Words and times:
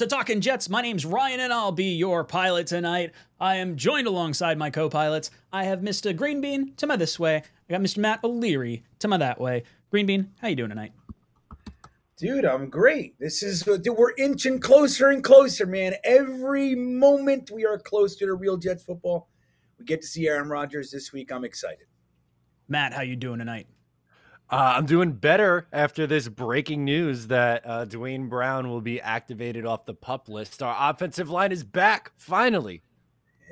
to 0.00 0.06
Talking 0.06 0.40
Jets. 0.40 0.70
My 0.70 0.80
name's 0.80 1.04
Ryan 1.04 1.40
and 1.40 1.52
I'll 1.52 1.72
be 1.72 1.92
your 1.92 2.24
pilot 2.24 2.66
tonight. 2.66 3.12
I 3.38 3.56
am 3.56 3.76
joined 3.76 4.06
alongside 4.06 4.56
my 4.56 4.70
co-pilots. 4.70 5.30
I 5.52 5.64
have 5.64 5.80
Mr. 5.80 6.16
Greenbean 6.16 6.74
to 6.78 6.86
my 6.86 6.96
this 6.96 7.18
way. 7.18 7.36
I 7.36 7.42
got 7.68 7.82
Mr. 7.82 7.98
Matt 7.98 8.24
O'Leary 8.24 8.82
to 9.00 9.08
my 9.08 9.18
that 9.18 9.38
way. 9.38 9.64
Greenbean, 9.92 10.28
how 10.40 10.48
you 10.48 10.56
doing 10.56 10.70
tonight? 10.70 10.92
Dude, 12.16 12.46
I'm 12.46 12.70
great. 12.70 13.18
This 13.20 13.42
is 13.42 13.68
uh, 13.68 13.76
dude, 13.76 13.98
we're 13.98 14.14
inching 14.16 14.58
closer 14.58 15.10
and 15.10 15.22
closer, 15.22 15.66
man. 15.66 15.92
Every 16.02 16.74
moment 16.74 17.50
we 17.50 17.66
are 17.66 17.78
closer 17.78 18.20
to 18.20 18.26
the 18.28 18.32
real 18.32 18.56
Jets 18.56 18.82
football. 18.82 19.28
We 19.78 19.84
get 19.84 20.00
to 20.00 20.06
see 20.06 20.26
Aaron 20.28 20.48
Rodgers 20.48 20.90
this 20.90 21.12
week. 21.12 21.30
I'm 21.30 21.44
excited. 21.44 21.88
Matt, 22.68 22.94
how 22.94 23.02
you 23.02 23.16
doing 23.16 23.38
tonight? 23.38 23.66
Uh, 24.50 24.74
I'm 24.76 24.86
doing 24.86 25.12
better 25.12 25.68
after 25.72 26.08
this 26.08 26.26
breaking 26.28 26.84
news 26.84 27.28
that 27.28 27.62
uh, 27.64 27.84
Duane 27.84 28.28
Brown 28.28 28.68
will 28.68 28.80
be 28.80 29.00
activated 29.00 29.64
off 29.64 29.86
the 29.86 29.94
pup 29.94 30.28
list. 30.28 30.60
Our 30.60 30.90
offensive 30.90 31.30
line 31.30 31.52
is 31.52 31.62
back 31.62 32.10
finally. 32.16 32.82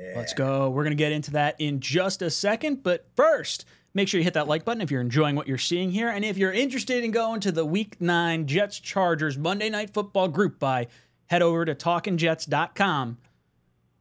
Yeah. 0.00 0.14
Let's 0.16 0.34
go. 0.34 0.68
We're 0.70 0.82
going 0.82 0.96
to 0.96 1.00
get 1.00 1.12
into 1.12 1.30
that 1.32 1.54
in 1.60 1.78
just 1.78 2.20
a 2.20 2.30
second. 2.30 2.82
But 2.82 3.06
first, 3.14 3.64
make 3.94 4.08
sure 4.08 4.18
you 4.18 4.24
hit 4.24 4.34
that 4.34 4.48
like 4.48 4.64
button 4.64 4.80
if 4.80 4.90
you're 4.90 5.00
enjoying 5.00 5.36
what 5.36 5.46
you're 5.46 5.56
seeing 5.56 5.92
here. 5.92 6.08
And 6.08 6.24
if 6.24 6.36
you're 6.36 6.52
interested 6.52 7.04
in 7.04 7.12
going 7.12 7.40
to 7.40 7.52
the 7.52 7.64
Week 7.64 8.00
9 8.00 8.48
Jets 8.48 8.80
Chargers 8.80 9.38
Monday 9.38 9.70
Night 9.70 9.94
Football 9.94 10.26
group 10.26 10.58
buy, 10.58 10.88
head 11.26 11.42
over 11.42 11.64
to 11.64 11.76
talkingjets.com. 11.76 13.18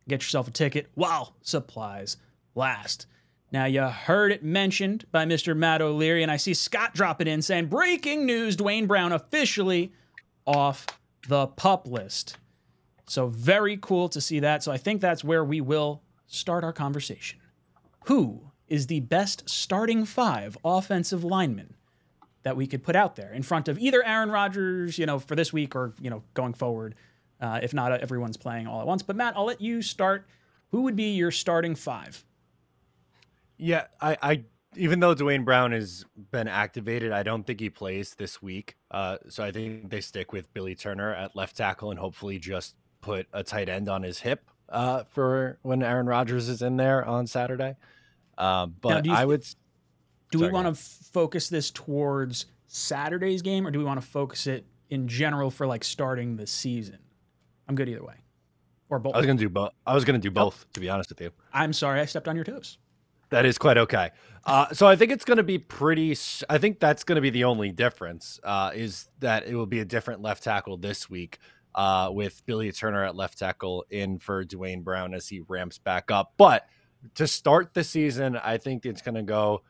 Get 0.07 0.21
yourself 0.23 0.47
a 0.47 0.51
ticket 0.51 0.87
while 0.95 1.35
supplies 1.41 2.17
last. 2.55 3.05
Now, 3.51 3.65
you 3.65 3.81
heard 3.81 4.33
it 4.33 4.43
mentioned 4.43 5.05
by 5.11 5.25
Mr. 5.25 5.55
Matt 5.55 5.81
O'Leary, 5.81 6.21
and 6.21 6.31
I 6.31 6.35
see 6.35 6.53
Scott 6.53 6.93
dropping 6.93 7.27
in 7.27 7.41
saying, 7.41 7.67
Breaking 7.67 8.25
news 8.25 8.57
Duane 8.57 8.87
Brown 8.87 9.13
officially 9.13 9.93
off 10.45 10.85
the 11.29 11.47
pup 11.47 11.87
list. 11.87 12.37
So, 13.05 13.27
very 13.27 13.77
cool 13.77 14.09
to 14.09 14.19
see 14.19 14.41
that. 14.41 14.63
So, 14.63 14.71
I 14.71 14.77
think 14.77 14.99
that's 14.99 15.23
where 15.23 15.45
we 15.45 15.61
will 15.61 16.01
start 16.25 16.65
our 16.65 16.73
conversation. 16.73 17.39
Who 18.07 18.51
is 18.67 18.87
the 18.87 18.99
best 18.99 19.49
starting 19.49 20.03
five 20.03 20.57
offensive 20.65 21.23
lineman 21.23 21.75
that 22.43 22.57
we 22.57 22.67
could 22.67 22.83
put 22.83 22.97
out 22.97 23.15
there 23.15 23.31
in 23.31 23.43
front 23.43 23.69
of 23.69 23.79
either 23.79 24.05
Aaron 24.05 24.29
Rodgers, 24.29 24.97
you 24.97 25.05
know, 25.05 25.19
for 25.19 25.35
this 25.35 25.53
week 25.53 25.73
or, 25.73 25.93
you 26.01 26.09
know, 26.09 26.21
going 26.33 26.53
forward, 26.53 26.95
uh, 27.39 27.61
if 27.63 27.73
not 27.73 27.93
everyone's 28.01 28.35
playing 28.35 28.67
all 28.67 28.81
at 28.81 28.87
once? 28.87 29.03
But, 29.03 29.15
Matt, 29.15 29.37
I'll 29.37 29.45
let 29.45 29.61
you 29.61 29.81
start. 29.81 30.27
Who 30.71 30.81
would 30.81 30.97
be 30.97 31.11
your 31.11 31.31
starting 31.31 31.75
five? 31.75 32.25
Yeah, 33.57 33.87
I, 34.01 34.17
I 34.21 34.43
even 34.75 34.99
though 34.99 35.13
Duane 35.13 35.43
Brown 35.43 35.71
has 35.71 36.05
been 36.31 36.47
activated, 36.47 37.11
I 37.11 37.23
don't 37.23 37.45
think 37.45 37.59
he 37.59 37.69
plays 37.69 38.15
this 38.15 38.41
week. 38.41 38.75
Uh, 38.91 39.17
so 39.29 39.43
I 39.43 39.51
think 39.51 39.89
they 39.89 40.01
stick 40.01 40.31
with 40.31 40.53
Billy 40.53 40.75
Turner 40.75 41.13
at 41.13 41.35
left 41.35 41.57
tackle 41.57 41.91
and 41.91 41.99
hopefully 41.99 42.39
just 42.39 42.75
put 43.01 43.27
a 43.33 43.43
tight 43.43 43.69
end 43.69 43.89
on 43.89 44.03
his 44.03 44.19
hip 44.19 44.49
uh, 44.69 45.03
for 45.05 45.57
when 45.61 45.83
Aaron 45.83 46.07
Rodgers 46.07 46.49
is 46.49 46.61
in 46.61 46.77
there 46.77 47.03
on 47.05 47.27
Saturday. 47.27 47.75
Uh, 48.37 48.67
but 48.67 49.05
now, 49.05 49.15
I 49.15 49.25
would. 49.25 49.41
Do 50.31 50.39
sorry, 50.39 50.51
we 50.51 50.53
want 50.53 50.75
to 50.75 50.81
focus 51.13 51.49
this 51.49 51.71
towards 51.71 52.47
Saturday's 52.67 53.41
game, 53.41 53.65
or 53.65 53.71
do 53.71 53.79
we 53.79 53.85
want 53.85 54.01
to 54.01 54.05
focus 54.05 54.45
it 54.45 54.65
in 54.89 55.07
general 55.07 55.49
for 55.49 55.65
like 55.65 55.83
starting 55.83 56.35
the 56.35 56.45
season? 56.45 56.99
I'm 57.67 57.75
good 57.75 57.89
either 57.89 58.03
way, 58.03 58.15
or 58.89 58.99
both. 58.99 59.15
I 59.15 59.17
was 59.17 59.25
gonna 59.25 59.39
do 59.39 59.49
both. 59.49 59.71
I 59.85 59.93
was 59.93 60.05
gonna 60.05 60.19
do 60.19 60.31
both, 60.31 60.65
oh. 60.65 60.69
to 60.73 60.79
be 60.79 60.89
honest 60.89 61.09
with 61.09 61.21
you. 61.21 61.31
I'm 61.53 61.73
sorry, 61.73 61.99
I 61.99 62.05
stepped 62.05 62.27
on 62.27 62.35
your 62.35 62.45
toes. 62.45 62.77
That 63.29 63.45
is 63.45 63.57
quite 63.57 63.77
okay. 63.77 64.11
Uh, 64.45 64.71
so 64.73 64.87
I 64.87 64.95
think 64.95 65.11
it's 65.11 65.25
going 65.25 65.37
to 65.37 65.43
be 65.43 65.57
pretty. 65.57 66.15
I 66.49 66.57
think 66.57 66.79
that's 66.79 67.03
going 67.03 67.17
to 67.17 67.21
be 67.21 67.29
the 67.29 67.43
only 67.43 67.71
difference 67.71 68.39
uh, 68.43 68.71
is 68.73 69.09
that 69.19 69.45
it 69.45 69.55
will 69.55 69.65
be 69.65 69.79
a 69.79 69.85
different 69.85 70.21
left 70.21 70.43
tackle 70.43 70.77
this 70.77 71.09
week 71.09 71.39
uh, 71.75 72.09
with 72.11 72.45
Billy 72.45 72.71
Turner 72.71 73.03
at 73.03 73.15
left 73.15 73.37
tackle 73.37 73.85
in 73.89 74.19
for 74.19 74.45
Duane 74.45 74.81
Brown 74.81 75.13
as 75.13 75.27
he 75.27 75.41
ramps 75.41 75.77
back 75.77 76.09
up. 76.11 76.33
But 76.37 76.65
to 77.15 77.27
start 77.27 77.73
the 77.73 77.83
season, 77.83 78.37
I 78.37 78.57
think 78.57 78.85
it's 78.85 79.01
going 79.01 79.15
to 79.15 79.23
go 79.23 79.63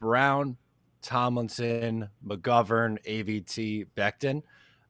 Brown, 0.00 0.58
Tomlinson, 1.02 2.08
McGovern, 2.26 3.02
AVT, 3.04 3.86
Becton. 3.96 4.42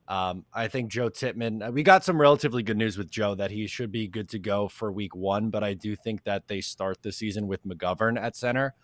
Um, 0.09 0.45
I 0.53 0.67
think 0.67 0.91
Joe 0.91 1.09
Tippmann, 1.09 1.63
uh, 1.63 1.71
we 1.71 1.85
got 1.85 2.05
some 2.05 2.21
relatively 2.21 2.65
good 2.65 2.77
news 2.77 2.99
with 2.99 3.11
Joe 3.11 3.37
that 3.37 3.53
he 3.53 3.69
should 3.69 3.93
be 3.93 4.09
good 4.09 4.29
to 4.31 4.39
go 4.41 4.67
for 4.67 4.91
week 4.91 5.15
one, 5.15 5.51
but 5.51 5.63
I 5.63 5.75
do 5.75 5.95
think 5.95 6.25
that 6.25 6.49
they 6.49 6.61
start 6.61 7.01
the 7.03 7.13
season 7.13 7.47
with 7.47 7.65
McGovern 7.65 8.21
at 8.21 8.35
center. 8.35 8.75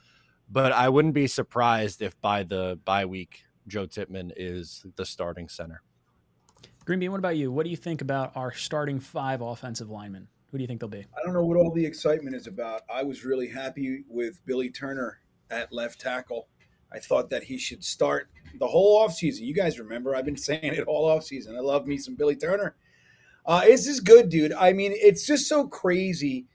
But 0.49 0.71
I 0.71 0.89
wouldn't 0.89 1.15
be 1.15 1.27
surprised 1.27 2.01
if 2.01 2.21
by 2.21 2.45
the 2.45 2.79
bye 2.85 3.07
week, 3.07 3.45
Joe 3.67 3.87
Tippmann 3.87 4.31
is 4.37 4.87
the 4.95 5.05
starting 5.05 5.49
center. 5.49 5.83
Greenbean, 6.85 7.11
what 7.11 7.19
about 7.19 7.37
you? 7.37 7.51
What 7.51 7.65
do 7.65 7.71
you 7.71 7.77
think 7.77 8.01
about 8.01 8.31
our 8.37 8.53
starting 8.53 9.01
five 9.01 9.41
offensive 9.41 9.91
linemen? 9.91 10.29
Who 10.53 10.59
do 10.59 10.63
you 10.63 10.69
think 10.69 10.79
they'll 10.79 10.89
be? 10.89 11.05
I 11.19 11.25
don't 11.25 11.35
know 11.35 11.45
what 11.45 11.57
all 11.57 11.73
the 11.73 11.85
excitement 11.85 12.37
is 12.37 12.47
about. 12.47 12.83
I 12.89 13.03
was 13.03 13.25
really 13.25 13.49
happy 13.49 14.05
with 14.09 14.41
Billy 14.47 14.71
Turner 14.71 15.21
at 15.51 15.73
left 15.73 16.01
tackle. 16.01 16.47
I 16.93 16.99
thought 16.99 17.31
that 17.31 17.45
he 17.45 17.59
should 17.59 17.85
start 17.85 18.29
the 18.59 18.67
whole 18.67 19.07
offseason. 19.07 19.41
You 19.41 19.55
guys 19.55 19.79
remember, 19.79 20.15
I've 20.15 20.25
been 20.25 20.37
saying 20.37 20.61
it 20.63 20.87
all 20.87 21.09
offseason. 21.09 21.57
I 21.57 21.61
love 21.61 21.87
me 21.87 21.99
some 21.99 22.15
Billy 22.15 22.37
Turner. 22.37 22.75
Uh, 23.45 23.61
this 23.61 23.87
is 23.87 24.01
good, 24.01 24.29
dude. 24.29 24.53
I 24.53 24.73
mean, 24.73 24.93
it's 24.95 25.27
just 25.27 25.49
so 25.49 25.67
crazy 25.67 26.47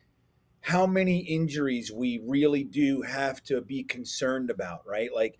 how 0.61 0.85
many 0.85 1.19
injuries 1.19 1.91
we 1.91 2.21
really 2.25 2.63
do 2.63 3.01
have 3.01 3.43
to 3.43 3.61
be 3.61 3.83
concerned 3.83 4.49
about, 4.49 4.81
right? 4.85 5.09
Like 5.13 5.39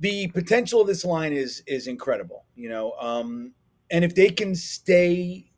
the 0.00 0.28
potential 0.28 0.80
of 0.80 0.86
this 0.86 1.04
line 1.04 1.32
is 1.32 1.62
is 1.66 1.86
incredible, 1.86 2.44
you 2.54 2.68
know. 2.68 2.92
Um, 3.00 3.52
and 3.90 4.04
if 4.04 4.14
they 4.14 4.28
can 4.28 4.54
stay 4.54 5.50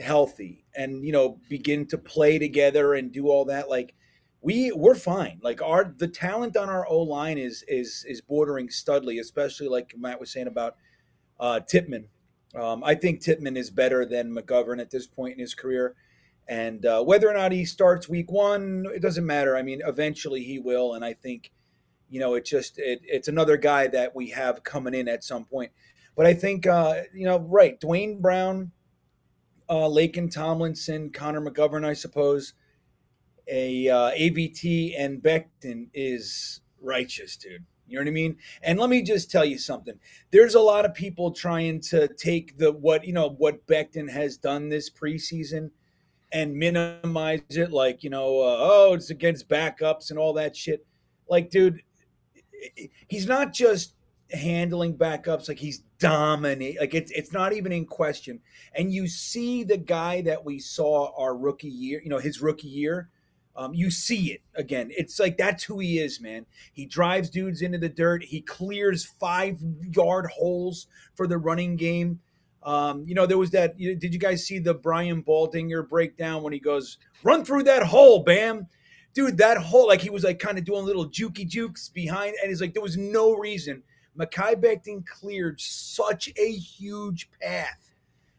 healthy 0.00 0.64
and 0.76 1.04
you 1.04 1.12
know 1.12 1.40
begin 1.48 1.86
to 1.86 1.98
play 1.98 2.38
together 2.38 2.94
and 2.94 3.12
do 3.12 3.28
all 3.28 3.46
that, 3.46 3.70
like 3.70 3.94
we 4.40 4.72
we're 4.72 4.94
fine. 4.94 5.40
Like 5.42 5.60
our 5.62 5.92
the 5.96 6.08
talent 6.08 6.56
on 6.56 6.68
our 6.68 6.86
O 6.88 7.00
line 7.00 7.38
is 7.38 7.64
is 7.66 8.04
is 8.08 8.20
bordering 8.20 8.68
studly, 8.68 9.20
especially 9.20 9.68
like 9.68 9.94
Matt 9.96 10.20
was 10.20 10.30
saying 10.30 10.46
about 10.46 10.76
uh, 11.40 11.60
Tippmann. 11.60 12.08
Um, 12.54 12.82
I 12.84 12.94
think 12.94 13.20
Tippmann 13.20 13.56
is 13.56 13.70
better 13.70 14.06
than 14.06 14.34
McGovern 14.34 14.80
at 14.80 14.90
this 14.90 15.06
point 15.06 15.34
in 15.34 15.40
his 15.40 15.54
career. 15.54 15.94
And 16.48 16.86
uh, 16.86 17.02
whether 17.04 17.28
or 17.28 17.34
not 17.34 17.52
he 17.52 17.66
starts 17.66 18.08
week 18.08 18.30
one, 18.30 18.86
it 18.94 19.02
doesn't 19.02 19.26
matter. 19.26 19.54
I 19.54 19.62
mean, 19.62 19.82
eventually 19.86 20.42
he 20.42 20.58
will. 20.58 20.94
And 20.94 21.04
I 21.04 21.12
think, 21.12 21.52
you 22.08 22.20
know, 22.20 22.34
it's 22.34 22.48
just 22.48 22.78
it, 22.78 23.00
it's 23.04 23.28
another 23.28 23.58
guy 23.58 23.86
that 23.88 24.16
we 24.16 24.30
have 24.30 24.64
coming 24.64 24.94
in 24.94 25.08
at 25.08 25.22
some 25.24 25.44
point. 25.44 25.72
But 26.16 26.24
I 26.24 26.32
think, 26.32 26.66
uh, 26.66 27.02
you 27.14 27.26
know, 27.26 27.38
right, 27.38 27.78
Duane 27.78 28.22
Brown, 28.22 28.72
uh, 29.68 29.88
Laken 29.88 30.32
Tomlinson, 30.32 31.10
Connor 31.10 31.42
McGovern, 31.42 31.84
I 31.84 31.92
suppose 31.92 32.54
a 33.48 33.88
uh, 33.88 34.10
AVT 34.12 34.94
and 34.98 35.22
Becton 35.22 35.88
is 35.94 36.60
righteous, 36.80 37.36
dude. 37.36 37.64
You 37.86 37.96
know 37.96 38.02
what 38.02 38.08
I 38.08 38.12
mean? 38.12 38.36
And 38.62 38.78
let 38.78 38.90
me 38.90 39.02
just 39.02 39.30
tell 39.30 39.44
you 39.44 39.58
something. 39.58 39.98
There's 40.30 40.54
a 40.54 40.60
lot 40.60 40.84
of 40.84 40.94
people 40.94 41.30
trying 41.30 41.80
to 41.82 42.08
take 42.08 42.58
the 42.58 42.70
what 42.70 43.06
you 43.06 43.14
know 43.14 43.30
what 43.30 43.66
Becton 43.66 44.10
has 44.10 44.36
done 44.36 44.68
this 44.68 44.90
preseason 44.90 45.70
and 46.30 46.54
minimize 46.54 47.40
it, 47.50 47.72
like 47.72 48.04
you 48.04 48.10
know, 48.10 48.40
uh, 48.40 48.56
oh, 48.60 48.92
it's 48.94 49.10
against 49.10 49.48
backups 49.48 50.10
and 50.10 50.18
all 50.18 50.34
that 50.34 50.54
shit. 50.54 50.84
Like, 51.30 51.48
dude, 51.48 51.80
he's 53.08 53.26
not 53.26 53.54
just 53.54 53.94
handling 54.32 54.98
backups; 54.98 55.48
like 55.48 55.58
he's 55.58 55.82
dominate. 55.98 56.78
Like 56.78 56.92
it's 56.92 57.10
it's 57.12 57.32
not 57.32 57.54
even 57.54 57.72
in 57.72 57.86
question. 57.86 58.40
And 58.74 58.92
you 58.92 59.08
see 59.08 59.64
the 59.64 59.78
guy 59.78 60.20
that 60.22 60.44
we 60.44 60.58
saw 60.58 61.10
our 61.16 61.34
rookie 61.34 61.68
year, 61.68 62.02
you 62.04 62.10
know, 62.10 62.18
his 62.18 62.42
rookie 62.42 62.68
year 62.68 63.08
um, 63.58 63.74
you 63.74 63.90
see 63.90 64.30
it 64.30 64.40
again. 64.54 64.90
It's 64.96 65.18
like 65.18 65.36
that's 65.36 65.64
who 65.64 65.80
he 65.80 65.98
is, 65.98 66.20
man. 66.20 66.46
He 66.72 66.86
drives 66.86 67.28
dudes 67.28 67.60
into 67.60 67.76
the 67.76 67.88
dirt. 67.88 68.22
He 68.22 68.40
clears 68.40 69.04
five 69.04 69.58
yard 69.82 70.30
holes 70.30 70.86
for 71.16 71.26
the 71.26 71.38
running 71.38 71.74
game. 71.74 72.20
Um, 72.62 73.02
you 73.04 73.16
know, 73.16 73.26
there 73.26 73.36
was 73.36 73.50
that. 73.50 73.78
You 73.78 73.96
did 73.96 74.14
you 74.14 74.20
guys 74.20 74.46
see 74.46 74.60
the 74.60 74.74
Brian 74.74 75.24
Baldinger 75.24 75.86
breakdown 75.88 76.44
when 76.44 76.52
he 76.52 76.60
goes, 76.60 76.98
run 77.24 77.44
through 77.44 77.64
that 77.64 77.82
hole, 77.82 78.22
bam? 78.22 78.68
Dude, 79.12 79.38
that 79.38 79.58
hole, 79.58 79.88
like 79.88 80.02
he 80.02 80.10
was 80.10 80.22
like 80.22 80.38
kind 80.38 80.56
of 80.56 80.64
doing 80.64 80.84
little 80.84 81.08
jukey 81.08 81.46
jukes 81.46 81.88
behind, 81.88 82.36
and 82.40 82.50
he's 82.50 82.60
like, 82.60 82.74
there 82.74 82.82
was 82.82 82.96
no 82.96 83.34
reason. 83.34 83.82
Mekhi 84.16 84.54
Becton 84.54 85.04
cleared 85.04 85.60
such 85.60 86.32
a 86.36 86.52
huge 86.52 87.28
path. 87.42 87.90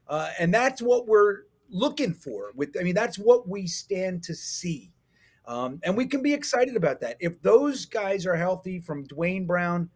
Uh, 0.07 0.29
and 0.39 0.53
that's 0.53 0.81
what 0.81 1.07
we're 1.07 1.41
looking 1.69 2.13
for. 2.13 2.51
With 2.55 2.77
I 2.79 2.83
mean, 2.83 2.95
that's 2.95 3.19
what 3.19 3.49
we 3.49 3.67
stand 3.67 4.23
to 4.23 4.33
see. 4.33 4.93
Um, 5.49 5.79
and 5.83 5.97
we 5.97 6.05
can 6.05 6.21
be 6.21 6.31
excited 6.31 6.75
about 6.75 7.01
that. 7.01 7.17
If 7.19 7.41
those 7.41 7.85
guys 7.85 8.27
are 8.27 8.35
healthy 8.35 8.79
from 8.79 9.03
Duane 9.05 9.47
Brown 9.47 9.89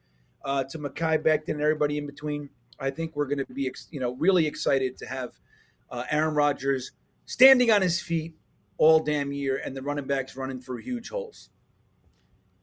uh, 0.43 0.63
to 0.63 0.79
Mekhi 0.79 1.23
Becton 1.23 1.49
and 1.49 1.61
everybody 1.61 1.99
in 1.99 2.07
between, 2.07 2.49
I 2.79 2.89
think 2.89 3.15
we're 3.15 3.27
going 3.27 3.45
to 3.45 3.53
be, 3.53 3.71
you 3.91 3.99
know, 3.99 4.15
really 4.15 4.47
excited 4.47 4.97
to 4.97 5.05
have 5.05 5.39
uh, 5.91 6.05
Aaron 6.09 6.33
Rodgers 6.33 6.93
standing 7.27 7.69
on 7.69 7.83
his 7.83 8.01
feet 8.01 8.33
all 8.79 8.99
damn 8.99 9.31
year 9.31 9.61
and 9.63 9.77
the 9.77 9.81
running 9.83 10.07
backs 10.07 10.35
running 10.35 10.59
through 10.59 10.79
huge 10.79 11.09
holes. 11.09 11.51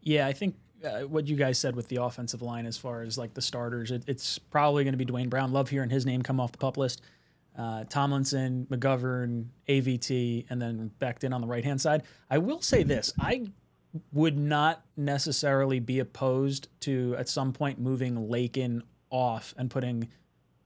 Yeah, 0.03 0.27
I 0.27 0.33
think 0.33 0.57
uh, 0.85 1.03
what 1.03 1.29
you 1.29 1.37
guys 1.37 1.59
said 1.59 1.77
with 1.77 1.87
the 1.87 2.03
offensive 2.03 2.43
line 2.43 2.67
as 2.67 2.77
far 2.77 3.03
as 3.03 3.17
like 3.17 3.35
the 3.35 3.43
starters, 3.43 3.93
it, 3.93 4.03
it's 4.09 4.37
probably 4.37 4.83
going 4.83 4.95
to 4.95 4.99
be 4.99 5.05
Duane 5.05 5.29
Brown. 5.29 5.53
Love 5.53 5.71
hearing 5.71 5.91
his 5.91 6.07
name 6.07 6.23
come 6.23 6.41
off 6.41 6.51
the 6.51 6.59
pup 6.59 6.77
list. 6.77 7.03
Uh, 7.61 7.85
Tomlinson, 7.85 8.67
McGovern, 8.71 9.45
AVT, 9.69 10.47
and 10.49 10.63
then 10.63 10.91
Becton 10.99 11.35
on 11.35 11.43
the 11.43 11.47
right 11.47 11.63
hand 11.63 11.79
side. 11.79 12.05
I 12.31 12.39
will 12.39 12.63
say 12.63 12.85
this: 12.85 13.13
I 13.21 13.49
would 14.13 14.39
not 14.39 14.83
necessarily 14.97 15.79
be 15.79 15.99
opposed 15.99 16.69
to 16.81 17.15
at 17.19 17.29
some 17.29 17.53
point 17.53 17.79
moving 17.79 18.15
Laken 18.15 18.81
off 19.11 19.53
and 19.59 19.71
putting 19.71 20.09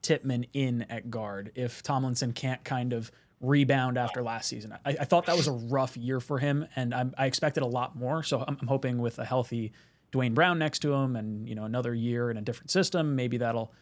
Tippmann 0.03 0.45
in 0.53 0.83
at 0.83 1.09
guard 1.09 1.51
if 1.55 1.83
Tomlinson 1.83 2.31
can't 2.31 2.63
kind 2.63 2.93
of 2.93 3.11
rebound 3.41 3.97
after 3.97 4.23
last 4.23 4.47
season. 4.47 4.73
I, 4.85 4.95
I 5.01 5.03
thought 5.03 5.25
that 5.25 5.35
was 5.35 5.47
a 5.47 5.51
rough 5.51 5.97
year 5.97 6.21
for 6.21 6.39
him, 6.39 6.65
and 6.77 6.93
I'm, 6.93 7.13
i 7.17 7.25
expected 7.25 7.63
a 7.63 7.67
lot 7.67 7.97
more. 7.97 8.23
So 8.23 8.45
I'm, 8.47 8.57
I'm, 8.61 8.67
hoping 8.67 8.99
with 8.99 9.19
a 9.19 9.25
healthy 9.25 9.73
Duane 10.11 10.33
Brown 10.33 10.59
next 10.59 10.79
to 10.79 10.93
him, 10.93 11.17
and 11.17 11.49
you 11.49 11.55
know 11.55 11.65
another 11.65 11.93
year 11.93 12.31
in 12.31 12.37
a 12.37 12.41
different 12.41 12.71
system, 12.71 13.17
maybe 13.17 13.35
that'll 13.35 13.73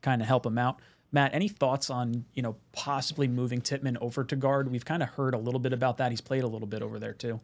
kind 0.00 0.22
of 0.22 0.28
help 0.28 0.46
him 0.46 0.58
out. 0.58 0.80
Matt, 1.12 1.34
any 1.34 1.48
thoughts 1.48 1.90
on 1.90 2.24
you 2.34 2.42
know 2.42 2.56
possibly 2.72 3.28
moving 3.28 3.60
Tippmann 3.60 3.98
over 4.00 4.24
to 4.24 4.36
guard? 4.36 4.70
We've 4.70 4.84
kind 4.84 5.02
of 5.02 5.10
heard 5.10 5.34
a 5.34 5.38
little 5.38 5.60
bit 5.60 5.72
about 5.72 5.98
that. 5.98 6.10
He's 6.10 6.20
played 6.20 6.42
a 6.42 6.48
little 6.48 6.68
bit 6.68 6.82
over 6.82 6.98
there 6.98 7.12
too. 7.12 7.40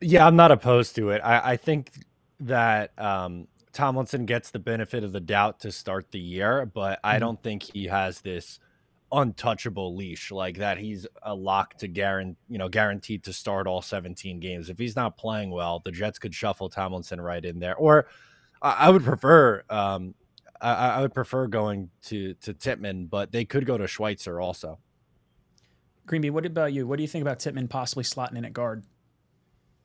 Yeah, 0.00 0.26
I'm 0.26 0.36
not 0.36 0.50
opposed 0.50 0.96
to 0.96 1.10
it. 1.10 1.20
I, 1.22 1.52
I 1.52 1.56
think 1.56 1.92
that 2.40 2.98
um, 2.98 3.46
Tomlinson 3.72 4.24
gets 4.24 4.50
the 4.50 4.58
benefit 4.58 5.04
of 5.04 5.12
the 5.12 5.20
doubt 5.20 5.60
to 5.60 5.72
start 5.72 6.10
the 6.10 6.18
year, 6.18 6.66
but 6.66 6.98
I 7.04 7.12
mm-hmm. 7.12 7.20
don't 7.20 7.42
think 7.42 7.62
he 7.62 7.86
has 7.86 8.22
this 8.22 8.58
untouchable 9.12 9.94
leash 9.94 10.30
like 10.30 10.58
that. 10.58 10.78
He's 10.78 11.06
a 11.22 11.34
lock 11.34 11.76
to 11.78 11.88
guarantee, 11.88 12.38
you 12.48 12.58
know, 12.58 12.68
guaranteed 12.68 13.24
to 13.24 13.32
start 13.32 13.66
all 13.66 13.82
17 13.82 14.40
games. 14.40 14.70
If 14.70 14.78
he's 14.78 14.96
not 14.96 15.16
playing 15.16 15.50
well, 15.50 15.80
the 15.84 15.92
Jets 15.92 16.18
could 16.18 16.34
shuffle 16.34 16.68
Tomlinson 16.68 17.20
right 17.20 17.44
in 17.44 17.58
there. 17.58 17.76
Or 17.76 18.06
I, 18.62 18.86
I 18.86 18.90
would 18.90 19.04
prefer, 19.04 19.62
um, 19.68 20.14
I, 20.60 20.72
I, 20.72 21.00
would 21.00 21.14
prefer 21.14 21.46
going 21.46 21.90
to 22.06 22.34
to 22.34 22.52
Tippmann, 22.54 23.06
but 23.06 23.32
they 23.32 23.44
could 23.44 23.66
go 23.66 23.78
to 23.78 23.86
Schweitzer 23.86 24.40
also. 24.40 24.78
Greenby, 26.06 26.30
what 26.30 26.44
about 26.44 26.72
you? 26.72 26.86
What 26.86 26.96
do 26.96 27.02
you 27.02 27.08
think 27.08 27.22
about 27.22 27.38
Tippmann 27.38 27.68
possibly 27.68 28.04
slotting 28.04 28.36
in 28.36 28.44
at 28.44 28.52
guard? 28.52 28.84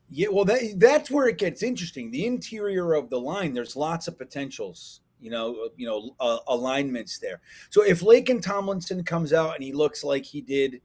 Yeah, 0.08 0.28
well, 0.30 0.44
that, 0.44 0.74
that's 0.76 1.10
where 1.10 1.28
it 1.28 1.38
gets 1.38 1.62
interesting. 1.62 2.10
The 2.10 2.26
interior 2.26 2.94
of 2.94 3.10
the 3.10 3.20
line, 3.20 3.54
there's 3.54 3.74
lots 3.74 4.06
of 4.06 4.16
potentials 4.16 5.00
you 5.20 5.30
know, 5.30 5.56
uh, 5.64 5.68
you 5.76 5.86
know, 5.86 6.14
uh, 6.20 6.38
alignments 6.48 7.18
there. 7.18 7.40
So 7.70 7.82
if 7.82 8.00
Laken 8.00 8.42
Tomlinson 8.42 9.02
comes 9.04 9.32
out 9.32 9.54
and 9.54 9.64
he 9.64 9.72
looks 9.72 10.04
like 10.04 10.24
he 10.24 10.40
did 10.40 10.80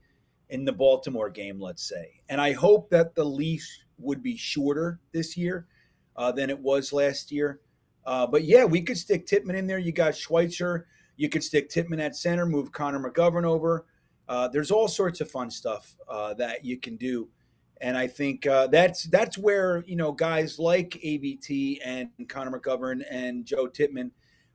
in 0.49 0.65
the 0.65 0.71
Baltimore 0.71 1.29
game, 1.29 1.59
let's 1.59 1.83
say, 1.83 2.21
and 2.29 2.39
I 2.39 2.53
hope 2.53 2.89
that 2.89 3.15
the 3.15 3.23
leash 3.23 3.81
would 3.97 4.23
be 4.23 4.37
shorter 4.37 4.99
this 5.11 5.37
year 5.37 5.67
uh, 6.15 6.31
than 6.31 6.49
it 6.49 6.59
was 6.59 6.93
last 6.93 7.31
year. 7.31 7.59
Uh, 8.05 8.27
but 8.27 8.43
yeah, 8.43 8.65
we 8.65 8.81
could 8.81 8.97
stick 8.97 9.25
Tippmann 9.25 9.55
in 9.55 9.67
there. 9.67 9.79
You 9.79 9.91
got 9.91 10.15
Schweitzer. 10.15 10.87
You 11.17 11.29
could 11.29 11.43
stick 11.43 11.69
Tippmann 11.69 11.99
at 11.99 12.15
center, 12.15 12.45
move 12.45 12.71
Connor 12.71 12.99
McGovern 12.99 13.45
over. 13.45 13.85
Uh, 14.27 14.47
there's 14.47 14.71
all 14.71 14.87
sorts 14.87 15.21
of 15.21 15.29
fun 15.29 15.51
stuff 15.51 15.95
uh, 16.07 16.33
that 16.35 16.63
you 16.65 16.77
can 16.77 16.95
do. 16.95 17.29
And 17.81 17.97
I 17.97 18.07
think 18.07 18.45
uh, 18.45 18.67
that's 18.67 19.03
that's 19.05 19.37
where 19.37 19.83
you 19.87 19.95
know 19.95 20.11
guys 20.11 20.59
like 20.59 20.91
AVT 21.03 21.79
and 21.83 22.09
Connor 22.29 22.59
McGovern 22.59 23.03
and 23.09 23.45
Joe 23.45 23.67
Tippmann 23.67 24.11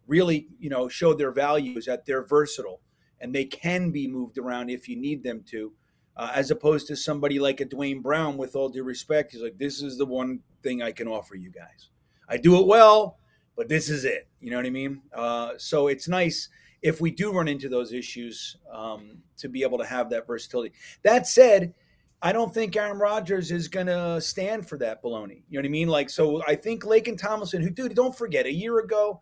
really, 0.07 0.49
you 0.59 0.71
know, 0.71 0.89
show 0.89 1.15
their 1.15 1.33
values 1.33 1.87
that 1.87 2.05
they're 2.07 2.25
versatile 2.25 2.81
and 3.21 3.35
they 3.35 3.45
can 3.45 3.91
be 3.91 4.07
moved 4.07 4.39
around 4.39 4.71
if 4.71 4.89
you 4.89 4.97
need 4.97 5.23
them 5.23 5.43
to, 5.51 5.73
uh, 6.17 6.31
as 6.35 6.51
opposed 6.51 6.87
to 6.87 6.97
somebody 6.97 7.39
like 7.39 7.61
a 7.61 7.65
Duane 7.65 8.01
Brown. 8.01 8.37
With 8.37 8.55
all 8.57 8.69
due 8.69 8.85
respect, 8.85 9.33
he's 9.33 9.43
like, 9.43 9.59
this 9.59 9.83
is 9.83 9.99
the 9.99 10.07
one 10.07 10.41
thing 10.63 10.83
I 10.83 10.93
can 10.93 11.09
offer 11.09 11.35
you 11.35 11.51
guys. 11.51 11.91
I 12.29 12.37
do 12.37 12.61
it 12.61 12.67
well, 12.67 13.19
but 13.57 13.69
this 13.69 13.89
is 13.89 14.05
it. 14.05 14.29
You 14.41 14.51
know 14.51 14.57
what 14.57 14.67
I 14.67 14.71
mean? 14.71 15.03
Uh, 15.15 15.51
so 15.57 15.89
it's 15.89 16.09
nice 16.09 16.49
if 16.83 17.01
we 17.01 17.11
do 17.11 17.33
run 17.33 17.49
into 17.49 17.69
those 17.69 17.93
issues 17.93 18.57
um, 18.73 19.19
to 19.39 19.49
be 19.49 19.63
able 19.63 19.79
to 19.79 19.87
have 19.87 20.11
that 20.11 20.27
versatility. 20.27 20.75
That 21.03 21.27
said. 21.27 21.75
I 22.23 22.33
don't 22.33 22.53
think 22.53 22.75
Aaron 22.75 22.99
Rodgers 22.99 23.53
is 23.53 23.69
going 23.69 23.89
to 23.89 24.19
stand 24.23 24.67
for 24.67 24.79
that 24.79 25.03
baloney. 25.03 25.43
You 25.49 25.59
know 25.59 25.61
what 25.61 25.67
I 25.67 25.69
mean? 25.69 25.89
Like, 25.89 26.09
so 26.09 26.43
I 26.49 26.55
think 26.55 26.83
Laken 26.83 27.19
Tomlinson, 27.19 27.61
who, 27.61 27.69
dude, 27.69 27.95
don't 27.95 28.17
forget, 28.17 28.47
a 28.47 28.53
year 28.53 28.79
ago, 28.79 29.21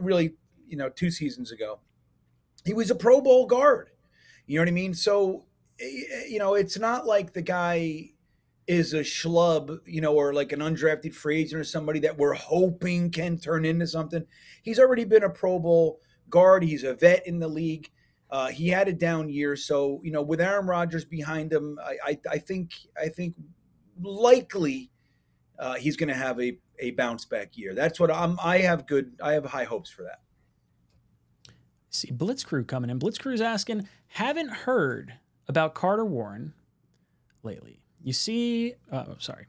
really, 0.00 0.34
you 0.66 0.78
know, 0.78 0.88
two 0.88 1.10
seasons 1.10 1.52
ago. 1.52 1.80
He 2.64 2.72
was 2.72 2.90
a 2.90 2.94
Pro 2.94 3.20
Bowl 3.20 3.46
guard. 3.46 3.90
You 4.46 4.56
know 4.56 4.62
what 4.62 4.68
I 4.68 4.72
mean? 4.72 4.94
So, 4.94 5.44
you 5.78 6.38
know, 6.38 6.54
it's 6.54 6.78
not 6.78 7.06
like 7.06 7.34
the 7.34 7.42
guy 7.42 8.12
is 8.66 8.94
a 8.94 9.00
schlub, 9.00 9.78
you 9.86 10.00
know, 10.00 10.14
or 10.14 10.32
like 10.32 10.52
an 10.52 10.60
undrafted 10.60 11.14
free 11.14 11.40
agent 11.40 11.60
or 11.60 11.64
somebody 11.64 12.00
that 12.00 12.16
we're 12.16 12.34
hoping 12.34 13.10
can 13.10 13.36
turn 13.38 13.64
into 13.64 13.86
something. 13.86 14.24
He's 14.62 14.78
already 14.78 15.04
been 15.04 15.24
a 15.24 15.30
Pro 15.30 15.58
Bowl 15.58 16.00
guard. 16.30 16.62
He's 16.62 16.84
a 16.84 16.94
vet 16.94 17.26
in 17.26 17.38
the 17.38 17.48
league. 17.48 17.90
Uh, 18.30 18.48
he 18.48 18.68
had 18.68 18.88
a 18.88 18.92
down 18.92 19.28
year, 19.28 19.54
so 19.54 20.00
you 20.02 20.10
know, 20.10 20.22
with 20.22 20.40
Aaron 20.40 20.66
Rodgers 20.66 21.04
behind 21.04 21.52
him, 21.52 21.78
I, 21.84 21.96
I, 22.04 22.18
I 22.32 22.38
think 22.38 22.72
I 23.00 23.08
think 23.08 23.36
likely 24.00 24.90
uh, 25.58 25.74
he's 25.74 25.96
going 25.96 26.08
to 26.08 26.14
have 26.14 26.40
a 26.40 26.58
a 26.80 26.90
bounce 26.92 27.24
back 27.26 27.56
year. 27.56 27.74
That's 27.74 28.00
what 28.00 28.10
I'm. 28.10 28.38
I 28.42 28.58
have 28.58 28.86
good. 28.86 29.12
I 29.22 29.32
have 29.32 29.44
high 29.44 29.64
hopes 29.64 29.90
for 29.90 30.02
that. 30.02 30.20
See 31.90 32.10
Blitzcrew 32.10 32.66
coming 32.66 32.90
in. 32.90 32.98
Blitzcrew's 32.98 33.40
asking, 33.40 33.88
haven't 34.08 34.50
heard 34.50 35.14
about 35.46 35.74
Carter 35.74 36.04
Warren 36.04 36.54
lately. 37.44 37.83
You 38.04 38.12
see, 38.12 38.74
uh, 38.92 39.04
oh, 39.08 39.16
sorry. 39.18 39.46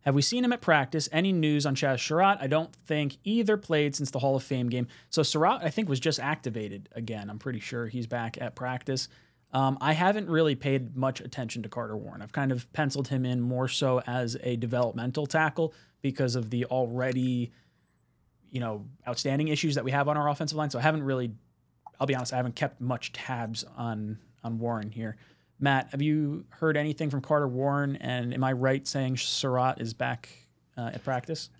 Have 0.00 0.14
we 0.14 0.22
seen 0.22 0.44
him 0.44 0.52
at 0.52 0.60
practice? 0.60 1.08
Any 1.10 1.32
news 1.32 1.66
on 1.66 1.74
Chaz 1.74 2.00
Surratt? 2.00 2.38
I 2.40 2.46
don't 2.46 2.72
think 2.86 3.16
either 3.24 3.56
played 3.56 3.96
since 3.96 4.10
the 4.10 4.18
Hall 4.18 4.36
of 4.36 4.42
Fame 4.42 4.68
game. 4.68 4.86
So 5.10 5.22
Surratt, 5.22 5.62
I 5.62 5.70
think, 5.70 5.88
was 5.88 5.98
just 5.98 6.20
activated 6.20 6.88
again. 6.92 7.30
I'm 7.30 7.38
pretty 7.38 7.60
sure 7.60 7.86
he's 7.86 8.06
back 8.06 8.40
at 8.40 8.54
practice. 8.54 9.08
Um, 9.52 9.78
I 9.80 9.94
haven't 9.94 10.28
really 10.28 10.54
paid 10.54 10.96
much 10.96 11.20
attention 11.20 11.62
to 11.62 11.68
Carter 11.68 11.96
Warren. 11.96 12.22
I've 12.22 12.32
kind 12.32 12.52
of 12.52 12.72
penciled 12.72 13.08
him 13.08 13.24
in 13.24 13.40
more 13.40 13.68
so 13.68 14.00
as 14.06 14.36
a 14.42 14.56
developmental 14.56 15.26
tackle 15.26 15.72
because 16.02 16.36
of 16.36 16.50
the 16.50 16.66
already, 16.66 17.52
you 18.50 18.60
know, 18.60 18.84
outstanding 19.08 19.48
issues 19.48 19.76
that 19.76 19.84
we 19.84 19.92
have 19.92 20.08
on 20.08 20.16
our 20.16 20.28
offensive 20.28 20.58
line. 20.58 20.70
So 20.70 20.78
I 20.78 20.82
haven't 20.82 21.04
really, 21.04 21.32
I'll 21.98 22.06
be 22.06 22.14
honest, 22.14 22.32
I 22.32 22.36
haven't 22.36 22.56
kept 22.56 22.80
much 22.80 23.12
tabs 23.12 23.64
on 23.76 24.18
on 24.44 24.58
Warren 24.58 24.92
here. 24.92 25.16
Matt, 25.58 25.88
have 25.90 26.02
you 26.02 26.44
heard 26.50 26.76
anything 26.76 27.10
from 27.10 27.20
Carter 27.22 27.48
Warren? 27.48 27.96
And 27.96 28.34
am 28.34 28.44
I 28.44 28.52
right 28.52 28.86
saying 28.86 29.16
Surratt 29.16 29.80
is 29.80 29.94
back 29.94 30.28
uh, 30.76 30.90
at 30.94 31.02
practice? 31.04 31.50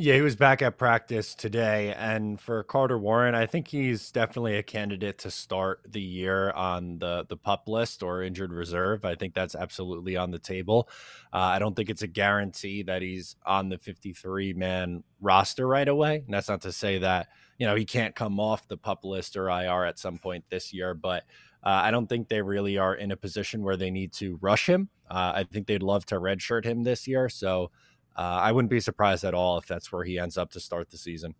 Yeah, 0.00 0.14
he 0.14 0.20
was 0.20 0.36
back 0.36 0.62
at 0.62 0.78
practice 0.78 1.34
today. 1.34 1.92
And 1.98 2.40
for 2.40 2.62
Carter 2.62 2.98
Warren, 2.98 3.34
I 3.34 3.46
think 3.46 3.66
he's 3.66 4.12
definitely 4.12 4.56
a 4.56 4.62
candidate 4.62 5.18
to 5.18 5.30
start 5.30 5.80
the 5.88 6.00
year 6.00 6.52
on 6.52 7.00
the, 7.00 7.26
the 7.28 7.36
pup 7.36 7.64
list 7.66 8.04
or 8.04 8.22
injured 8.22 8.52
reserve. 8.52 9.04
I 9.04 9.16
think 9.16 9.34
that's 9.34 9.56
absolutely 9.56 10.16
on 10.16 10.30
the 10.30 10.38
table. 10.38 10.88
Uh, 11.32 11.38
I 11.38 11.58
don't 11.58 11.74
think 11.74 11.90
it's 11.90 12.02
a 12.02 12.06
guarantee 12.06 12.84
that 12.84 13.02
he's 13.02 13.34
on 13.44 13.70
the 13.70 13.78
53 13.78 14.52
man 14.52 15.02
roster 15.20 15.66
right 15.66 15.88
away. 15.88 16.22
And 16.24 16.32
that's 16.32 16.48
not 16.48 16.60
to 16.60 16.70
say 16.70 16.98
that, 16.98 17.26
you 17.58 17.66
know, 17.66 17.74
he 17.74 17.84
can't 17.84 18.14
come 18.14 18.38
off 18.38 18.68
the 18.68 18.76
pup 18.76 19.04
list 19.04 19.36
or 19.36 19.48
IR 19.48 19.84
at 19.84 19.98
some 19.98 20.18
point 20.18 20.44
this 20.48 20.72
year, 20.72 20.94
but 20.94 21.24
uh, 21.62 21.80
I 21.84 21.90
don't 21.90 22.06
think 22.06 22.28
they 22.28 22.42
really 22.42 22.78
are 22.78 22.94
in 22.94 23.10
a 23.10 23.16
position 23.16 23.62
where 23.62 23.76
they 23.76 23.90
need 23.90 24.12
to 24.14 24.38
rush 24.40 24.68
him. 24.68 24.88
Uh, 25.10 25.32
I 25.36 25.44
think 25.44 25.66
they'd 25.66 25.82
love 25.82 26.06
to 26.06 26.16
redshirt 26.16 26.64
him 26.64 26.84
this 26.84 27.06
year. 27.06 27.28
So, 27.28 27.70
uh, 28.16 28.20
I 28.42 28.52
wouldn't 28.52 28.70
be 28.70 28.80
surprised 28.80 29.24
at 29.24 29.34
all 29.34 29.58
if 29.58 29.66
that's 29.66 29.92
where 29.92 30.04
he 30.04 30.18
ends 30.18 30.36
up 30.36 30.50
to 30.50 30.60
start 30.60 30.90
the 30.90 30.98
season. 30.98 31.34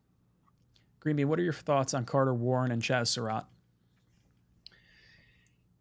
Greenby, 1.01 1.25
what 1.25 1.39
are 1.39 1.43
your 1.43 1.53
thoughts 1.53 1.95
on 1.95 2.05
Carter 2.05 2.35
Warren 2.35 2.71
and 2.71 2.83
Chaz 2.83 3.09
Surratt? 3.09 3.47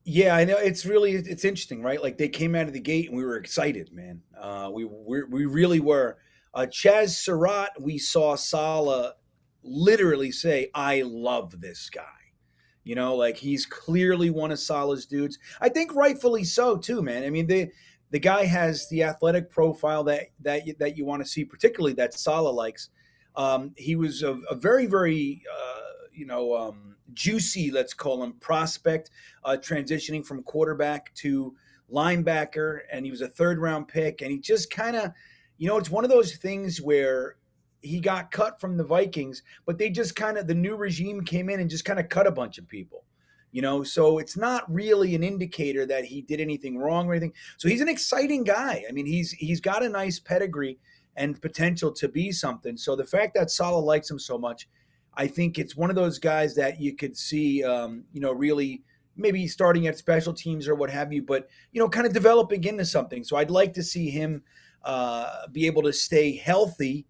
Yeah, 0.03 0.35
I 0.35 0.45
know 0.45 0.57
it's 0.57 0.85
really 0.85 1.11
it's 1.13 1.43
interesting, 1.43 1.83
right? 1.83 2.01
Like 2.01 2.17
they 2.17 2.29
came 2.29 2.55
out 2.55 2.67
of 2.67 2.73
the 2.73 2.79
gate 2.79 3.09
and 3.09 3.17
we 3.17 3.25
were 3.25 3.35
excited, 3.35 3.91
man. 3.91 4.21
Uh, 4.39 4.69
we 4.73 4.85
we 4.85 5.23
we 5.23 5.45
really 5.45 5.81
were. 5.81 6.17
Uh, 6.53 6.61
Chaz 6.61 7.09
Surratt, 7.09 7.71
we 7.79 7.97
saw 7.97 8.35
Saleh 8.35 9.13
literally 9.63 10.31
say, 10.31 10.69
"I 10.73 11.01
love 11.01 11.59
this 11.59 11.89
guy." 11.89 12.16
You 12.87 12.95
know, 12.95 13.15
like 13.15 13.35
he's 13.35 13.65
clearly 13.65 14.29
one 14.29 14.51
of 14.51 14.59
Saleh's 14.59 15.05
dudes. 15.05 15.37
I 15.59 15.67
think 15.67 15.93
rightfully 15.93 16.45
so 16.45 16.77
too, 16.77 17.01
man. 17.01 17.23
I 17.23 17.29
mean, 17.29 17.47
they 17.47 17.71
the 18.11 18.19
guy 18.19 18.45
has 18.45 18.87
the 18.87 19.03
athletic 19.03 19.49
profile 19.49 20.05
that 20.05 20.27
that 20.41 20.65
you, 20.65 20.75
that 20.79 20.97
you 20.97 21.03
want 21.03 21.21
to 21.21 21.29
see, 21.29 21.43
particularly 21.43 21.93
that 21.95 22.13
Saleh 22.13 22.55
likes. 22.55 22.89
Um, 23.35 23.73
he 23.75 23.95
was 23.97 24.23
a, 24.23 24.39
a 24.49 24.55
very 24.55 24.85
very 24.85 25.43
uh, 25.53 26.07
you 26.13 26.25
know 26.25 26.55
um, 26.55 26.95
juicy, 27.13 27.71
let's 27.71 27.93
call 27.93 28.23
him 28.23 28.33
prospect, 28.39 29.11
uh, 29.43 29.57
transitioning 29.59 30.25
from 30.25 30.43
quarterback 30.43 31.13
to 31.15 31.55
linebacker, 31.91 32.79
and 32.91 33.03
he 33.03 33.11
was 33.11 33.21
a 33.21 33.27
third 33.27 33.59
round 33.59 33.89
pick, 33.89 34.21
and 34.21 34.31
he 34.31 34.39
just 34.39 34.71
kind 34.71 34.95
of, 34.95 35.11
you 35.57 35.67
know, 35.67 35.77
it's 35.77 35.89
one 35.89 36.05
of 36.05 36.09
those 36.09 36.35
things 36.35 36.81
where 36.81 37.35
he 37.81 37.99
got 37.99 38.31
cut 38.31 38.59
from 38.59 38.77
the 38.77 38.83
Vikings, 38.83 39.43
but 39.65 39.77
they 39.77 39.89
just 39.89 40.15
kind 40.15 40.37
of 40.37 40.47
the 40.47 40.55
new 40.55 40.75
regime 40.75 41.23
came 41.23 41.49
in 41.49 41.59
and 41.59 41.69
just 41.69 41.85
kind 41.85 41.99
of 41.99 42.09
cut 42.09 42.27
a 42.27 42.31
bunch 42.31 42.57
of 42.57 42.67
people 42.67 43.03
you 43.53 43.61
know? 43.61 43.81
So 43.81 44.17
it's 44.19 44.35
not 44.35 44.71
really 44.71 45.15
an 45.15 45.23
indicator 45.23 45.85
that 45.85 46.03
he 46.03 46.21
did 46.21 46.41
anything 46.41 46.77
wrong 46.77 47.07
or 47.07 47.13
anything. 47.13 47.31
So 47.55 47.69
he's 47.69 47.79
an 47.79 47.87
exciting 47.87 48.43
guy. 48.43 48.83
I 48.87 48.91
mean 48.91 49.05
he's 49.05 49.31
he's 49.31 49.61
got 49.61 49.83
a 49.83 49.89
nice 49.89 50.19
pedigree 50.19 50.77
and 51.15 51.41
potential 51.41 51.91
to 51.93 52.09
be 52.09 52.33
something. 52.33 52.75
So 52.75 52.95
the 52.95 53.05
fact 53.05 53.33
that 53.35 53.49
Saleh 53.49 53.83
likes 53.83 54.11
him 54.11 54.19
so 54.19 54.37
much 54.37 54.67
i 55.19 55.25
think 55.25 55.57
it's 55.57 55.75
one 55.75 55.89
of 55.89 55.95
those 55.95 56.19
guys 56.19 56.53
that 56.53 56.79
you 56.79 56.95
could 56.95 57.17
see 57.17 57.63
um, 57.63 58.03
you 58.13 58.21
know 58.21 58.31
really 58.31 58.83
maybe 59.17 59.47
starting 59.47 59.87
at 59.87 59.97
special 59.97 60.33
teams 60.33 60.67
or 60.67 60.75
what 60.75 60.89
have 60.89 61.11
you, 61.11 61.21
but 61.21 61.49
you 61.71 61.81
know, 61.81 61.89
kind 61.89 62.07
of 62.07 62.13
developing 62.13 62.63
into 62.63 62.85
something. 62.85 63.23
So 63.23 63.35
I'd 63.35 63.51
like 63.51 63.73
to 63.73 63.83
see 63.83 64.09
him 64.09 64.43
uh, 64.83 65.47
be 65.51 65.65
able 65.65 65.81
to 65.83 65.91
stay 65.91 66.35
healthy 66.35 67.05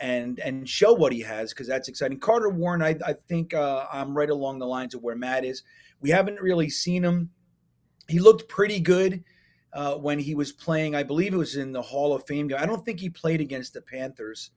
and 0.00 0.40
and 0.40 0.68
show 0.68 0.92
what 0.92 1.12
he 1.12 1.20
has 1.20 1.52
because 1.52 1.68
that's 1.68 1.88
exciting. 1.88 2.18
Carter 2.18 2.48
Warren, 2.48 2.82
I, 2.82 2.96
I 3.06 3.12
think 3.12 3.54
uh, 3.54 3.86
I'm 3.92 4.16
right 4.16 4.30
along 4.30 4.58
the 4.58 4.66
lines 4.66 4.94
of 4.94 5.02
where 5.02 5.14
Matt 5.14 5.44
is. 5.44 5.62
We 6.00 6.10
haven't 6.10 6.40
really 6.40 6.70
seen 6.70 7.04
him. 7.04 7.30
He 8.08 8.18
looked 8.18 8.48
pretty 8.48 8.80
good 8.80 9.22
uh, 9.72 9.94
when 9.94 10.18
he 10.18 10.34
was 10.34 10.52
playing. 10.52 10.96
I 10.96 11.02
believe 11.02 11.34
it 11.34 11.36
was 11.38 11.56
in 11.56 11.72
the 11.72 11.82
Hall 11.82 12.14
of 12.14 12.26
Fame 12.26 12.48
game. 12.48 12.58
I 12.58 12.66
don't 12.66 12.84
think 12.84 12.98
he 12.98 13.10
played 13.10 13.40
against 13.40 13.74
the 13.74 13.82
Panthers. 13.82 14.50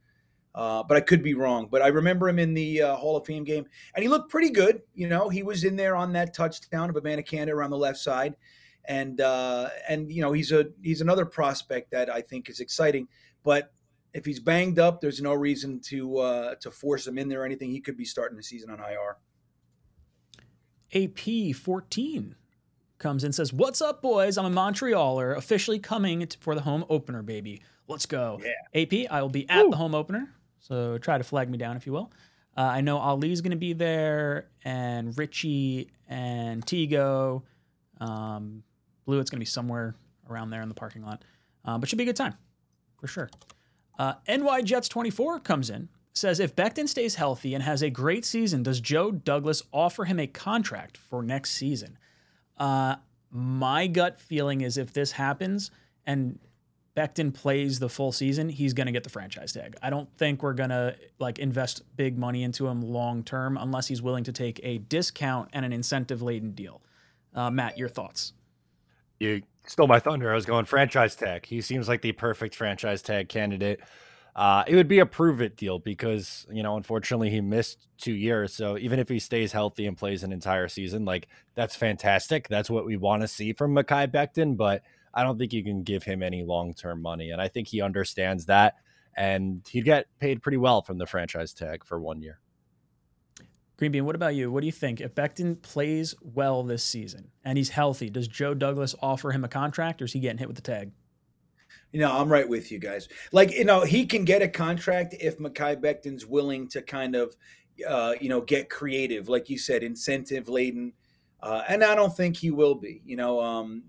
Uh, 0.56 0.84
but 0.84 0.96
I 0.96 1.02
could 1.02 1.24
be 1.24 1.34
wrong. 1.34 1.68
But 1.70 1.82
I 1.82 1.88
remember 1.88 2.30
him 2.30 2.38
in 2.38 2.54
the 2.54 2.84
uh, 2.84 2.96
Hall 2.96 3.18
of 3.18 3.26
Fame 3.26 3.44
game, 3.44 3.66
and 3.96 4.04
he 4.04 4.08
looked 4.08 4.30
pretty 4.30 4.52
good. 4.52 4.84
You 4.94 5.08
know, 5.08 5.28
he 5.28 5.42
was 5.42 5.64
in 5.64 5.76
there 5.76 5.96
on 5.96 6.14
that 6.14 6.36
touchdown 6.36 6.92
of 6.92 6.96
Abanikanda 6.96 7.50
around 7.50 7.72
the 7.72 7.78
left 7.78 7.98
side, 7.98 8.36
and 8.86 9.20
uh, 9.20 9.70
and 9.90 10.12
you 10.12 10.22
know 10.22 10.32
he's 10.32 10.52
a 10.52 10.68
he's 10.84 11.02
another 11.02 11.26
prospect 11.26 11.90
that 11.90 12.08
I 12.08 12.22
think 12.22 12.50
is 12.50 12.60
exciting. 12.60 13.08
But 13.44 13.72
if 14.14 14.26
he's 14.26 14.40
banged 14.40 14.80
up, 14.80 15.02
there's 15.02 15.22
no 15.22 15.34
reason 15.34 15.80
to 15.86 16.18
uh, 16.20 16.56
to 16.56 16.72
force 16.72 17.08
him 17.08 17.18
in 17.18 17.30
there 17.30 17.42
or 17.42 17.46
anything. 17.46 17.72
He 17.72 17.82
could 17.82 17.98
be 17.98 18.06
starting 18.06 18.38
the 18.38 18.44
season 18.44 18.70
on 18.70 18.80
IR. 18.80 19.18
AP 20.94 21.56
fourteen 21.56 22.36
comes 23.00 23.24
in 23.24 23.34
says, 23.34 23.52
"What's 23.52 23.82
up, 23.82 24.02
boys? 24.02 24.38
I'm 24.38 24.46
a 24.46 24.50
Montrealer, 24.50 25.36
officially 25.36 25.80
coming 25.80 26.28
for 26.40 26.56
the 26.56 26.62
home 26.62 26.86
opener, 26.90 27.24
baby. 27.24 27.62
Let's 27.88 28.06
go." 28.06 28.40
Yeah. 28.44 28.82
AP, 28.84 29.08
I 29.12 29.22
will 29.22 29.30
be 29.30 29.50
at 29.50 29.66
Woo. 29.66 29.72
the 29.72 29.78
home 29.78 29.96
opener. 29.96 30.34
So 30.60 30.98
try 30.98 31.18
to 31.18 31.24
flag 31.24 31.50
me 31.50 31.58
down 31.58 31.76
if 31.76 31.86
you 31.86 31.94
will. 31.94 32.12
Uh, 32.56 32.62
I 32.62 32.82
know 32.82 32.98
Ali's 32.98 33.42
going 33.42 33.52
to 33.52 33.58
be 33.58 33.74
there, 33.74 34.50
and 34.64 35.18
Richie 35.18 35.90
and 36.08 36.64
Tigo. 36.66 37.44
Um, 38.00 38.64
It's 39.08 39.30
going 39.30 39.38
to 39.38 39.38
be 39.38 39.46
somewhere 39.46 39.96
around 40.30 40.52
there 40.52 40.62
in 40.62 40.70
the 40.70 40.76
parking 40.76 41.04
lot, 41.04 41.26
uh, 41.66 41.78
but 41.78 41.90
should 41.90 41.98
be 41.98 42.04
a 42.04 42.08
good 42.08 42.16
time 42.16 42.36
for 43.00 43.08
sure. 43.08 43.30
Uh, 43.98 44.14
NY 44.28 44.62
Jets 44.64 44.88
24 44.90 45.40
comes 45.40 45.70
in 45.70 45.90
says 46.14 46.40
if 46.40 46.56
Becton 46.56 46.88
stays 46.88 47.16
healthy 47.16 47.54
and 47.54 47.64
has 47.64 47.82
a 47.82 47.90
great 47.90 48.24
season, 48.24 48.64
does 48.64 48.80
Joe 48.80 49.12
Douglas 49.12 49.64
offer 49.72 50.06
him 50.06 50.20
a 50.20 50.28
contract 50.28 50.98
for 50.98 51.24
next 51.24 51.52
season? 51.52 51.98
Uh, 52.58 52.96
my 53.32 53.88
gut 53.88 54.22
feeling 54.22 54.62
is 54.62 54.78
if 54.78 54.94
this 54.94 55.12
happens 55.12 55.72
and 56.06 56.40
Becton 56.96 57.34
plays 57.34 57.80
the 57.80 57.90
full 57.90 58.12
season, 58.12 58.50
he's 58.50 58.74
going 58.74 58.86
to 58.86 58.92
get 58.92 59.04
the 59.04 59.10
franchise 59.10 59.52
tag. 59.52 59.76
I 59.82 59.90
don't 59.90 60.12
think 60.18 60.44
we're 60.44 60.54
going 60.54 60.70
to 60.70 60.96
like 61.18 61.40
invest 61.40 61.82
big 61.96 62.20
money 62.20 62.44
into 62.44 62.68
him 62.68 62.82
long 62.82 63.24
term 63.24 63.58
unless 63.58 63.88
he's 63.88 64.02
willing 64.02 64.24
to 64.26 64.32
take 64.32 64.60
a 64.64 64.78
discount 64.78 65.50
and 65.54 65.66
an 65.66 65.74
incentive 65.74 66.22
laden 66.22 66.52
deal. 66.52 66.82
Uh, 67.34 67.50
Matt, 67.50 67.80
your 67.80 67.90
thoughts? 67.90 68.34
You 69.20 69.42
stole 69.66 69.88
my 69.88 70.00
thunder. 70.00 70.32
I 70.32 70.36
was 70.36 70.46
going 70.46 70.66
franchise 70.66 71.16
tag. 71.16 71.46
He 71.46 71.62
seems 71.62 71.88
like 71.88 72.02
the 72.02 72.12
perfect 72.12 72.56
franchise 72.56 73.02
tag 73.02 73.30
candidate. 73.30 73.80
Uh, 74.36 74.64
it 74.68 74.76
would 74.76 74.88
be 74.88 75.00
a 75.00 75.06
prove 75.06 75.42
it 75.42 75.56
deal 75.56 75.78
because 75.78 76.48
you 76.52 76.64
know 76.64 76.76
unfortunately 76.76 77.30
he 77.30 77.40
missed 77.40 77.88
two 78.00 78.14
years 78.14 78.52
so 78.52 78.80
even 78.80 78.98
if 78.98 79.08
he 79.08 79.20
stays 79.20 79.52
healthy 79.52 79.86
and 79.86 79.96
plays 79.96 80.24
an 80.24 80.32
entire 80.32 80.68
season 80.68 81.06
like 81.06 81.28
that's 81.54 81.76
fantastic 81.76 82.48
that's 82.48 82.68
what 82.68 82.84
we 82.84 82.98
want 82.98 83.22
to 83.22 83.28
see 83.28 83.54
from 83.54 83.76
Mekhi 83.76 84.12
Becton 84.12 84.58
but 84.58 84.82
I 85.14 85.24
don't 85.24 85.38
think 85.38 85.54
you 85.54 85.64
can 85.64 85.84
give 85.84 86.04
him 86.04 86.24
any 86.24 86.44
long 86.44 86.74
term 86.74 87.02
money. 87.02 87.32
And 87.32 87.42
I 87.42 87.48
think 87.48 87.68
he 87.68 87.82
understands 87.82 88.46
that. 88.48 88.76
And 89.16 89.62
he'd 89.70 89.86
get 89.86 90.08
paid 90.20 90.42
pretty 90.42 90.58
well 90.58 90.82
from 90.82 90.98
the 90.98 91.06
franchise 91.06 91.54
tag 91.54 91.86
for 91.86 92.00
one 92.00 92.22
year. 92.22 92.40
Greenbean, 93.78 94.04
what 94.04 94.16
about 94.16 94.36
you? 94.36 94.52
What 94.52 94.62
do 94.62 94.68
you 94.68 94.72
think? 94.72 95.02
If 95.02 95.16
Becton 95.16 95.62
plays 95.62 96.14
well 96.22 96.64
this 96.64 96.84
season 96.84 97.32
and 97.44 97.58
he's 97.58 97.70
healthy, 97.70 98.10
does 98.10 98.28
Joe 98.28 98.54
Douglas 98.54 98.96
offer 99.02 99.32
him 99.32 99.44
a 99.44 99.48
contract 99.48 100.02
or 100.02 100.06
is 100.06 100.14
he 100.14 100.20
getting 100.20 100.38
hit 100.38 100.48
with 100.48 100.56
the 100.56 100.62
tag? 100.62 100.92
You 101.92 102.00
know, 102.00 102.12
I'm 102.12 102.32
right 102.32 102.48
with 102.48 102.72
you 102.72 102.80
guys. 102.80 103.08
Like, 103.32 103.52
you 103.52 103.66
know, 103.66 103.82
he 103.82 104.06
can 104.06 104.26
get 104.26 104.42
a 104.42 104.48
contract 104.48 105.16
if 105.20 105.38
Mekhi 105.38 105.80
Becton's 105.80 106.26
willing 106.26 106.68
to 106.70 106.82
kind 106.82 107.16
of, 107.16 107.36
uh, 107.88 108.14
you 108.20 108.30
know, 108.30 108.42
get 108.42 108.70
creative, 108.70 109.30
like 109.30 109.50
you 109.50 109.58
said, 109.58 109.84
incentive 109.84 110.50
laden. 110.50 110.94
Uh, 111.42 111.64
and 111.68 111.84
I 111.84 111.94
don't 111.94 112.16
think 112.16 112.38
he 112.38 112.52
will 112.52 112.76
be. 112.76 113.02
You 113.06 113.16
know, 113.16 113.42
um, 113.42 113.84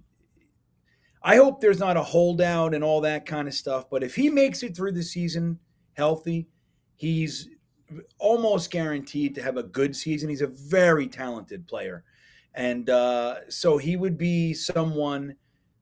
I 1.22 1.36
hope 1.36 1.60
there's 1.60 1.78
not 1.78 1.96
a 1.96 2.02
holdout 2.02 2.74
and 2.74 2.84
all 2.84 3.00
that 3.02 3.24
kind 3.24 3.48
of 3.48 3.54
stuff. 3.54 3.88
But 3.88 4.02
if 4.02 4.14
he 4.14 4.28
makes 4.28 4.62
it 4.62 4.76
through 4.76 4.92
the 4.92 5.02
season 5.02 5.58
healthy, 5.94 6.48
he's 6.96 7.48
almost 8.18 8.70
guaranteed 8.70 9.34
to 9.34 9.42
have 9.42 9.56
a 9.56 9.62
good 9.62 9.94
season. 9.94 10.28
He's 10.28 10.42
a 10.42 10.46
very 10.46 11.06
talented 11.06 11.66
player. 11.66 12.04
And 12.54 12.88
uh, 12.88 13.48
so 13.48 13.78
he 13.78 13.96
would 13.96 14.16
be 14.16 14.54
someone 14.54 15.36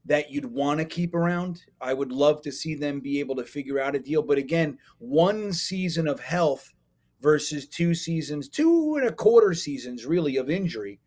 that 0.04 0.30
you'd 0.30 0.46
want 0.46 0.78
to 0.80 0.84
keep 0.84 1.14
around. 1.14 1.62
I 1.80 1.94
would 1.94 2.10
love 2.10 2.42
to 2.42 2.52
see 2.52 2.74
them 2.74 3.00
be 3.00 3.20
able 3.20 3.36
to 3.36 3.44
figure 3.44 3.78
out 3.78 3.94
a 3.94 4.00
deal. 4.00 4.22
But 4.22 4.38
again, 4.38 4.78
one 4.98 5.52
season 5.52 6.08
of 6.08 6.18
health 6.18 6.72
versus 7.20 7.68
two 7.68 7.94
seasons, 7.94 8.48
two 8.48 8.96
and 8.96 9.06
a 9.06 9.12
quarter 9.12 9.54
seasons 9.54 10.06
really 10.06 10.36
of 10.36 10.50
injury. 10.50 10.98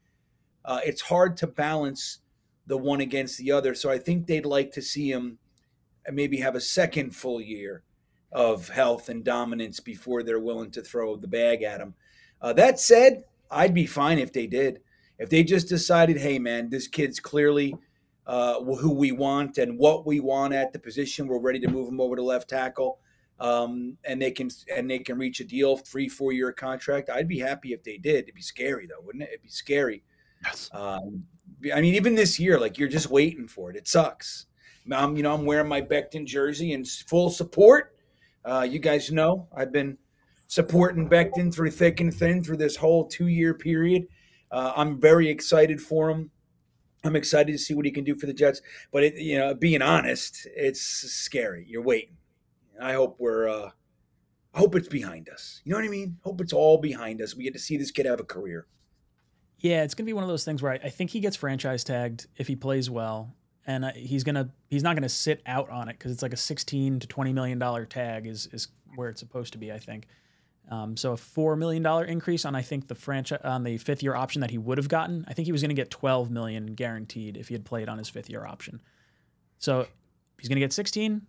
Uh, 0.64 0.80
it's 0.86 1.02
hard 1.02 1.36
to 1.38 1.48
balance 1.48 2.20
the 2.68 2.78
one 2.78 3.02
against 3.02 3.38
the 3.38 3.52
other. 3.52 3.76
So 3.76 3.90
I 3.90 3.98
think 3.98 4.26
they'd 4.26 4.46
like 4.46 4.72
to 4.72 4.82
see 4.82 5.12
him 5.12 5.38
maybe 6.12 6.38
have 6.38 6.56
a 6.56 6.62
second 6.62 7.16
full 7.16 7.42
year 7.42 7.84
of 8.36 8.68
health 8.68 9.08
and 9.08 9.24
dominance 9.24 9.80
before 9.80 10.22
they're 10.22 10.42
willing 10.42 10.70
to 10.70 10.82
throw 10.82 11.16
the 11.16 11.28
bag 11.28 11.64
at 11.64 11.80
him. 11.80 11.96
Uh, 12.42 12.52
that 12.52 12.82
said, 12.82 13.24
I'd 13.50 13.74
be 13.74 13.86
fine 13.86 14.20
if 14.20 14.34
they 14.34 14.46
did. 14.46 14.82
If 15.18 15.30
they 15.30 15.42
just 15.42 15.70
decided, 15.70 16.18
hey, 16.18 16.38
man, 16.38 16.70
this 16.70 16.90
kid's 16.90 17.22
clearly 17.22 17.74
uh, 18.28 18.62
who 18.62 18.92
we 18.92 19.14
want 19.14 19.58
and 19.58 19.80
what 19.80 20.06
we 20.06 20.20
want 20.20 20.54
at 20.54 20.74
the 20.74 20.80
position, 20.80 21.28
we're 21.28 21.40
ready 21.40 21.62
to 21.62 21.70
move 21.70 21.88
him 21.88 22.02
over 22.02 22.18
to 22.18 22.22
left 22.22 22.50
tackle. 22.50 23.00
Um, 23.40 23.98
and 24.04 24.22
they 24.22 24.32
can 24.32 24.50
and 24.74 24.90
they 24.90 25.00
can 25.00 25.18
reach 25.18 25.40
a 25.40 25.46
deal, 25.46 25.78
three 25.78 26.10
four 26.10 26.34
year 26.34 26.52
contract. 26.52 27.10
I'd 27.10 27.28
be 27.28 27.40
happy 27.40 27.74
if 27.74 27.84
they 27.84 27.98
did. 27.98 28.24
It'd 28.24 28.36
be 28.36 28.42
scary 28.42 28.86
though, 28.86 29.04
wouldn't 29.04 29.24
it? 29.24 29.30
It'd 29.30 29.42
be 29.44 29.50
scary. 29.50 30.04
Yes. 30.44 30.70
Um, 30.74 31.24
I 31.74 31.82
mean, 31.82 31.96
even 31.96 32.16
this 32.16 32.40
year, 32.40 32.60
like 32.60 32.78
you're 32.78 32.90
just 32.90 33.10
waiting 33.10 33.48
for 33.48 33.70
it. 33.70 33.78
It 33.78 33.88
sucks. 33.88 34.46
I'm, 34.92 35.18
you 35.18 35.24
know, 35.24 35.34
I'm 35.34 35.46
wearing 35.46 35.68
my 35.68 35.82
Becton 35.82 36.26
jersey 36.26 36.74
in 36.74 36.86
full 36.86 37.30
support. 37.30 37.95
Uh, 38.46 38.62
you 38.70 38.80
guys 38.80 39.12
know 39.12 39.48
I've 39.56 39.72
been 39.72 39.98
supporting 40.48 41.10
Becton 41.10 41.54
through 41.54 41.72
thick 41.72 42.00
and 42.00 42.14
thin 42.14 42.44
through 42.44 42.58
this 42.58 42.76
whole 42.76 43.08
two 43.08 43.28
year 43.28 43.54
period. 43.54 44.08
Uh, 44.52 44.74
I'm 44.76 45.00
very 45.00 45.28
excited 45.30 45.82
for 45.82 46.10
him. 46.10 46.32
I'm 47.04 47.16
excited 47.16 47.52
to 47.52 47.58
see 47.58 47.74
what 47.74 47.86
he 47.86 47.92
can 47.92 48.04
do 48.04 48.16
for 48.16 48.26
the 48.26 48.34
Jets. 48.34 48.62
But 48.92 49.04
it, 49.04 49.16
you 49.16 49.38
know, 49.38 49.54
being 49.54 49.82
honest, 49.82 50.48
it's 50.56 50.82
scary. 50.82 51.66
You're 51.68 51.84
waiting. 51.84 52.18
I 52.82 52.94
hope 52.94 53.18
we're. 53.20 53.48
Uh, 53.48 53.72
I 54.54 54.60
hope 54.60 54.76
it's 54.76 54.88
behind 54.88 55.28
us. 55.30 55.62
You 55.66 55.72
know 55.72 55.80
what 55.80 55.86
I 55.86 55.90
mean? 55.90 56.18
Hope 56.24 56.40
it's 56.40 56.54
all 56.54 56.78
behind 56.78 57.22
us. 57.22 57.36
We 57.36 57.44
get 57.44 57.54
to 57.54 57.60
see 57.60 57.76
this 57.76 57.92
kid 57.92 58.06
have 58.06 58.22
a 58.22 58.24
career. 58.24 58.68
Yeah, 59.60 59.84
it's 59.84 59.94
gonna 59.94 60.06
be 60.06 60.14
one 60.14 60.24
of 60.24 60.30
those 60.30 60.46
things 60.46 60.62
where 60.62 60.74
I, 60.74 60.80
I 60.86 60.90
think 60.90 61.10
he 61.10 61.20
gets 61.20 61.36
franchise 61.36 61.84
tagged 61.84 62.28
if 62.38 62.48
he 62.48 62.56
plays 62.56 62.90
well, 62.90 63.36
and 63.68 63.86
uh, 63.86 63.92
he's 63.96 64.24
gonna 64.24 64.50
he's 64.70 64.84
not 64.84 64.96
gonna 64.96 65.10
sit 65.10 65.42
out 65.46 65.70
on 65.70 65.90
it 65.90 65.94
because 65.98 66.12
it's 66.12 66.22
like 66.22 66.34
a 66.34 66.38
sixteen 66.38 67.00
to 67.00 67.08
twenty 67.08 67.34
million 67.34 67.60
dollar 67.60 67.86
tag 67.86 68.28
is 68.28 68.48
is 68.52 68.68
where 68.96 69.10
it's 69.10 69.20
supposed 69.20 69.54
to 69.54 69.60
be. 69.60 69.72
I 69.72 69.80
think. 69.80 70.08
Um, 70.72 70.98
so 70.98 71.12
a 71.12 71.18
four 71.18 71.56
million 71.56 71.84
dollar 71.84 72.06
increase 72.06 72.44
on 72.44 72.56
I 72.56 72.62
think 72.62 72.88
the 72.88 72.96
franchise 72.96 73.42
on 73.44 73.64
the 73.64 73.78
fifth 73.78 74.02
year 74.02 74.16
option 74.16 74.42
that 74.42 74.50
he 74.50 74.58
would 74.58 74.78
have 74.78 74.88
gotten. 74.88 75.26
I 75.28 75.34
think 75.34 75.46
he 75.46 75.52
was 75.52 75.62
to 75.70 75.76
get 75.76 75.92
twelve 75.92 76.32
million 76.32 76.74
guaranteed 76.74 77.38
if 77.38 77.48
he 77.48 77.54
had 77.54 77.66
played 77.66 77.88
on 77.88 77.98
his 77.98 78.10
fifth 78.10 78.30
year 78.30 78.46
option. 78.46 78.82
So 79.60 79.88
he's 80.40 80.50
to 80.58 80.62
get 80.62 80.74
sixteen, 80.74 81.22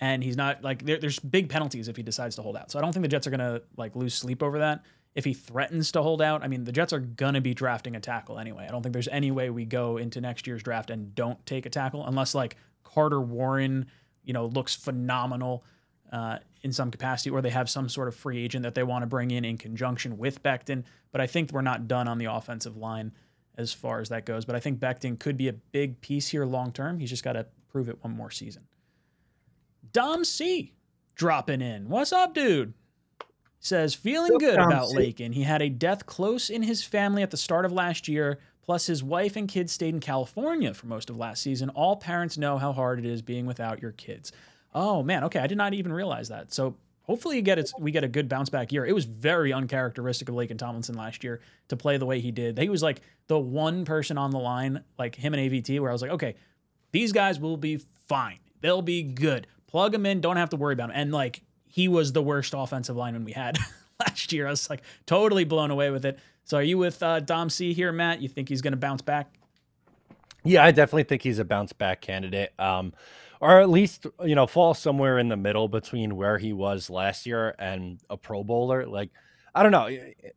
and 0.00 0.22
he's 0.22 0.36
not 0.36 0.62
like 0.62 0.84
there, 0.84 0.98
there's 0.98 1.18
big 1.18 1.48
penalties 1.48 1.88
if 1.88 1.96
he 1.96 2.02
decides 2.02 2.36
to 2.36 2.42
hold 2.42 2.56
out. 2.56 2.70
So 2.70 2.78
I 2.78 2.82
don't 2.82 2.92
think 2.92 3.02
the 3.02 3.08
Jets 3.08 3.26
are 3.26 3.30
to 3.40 3.62
like 3.76 3.96
lose 3.96 4.14
sleep 4.14 4.42
over 4.42 4.58
that 4.60 4.84
if 5.14 5.24
he 5.24 5.34
threatens 5.34 5.92
to 5.92 6.02
hold 6.02 6.22
out, 6.22 6.42
I 6.44 6.48
mean, 6.48 6.64
the 6.64 6.72
Jets 6.72 6.92
are 6.92 7.00
going 7.00 7.34
to 7.34 7.40
be 7.40 7.54
drafting 7.54 7.96
a 7.96 8.00
tackle 8.00 8.38
anyway. 8.38 8.66
I 8.68 8.70
don't 8.70 8.82
think 8.82 8.92
there's 8.92 9.08
any 9.08 9.30
way 9.30 9.50
we 9.50 9.64
go 9.64 9.96
into 9.96 10.20
next 10.20 10.46
year's 10.46 10.62
draft 10.62 10.90
and 10.90 11.14
don't 11.14 11.44
take 11.46 11.66
a 11.66 11.70
tackle 11.70 12.06
unless 12.06 12.34
like 12.34 12.56
Carter 12.84 13.20
Warren, 13.20 13.86
you 14.24 14.32
know, 14.32 14.46
looks 14.46 14.76
phenomenal 14.76 15.64
uh, 16.12 16.38
in 16.62 16.72
some 16.72 16.90
capacity 16.90 17.30
or 17.30 17.40
they 17.40 17.50
have 17.50 17.68
some 17.68 17.88
sort 17.88 18.08
of 18.08 18.14
free 18.14 18.42
agent 18.42 18.62
that 18.62 18.74
they 18.74 18.82
want 18.82 19.02
to 19.02 19.06
bring 19.06 19.30
in 19.30 19.44
in 19.44 19.58
conjunction 19.58 20.16
with 20.16 20.42
Becton. 20.42 20.84
But 21.10 21.20
I 21.20 21.26
think 21.26 21.52
we're 21.52 21.60
not 21.60 21.88
done 21.88 22.06
on 22.06 22.18
the 22.18 22.26
offensive 22.26 22.76
line 22.76 23.12
as 23.56 23.72
far 23.72 24.00
as 24.00 24.08
that 24.10 24.24
goes. 24.24 24.44
But 24.44 24.54
I 24.54 24.60
think 24.60 24.78
Becton 24.78 25.18
could 25.18 25.36
be 25.36 25.48
a 25.48 25.52
big 25.52 26.00
piece 26.00 26.28
here 26.28 26.44
long 26.44 26.72
term. 26.72 27.00
He's 27.00 27.10
just 27.10 27.24
got 27.24 27.32
to 27.32 27.46
prove 27.68 27.88
it 27.88 28.02
one 28.02 28.16
more 28.16 28.30
season. 28.30 28.62
Dom 29.92 30.24
C 30.24 30.72
dropping 31.16 31.62
in. 31.62 31.88
What's 31.88 32.12
up, 32.12 32.32
dude? 32.32 32.74
Says 33.62 33.94
feeling 33.94 34.38
good 34.38 34.58
about 34.58 34.88
Laken. 34.88 35.34
He 35.34 35.42
had 35.42 35.60
a 35.60 35.68
death 35.68 36.06
close 36.06 36.48
in 36.48 36.62
his 36.62 36.82
family 36.82 37.22
at 37.22 37.30
the 37.30 37.36
start 37.36 37.66
of 37.66 37.72
last 37.72 38.08
year. 38.08 38.38
Plus, 38.62 38.86
his 38.86 39.02
wife 39.02 39.36
and 39.36 39.48
kids 39.48 39.72
stayed 39.72 39.94
in 39.94 40.00
California 40.00 40.72
for 40.72 40.86
most 40.86 41.10
of 41.10 41.16
last 41.16 41.42
season. 41.42 41.68
All 41.70 41.96
parents 41.96 42.38
know 42.38 42.56
how 42.56 42.72
hard 42.72 42.98
it 42.98 43.04
is 43.04 43.20
being 43.20 43.44
without 43.44 43.82
your 43.82 43.92
kids. 43.92 44.32
Oh 44.74 45.02
man, 45.02 45.24
okay, 45.24 45.40
I 45.40 45.46
did 45.46 45.58
not 45.58 45.74
even 45.74 45.92
realize 45.92 46.28
that. 46.28 46.54
So 46.54 46.76
hopefully 47.02 47.36
you 47.36 47.42
get 47.42 47.58
it, 47.58 47.70
we 47.78 47.90
get 47.90 48.04
a 48.04 48.08
good 48.08 48.28
bounce 48.28 48.48
back 48.48 48.72
year. 48.72 48.86
It 48.86 48.94
was 48.94 49.04
very 49.04 49.52
uncharacteristic 49.52 50.28
of 50.28 50.34
Laken 50.36 50.56
Tomlinson 50.56 50.94
last 50.94 51.24
year 51.24 51.40
to 51.68 51.76
play 51.76 51.98
the 51.98 52.06
way 52.06 52.20
he 52.20 52.30
did. 52.30 52.58
He 52.58 52.68
was 52.68 52.82
like 52.82 53.02
the 53.26 53.38
one 53.38 53.84
person 53.84 54.16
on 54.16 54.30
the 54.30 54.38
line, 54.38 54.84
like 54.98 55.16
him 55.16 55.34
and 55.34 55.50
AVT, 55.50 55.80
where 55.80 55.90
I 55.90 55.92
was 55.92 56.02
like, 56.02 56.12
okay, 56.12 56.36
these 56.92 57.12
guys 57.12 57.40
will 57.40 57.56
be 57.56 57.80
fine. 58.08 58.38
They'll 58.60 58.82
be 58.82 59.02
good. 59.02 59.48
Plug 59.66 59.92
them 59.92 60.06
in. 60.06 60.20
Don't 60.20 60.36
have 60.36 60.50
to 60.50 60.56
worry 60.56 60.72
about 60.72 60.88
them. 60.88 60.96
And 60.96 61.12
like 61.12 61.42
he 61.70 61.88
was 61.88 62.12
the 62.12 62.22
worst 62.22 62.54
offensive 62.56 62.96
lineman 62.96 63.24
we 63.24 63.32
had 63.32 63.58
last 64.00 64.32
year. 64.32 64.46
I 64.46 64.50
was 64.50 64.68
like 64.68 64.82
totally 65.06 65.44
blown 65.44 65.70
away 65.70 65.90
with 65.90 66.04
it. 66.04 66.18
So 66.44 66.58
are 66.58 66.62
you 66.62 66.78
with 66.78 67.02
uh, 67.02 67.20
Dom 67.20 67.48
C 67.48 67.72
here, 67.72 67.92
Matt? 67.92 68.20
You 68.20 68.28
think 68.28 68.48
he's 68.48 68.60
going 68.60 68.72
to 68.72 68.78
bounce 68.78 69.02
back? 69.02 69.32
Yeah, 70.42 70.64
I 70.64 70.70
definitely 70.70 71.04
think 71.04 71.22
he's 71.22 71.38
a 71.38 71.44
bounce 71.44 71.72
back 71.72 72.00
candidate. 72.00 72.52
Um, 72.58 72.92
or 73.40 73.60
at 73.60 73.70
least 73.70 74.06
you 74.24 74.34
know 74.34 74.46
fall 74.46 74.74
somewhere 74.74 75.18
in 75.18 75.28
the 75.28 75.36
middle 75.36 75.68
between 75.68 76.16
where 76.16 76.38
he 76.38 76.52
was 76.52 76.90
last 76.90 77.26
year 77.26 77.54
and 77.58 77.98
a 78.10 78.16
Pro 78.16 78.44
Bowler. 78.44 78.86
Like 78.86 79.10
I 79.54 79.62
don't 79.62 79.72
know, 79.72 79.88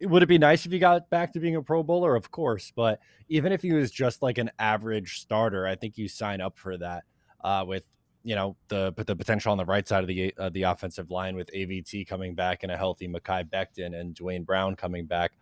would 0.01 0.23
it 0.23 0.27
be 0.27 0.37
nice 0.37 0.65
if 0.65 0.71
he 0.71 0.79
got 0.79 1.09
back 1.09 1.33
to 1.33 1.39
being 1.39 1.55
a 1.55 1.61
Pro 1.61 1.83
Bowler? 1.83 2.15
Of 2.15 2.31
course, 2.31 2.71
but 2.75 2.99
even 3.27 3.51
if 3.51 3.61
he 3.61 3.73
was 3.73 3.91
just 3.91 4.21
like 4.21 4.37
an 4.37 4.51
average 4.57 5.19
starter, 5.19 5.67
I 5.67 5.75
think 5.75 5.97
you 5.97 6.07
sign 6.07 6.41
up 6.41 6.57
for 6.57 6.77
that 6.77 7.03
uh, 7.43 7.65
with 7.67 7.85
you 8.23 8.35
know 8.35 8.55
the 8.69 8.93
the 8.95 9.15
potential 9.15 9.51
on 9.51 9.57
the 9.57 9.65
right 9.65 9.87
side 9.87 10.01
of 10.01 10.07
the 10.07 10.33
uh, 10.37 10.49
the 10.49 10.63
offensive 10.63 11.11
line 11.11 11.35
with 11.35 11.51
AVT 11.53 12.07
coming 12.07 12.35
back 12.35 12.63
and 12.63 12.71
a 12.71 12.77
healthy 12.77 13.07
Mekhi 13.07 13.49
Becton 13.49 13.99
and 13.99 14.15
Duane 14.15 14.43
Brown 14.43 14.75
coming 14.75 15.05
back. 15.05 15.33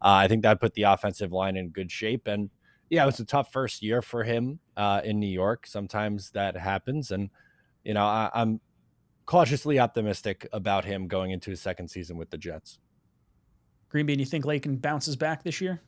Uh, 0.00 0.14
I 0.22 0.28
think 0.28 0.42
that 0.42 0.60
put 0.60 0.74
the 0.74 0.84
offensive 0.84 1.32
line 1.32 1.56
in 1.56 1.70
good 1.70 1.90
shape 1.90 2.28
and 2.28 2.50
yeah, 2.90 3.02
it 3.02 3.06
was 3.06 3.20
a 3.20 3.24
tough 3.24 3.52
first 3.52 3.82
year 3.82 4.00
for 4.02 4.24
him 4.24 4.60
uh, 4.76 5.00
in 5.04 5.20
New 5.20 5.28
York. 5.28 5.66
Sometimes 5.66 6.30
that 6.30 6.56
happens, 6.56 7.10
and 7.10 7.30
you 7.84 7.94
know 7.94 8.04
I, 8.04 8.30
I'm 8.32 8.60
cautiously 9.26 9.78
optimistic 9.78 10.48
about 10.52 10.84
him 10.84 11.06
going 11.06 11.32
into 11.32 11.50
his 11.50 11.60
second 11.60 11.88
season 11.88 12.16
with 12.16 12.30
the 12.30 12.38
Jets. 12.38 12.78
Green 13.90 14.06
Bean, 14.06 14.18
you 14.18 14.26
think 14.26 14.44
Laken 14.44 14.80
bounces 14.80 15.16
back 15.16 15.42
this 15.42 15.60
year? 15.60 15.80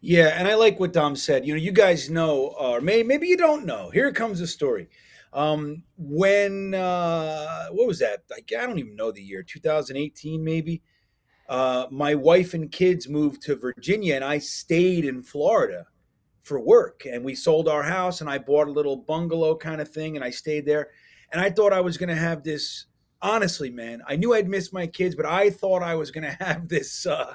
Yeah, 0.00 0.34
and 0.38 0.46
I 0.46 0.54
like 0.54 0.78
what 0.78 0.92
Dom 0.92 1.16
said. 1.16 1.46
You 1.46 1.54
know, 1.54 1.60
you 1.60 1.72
guys 1.72 2.10
know, 2.10 2.54
or 2.58 2.80
may, 2.80 3.02
maybe 3.02 3.26
you 3.26 3.36
don't 3.36 3.64
know. 3.64 3.90
Here 3.90 4.12
comes 4.12 4.40
the 4.40 4.46
story. 4.46 4.88
Um, 5.32 5.82
when 5.98 6.74
uh, 6.74 7.68
what 7.70 7.86
was 7.86 7.98
that? 7.98 8.22
Like, 8.30 8.52
I 8.58 8.66
don't 8.66 8.78
even 8.78 8.96
know 8.96 9.12
the 9.12 9.22
year, 9.22 9.42
2018 9.42 10.42
maybe. 10.42 10.82
Uh, 11.48 11.86
my 11.90 12.14
wife 12.14 12.54
and 12.54 12.72
kids 12.72 13.08
moved 13.08 13.42
to 13.42 13.54
Virginia, 13.54 14.16
and 14.16 14.24
I 14.24 14.38
stayed 14.38 15.04
in 15.04 15.22
Florida 15.22 15.86
for 16.46 16.60
work 16.60 17.02
and 17.10 17.24
we 17.24 17.34
sold 17.34 17.68
our 17.68 17.82
house 17.82 18.20
and 18.20 18.30
I 18.30 18.38
bought 18.38 18.68
a 18.68 18.70
little 18.70 18.96
bungalow 18.96 19.56
kind 19.56 19.80
of 19.80 19.88
thing 19.88 20.14
and 20.14 20.24
I 20.24 20.30
stayed 20.30 20.64
there 20.64 20.90
and 21.32 21.40
I 21.40 21.50
thought 21.50 21.72
I 21.72 21.80
was 21.80 21.98
going 21.98 22.08
to 22.08 22.14
have 22.14 22.44
this 22.44 22.86
honestly 23.20 23.68
man 23.68 24.00
I 24.06 24.14
knew 24.14 24.32
I'd 24.32 24.48
miss 24.48 24.72
my 24.72 24.86
kids 24.86 25.16
but 25.16 25.26
I 25.26 25.50
thought 25.50 25.82
I 25.82 25.96
was 25.96 26.12
going 26.12 26.22
to 26.30 26.44
have 26.44 26.68
this 26.68 27.04
uh 27.04 27.34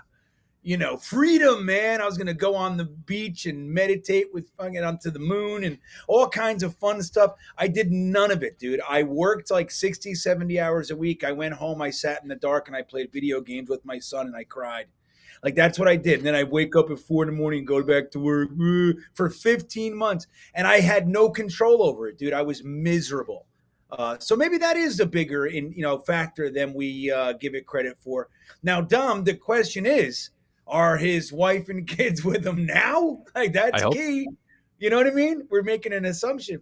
you 0.63 0.77
know 0.77 0.95
freedom 0.95 1.65
man 1.65 2.01
I 2.01 2.05
was 2.05 2.17
going 2.17 2.27
to 2.27 2.33
go 2.33 2.55
on 2.55 2.77
the 2.77 2.85
beach 2.85 3.45
and 3.47 3.69
meditate 3.69 4.33
with 4.33 4.51
fucking 4.57 4.83
onto 4.83 5.09
the 5.09 5.19
moon 5.19 5.63
and 5.63 5.77
all 6.07 6.27
kinds 6.27 6.61
of 6.61 6.75
fun 6.75 7.01
stuff 7.01 7.33
I 7.57 7.67
did 7.67 7.91
none 7.91 8.31
of 8.31 8.43
it 8.43 8.59
dude 8.59 8.81
I 8.87 9.03
worked 9.03 9.49
like 9.49 9.71
60 9.71 10.13
70 10.13 10.59
hours 10.59 10.91
a 10.91 10.95
week 10.95 11.23
I 11.23 11.31
went 11.31 11.55
home 11.55 11.81
I 11.81 11.89
sat 11.89 12.21
in 12.21 12.29
the 12.29 12.35
dark 12.35 12.67
and 12.67 12.77
I 12.77 12.83
played 12.83 13.11
video 13.11 13.41
games 13.41 13.69
with 13.69 13.83
my 13.85 13.97
son 13.97 14.27
and 14.27 14.35
I 14.35 14.43
cried 14.43 14.85
like 15.43 15.55
that's 15.55 15.79
what 15.79 15.87
I 15.87 15.95
did. 15.95 16.19
And 16.19 16.25
then 16.25 16.35
I 16.35 16.43
wake 16.43 16.75
up 16.75 16.91
at 16.91 16.99
four 16.99 17.23
in 17.23 17.29
the 17.29 17.35
morning, 17.35 17.65
go 17.65 17.81
back 17.81 18.11
to 18.11 18.19
work 18.19 18.49
for 19.13 19.29
15 19.29 19.95
months, 19.95 20.27
and 20.53 20.67
I 20.67 20.81
had 20.81 21.07
no 21.07 21.29
control 21.29 21.83
over 21.83 22.07
it, 22.07 22.17
dude. 22.17 22.33
I 22.33 22.43
was 22.43 22.63
miserable. 22.63 23.47
Uh, 23.91 24.17
so 24.19 24.35
maybe 24.35 24.57
that 24.57 24.77
is 24.77 24.99
a 24.99 25.05
bigger 25.05 25.47
in 25.47 25.71
you 25.73 25.81
know 25.81 25.97
factor 25.97 26.49
than 26.49 26.73
we 26.73 27.11
uh, 27.11 27.33
give 27.33 27.55
it 27.55 27.65
credit 27.65 27.97
for. 27.99 28.29
Now, 28.63 28.81
Dom, 28.81 29.23
the 29.23 29.33
question 29.33 29.85
is, 29.85 30.29
are 30.67 30.97
his 30.97 31.31
wife 31.31 31.69
and 31.69 31.87
kids 31.97 32.23
with 32.23 32.45
him 32.45 32.65
now? 32.65 33.23
Like 33.35 33.53
that's 33.53 33.83
key. 33.93 34.27
You 34.79 34.89
know 34.89 34.97
what 34.97 35.07
I 35.07 35.11
mean? 35.11 35.47
We're 35.49 35.63
making 35.63 35.93
an 35.93 36.05
assumption. 36.05 36.61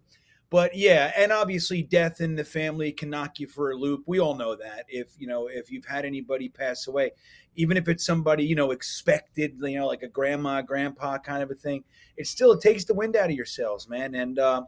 But 0.49 0.75
yeah, 0.75 1.11
and 1.15 1.31
obviously 1.31 1.83
death 1.83 2.21
in 2.21 2.35
the 2.35 2.43
family 2.43 2.91
can 2.91 3.09
knock 3.09 3.39
you 3.39 3.47
for 3.47 3.71
a 3.71 3.75
loop. 3.75 4.03
We 4.07 4.19
all 4.19 4.35
know 4.35 4.55
that. 4.55 4.85
If 4.87 5.09
you 5.17 5.27
know, 5.27 5.47
if 5.47 5.69
you've 5.71 5.85
had 5.85 6.05
anybody 6.05 6.49
pass 6.49 6.87
away, 6.87 7.11
even 7.55 7.77
if 7.77 7.87
it's 7.87 8.03
somebody 8.03 8.45
you 8.45 8.55
know 8.55 8.71
expected, 8.71 9.57
you 9.61 9.77
know, 9.77 9.87
like 9.87 10.01
a 10.01 10.07
grandma, 10.07 10.61
grandpa 10.61 11.19
kind 11.19 11.43
of 11.43 11.51
a 11.51 11.55
thing, 11.55 11.83
it 12.17 12.25
still 12.25 12.51
it 12.51 12.61
takes 12.61 12.83
the 12.85 12.95
wind 12.95 13.15
out 13.15 13.29
of 13.29 13.35
your 13.35 13.45
sails, 13.45 13.87
man. 13.87 14.15
And 14.15 14.39
uh, 14.39 14.63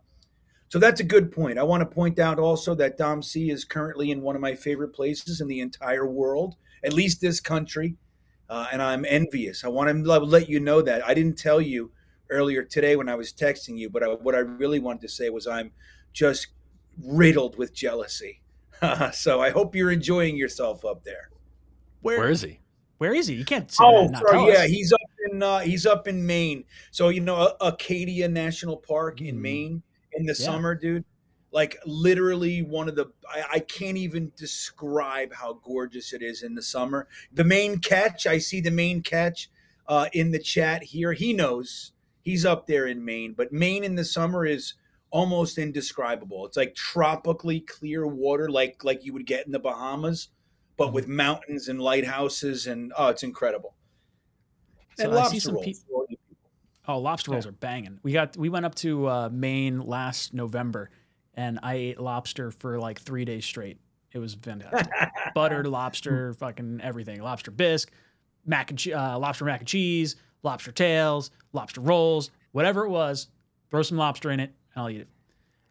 so 0.70 0.78
that's 0.78 1.02
a 1.02 1.06
good 1.06 1.32
point. 1.32 1.58
I 1.58 1.63
want 1.63 1.82
to 1.82 1.96
point 1.96 2.20
out 2.20 2.38
also 2.38 2.76
that 2.76 2.98
Dom 2.98 3.24
C 3.24 3.50
is 3.50 3.65
currently 3.65 4.12
in 4.12 4.22
one 4.22 4.36
of 4.36 4.41
my 4.41 4.54
favorite 4.54 4.94
places 4.94 5.41
in 5.41 5.48
the 5.48 5.62
entire 5.62 6.06
world, 6.08 6.56
at 6.84 6.94
least 6.94 7.22
this 7.22 7.39
country, 7.39 7.96
uh, 8.52 8.68
and 8.74 8.82
I'm 8.82 9.06
envious. 9.08 9.64
I 9.64 9.70
want 9.70 9.90
to 9.90 10.20
let 10.20 10.50
you 10.50 10.60
know 10.60 10.82
that 10.82 11.08
I 11.08 11.14
didn't 11.14 11.38
tell 11.38 11.62
you 11.62 11.92
earlier 12.30 12.64
today 12.64 12.98
when 12.98 13.08
I 13.08 13.16
was 13.16 13.32
texting 13.32 13.78
you, 13.78 13.90
but 13.90 14.04
I, 14.04 14.08
what 14.08 14.36
I 14.36 14.40
really 14.40 14.80
wanted 14.80 15.02
to 15.04 15.08
say 15.08 15.30
was 15.30 15.48
I'm 15.48 15.72
just 16.12 16.48
riddled 17.02 17.58
with 17.58 17.74
jealousy. 17.74 18.42
so 19.14 19.42
I 19.42 19.52
hope 19.52 19.74
you're 19.74 19.90
enjoying 19.90 20.36
yourself 20.36 20.84
up 20.84 21.06
there. 21.06 21.30
Where, 22.02 22.20
Where 22.20 22.30
is 22.30 22.42
he? 22.42 22.60
Where 22.98 23.14
is 23.14 23.28
he? 23.28 23.36
You 23.36 23.46
can't. 23.46 23.72
Say 23.72 23.86
oh, 23.88 24.12
sorry, 24.12 24.52
yeah, 24.52 24.64
us. 24.64 24.70
he's 24.70 24.92
up 24.92 25.00
in 25.32 25.42
uh, 25.42 25.60
he's 25.60 25.86
up 25.86 26.10
in 26.10 26.26
Maine. 26.26 26.66
So 26.92 27.08
you 27.08 27.22
know, 27.22 27.56
Acadia 27.62 28.28
National 28.28 28.76
Park 28.76 29.20
mm. 29.20 29.30
in 29.30 29.42
Maine 29.42 29.82
in 30.12 30.26
the 30.26 30.36
yeah. 30.38 30.46
summer, 30.46 30.76
dude. 30.76 31.06
Like 31.52 31.78
literally 31.86 32.62
one 32.62 32.88
of 32.88 32.96
the 32.96 33.12
I, 33.28 33.44
I 33.54 33.60
can't 33.60 33.98
even 33.98 34.32
describe 34.38 35.34
how 35.34 35.60
gorgeous 35.64 36.14
it 36.14 36.22
is 36.22 36.44
in 36.44 36.56
the 36.56 36.62
summer. 36.62 37.08
The 37.34 37.44
main 37.44 37.80
catch, 37.80 38.26
I 38.26 38.38
see 38.38 38.62
the 38.62 38.72
main 38.72 39.02
catch 39.02 39.50
uh, 39.88 40.08
in 40.14 40.32
the 40.32 40.40
chat 40.40 40.84
here. 40.84 41.14
He 41.14 41.34
knows 41.34 41.92
he's 42.22 42.46
up 42.46 42.68
there 42.68 42.88
in 42.88 43.04
Maine, 43.04 43.34
but 43.34 43.52
Maine 43.52 43.84
in 43.84 43.96
the 43.96 44.06
summer 44.06 44.46
is 44.46 44.76
almost 45.12 45.58
indescribable. 45.58 46.46
It's 46.46 46.58
like 46.58 46.74
tropically 46.74 47.60
clear 47.60 48.08
water, 48.08 48.50
like 48.50 48.84
like 48.84 49.04
you 49.04 49.14
would 49.14 49.26
get 49.26 49.46
in 49.46 49.52
the 49.52 49.60
Bahamas, 49.60 50.30
but 50.78 50.86
mm-hmm. 50.86 50.96
with 50.96 51.08
mountains 51.08 51.68
and 51.68 51.82
lighthouses, 51.82 52.68
and 52.68 52.94
oh, 52.98 53.10
it's 53.10 53.24
incredible. 53.24 53.76
So 54.98 55.10
and 55.10 55.20
I 55.20 55.28
see 55.28 55.40
some 55.40 55.58
people. 55.58 56.08
Oh, 56.88 56.98
lobster 56.98 57.32
rolls 57.32 57.46
are 57.46 57.52
banging. 57.52 58.00
We 58.02 58.12
got 58.12 58.36
we 58.36 58.50
went 58.50 58.66
up 58.66 58.76
to 58.76 59.08
uh, 59.08 59.30
Maine 59.32 59.80
last 59.82 60.34
November, 60.34 60.90
and 61.36 61.60
I 61.63 61.76
ate 61.76 62.00
lobster 62.00 62.52
for 62.52 62.80
like 62.80 63.00
three 63.00 63.26
days 63.26 63.46
straight. 63.46 63.80
It 64.12 64.20
was 64.20 64.36
fantastic. 64.36 64.91
Buttered 65.36 65.67
lobster, 65.67 66.34
fucking 66.34 66.82
everything. 66.84 67.22
Lobster 67.22 67.52
bisque, 67.52 67.91
mac 68.46 68.70
and 68.70 68.80
che- 68.80 68.94
uh, 68.94 69.17
lobster 69.17 69.46
mac 69.46 69.60
and 69.60 69.67
cheese, 69.67 70.17
lobster 70.44 70.72
tails, 70.72 71.32
lobster 71.54 71.82
rolls, 71.82 72.32
whatever 72.52 72.86
it 72.86 72.89
was. 72.89 73.28
Throw 73.70 73.82
some 73.84 73.98
lobster 73.98 74.32
in 74.32 74.39
it, 74.41 74.54
and 74.76 74.84
I'll 74.84 74.89
eat 74.89 75.02
it. 75.02 75.08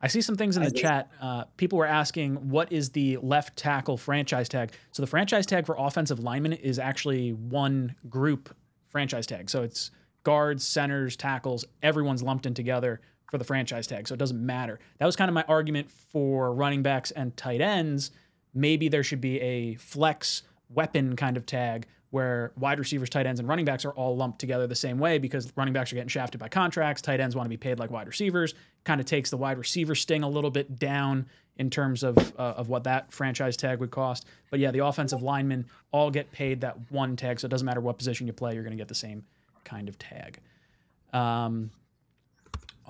I 0.02 0.08
see 0.08 0.22
some 0.22 0.36
things 0.36 0.56
in 0.56 0.62
the 0.62 0.70
chat. 0.70 1.10
Uh, 1.20 1.44
people 1.58 1.76
were 1.76 1.86
asking, 1.86 2.48
what 2.48 2.72
is 2.72 2.88
the 2.88 3.18
left 3.18 3.58
tackle 3.58 3.98
franchise 3.98 4.48
tag? 4.48 4.72
So 4.92 5.02
the 5.02 5.06
franchise 5.06 5.44
tag 5.44 5.66
for 5.66 5.76
offensive 5.78 6.20
linemen 6.20 6.54
is 6.54 6.78
actually 6.78 7.32
one 7.32 7.94
group 8.08 8.56
franchise 8.88 9.26
tag. 9.26 9.50
So 9.50 9.62
it's 9.62 9.90
guards, 10.24 10.66
centers, 10.66 11.16
tackles, 11.16 11.66
everyone's 11.82 12.22
lumped 12.22 12.46
in 12.46 12.54
together 12.54 13.02
for 13.30 13.38
the 13.38 13.44
franchise 13.44 13.86
tag. 13.86 14.08
So 14.08 14.14
it 14.14 14.18
doesn't 14.18 14.44
matter. 14.44 14.78
That 14.98 15.06
was 15.06 15.16
kind 15.16 15.28
of 15.28 15.34
my 15.34 15.44
argument 15.48 15.90
for 15.90 16.52
running 16.52 16.82
backs 16.82 17.10
and 17.12 17.36
tight 17.36 17.60
ends. 17.60 18.10
Maybe 18.54 18.88
there 18.88 19.04
should 19.04 19.20
be 19.20 19.40
a 19.40 19.74
flex 19.76 20.42
weapon 20.68 21.16
kind 21.16 21.36
of 21.36 21.46
tag 21.46 21.86
where 22.10 22.52
wide 22.56 22.80
receivers, 22.80 23.08
tight 23.08 23.26
ends, 23.26 23.38
and 23.38 23.48
running 23.48 23.64
backs 23.64 23.84
are 23.84 23.92
all 23.92 24.16
lumped 24.16 24.40
together 24.40 24.66
the 24.66 24.74
same 24.74 24.98
way 24.98 25.18
because 25.18 25.52
running 25.56 25.72
backs 25.72 25.92
are 25.92 25.94
getting 25.94 26.08
shafted 26.08 26.40
by 26.40 26.48
contracts. 26.48 27.00
Tight 27.00 27.20
ends 27.20 27.36
want 27.36 27.46
to 27.46 27.50
be 27.50 27.56
paid 27.56 27.78
like 27.78 27.90
wide 27.90 28.08
receivers. 28.08 28.54
Kind 28.84 29.00
of 29.00 29.06
takes 29.06 29.30
the 29.30 29.36
wide 29.36 29.58
receiver 29.58 29.94
sting 29.94 30.24
a 30.24 30.28
little 30.28 30.50
bit 30.50 30.78
down 30.78 31.26
in 31.58 31.70
terms 31.70 32.02
of 32.02 32.16
uh, 32.38 32.54
of 32.56 32.68
what 32.68 32.82
that 32.84 33.12
franchise 33.12 33.56
tag 33.56 33.78
would 33.78 33.92
cost. 33.92 34.26
But 34.50 34.58
yeah, 34.58 34.72
the 34.72 34.84
offensive 34.84 35.22
linemen 35.22 35.66
all 35.92 36.10
get 36.10 36.32
paid 36.32 36.60
that 36.62 36.76
one 36.90 37.14
tag, 37.16 37.38
so 37.38 37.46
it 37.46 37.50
doesn't 37.50 37.66
matter 37.66 37.80
what 37.80 37.98
position 37.98 38.26
you 38.26 38.32
play, 38.32 38.54
you're 38.54 38.64
going 38.64 38.76
to 38.76 38.78
get 38.78 38.88
the 38.88 38.94
same 38.94 39.24
kind 39.64 39.88
of 39.88 39.98
tag. 39.98 40.40
Um, 41.12 41.70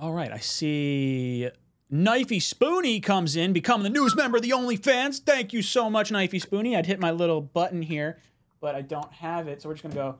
all 0.01 0.11
right, 0.11 0.31
I 0.31 0.39
see 0.39 1.49
Knifey 1.93 2.41
Spoony 2.41 2.99
comes 2.99 3.37
in, 3.37 3.53
become 3.53 3.83
the 3.83 3.89
newest 3.89 4.17
member 4.17 4.37
of 4.37 4.43
the 4.43 4.49
OnlyFans. 4.49 5.19
Thank 5.19 5.53
you 5.53 5.61
so 5.61 5.89
much, 5.89 6.11
Knifey 6.11 6.41
Spoony. 6.41 6.75
I'd 6.75 6.87
hit 6.87 6.99
my 6.99 7.11
little 7.11 7.39
button 7.39 7.81
here 7.81 8.17
but 8.61 8.75
I 8.75 8.81
don't 8.81 9.11
have 9.11 9.47
it, 9.47 9.61
so 9.61 9.67
we're 9.67 9.75
just 9.75 9.83
gonna 9.83 9.95
go. 9.95 10.15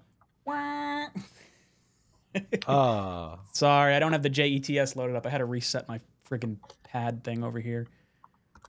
uh. 2.68 3.38
Sorry, 3.54 3.96
I 3.96 4.00
don't 4.00 4.12
have 4.12 4.24
the 4.24 4.30
JETS 4.30 4.96
loaded 4.96 5.16
up. 5.16 5.26
I 5.26 5.30
had 5.30 5.38
to 5.38 5.46
reset 5.46 5.88
my 5.88 6.02
freaking 6.30 6.58
pad 6.84 7.24
thing 7.24 7.44
over 7.44 7.60
here. 7.60 7.88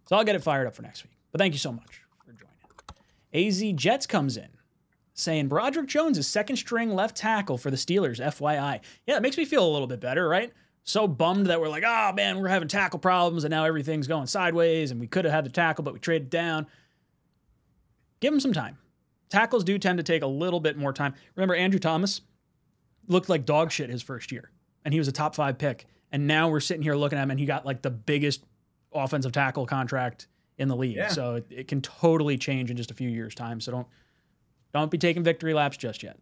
So 0.07 0.17
I'll 0.17 0.25
get 0.25 0.37
it 0.37 0.43
fired 0.43 0.67
up 0.67 0.77
for 0.77 0.83
next 0.83 1.03
week. 1.05 1.13
But 1.33 1.41
thank 1.41 1.55
you 1.55 1.59
so 1.59 1.73
much 1.73 2.03
for 2.25 2.33
joining. 2.33 3.49
AZ 3.49 3.73
Jets 3.75 4.07
comes 4.07 4.37
in 4.37 4.49
saying 5.15 5.49
Broderick 5.49 5.89
Jones 5.89 6.19
is 6.19 6.27
second 6.27 6.57
string 6.57 6.95
left 6.95 7.17
tackle 7.17 7.57
for 7.57 7.71
the 7.71 7.77
Steelers, 7.77 8.21
FYI. 8.21 8.81
Yeah, 9.07 9.17
it 9.17 9.23
makes 9.23 9.39
me 9.39 9.45
feel 9.45 9.67
a 9.67 9.73
little 9.73 9.87
bit 9.87 10.01
better, 10.01 10.29
right? 10.29 10.53
So 10.85 11.07
bummed 11.07 11.47
that 11.47 11.61
we're 11.61 11.69
like, 11.69 11.85
oh 11.87 12.13
man, 12.13 12.41
we're 12.41 12.49
having 12.49 12.69
tackle 12.69 12.99
problems 12.99 13.45
and 13.45 13.51
now 13.51 13.65
everything's 13.65 14.07
going 14.09 14.27
sideways 14.27 14.91
and 14.91 15.01
we 15.01 15.07
could 15.07 15.25
have 15.25 15.33
had 15.33 15.45
the 15.45 15.51
tackle, 15.51 15.85
but 15.85 15.95
we 15.95 16.01
traded 16.01 16.31
down. 16.31 16.67
Give 18.21 18.33
him 18.33 18.41
some 18.41 18.53
time. 18.53 18.79
Tackles 19.29 19.65
do 19.65 19.79
tend 19.79 19.99
to 19.99 20.03
take 20.03 20.23
a 20.23 20.27
little 20.27 20.61
bit 20.61 20.77
more 20.77 20.93
time. 20.93 21.15
Remember, 21.37 21.55
Andrew 21.55 21.81
Thomas 21.81 22.21
looked 23.09 23.29
like 23.29 23.45
dog 23.45 23.71
shit 23.71 23.89
his 23.89 24.03
first 24.03 24.31
year, 24.31 24.51
and 24.85 24.93
he 24.93 25.01
was 25.01 25.09
a 25.09 25.13
top 25.13 25.35
five 25.35 25.59
pick. 25.59 25.87
And 26.13 26.27
now 26.27 26.51
we're 26.51 26.61
sitting 26.61 26.83
here 26.83 26.95
looking 26.95 27.19
at 27.19 27.23
him, 27.23 27.31
and 27.31 27.41
he 27.41 27.47
got 27.47 27.65
like 27.65 27.81
the 27.81 27.91
biggest 27.91 28.45
offensive 28.93 29.33
tackle 29.33 29.65
contract 29.67 30.27
in 30.59 30.69
the 30.69 30.77
league. 30.77 30.97
Yeah. 30.97 31.09
So 31.09 31.37
it, 31.37 31.47
it 31.49 31.69
can 31.69 31.81
totally 31.81 32.37
change 32.37 32.71
in 32.71 32.77
just 32.77 32.91
a 32.91 32.95
few 32.95 33.09
years' 33.09 33.35
time. 33.35 33.61
So 33.61 33.73
don't 33.73 33.87
don't 34.75 34.91
be 34.91 34.99
taking 34.99 35.23
victory 35.23 35.55
laps 35.55 35.77
just 35.77 36.03
yet. 36.03 36.19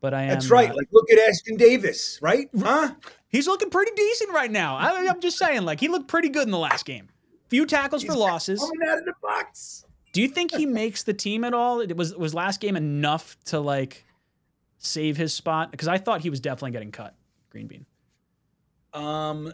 But 0.00 0.14
I 0.14 0.22
am. 0.24 0.28
That's 0.30 0.50
right. 0.50 0.70
uh, 0.70 0.74
Like, 0.74 0.88
look 0.92 1.10
at 1.10 1.18
Ashtyn 1.18 1.58
Davis, 1.58 2.18
right? 2.22 2.48
Huh? 2.58 2.94
he's 3.28 3.46
looking 3.46 3.70
pretty 3.70 3.92
decent 3.94 4.30
right 4.30 4.50
now. 4.50 4.76
I, 4.76 5.06
I'm 5.08 5.20
just 5.20 5.38
saying, 5.38 5.62
like 5.62 5.80
he 5.80 5.88
looked 5.88 6.08
pretty 6.08 6.28
good 6.28 6.44
in 6.44 6.50
the 6.50 6.58
last 6.58 6.84
game. 6.84 7.08
Few 7.48 7.66
tackles 7.66 8.04
for 8.04 8.14
losses. 8.14 8.60
Coming 8.60 8.88
out 8.88 8.98
of 8.98 9.04
the 9.04 9.14
box. 9.22 9.84
Do 10.12 10.22
you 10.22 10.28
think 10.28 10.52
he 10.52 10.66
makes 10.66 11.02
the 11.02 11.14
team 11.14 11.44
at 11.44 11.54
all? 11.54 11.80
It 11.80 11.96
was 11.96 12.14
was 12.14 12.34
last 12.34 12.60
game 12.60 12.76
enough 12.76 13.36
to 13.46 13.60
like 13.60 14.04
save 14.78 15.16
his 15.16 15.34
spot? 15.34 15.70
Because 15.70 15.88
I 15.88 15.98
thought 15.98 16.20
he 16.20 16.30
was 16.30 16.40
definitely 16.40 16.72
getting 16.72 16.92
cut. 16.92 17.14
Green 17.50 17.66
bean. 17.66 17.86
Um, 18.92 19.52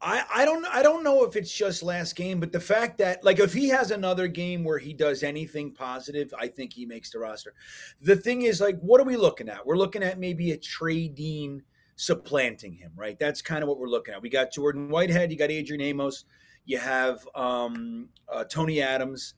I 0.00 0.24
I 0.32 0.44
don't 0.44 0.64
I 0.66 0.82
don't 0.82 1.02
know 1.02 1.24
if 1.24 1.34
it's 1.34 1.52
just 1.52 1.82
last 1.82 2.14
game, 2.14 2.38
but 2.38 2.52
the 2.52 2.60
fact 2.60 2.98
that 2.98 3.24
like 3.24 3.40
if 3.40 3.52
he 3.52 3.68
has 3.68 3.90
another 3.90 4.28
game 4.28 4.62
where 4.62 4.78
he 4.78 4.92
does 4.92 5.22
anything 5.22 5.72
positive, 5.72 6.32
I 6.38 6.48
think 6.48 6.72
he 6.72 6.86
makes 6.86 7.10
the 7.10 7.18
roster. 7.18 7.54
The 8.00 8.16
thing 8.16 8.42
is, 8.42 8.60
like, 8.60 8.78
what 8.80 9.00
are 9.00 9.04
we 9.04 9.16
looking 9.16 9.48
at? 9.48 9.66
We're 9.66 9.76
looking 9.76 10.02
at 10.02 10.18
maybe 10.18 10.52
a 10.52 10.56
Trey 10.56 11.08
Dean 11.08 11.62
supplanting 11.96 12.74
him, 12.74 12.92
right? 12.94 13.18
That's 13.18 13.42
kind 13.42 13.62
of 13.62 13.68
what 13.68 13.80
we're 13.80 13.88
looking 13.88 14.14
at. 14.14 14.22
We 14.22 14.30
got 14.30 14.52
Jordan 14.52 14.88
Whitehead, 14.88 15.32
you 15.32 15.38
got 15.38 15.50
Adrian 15.50 15.82
Amos, 15.82 16.24
you 16.64 16.78
have 16.78 17.26
um, 17.34 18.08
uh, 18.32 18.44
Tony 18.44 18.80
Adams, 18.80 19.34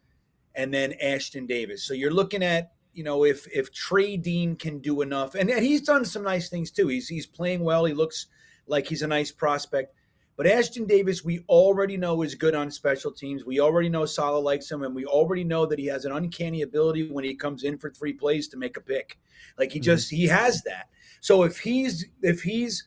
and 0.55 0.75
then 0.75 0.93
Ashtyn 1.03 1.49
Davis. 1.49 1.85
So 1.85 1.95
you're 1.95 2.13
looking 2.13 2.43
at 2.43 2.73
you 2.93 3.03
know 3.03 3.25
if 3.25 3.47
if 3.51 3.73
Trey 3.73 4.19
Dean 4.19 4.57
can 4.57 4.81
do 4.81 5.01
enough, 5.01 5.35
and, 5.35 5.49
and 5.49 5.65
he's 5.65 5.81
done 5.81 6.05
some 6.05 6.23
nice 6.23 6.51
things 6.51 6.71
too. 6.71 6.89
He's 6.89 7.09
he's 7.09 7.27
playing 7.27 7.61
well. 7.61 7.87
He 7.87 7.95
looks 7.95 8.27
like 8.67 8.87
he's 8.87 9.03
a 9.03 9.07
nice 9.07 9.33
prospect. 9.33 9.95
But 10.41 10.49
Ashtyn 10.49 10.89
Davis, 10.89 11.23
we 11.23 11.45
already 11.51 11.99
know 11.99 12.23
is 12.23 12.35
good 12.35 12.55
on 12.55 12.71
special 12.71 13.13
teams. 13.13 13.45
We 13.45 13.61
already 13.61 13.91
know 13.91 14.07
Saleh 14.07 14.43
likes 14.43 14.71
him, 14.71 14.85
and 14.85 14.95
we 14.95 15.05
already 15.05 15.45
know 15.45 15.67
that 15.67 15.79
he 15.79 15.85
has 15.89 16.07
an 16.07 16.13
uncanny 16.13 16.63
ability 16.63 17.11
when 17.11 17.25
he 17.25 17.35
comes 17.35 17.63
in 17.63 17.77
for 17.77 17.91
three 17.91 18.15
plays 18.15 18.49
to 18.49 18.57
make 18.57 18.79
a 18.79 18.81
pick. 18.81 19.19
Like 19.59 19.71
he 19.71 19.81
Mhm. 19.81 19.83
just 19.83 20.11
he 20.11 20.27
has 20.29 20.63
that. 20.63 20.89
So 21.21 21.43
if 21.43 21.59
he's 21.59 22.07
if 22.23 22.41
he's 22.41 22.83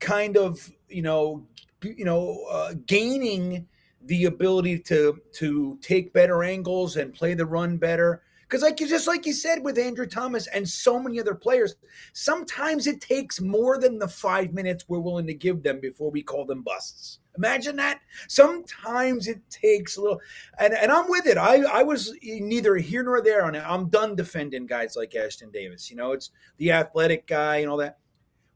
kind 0.00 0.36
of 0.36 0.72
you 0.88 1.02
know 1.02 1.46
you 1.84 2.04
know 2.04 2.44
uh, 2.50 2.74
gaining 2.86 3.68
the 4.02 4.24
ability 4.24 4.80
to 4.80 5.20
to 5.34 5.78
take 5.80 6.12
better 6.12 6.42
angles 6.42 6.96
and 6.96 7.14
play 7.14 7.34
the 7.34 7.46
run 7.46 7.76
better 7.76 8.22
because 8.48 8.62
like 8.62 8.80
you 8.80 8.88
just 8.88 9.06
like 9.06 9.26
you 9.26 9.32
said 9.32 9.62
with 9.62 9.78
Andrew 9.78 10.06
Thomas 10.06 10.46
and 10.48 10.66
so 10.66 10.98
many 10.98 11.20
other 11.20 11.34
players 11.34 11.76
sometimes 12.14 12.86
it 12.86 13.00
takes 13.00 13.40
more 13.40 13.78
than 13.78 13.98
the 13.98 14.08
5 14.08 14.54
minutes 14.54 14.86
we're 14.88 15.00
willing 15.00 15.26
to 15.26 15.34
give 15.34 15.62
them 15.62 15.80
before 15.80 16.10
we 16.10 16.22
call 16.22 16.46
them 16.46 16.62
busts. 16.62 17.20
Imagine 17.36 17.76
that. 17.76 18.00
Sometimes 18.26 19.28
it 19.28 19.40
takes 19.50 19.96
a 19.96 20.00
little 20.00 20.20
and, 20.58 20.72
and 20.72 20.90
I'm 20.90 21.08
with 21.08 21.26
it. 21.26 21.36
I 21.36 21.62
I 21.62 21.82
was 21.82 22.14
neither 22.22 22.76
here 22.76 23.02
nor 23.02 23.20
there 23.20 23.44
on 23.44 23.54
it. 23.54 23.62
I'm 23.66 23.88
done 23.88 24.16
defending 24.16 24.66
guys 24.66 24.96
like 24.96 25.12
Ashtyn 25.12 25.52
Davis. 25.52 25.90
You 25.90 25.96
know 25.96 26.12
it's 26.12 26.30
the 26.56 26.72
athletic 26.72 27.26
guy 27.26 27.58
and 27.58 27.70
all 27.70 27.76
that. 27.78 27.98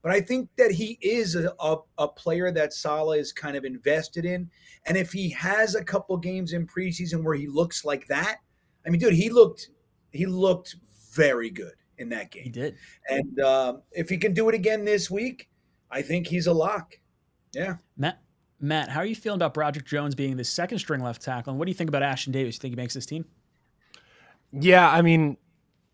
But 0.01 0.11
I 0.11 0.19
think 0.19 0.49
that 0.57 0.71
he 0.71 0.97
is 1.01 1.35
a, 1.35 1.53
a, 1.61 1.77
a 1.97 2.07
player 2.09 2.51
that 2.51 2.73
Saleh 2.73 3.19
is 3.19 3.31
kind 3.31 3.55
of 3.55 3.63
invested 3.63 4.25
in. 4.25 4.49
And 4.85 4.97
if 4.97 5.13
he 5.13 5.29
has 5.29 5.75
a 5.75 5.83
couple 5.83 6.17
games 6.17 6.51
in 6.51 6.67
preseason 6.67 7.23
where 7.23 7.35
he 7.35 7.47
looks 7.47 7.85
like 7.85 8.05
that, 8.07 8.39
I 8.85 8.89
mean, 8.89 8.99
dude, 8.99 9.13
he 9.13 9.29
looked 9.29 9.69
he 10.13 10.25
looked 10.25 10.75
very 11.11 11.49
good 11.49 11.73
in 11.97 12.09
that 12.09 12.31
game. 12.31 12.43
He 12.43 12.49
did. 12.49 12.75
And 13.09 13.39
uh, 13.39 13.77
if 13.91 14.09
he 14.09 14.17
can 14.17 14.33
do 14.33 14.47
it 14.49 14.55
again 14.55 14.85
this 14.85 15.11
week, 15.11 15.49
I 15.91 16.01
think 16.01 16.27
he's 16.27 16.47
a 16.47 16.53
lock. 16.53 16.97
Yeah. 17.53 17.75
Matt, 17.97 18.19
Matt, 18.59 18.89
how 18.89 19.01
are 19.01 19.05
you 19.05 19.15
feeling 19.15 19.37
about 19.37 19.53
Broderick 19.53 19.85
Jones 19.85 20.15
being 20.15 20.37
the 20.37 20.43
second 20.43 20.79
string 20.79 21.01
left 21.01 21.21
tackle? 21.21 21.51
And 21.51 21.59
what 21.59 21.65
do 21.65 21.71
you 21.71 21.75
think 21.75 21.89
about 21.89 22.01
Ashtyn 22.01 22.31
Davis? 22.31 22.55
You 22.55 22.59
think 22.59 22.71
he 22.71 22.75
makes 22.75 22.93
this 22.93 23.05
team? 23.05 23.25
Yeah, 24.51 24.89
I 24.89 25.01
mean, 25.01 25.37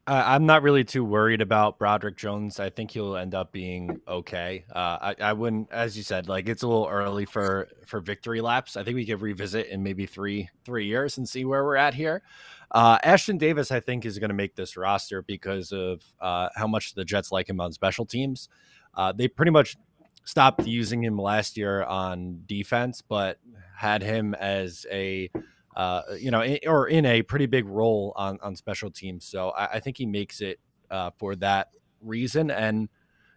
I 0.10 0.36
I'm 0.36 0.46
not 0.46 0.64
really 0.64 0.84
too 0.84 1.06
worried 1.06 1.42
about 1.42 1.78
Broderick 1.78 2.18
Jones. 2.18 2.60
I 2.60 2.70
think 2.70 2.92
he'll 2.92 3.16
end 3.16 3.36
up 3.36 3.52
being 3.52 4.02
okay. 4.08 4.66
Uh, 4.74 4.98
I, 5.02 5.16
I 5.22 5.34
wouldn't, 5.34 5.72
as 5.72 5.96
you 5.96 6.04
said, 6.04 6.28
like 6.28 6.50
it's 6.50 6.64
a 6.64 6.68
little 6.68 6.88
early 6.88 7.26
for 7.26 7.70
for 7.86 8.00
victory 8.00 8.42
laps. 8.42 8.76
I 8.76 8.84
think 8.84 8.96
we 8.96 9.06
could 9.06 9.22
revisit 9.22 9.68
in 9.68 9.84
maybe 9.84 10.06
three 10.06 10.50
three 10.66 10.88
years 10.88 11.18
and 11.18 11.30
see 11.30 11.46
where 11.46 11.64
we're 11.64 11.76
at 11.76 11.94
here. 11.94 12.24
Uh, 12.72 12.98
Ashtyn 13.00 13.38
Davis, 13.38 13.72
I 13.72 13.80
think, 13.80 14.06
is 14.06 14.20
going 14.20 14.30
to 14.30 14.36
make 14.36 14.56
this 14.56 14.76
roster 14.76 15.22
because 15.22 15.72
of 15.72 16.04
uh, 16.20 16.50
how 16.56 16.68
much 16.68 16.94
the 16.94 17.06
Jets 17.06 17.32
like 17.32 17.50
him 17.50 17.62
on 17.62 17.72
special 17.72 18.06
teams. 18.06 18.50
Uh, 18.96 19.12
they 19.12 19.28
pretty 19.28 19.52
much 19.52 19.78
stopped 20.24 20.66
using 20.66 21.04
him 21.04 21.18
last 21.18 21.58
year 21.58 21.84
on 21.84 22.42
defense, 22.46 23.02
but 23.02 23.40
had 23.76 24.04
him 24.04 24.36
as 24.36 24.86
a 24.92 25.32
uh, 25.76 26.02
you 26.20 26.32
know, 26.32 26.42
in, 26.42 26.60
or 26.66 26.88
in 26.88 27.06
a 27.06 27.22
pretty 27.22 27.46
big 27.46 27.66
role 27.66 28.14
on 28.16 28.40
on 28.42 28.56
special 28.56 28.92
teams. 28.92 29.26
So 29.26 29.50
I, 29.52 29.66
I 29.74 29.80
think 29.80 29.98
he 29.98 30.06
makes 30.06 30.42
it 30.42 30.60
uh, 30.90 31.12
for 31.18 31.36
that 31.38 31.70
reason. 32.02 32.52
And 32.52 32.90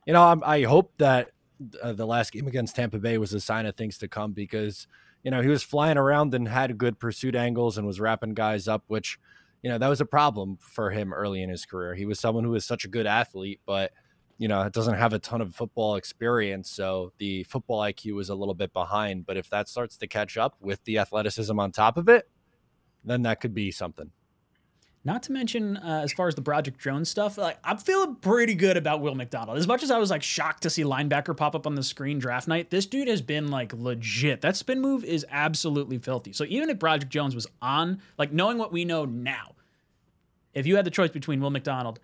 you 0.06 0.12
know, 0.12 0.22
I'm, 0.22 0.42
I 0.44 0.62
hope 0.62 0.92
that 0.98 1.30
uh, 1.82 1.92
the 1.92 2.06
last 2.06 2.32
game 2.32 2.46
against 2.46 2.74
Tampa 2.76 2.98
Bay 2.98 3.18
was 3.18 3.32
a 3.32 3.40
sign 3.40 3.66
of 3.66 3.76
things 3.76 3.98
to 3.98 4.08
come 4.08 4.32
because 4.32 4.86
you 5.22 5.30
know 5.30 5.40
he 5.40 5.48
was 5.48 5.62
flying 5.62 5.98
around 5.98 6.34
and 6.34 6.48
had 6.48 6.76
good 6.78 6.98
pursuit 6.98 7.34
angles 7.36 7.78
and 7.78 7.86
was 7.86 8.00
wrapping 8.00 8.34
guys 8.34 8.66
up, 8.68 8.84
which 8.88 9.18
you 9.62 9.70
know 9.70 9.78
that 9.78 9.88
was 9.88 10.00
a 10.00 10.06
problem 10.06 10.58
for 10.60 10.90
him 10.90 11.12
early 11.12 11.42
in 11.42 11.50
his 11.50 11.64
career. 11.64 11.94
He 11.94 12.06
was 12.06 12.18
someone 12.18 12.44
who 12.44 12.50
was 12.50 12.64
such 12.64 12.84
a 12.84 12.88
good 12.88 13.06
athlete, 13.06 13.60
but 13.64 13.92
you 14.42 14.48
know 14.48 14.62
it 14.62 14.72
doesn't 14.72 14.96
have 14.96 15.12
a 15.12 15.20
ton 15.20 15.40
of 15.40 15.54
football 15.54 15.94
experience, 15.94 16.68
so 16.68 17.12
the 17.18 17.44
football 17.44 17.78
IQ 17.78 18.16
was 18.16 18.28
a 18.28 18.34
little 18.34 18.54
bit 18.54 18.72
behind. 18.72 19.24
But 19.24 19.36
if 19.36 19.48
that 19.50 19.68
starts 19.68 19.96
to 19.98 20.08
catch 20.08 20.36
up 20.36 20.56
with 20.60 20.82
the 20.82 20.98
athleticism 20.98 21.60
on 21.60 21.70
top 21.70 21.96
of 21.96 22.08
it, 22.08 22.28
then 23.04 23.22
that 23.22 23.40
could 23.40 23.54
be 23.54 23.70
something. 23.70 24.10
Not 25.04 25.22
to 25.24 25.32
mention, 25.32 25.76
uh, 25.76 26.00
as 26.02 26.12
far 26.12 26.26
as 26.26 26.34
the 26.34 26.40
Broderick 26.40 26.76
Jones 26.76 27.08
stuff, 27.08 27.38
like 27.38 27.56
I'm 27.62 27.76
feeling 27.76 28.16
pretty 28.16 28.56
good 28.56 28.76
about 28.76 29.00
Will 29.00 29.14
McDonald. 29.14 29.58
As 29.58 29.68
much 29.68 29.84
as 29.84 29.92
I 29.92 29.98
was 29.98 30.10
like 30.10 30.24
shocked 30.24 30.64
to 30.64 30.70
see 30.70 30.82
linebacker 30.82 31.36
pop 31.36 31.54
up 31.54 31.64
on 31.64 31.76
the 31.76 31.82
screen 31.84 32.18
draft 32.18 32.48
night, 32.48 32.68
this 32.70 32.86
dude 32.86 33.06
has 33.06 33.22
been 33.22 33.48
like 33.48 33.72
legit. 33.72 34.40
That 34.40 34.56
spin 34.56 34.80
move 34.80 35.04
is 35.04 35.24
absolutely 35.30 35.98
filthy. 35.98 36.32
So 36.32 36.44
even 36.48 36.68
if 36.68 36.80
Broderick 36.80 37.10
Jones 37.10 37.36
was 37.36 37.46
on, 37.60 38.02
like 38.18 38.32
knowing 38.32 38.58
what 38.58 38.72
we 38.72 38.84
know 38.84 39.04
now, 39.04 39.54
if 40.52 40.66
you 40.66 40.74
had 40.74 40.84
the 40.84 40.90
choice 40.90 41.10
between 41.10 41.40
Will 41.40 41.50
McDonald 41.50 42.00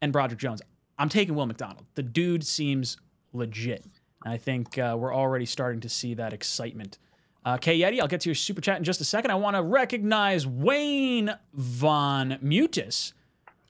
and 0.00 0.12
Broderick 0.12 0.38
Jones, 0.38 0.62
I'm 0.98 1.08
taking 1.08 1.34
Will 1.34 1.46
McDonald. 1.46 1.84
The 1.94 2.02
dude 2.02 2.44
seems 2.44 2.96
legit. 3.32 3.84
I 4.24 4.36
think 4.36 4.78
uh, 4.78 4.96
we're 4.98 5.14
already 5.14 5.46
starting 5.46 5.80
to 5.80 5.88
see 5.88 6.14
that 6.14 6.32
excitement. 6.32 6.98
Uh, 7.44 7.58
K 7.58 7.78
Yeti, 7.78 8.00
I'll 8.00 8.08
get 8.08 8.22
to 8.22 8.28
your 8.30 8.34
super 8.34 8.60
chat 8.60 8.78
in 8.78 8.84
just 8.84 9.00
a 9.00 9.04
second. 9.04 9.30
I 9.30 9.34
want 9.34 9.56
to 9.56 9.62
recognize 9.62 10.46
Wayne 10.46 11.34
Von 11.52 12.38
Mutis 12.42 13.12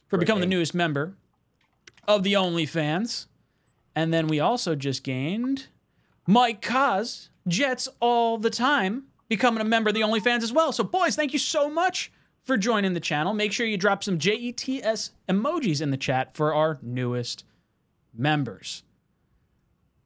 for 0.09 0.17
Great 0.17 0.27
becoming 0.27 0.43
the 0.43 0.47
newest 0.47 0.75
member 0.75 1.15
of 2.07 2.23
the 2.23 2.35
OnlyFans. 2.35 3.27
And 3.97 4.13
then 4.13 4.29
we 4.29 4.39
also 4.39 4.75
just 4.75 5.03
gained 5.03 5.67
Mike 6.27 6.63
Kaz, 6.63 7.29
Jets 7.49 7.89
all 8.01 8.39
the 8.39 8.51
time, 8.51 9.05
becoming 9.29 9.61
a 9.61 9.65
member 9.65 9.89
of 9.89 9.95
the 9.95 10.03
OnlyFans 10.03 10.43
as 10.43 10.53
well. 10.53 10.73
So, 10.73 10.85
boys, 10.85 11.17
thank 11.17 11.33
you 11.33 11.39
so 11.39 11.69
much 11.69 12.13
for 12.44 12.57
joining 12.57 12.94
the 12.94 13.00
channel. 13.00 13.35
Make 13.35 13.52
sure 13.52 13.66
you 13.66 13.76
drop 13.76 14.04
some 14.04 14.18
JETS 14.18 15.11
emojis 15.28 15.80
in 15.80 15.90
the 15.90 15.96
chat 15.96 16.37
for 16.37 16.54
our 16.54 16.78
newest 16.83 17.44
members. 18.14 18.85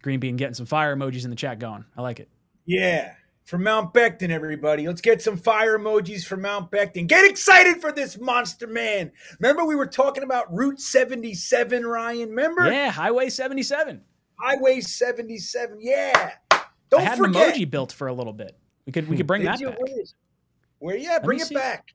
Green 0.02 0.20
Bean 0.20 0.36
getting 0.36 0.54
some 0.54 0.66
fire 0.66 0.96
emojis 0.96 1.24
in 1.24 1.30
the 1.30 1.36
chat 1.36 1.58
going. 1.58 1.84
I 1.96 2.02
like 2.02 2.20
it. 2.20 2.28
Yeah. 2.64 3.14
For 3.44 3.58
Mount 3.58 3.94
Becton, 3.94 4.28
everybody. 4.28 4.86
Let's 4.86 5.00
get 5.00 5.22
some 5.22 5.36
fire 5.36 5.78
emojis 5.78 6.24
for 6.24 6.36
Mount 6.36 6.70
Becton. 6.70 7.06
Get 7.06 7.28
excited 7.28 7.80
for 7.80 7.90
this 7.90 8.18
monster 8.18 8.66
man. 8.66 9.10
Remember, 9.40 9.64
we 9.64 9.74
were 9.74 9.86
talking 9.86 10.22
about 10.22 10.54
Route 10.54 10.80
77, 10.80 11.86
Ryan? 11.86 12.28
Remember? 12.28 12.70
Yeah, 12.70 12.90
Highway 12.90 13.30
77. 13.30 14.02
Highway 14.38 14.80
77. 14.80 15.78
Yeah. 15.80 16.32
Don't 16.90 17.00
I 17.00 17.04
had 17.04 17.18
forget. 17.18 17.48
an 17.48 17.54
emoji 17.54 17.70
built 17.70 17.92
for 17.92 18.08
a 18.08 18.12
little 18.12 18.32
bit. 18.32 18.56
We 18.86 18.92
could 18.92 19.08
we 19.08 19.16
could 19.16 19.24
hmm. 19.24 19.26
bring 19.26 19.42
Did 19.42 19.52
that 19.52 19.60
you? 19.60 19.70
back. 19.70 19.78
Where? 20.78 20.96
Yeah, 20.96 21.18
bring 21.18 21.40
it 21.40 21.46
see. 21.46 21.54
back. 21.54 21.88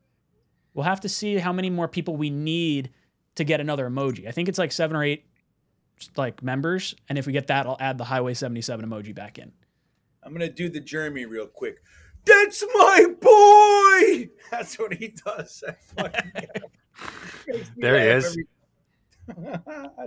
We'll 0.74 0.84
have 0.86 1.02
to 1.02 1.10
see 1.10 1.36
how 1.38 1.54
many 1.54 1.70
more 1.70 1.88
people 1.88 2.16
we 2.16 2.30
need 2.30 2.92
to 3.36 3.44
get 3.44 3.60
another 3.60 3.90
emoji. 3.90 4.28
I 4.28 4.32
think 4.32 4.50
it's 4.50 4.58
like 4.58 4.72
seven 4.72 4.96
or 4.96 5.04
eight 5.04 5.26
like 6.18 6.42
members, 6.44 6.96
and 7.10 7.18
if 7.18 7.28
we 7.28 7.34
get 7.34 7.48
that, 7.48 7.66
I'll 7.66 7.78
add 7.80 7.98
the 7.98 8.04
Highway 8.04 8.34
77 8.34 8.86
emoji 8.86 9.14
back 9.14 9.38
in. 9.38 9.52
I'm 10.24 10.34
gonna 10.34 10.50
do 10.50 10.70
the 10.70 10.80
Jeremy 10.80 11.26
real 11.26 11.48
quick. 11.48 11.82
That's 12.26 12.64
my 12.74 13.06
boy. 13.20 14.30
That's 14.52 14.80
what 14.80 14.94
he 14.94 15.10
does. 15.26 15.64
That 15.68 15.82
fucking 15.84 16.32
guy. 16.34 16.48
Makes 17.48 17.70
me 17.70 17.82
There 17.82 18.00
he 18.00 18.08
is. 18.08 18.38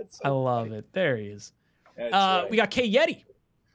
so 0.09 0.19
I 0.23 0.29
love 0.29 0.67
funny. 0.67 0.77
it. 0.79 0.93
There 0.93 1.17
he 1.17 1.27
is. 1.27 1.51
Uh, 1.99 2.09
right. 2.11 2.47
We 2.49 2.57
got 2.57 2.71
K 2.71 2.89
Yeti 2.91 3.23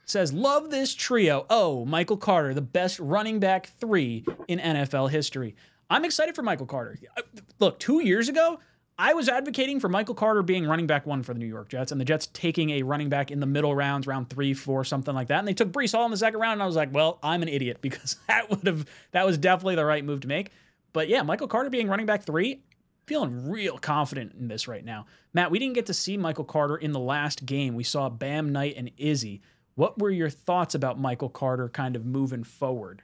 says, 0.05 0.33
"Love 0.33 0.69
this 0.69 0.93
trio. 0.93 1.45
Oh, 1.49 1.85
Michael 1.85 2.17
Carter, 2.17 2.53
the 2.53 2.61
best 2.61 2.99
running 2.99 3.39
back 3.39 3.67
three 3.79 4.25
in 4.47 4.59
NFL 4.59 5.09
history. 5.09 5.55
I'm 5.93 6.05
excited 6.05 6.33
for 6.33 6.41
Michael 6.41 6.65
Carter. 6.65 6.97
Uh, 7.15 7.21
look, 7.59 7.77
two 7.77 8.03
years 8.03 8.27
ago, 8.27 8.59
I 8.97 9.13
was 9.13 9.29
advocating 9.29 9.79
for 9.79 9.89
Michael 9.89 10.15
Carter 10.15 10.41
being 10.41 10.65
running 10.65 10.87
back 10.87 11.05
one 11.05 11.21
for 11.21 11.35
the 11.35 11.39
New 11.39 11.45
York 11.45 11.69
Jets, 11.69 11.91
and 11.91 12.01
the 12.01 12.05
Jets 12.05 12.29
taking 12.33 12.71
a 12.71 12.81
running 12.81 13.09
back 13.09 13.29
in 13.29 13.39
the 13.39 13.45
middle 13.45 13.75
rounds, 13.75 14.07
round 14.07 14.27
three, 14.27 14.55
four, 14.55 14.83
something 14.83 15.13
like 15.13 15.27
that. 15.27 15.37
And 15.37 15.47
they 15.47 15.53
took 15.53 15.71
Breece 15.71 15.91
Hall 15.91 16.05
in 16.05 16.09
the 16.09 16.17
second 16.17 16.39
round, 16.39 16.53
and 16.53 16.63
I 16.63 16.65
was 16.65 16.75
like, 16.75 16.91
well, 16.91 17.19
I'm 17.21 17.43
an 17.43 17.47
idiot 17.47 17.77
because 17.81 18.15
that 18.27 18.49
would 18.49 18.65
have 18.65 18.87
that 19.11 19.23
was 19.23 19.37
definitely 19.37 19.75
the 19.75 19.85
right 19.85 20.03
move 20.03 20.21
to 20.21 20.27
make. 20.27 20.49
But 20.93 21.09
yeah, 21.09 21.21
Michael 21.21 21.47
Carter 21.47 21.69
being 21.69 21.87
running 21.87 22.07
back 22.07 22.23
three, 22.23 22.63
feeling 23.05 23.51
real 23.51 23.77
confident 23.77 24.33
in 24.33 24.47
this 24.47 24.67
right 24.67 24.83
now. 24.83 25.05
Matt, 25.31 25.51
we 25.51 25.59
didn't 25.59 25.75
get 25.75 25.85
to 25.85 25.93
see 25.93 26.17
Michael 26.17 26.43
Carter 26.43 26.77
in 26.77 26.91
the 26.91 26.99
last 26.99 27.45
game. 27.45 27.75
We 27.75 27.83
saw 27.83 28.09
Bam 28.09 28.51
Knight 28.51 28.73
and 28.77 28.89
Izzy. 28.97 29.43
What 29.75 29.99
were 29.99 30.09
your 30.09 30.31
thoughts 30.31 30.73
about 30.73 30.99
Michael 30.99 31.29
Carter 31.29 31.69
kind 31.69 31.95
of 31.95 32.03
moving 32.03 32.43
forward? 32.43 33.03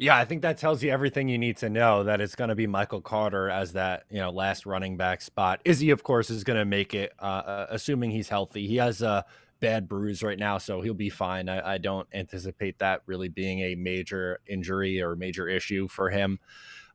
Yeah, 0.00 0.16
I 0.16 0.24
think 0.24 0.40
that 0.40 0.56
tells 0.56 0.82
you 0.82 0.90
everything 0.90 1.28
you 1.28 1.36
need 1.36 1.58
to 1.58 1.68
know 1.68 2.04
that 2.04 2.22
it's 2.22 2.34
going 2.34 2.48
to 2.48 2.54
be 2.54 2.66
Michael 2.66 3.02
Carter 3.02 3.50
as 3.50 3.74
that, 3.74 4.04
you 4.10 4.16
know, 4.16 4.30
last 4.30 4.64
running 4.64 4.96
back 4.96 5.20
spot. 5.20 5.60
Izzy, 5.66 5.90
of 5.90 6.02
course, 6.02 6.30
is 6.30 6.42
going 6.42 6.58
to 6.58 6.64
make 6.64 6.94
it, 6.94 7.12
uh, 7.18 7.66
assuming 7.68 8.10
he's 8.10 8.30
healthy. 8.30 8.66
He 8.66 8.76
has 8.76 9.02
a 9.02 9.26
bad 9.60 9.90
bruise 9.90 10.22
right 10.22 10.38
now, 10.38 10.56
so 10.56 10.80
he'll 10.80 10.94
be 10.94 11.10
fine. 11.10 11.50
I, 11.50 11.74
I, 11.74 11.76
don't 11.76 12.08
anticipate 12.14 12.78
that 12.78 13.02
really 13.04 13.28
being 13.28 13.60
a 13.60 13.74
major 13.74 14.40
injury 14.46 15.02
or 15.02 15.16
major 15.16 15.46
issue 15.46 15.86
for 15.86 16.08
him. 16.08 16.38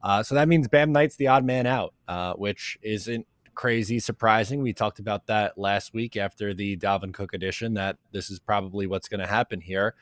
Uh, 0.01 0.23
so 0.23 0.33
that 0.33 0.47
means 0.47 0.67
Bam 0.67 0.91
Knight's 0.91 1.15
the 1.15 1.27
odd 1.27 1.45
man 1.45 1.67
out, 1.67 1.93
uh, 2.07 2.33
which 2.33 2.79
isn't 2.81 3.27
crazy 3.53 3.99
surprising. 3.99 4.63
We 4.63 4.73
talked 4.73 4.97
about 4.97 5.27
that 5.27 5.59
last 5.59 5.93
week 5.93 6.17
after 6.17 6.55
the 6.55 6.75
Dalvin 6.75 7.13
Cook 7.13 7.35
edition, 7.35 7.75
that 7.75 7.97
this 8.13 8.31
is 8.31 8.39
probably 8.39 8.87
what's 8.87 9.09
going 9.09 9.19
to 9.19 9.27
happen 9.27 9.61
here. 9.61 9.93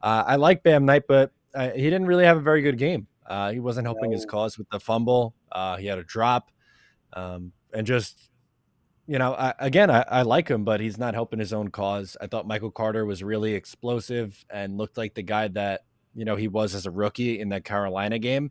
Uh, 0.00 0.24
I 0.26 0.36
like 0.36 0.62
Bam 0.62 0.86
Knight, 0.86 1.02
but 1.06 1.32
uh, 1.56 1.70
he 1.70 1.84
didn't 1.84 2.06
really 2.06 2.24
have 2.24 2.36
a 2.36 2.40
very 2.40 2.62
good 2.62 2.78
game. 2.78 3.06
Uh, 3.26 3.50
he 3.50 3.58
wasn't 3.58 3.86
helping 3.86 4.10
no. 4.10 4.16
his 4.16 4.24
cause 4.24 4.56
with 4.56 4.68
the 4.70 4.78
fumble. 4.78 5.34
Uh, 5.50 5.76
he 5.76 5.86
had 5.86 5.98
a 5.98 6.04
drop, 6.04 6.50
um, 7.14 7.52
and 7.72 7.86
just 7.86 8.30
you 9.08 9.18
know, 9.18 9.34
I, 9.34 9.54
again, 9.58 9.90
I, 9.90 10.04
I, 10.08 10.22
like 10.22 10.48
him, 10.48 10.64
but 10.64 10.80
he's 10.80 10.98
not 10.98 11.14
helping 11.14 11.38
his 11.38 11.52
own 11.52 11.68
cause. 11.68 12.16
I 12.20 12.26
thought 12.26 12.46
Michael 12.46 12.72
Carter 12.72 13.06
was 13.06 13.22
really 13.22 13.54
explosive 13.54 14.44
and 14.50 14.76
looked 14.76 14.96
like 14.96 15.14
the 15.14 15.22
guy 15.22 15.46
that 15.48 15.82
you 16.14 16.24
know 16.24 16.36
he 16.36 16.48
was 16.48 16.74
as 16.74 16.86
a 16.86 16.90
rookie 16.90 17.40
in 17.40 17.50
that 17.50 17.64
Carolina 17.64 18.18
game, 18.18 18.50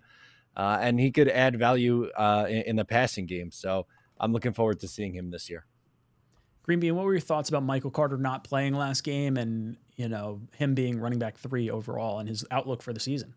uh, 0.56 0.78
and 0.82 1.00
he 1.00 1.12
could 1.12 1.30
add 1.30 1.60
value 1.60 2.10
uh, 2.18 2.46
in, 2.50 2.62
in 2.64 2.76
the 2.76 2.86
passing 2.86 3.26
game. 3.26 3.52
So 3.52 3.86
I'm 4.20 4.34
looking 4.34 4.54
forward 4.54 4.80
to 4.80 4.88
seeing 4.88 5.14
him 5.14 5.30
this 5.30 5.50
year. 5.50 5.66
Green 6.64 6.80
Bean, 6.80 6.96
what 6.96 7.06
were 7.06 7.14
your 7.14 7.22
thoughts 7.22 7.50
about 7.50 7.64
Michael 7.64 7.92
Carter 7.92 8.18
not 8.18 8.44
playing 8.44 8.74
last 8.74 9.04
game 9.04 9.38
and 9.38 9.78
you 9.96 10.10
know 10.10 10.42
him 10.58 10.74
being 10.74 11.00
running 11.00 11.20
back 11.20 11.38
three 11.38 11.70
overall 11.70 12.20
and 12.20 12.30
his 12.30 12.46
outlook 12.52 12.82
for 12.82 12.94
the 12.94 13.00
season? 13.00 13.34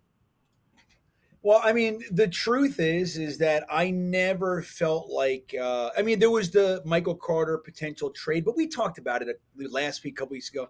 Well, 1.43 1.61
I 1.63 1.73
mean, 1.73 2.03
the 2.11 2.27
truth 2.27 2.81
is, 2.81 3.17
is 3.17 3.39
that 3.39 3.65
I 3.71 3.91
never 3.91 4.61
felt 4.63 5.09
like. 5.09 5.55
Uh, 5.59 5.91
I 5.97 6.03
mean, 6.03 6.19
there 6.19 6.31
was 6.31 6.51
the 6.51 6.83
Michael 6.85 7.15
Carter 7.15 7.59
potential 7.59 8.11
trade, 8.11 8.45
but 8.45 8.57
we 8.57 8.67
talked 8.67 8.99
about 8.99 9.23
it 9.23 9.41
last 9.57 10.03
week, 10.03 10.15
a 10.15 10.17
couple 10.17 10.33
weeks 10.33 10.51
ago. 10.51 10.69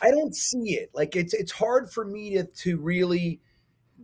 I 0.00 0.10
don't 0.10 0.34
see 0.34 0.74
it. 0.74 0.90
Like 0.94 1.16
it's 1.16 1.34
it's 1.34 1.52
hard 1.52 1.90
for 1.90 2.04
me 2.04 2.34
to 2.36 2.44
to 2.44 2.78
really 2.78 3.40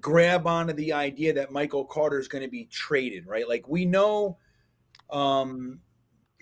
grab 0.00 0.46
onto 0.46 0.72
the 0.72 0.92
idea 0.92 1.34
that 1.34 1.52
Michael 1.52 1.84
Carter 1.84 2.18
is 2.18 2.28
going 2.28 2.42
to 2.42 2.50
be 2.50 2.64
traded, 2.64 3.26
right? 3.26 3.48
Like 3.48 3.68
we 3.68 3.84
know 3.84 4.38
um 5.10 5.80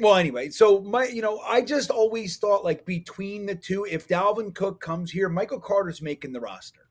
well, 0.01 0.17
anyway, 0.17 0.51
so 0.51 0.81
my, 0.81 1.05
you 1.05 1.23
know, 1.23 1.39
I 1.41 1.63
just 1.63 1.91
always 1.91 2.37
thought 2.37 2.65
like 2.65 2.85
between 2.85 3.47
the 3.47 3.55
two, 3.55 3.85
if 3.85 4.09
Dalvin 4.09 4.55
Cook 4.55 4.81
comes 4.81 5.11
here, 5.11 5.29
Michael 5.29 5.61
Carter's 5.61 6.03
making 6.03 6.33
the 6.33 6.41
roster. 6.41 6.89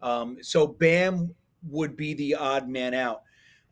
Um, 0.00 0.38
so 0.40 0.66
Bam 0.66 1.34
would 1.68 1.96
be 1.96 2.14
the 2.14 2.34
odd 2.34 2.68
man 2.68 2.94
out. 2.94 3.22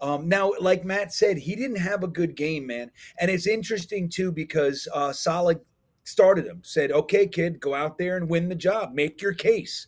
Um, 0.00 0.28
now, 0.28 0.52
like 0.60 0.84
Matt 0.84 1.12
said, 1.12 1.38
he 1.38 1.54
didn't 1.54 1.76
have 1.76 2.02
a 2.02 2.08
good 2.08 2.34
game, 2.34 2.66
man. 2.66 2.90
And 3.20 3.30
it's 3.30 3.46
interesting 3.46 4.08
too 4.08 4.32
because 4.32 4.88
uh, 4.92 5.12
Saleh 5.12 5.58
started 6.02 6.44
him, 6.44 6.60
said, 6.64 6.90
"Okay, 6.90 7.28
kid, 7.28 7.60
go 7.60 7.74
out 7.74 7.98
there 7.98 8.16
and 8.16 8.28
win 8.28 8.48
the 8.48 8.56
job, 8.56 8.94
make 8.94 9.22
your 9.22 9.34
case," 9.34 9.86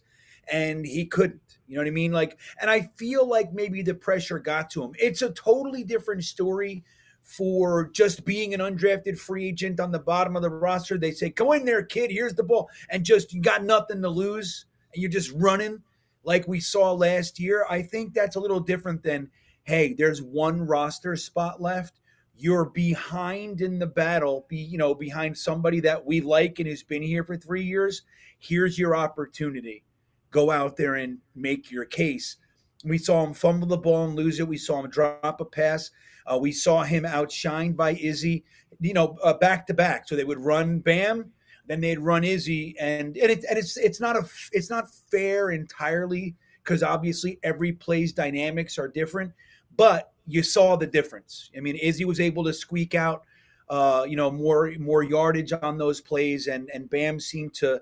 and 0.50 0.86
he 0.86 1.04
couldn't. 1.06 1.58
You 1.66 1.74
know 1.74 1.80
what 1.80 1.88
I 1.88 1.92
mean? 1.92 2.12
Like, 2.12 2.38
and 2.60 2.70
I 2.70 2.90
feel 2.96 3.26
like 3.26 3.52
maybe 3.52 3.82
the 3.82 3.94
pressure 3.94 4.38
got 4.38 4.70
to 4.70 4.84
him. 4.84 4.92
It's 5.00 5.22
a 5.22 5.30
totally 5.30 5.82
different 5.82 6.22
story 6.22 6.84
for 7.24 7.88
just 7.92 8.24
being 8.26 8.52
an 8.52 8.60
undrafted 8.60 9.18
free 9.18 9.48
agent 9.48 9.80
on 9.80 9.90
the 9.90 9.98
bottom 9.98 10.36
of 10.36 10.42
the 10.42 10.50
roster. 10.50 10.98
They 10.98 11.10
say, 11.10 11.30
"Go 11.30 11.52
in 11.52 11.64
there, 11.64 11.82
kid. 11.82 12.10
Here's 12.10 12.34
the 12.34 12.44
ball," 12.44 12.68
and 12.90 13.04
just 13.04 13.32
you 13.32 13.40
got 13.40 13.64
nothing 13.64 14.02
to 14.02 14.08
lose, 14.10 14.66
and 14.92 15.02
you're 15.02 15.10
just 15.10 15.32
running 15.32 15.82
like 16.22 16.46
we 16.46 16.60
saw 16.60 16.92
last 16.92 17.40
year. 17.40 17.66
I 17.68 17.82
think 17.82 18.12
that's 18.12 18.36
a 18.36 18.40
little 18.40 18.60
different 18.60 19.02
than, 19.02 19.30
"Hey, 19.64 19.94
there's 19.94 20.22
one 20.22 20.60
roster 20.60 21.16
spot 21.16 21.60
left." 21.60 22.00
You're 22.36 22.66
behind 22.66 23.60
in 23.60 23.78
the 23.78 23.86
battle, 23.86 24.44
be 24.48 24.58
you 24.58 24.76
know 24.76 24.94
behind 24.94 25.38
somebody 25.38 25.80
that 25.80 26.04
we 26.04 26.20
like 26.20 26.58
and 26.58 26.68
who's 26.68 26.82
been 26.82 27.02
here 27.02 27.24
for 27.24 27.36
three 27.36 27.64
years. 27.64 28.02
Here's 28.38 28.78
your 28.78 28.94
opportunity. 28.94 29.82
Go 30.30 30.50
out 30.50 30.76
there 30.76 30.96
and 30.96 31.18
make 31.34 31.70
your 31.70 31.86
case. 31.86 32.36
We 32.84 32.98
saw 32.98 33.24
him 33.24 33.32
fumble 33.32 33.68
the 33.68 33.78
ball 33.78 34.04
and 34.04 34.14
lose 34.14 34.40
it. 34.40 34.48
We 34.48 34.58
saw 34.58 34.80
him 34.80 34.90
drop 34.90 35.40
a 35.40 35.44
pass. 35.44 35.90
Uh, 36.26 36.38
we 36.38 36.52
saw 36.52 36.82
him 36.82 37.04
outshined 37.04 37.76
by 37.76 37.92
Izzy, 37.94 38.44
you 38.80 38.94
know, 38.94 39.16
uh, 39.22 39.34
back 39.34 39.66
to 39.66 39.74
back. 39.74 40.08
So 40.08 40.16
they 40.16 40.24
would 40.24 40.40
run 40.40 40.78
Bam, 40.78 41.32
then 41.66 41.80
they'd 41.80 41.98
run 41.98 42.24
Izzy, 42.24 42.74
and 42.78 43.16
and, 43.16 43.30
and 43.30 43.58
it's 43.58 43.76
it's 43.76 44.00
not 44.00 44.16
a 44.16 44.24
it's 44.52 44.70
not 44.70 44.92
fair 45.10 45.50
entirely 45.50 46.34
because 46.62 46.82
obviously 46.82 47.38
every 47.42 47.72
play's 47.72 48.12
dynamics 48.12 48.78
are 48.78 48.88
different, 48.88 49.32
but 49.76 50.12
you 50.26 50.42
saw 50.42 50.76
the 50.76 50.86
difference. 50.86 51.50
I 51.56 51.60
mean, 51.60 51.76
Izzy 51.76 52.04
was 52.04 52.20
able 52.20 52.44
to 52.44 52.52
squeak 52.52 52.94
out, 52.94 53.24
uh, 53.68 54.06
you 54.08 54.16
know, 54.16 54.30
more 54.30 54.72
more 54.78 55.02
yardage 55.02 55.52
on 55.52 55.78
those 55.78 56.00
plays, 56.00 56.46
and 56.46 56.70
and 56.72 56.88
Bam 56.88 57.20
seemed 57.20 57.54
to 57.54 57.80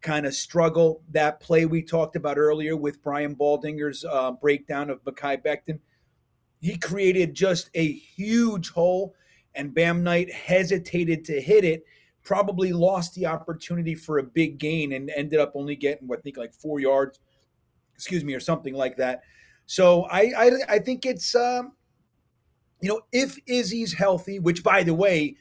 kind 0.00 0.26
of 0.26 0.34
struggle. 0.34 1.02
That 1.10 1.40
play 1.40 1.66
we 1.66 1.82
talked 1.82 2.16
about 2.16 2.38
earlier 2.38 2.76
with 2.76 3.02
Brian 3.02 3.34
Baldinger's 3.34 4.04
uh, 4.04 4.32
breakdown 4.32 4.90
of 4.90 5.02
Mekhi 5.04 5.42
Becton 5.44 5.78
he 6.64 6.78
created 6.78 7.34
just 7.34 7.70
a 7.74 7.92
huge 7.92 8.70
hole, 8.70 9.14
and 9.54 9.74
Bam 9.74 10.02
Knight 10.02 10.32
hesitated 10.32 11.24
to 11.26 11.40
hit 11.40 11.64
it. 11.64 11.84
Probably 12.22 12.72
lost 12.72 13.14
the 13.14 13.26
opportunity 13.26 13.94
for 13.94 14.18
a 14.18 14.22
big 14.22 14.58
gain 14.58 14.92
and 14.92 15.10
ended 15.10 15.38
up 15.38 15.52
only 15.54 15.76
getting, 15.76 16.08
what 16.08 16.20
I 16.20 16.22
think, 16.22 16.38
like 16.38 16.54
four 16.54 16.80
yards, 16.80 17.20
excuse 17.94 18.24
me, 18.24 18.34
or 18.34 18.40
something 18.40 18.74
like 18.74 18.96
that. 18.96 19.22
So 19.66 20.04
I, 20.04 20.32
I, 20.36 20.50
I 20.68 20.78
think 20.78 21.04
it's, 21.04 21.34
um, 21.34 21.72
you 22.80 22.88
know, 22.88 23.02
if 23.12 23.38
Izzy's 23.46 23.92
healthy, 23.92 24.38
which 24.38 24.62
by 24.62 24.82
the 24.82 24.94
way, 24.94 25.36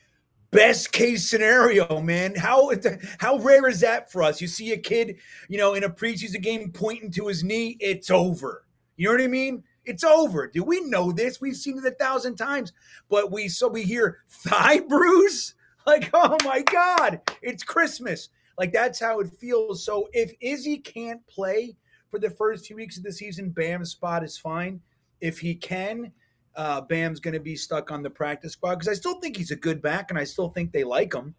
best 0.52 0.92
case 0.92 1.28
scenario, 1.28 2.00
man. 2.00 2.36
How 2.36 2.72
how 3.18 3.38
rare 3.40 3.68
is 3.68 3.80
that 3.80 4.12
for 4.12 4.22
us? 4.24 4.40
You 4.40 4.48
see 4.48 4.72
a 4.72 4.78
kid, 4.78 5.18
you 5.50 5.58
know, 5.58 5.74
in 5.74 5.84
a 5.84 5.90
preseason 5.90 6.42
game 6.42 6.72
pointing 6.72 7.12
to 7.12 7.28
his 7.28 7.44
knee, 7.44 7.76
it's 7.80 8.12
over. 8.12 8.66
You 8.96 9.08
know 9.08 9.16
what 9.16 9.24
I 9.24 9.28
mean? 9.28 9.64
It's 9.86 10.04
over. 10.04 10.48
Do 10.48 10.64
we 10.64 10.82
know 10.82 11.12
this? 11.12 11.42
We've 11.42 11.56
seen 11.56 11.78
it 11.78 11.86
a 11.86 11.92
thousand 11.92 12.36
times, 12.36 12.74
but 13.10 13.32
we 13.32 13.48
so 13.48 13.68
we 13.68 13.84
hear 13.84 14.20
thigh 14.30 14.80
bruise. 14.88 15.56
Like, 15.86 16.10
oh 16.14 16.38
my 16.46 16.62
God, 16.62 17.20
it's 17.42 17.64
Christmas. 17.64 18.30
Like 18.58 18.72
that's 18.72 19.00
how 19.00 19.20
it 19.20 19.34
feels. 19.40 19.84
So 19.84 20.10
if 20.14 20.32
Izzy 20.40 20.78
can't 20.78 21.26
play 21.28 21.76
for 22.10 22.20
the 22.20 22.30
first 22.30 22.68
few 22.68 22.76
weeks 22.76 22.98
of 22.98 23.04
the 23.04 23.12
season, 23.12 23.50
Bam's 23.50 23.92
spot 23.92 24.24
is 24.24 24.38
fine. 24.38 24.80
If 25.20 25.40
he 25.40 25.56
can, 25.56 26.12
uh, 26.56 26.82
Bam's 26.82 27.20
going 27.20 27.34
to 27.34 27.40
be 27.40 27.56
stuck 27.56 27.92
on 27.92 28.04
the 28.04 28.10
practice 28.10 28.54
squad 28.54 28.76
because 28.76 28.88
I 28.88 28.94
still 28.94 29.20
think 29.20 29.36
he's 29.36 29.52
a 29.52 29.56
good 29.56 29.82
back 29.82 30.10
and 30.10 30.20
I 30.20 30.24
still 30.24 30.50
think 30.50 30.72
they 30.72 30.84
like 30.84 31.14
him, 31.14 31.34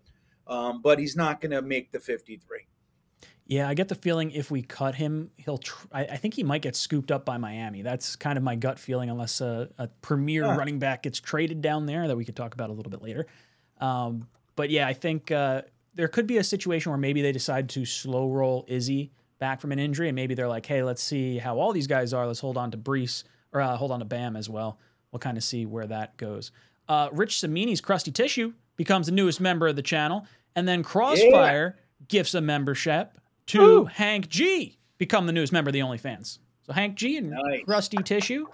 um, 0.46 0.82
but 0.82 0.98
he's 0.98 1.16
not 1.16 1.40
going 1.40 1.52
to 1.52 1.62
make 1.62 1.92
the 1.92 2.00
53. 2.00 2.66
Yeah, 3.46 3.68
I 3.68 3.74
get 3.74 3.88
the 3.88 3.94
feeling 3.94 4.30
if 4.30 4.50
we 4.50 4.62
cut 4.62 4.94
him, 4.94 5.30
he'll. 5.36 5.58
Tr- 5.58 5.86
I, 5.92 6.04
I, 6.04 6.16
think 6.16 6.32
he 6.32 6.42
might 6.42 6.62
get 6.62 6.74
scooped 6.74 7.10
up 7.10 7.26
by 7.26 7.36
Miami. 7.36 7.82
That's 7.82 8.16
kind 8.16 8.38
of 8.38 8.42
my 8.42 8.56
gut 8.56 8.78
feeling, 8.78 9.10
unless 9.10 9.42
a, 9.42 9.68
a 9.76 9.88
premier 10.00 10.44
yeah. 10.44 10.56
running 10.56 10.78
back 10.78 11.02
gets 11.02 11.20
traded 11.20 11.60
down 11.60 11.84
there 11.84 12.08
that 12.08 12.16
we 12.16 12.24
could 12.24 12.36
talk 12.36 12.54
about 12.54 12.70
a 12.70 12.72
little 12.72 12.90
bit 12.90 13.02
later. 13.02 13.26
Um, 13.80 14.26
but 14.56 14.70
yeah, 14.70 14.86
I 14.86 14.94
think 14.94 15.30
uh, 15.30 15.62
there 15.94 16.08
could 16.08 16.26
be 16.26 16.38
a 16.38 16.44
situation 16.44 16.90
where 16.90 16.98
maybe 16.98 17.20
they 17.20 17.32
decide 17.32 17.68
to 17.70 17.84
slow 17.84 18.30
roll 18.30 18.64
Izzy 18.66 19.12
back 19.38 19.60
from 19.60 19.72
an 19.72 19.78
injury, 19.78 20.08
and 20.08 20.16
maybe 20.16 20.34
they're 20.34 20.48
like, 20.48 20.64
"Hey, 20.64 20.82
let's 20.82 21.02
see 21.02 21.36
how 21.36 21.58
all 21.58 21.72
these 21.72 21.86
guys 21.86 22.14
are. 22.14 22.26
Let's 22.26 22.40
hold 22.40 22.56
on 22.56 22.70
to 22.70 22.78
Breece 22.78 23.24
or 23.52 23.60
uh, 23.60 23.76
hold 23.76 23.90
on 23.90 23.98
to 23.98 24.06
Bam 24.06 24.36
as 24.36 24.48
well. 24.48 24.78
We'll 25.12 25.20
kind 25.20 25.36
of 25.36 25.44
see 25.44 25.66
where 25.66 25.86
that 25.86 26.16
goes." 26.16 26.50
Uh, 26.88 27.10
Rich 27.12 27.40
Cimini's 27.40 27.82
Crusty 27.82 28.10
Tissue 28.10 28.54
becomes 28.76 29.04
the 29.04 29.12
newest 29.12 29.38
member 29.38 29.68
of 29.68 29.76
the 29.76 29.82
channel, 29.82 30.26
and 30.56 30.66
then 30.66 30.82
Crossfire 30.82 31.76
yeah. 31.76 32.06
gifts 32.08 32.32
a 32.32 32.40
membership 32.40 33.18
to 33.46 33.62
Ooh. 33.62 33.84
Hank 33.84 34.28
G 34.28 34.78
become 34.98 35.26
the 35.26 35.32
newest 35.32 35.52
member 35.52 35.68
of 35.68 35.72
the 35.72 35.80
OnlyFans. 35.80 36.38
So 36.62 36.72
Hank 36.72 36.94
G 36.96 37.16
and 37.16 37.30
nice. 37.30 37.62
Rusty 37.66 37.98
Tissue 37.98 38.46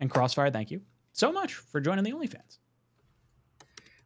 and 0.00 0.10
Crossfire, 0.10 0.50
thank 0.50 0.70
you 0.70 0.80
so 1.12 1.32
much 1.32 1.54
for 1.54 1.80
joining 1.80 2.04
the 2.04 2.12
OnlyFans. 2.12 2.58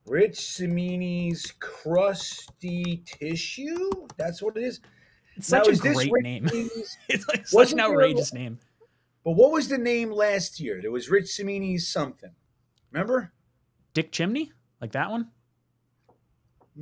Rich 0.07 0.39
Cimini's 0.39 1.53
Crusty 1.61 3.03
Tissue? 3.07 3.91
That's 4.17 4.43
what 4.43 4.57
it 4.57 4.65
is. 4.65 4.81
It's 5.37 5.49
such 5.49 5.67
now, 5.67 5.73
a 5.73 5.95
great 5.95 6.23
name. 6.23 6.49
it's 7.09 7.27
like 7.29 7.47
such 7.47 7.73
an 7.73 7.81
outrageous 7.81 8.33
name. 8.33 8.59
But 9.25 9.33
what 9.33 9.53
was 9.53 9.69
the 9.69 9.79
name 9.79 10.11
last 10.11 10.61
year? 10.61 10.81
There 10.83 10.93
was 10.93 11.09
Rich 11.09 11.29
Cimini's 11.29 11.89
something. 11.89 12.31
Remember? 12.93 13.33
Dick 13.95 14.13
Chimney, 14.13 14.53
like 14.81 14.93
that 14.93 15.11
one. 15.11 15.31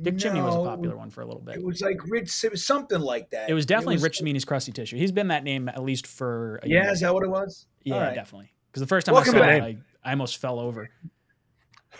Dick 0.01 0.17
Chimney 0.17 0.41
was 0.41 0.55
a 0.55 0.59
popular 0.63 0.97
one 0.97 1.09
for 1.11 1.21
a 1.21 1.25
little 1.25 1.41
bit. 1.41 1.55
It 1.55 1.63
was 1.63 1.81
like 1.81 1.97
Rich, 2.07 2.43
it 2.43 2.51
was 2.51 2.65
something 2.65 2.99
like 2.99 3.29
that. 3.29 3.49
It 3.49 3.53
was 3.53 3.65
definitely 3.65 3.95
was- 3.95 4.03
Rich 4.03 4.17
Cimini's 4.19 4.45
crusty 4.45 4.71
tissue. 4.71 4.97
He's 4.97 5.11
been 5.11 5.27
that 5.27 5.43
name 5.43 5.69
at 5.69 5.83
least 5.83 6.07
for 6.07 6.59
a 6.63 6.67
Yeah, 6.67 6.83
year. 6.83 6.91
is 6.91 6.99
that 7.01 7.13
what 7.13 7.23
it 7.23 7.29
was? 7.29 7.67
Yeah, 7.83 7.95
All 7.95 8.01
right. 8.01 8.15
definitely. 8.15 8.51
Because 8.71 8.81
the 8.81 8.87
first 8.87 9.05
time 9.05 9.13
Welcome 9.13 9.35
I 9.35 9.37
saw 9.37 9.43
back. 9.45 9.61
it, 9.61 9.77
I, 10.03 10.09
I 10.09 10.11
almost 10.13 10.37
fell 10.37 10.59
over. 10.59 10.89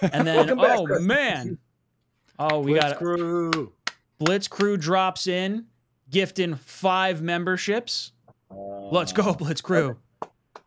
And 0.01 0.25
then, 0.27 0.35
Welcome 0.35 0.57
back, 0.57 0.79
oh 0.79 0.99
man, 1.01 1.59
oh 2.39 2.59
we 2.59 2.73
got 2.73 2.81
Blitz 2.81 2.93
got 2.93 2.97
crew. 2.99 3.73
Blitz 4.17 4.47
Crew 4.47 4.75
drops 4.75 5.27
in, 5.27 5.67
gifting 6.09 6.55
five 6.55 7.21
memberships. 7.21 8.11
Let's 8.49 9.13
go, 9.13 9.29
uh, 9.29 9.33
Blitz 9.33 9.61
Crew. 9.61 9.97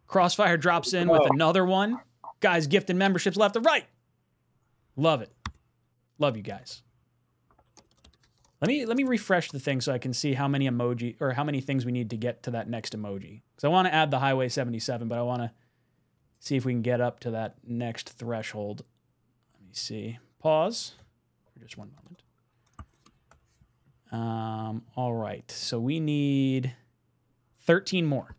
Crossfire 0.06 0.56
drops 0.56 0.92
in 0.94 1.08
with 1.08 1.22
Oh. 1.22 1.28
another 1.32 1.64
one. 1.66 1.98
Guys 2.38 2.68
gifting 2.68 2.96
memberships 2.98 3.36
left 3.36 3.56
and 3.56 3.64
right. 3.66 3.84
Love 4.94 5.22
it. 5.22 5.32
Love 6.18 6.36
you 6.36 6.42
guys. 6.44 6.82
Let 8.60 8.68
me 8.68 8.86
let 8.86 8.96
me 8.96 9.04
refresh 9.04 9.50
the 9.50 9.60
thing 9.60 9.80
so 9.80 9.92
I 9.92 9.98
can 9.98 10.14
see 10.14 10.32
how 10.32 10.48
many 10.48 10.68
emoji 10.68 11.20
or 11.20 11.32
how 11.32 11.44
many 11.44 11.60
things 11.60 11.84
we 11.84 11.92
need 11.92 12.10
to 12.10 12.16
get 12.16 12.42
to 12.44 12.50
that 12.52 12.68
next 12.68 12.96
emoji. 12.96 13.42
Because 13.54 13.64
I 13.64 13.68
want 13.68 13.86
to 13.86 13.94
add 13.94 14.10
the 14.10 14.18
Highway 14.18 14.48
77, 14.48 15.08
but 15.08 15.18
I 15.18 15.22
want 15.22 15.42
to 15.42 15.52
see 16.40 16.56
if 16.56 16.64
we 16.64 16.72
can 16.72 16.82
get 16.82 17.00
up 17.00 17.20
to 17.20 17.30
that 17.32 17.56
next 17.66 18.10
threshold. 18.10 18.82
Let 19.54 19.66
me 19.66 19.74
see. 19.74 20.18
Pause 20.38 20.94
for 21.52 21.60
just 21.60 21.76
one 21.76 21.90
moment. 21.90 22.22
Um, 24.10 24.82
all 24.94 25.14
right. 25.14 25.50
So 25.50 25.78
we 25.78 26.00
need 26.00 26.74
13 27.62 28.06
more. 28.06 28.36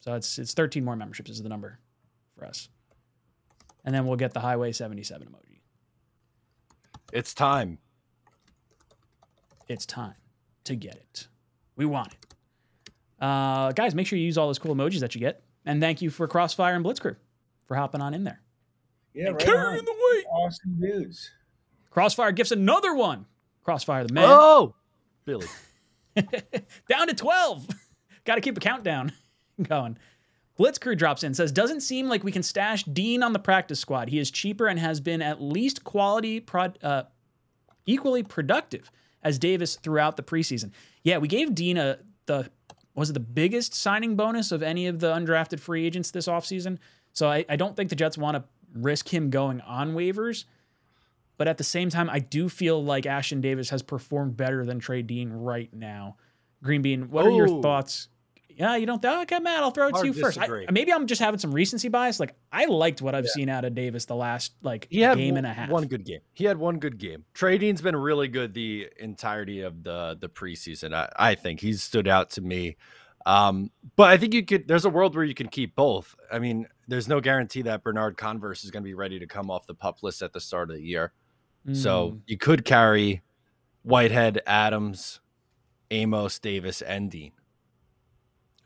So 0.00 0.14
it's 0.14 0.38
it's 0.38 0.54
13 0.54 0.84
more 0.84 0.96
memberships 0.96 1.30
is 1.30 1.42
the 1.42 1.48
number 1.48 1.78
for 2.36 2.44
us. 2.44 2.68
And 3.84 3.94
then 3.94 4.04
we'll 4.04 4.16
get 4.16 4.34
the 4.34 4.40
Highway 4.40 4.72
77 4.72 5.28
emoji. 5.28 5.60
It's 7.12 7.34
time. 7.34 7.78
It's 9.70 9.86
time 9.86 10.14
to 10.64 10.74
get 10.74 10.96
it. 10.96 11.28
We 11.76 11.86
want 11.86 12.12
it. 12.12 12.34
Uh, 13.24 13.70
guys, 13.70 13.94
make 13.94 14.04
sure 14.08 14.18
you 14.18 14.24
use 14.24 14.36
all 14.36 14.48
those 14.48 14.58
cool 14.58 14.74
emojis 14.74 14.98
that 14.98 15.14
you 15.14 15.20
get. 15.20 15.44
And 15.64 15.80
thank 15.80 16.02
you 16.02 16.10
for 16.10 16.26
Crossfire 16.26 16.74
and 16.74 16.84
Blitzcrew 16.84 17.14
for 17.68 17.76
hopping 17.76 18.00
on 18.00 18.12
in 18.12 18.24
there. 18.24 18.40
Yeah, 19.14 19.26
And 19.28 19.36
right. 19.36 19.44
carrying 19.46 19.78
on. 19.78 19.84
the 19.84 19.92
weight. 19.92 20.24
Awesome 20.28 20.80
dudes. 20.80 21.30
Crossfire 21.90 22.32
gifts 22.32 22.50
another 22.50 22.94
one. 22.96 23.26
Crossfire 23.62 24.04
the 24.04 24.12
man. 24.12 24.24
Oh, 24.26 24.74
Billy. 25.24 25.46
Down 26.88 27.06
to 27.06 27.14
12. 27.14 27.68
Got 28.24 28.34
to 28.34 28.40
keep 28.40 28.56
a 28.56 28.60
countdown 28.60 29.12
going. 29.62 29.98
Blitzcrew 30.58 30.98
drops 30.98 31.22
in, 31.22 31.32
says, 31.32 31.52
Doesn't 31.52 31.82
seem 31.82 32.08
like 32.08 32.24
we 32.24 32.32
can 32.32 32.42
stash 32.42 32.82
Dean 32.82 33.22
on 33.22 33.32
the 33.32 33.38
practice 33.38 33.78
squad. 33.78 34.08
He 34.08 34.18
is 34.18 34.32
cheaper 34.32 34.66
and 34.66 34.80
has 34.80 35.00
been 35.00 35.22
at 35.22 35.40
least 35.40 35.84
quality, 35.84 36.40
prod, 36.40 36.76
uh, 36.82 37.04
equally 37.86 38.24
productive 38.24 38.90
as 39.22 39.38
Davis 39.38 39.76
throughout 39.76 40.16
the 40.16 40.22
preseason. 40.22 40.70
Yeah, 41.02 41.18
we 41.18 41.28
gave 41.28 41.54
Dean 41.54 41.76
a, 41.76 41.98
the, 42.26 42.50
was 42.94 43.10
it 43.10 43.14
the 43.14 43.20
biggest 43.20 43.74
signing 43.74 44.16
bonus 44.16 44.52
of 44.52 44.62
any 44.62 44.86
of 44.86 45.00
the 45.00 45.12
undrafted 45.12 45.60
free 45.60 45.86
agents 45.86 46.10
this 46.10 46.26
offseason? 46.26 46.78
So 47.12 47.28
I, 47.28 47.44
I 47.48 47.56
don't 47.56 47.76
think 47.76 47.90
the 47.90 47.96
Jets 47.96 48.18
want 48.18 48.36
to 48.36 48.44
risk 48.74 49.08
him 49.08 49.30
going 49.30 49.60
on 49.62 49.94
waivers. 49.94 50.44
But 51.38 51.48
at 51.48 51.56
the 51.56 51.64
same 51.64 51.88
time, 51.88 52.10
I 52.10 52.18
do 52.18 52.50
feel 52.50 52.84
like 52.84 53.04
Ashtyn 53.04 53.40
Davis 53.40 53.70
has 53.70 53.82
performed 53.82 54.36
better 54.36 54.64
than 54.66 54.78
Trey 54.78 55.00
Dean 55.00 55.32
right 55.32 55.72
now. 55.72 56.16
Green 56.62 56.82
Bean, 56.82 57.10
what 57.10 57.24
are 57.24 57.30
your 57.30 57.62
thoughts? 57.62 58.08
Yeah, 58.60 58.76
you 58.76 58.84
don't. 58.84 59.02
Okay, 59.02 59.38
Matt, 59.38 59.62
I'll 59.62 59.70
throw 59.70 59.86
it 59.86 59.92
to 59.92 59.94
Hard 59.94 60.06
you 60.06 60.12
first. 60.12 60.38
I, 60.38 60.66
maybe 60.70 60.92
I'm 60.92 61.06
just 61.06 61.18
having 61.18 61.38
some 61.38 61.50
recency 61.50 61.88
bias. 61.88 62.20
Like 62.20 62.34
I 62.52 62.66
liked 62.66 63.00
what 63.00 63.14
I've 63.14 63.26
seen 63.26 63.48
out 63.48 63.64
of 63.64 63.74
Davis 63.74 64.04
the 64.04 64.14
last 64.14 64.52
like 64.60 64.86
He 64.90 65.00
had 65.00 65.16
game 65.16 65.34
one, 65.34 65.38
and 65.38 65.46
a 65.46 65.52
half. 65.54 65.70
one 65.70 65.86
good 65.86 66.04
game. 66.04 66.20
He 66.34 66.44
had 66.44 66.58
one 66.58 66.78
good 66.78 66.98
game. 66.98 67.24
Dean's 67.34 67.80
been 67.80 67.96
really 67.96 68.28
good 68.28 68.52
the 68.52 68.86
entirety 68.98 69.62
of 69.62 69.82
the 69.82 70.18
the 70.20 70.28
preseason. 70.28 70.92
I, 70.92 71.08
I 71.16 71.34
think 71.36 71.60
he's 71.60 71.82
stood 71.82 72.06
out 72.06 72.28
to 72.32 72.42
me. 72.42 72.76
Um, 73.24 73.70
but 73.96 74.10
I 74.10 74.18
think 74.18 74.34
you 74.34 74.44
could. 74.44 74.68
There's 74.68 74.84
a 74.84 74.90
world 74.90 75.14
where 75.14 75.24
you 75.24 75.34
can 75.34 75.48
keep 75.48 75.74
both. 75.74 76.14
I 76.30 76.38
mean, 76.38 76.68
there's 76.86 77.08
no 77.08 77.18
guarantee 77.20 77.62
that 77.62 77.82
Bernard 77.82 78.18
Converse 78.18 78.62
is 78.62 78.70
going 78.70 78.82
to 78.82 78.88
be 78.88 78.94
ready 78.94 79.18
to 79.20 79.26
come 79.26 79.50
off 79.50 79.66
the 79.66 79.74
pup 79.74 80.02
list 80.02 80.20
at 80.20 80.34
the 80.34 80.40
start 80.40 80.70
of 80.70 80.76
the 80.76 80.82
year. 80.82 81.12
So 81.72 82.10
Mm, 82.10 82.20
you 82.26 82.36
could 82.36 82.66
carry 82.66 83.22
Whitehead, 83.84 84.42
Adams, 84.46 85.20
Amos, 85.90 86.38
Davis, 86.38 86.82
and 86.82 87.10
Dean. 87.10 87.32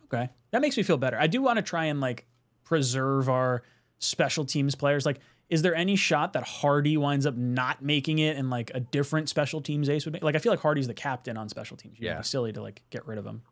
Okay, 0.05 0.29
that 0.51 0.61
makes 0.63 0.77
me 0.77 0.83
feel 0.83 0.97
better. 0.99 1.19
I 1.19 1.27
do 1.27 1.43
want 1.43 1.57
to 1.59 1.63
try 1.63 1.87
and 1.87 2.01
like 2.01 2.27
preserve 2.65 3.29
our 3.29 3.63
special 3.99 4.45
teams 4.45 4.75
players. 4.75 5.05
Like, 5.07 5.21
is 5.49 5.63
there 5.63 5.75
any 5.75 5.97
shot 5.97 6.33
that 6.33 6.43
Hardy 6.45 6.97
winds 6.97 7.27
up 7.27 7.37
not 7.37 7.83
making 7.83 8.19
it 8.19 8.37
and 8.37 8.51
like 8.51 8.71
a 8.75 8.81
different 8.81 9.29
special 9.29 9.61
teams 9.61 9.89
ace 9.89 10.05
would 10.07 10.13
make? 10.13 10.23
Like, 10.23 10.35
I 10.35 10.39
feel 10.39 10.53
like 10.53 10.61
Hardy's 10.61 10.87
the 10.87 10.95
captain 10.95 11.37
on 11.37 11.49
special 11.49 11.77
teams. 11.77 11.99
You'd 11.99 12.07
Yeah. 12.07 12.17
be 12.19 12.25
silly 12.25 12.53
to 12.53 12.63
like 12.63 12.83
get 12.91 13.07
rid 13.07 13.19
of 13.19 13.27
him. 13.27 13.43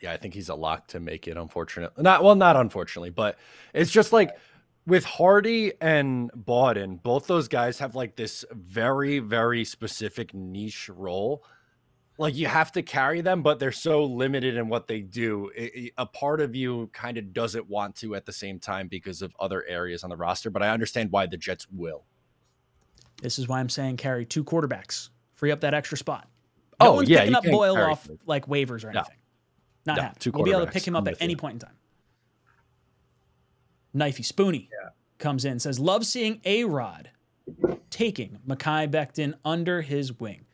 yeah, 0.00 0.12
I 0.12 0.16
think 0.16 0.34
he's 0.34 0.48
a 0.48 0.54
lock 0.54 0.86
to 0.88 1.00
make 1.00 1.26
it. 1.26 1.36
Unfortunately, 1.36 2.02
not 2.02 2.22
well, 2.22 2.36
not 2.36 2.54
unfortunately, 2.56 3.10
but 3.10 3.36
it's 3.74 3.90
just 3.90 4.12
like 4.12 4.36
with 4.86 5.04
Hardy 5.04 5.72
and 5.80 6.30
Bawden, 6.32 7.02
both 7.02 7.26
those 7.26 7.48
guys 7.48 7.78
have 7.80 7.94
like 7.96 8.14
this 8.16 8.44
very, 8.52 9.18
very 9.18 9.64
specific 9.64 10.32
niche 10.32 10.88
role. 10.88 11.44
Like 12.20 12.34
you 12.34 12.46
have 12.48 12.72
to 12.72 12.82
carry 12.82 13.20
them, 13.20 13.42
but 13.42 13.60
they're 13.60 13.70
so 13.70 14.04
limited 14.04 14.56
in 14.56 14.68
what 14.68 14.88
they 14.88 15.00
do. 15.00 15.50
It- 15.54 15.74
it- 15.74 15.92
a 15.98 16.04
part 16.04 16.40
of 16.40 16.54
you 16.56 16.90
kind 16.92 17.16
of 17.16 17.32
doesn't 17.32 17.68
want 17.68 17.94
to 17.96 18.16
at 18.16 18.26
the 18.26 18.32
same 18.32 18.58
time 18.58 18.88
because 18.88 19.22
of 19.22 19.34
other 19.38 19.64
areas 19.66 20.02
on 20.02 20.10
the 20.10 20.16
roster. 20.16 20.50
But 20.50 20.62
I 20.64 20.70
understand 20.70 21.12
why 21.12 21.26
the 21.26 21.36
Jets 21.36 21.68
will. 21.70 22.04
This 23.22 23.38
is 23.38 23.46
why 23.46 23.60
I'm 23.60 23.68
saying 23.68 23.98
carry 23.98 24.26
two 24.26 24.42
quarterbacks, 24.42 25.10
free 25.34 25.52
up 25.52 25.60
that 25.60 25.74
extra 25.74 25.96
spot. 25.96 26.28
No 26.80 26.88
Oh, 26.88 26.94
one's 26.96 27.08
yeah, 27.08 27.18
picking 27.20 27.32
you 27.32 27.38
up 27.38 27.44
Boyle 27.44 27.76
off 27.76 28.08
like 28.26 28.46
waivers 28.46 28.84
or 28.84 28.92
No. 28.92 29.00
anything. 29.00 29.16
Not 29.86 29.96
No, 29.96 30.02
happening. 30.02 30.32
We'll 30.34 30.44
be 30.44 30.50
able 30.50 30.66
to 30.66 30.72
pick 30.72 30.86
him 30.86 30.96
up 30.96 31.06
at 31.08 31.16
any 31.20 31.34
point 31.36 31.54
in 31.54 31.60
time. 31.60 31.76
Knifey 33.94 34.24
Spoony 34.24 34.68
comes 35.18 35.44
in 35.44 35.58
says 35.58 35.78
love 35.80 36.04
seeing 36.04 36.40
A 36.44 36.64
Rod 36.64 37.10
taking 37.90 38.38
Mekhi 38.46 38.88
Becton 38.90 39.34
under 39.44 39.82
his 39.82 40.18
wing. 40.20 40.44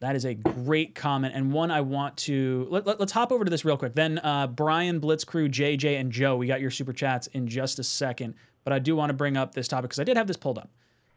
That 0.00 0.14
is 0.14 0.24
a 0.24 0.34
great 0.34 0.94
comment 0.94 1.34
and 1.34 1.52
one 1.52 1.70
I 1.72 1.80
want 1.80 2.16
to 2.18 2.68
let, 2.70 2.86
us 2.86 3.10
hop 3.10 3.32
over 3.32 3.44
to 3.44 3.50
this 3.50 3.64
real 3.64 3.76
quick. 3.76 3.94
Then 3.94 4.18
uh, 4.22 4.46
Brian 4.46 5.00
Blitzcrew, 5.00 5.50
JJ, 5.50 5.98
and 5.98 6.12
Joe, 6.12 6.36
we 6.36 6.46
got 6.46 6.60
your 6.60 6.70
super 6.70 6.92
chats 6.92 7.26
in 7.28 7.48
just 7.48 7.80
a 7.80 7.84
second, 7.84 8.34
but 8.62 8.72
I 8.72 8.78
do 8.78 8.94
want 8.94 9.10
to 9.10 9.14
bring 9.14 9.36
up 9.36 9.54
this 9.54 9.66
topic 9.66 9.90
because 9.90 9.98
I 9.98 10.04
did 10.04 10.16
have 10.16 10.28
this 10.28 10.36
pulled 10.36 10.58
up. 10.58 10.70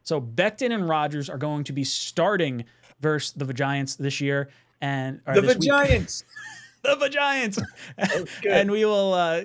So 0.03 0.19
Becton 0.19 0.71
and 0.73 0.89
Rodgers 0.89 1.29
are 1.29 1.37
going 1.37 1.63
to 1.65 1.73
be 1.73 1.83
starting 1.83 2.65
versus 3.01 3.33
the 3.33 3.53
Giants 3.53 3.95
this 3.95 4.19
year, 4.19 4.49
and 4.81 5.21
The 5.31 5.41
this. 5.41 5.57
Giants. 5.57 6.23
the 6.81 7.09
Giants, 7.09 7.59
and 8.49 8.71
we 8.71 8.83
will 8.85 9.13
uh, 9.13 9.43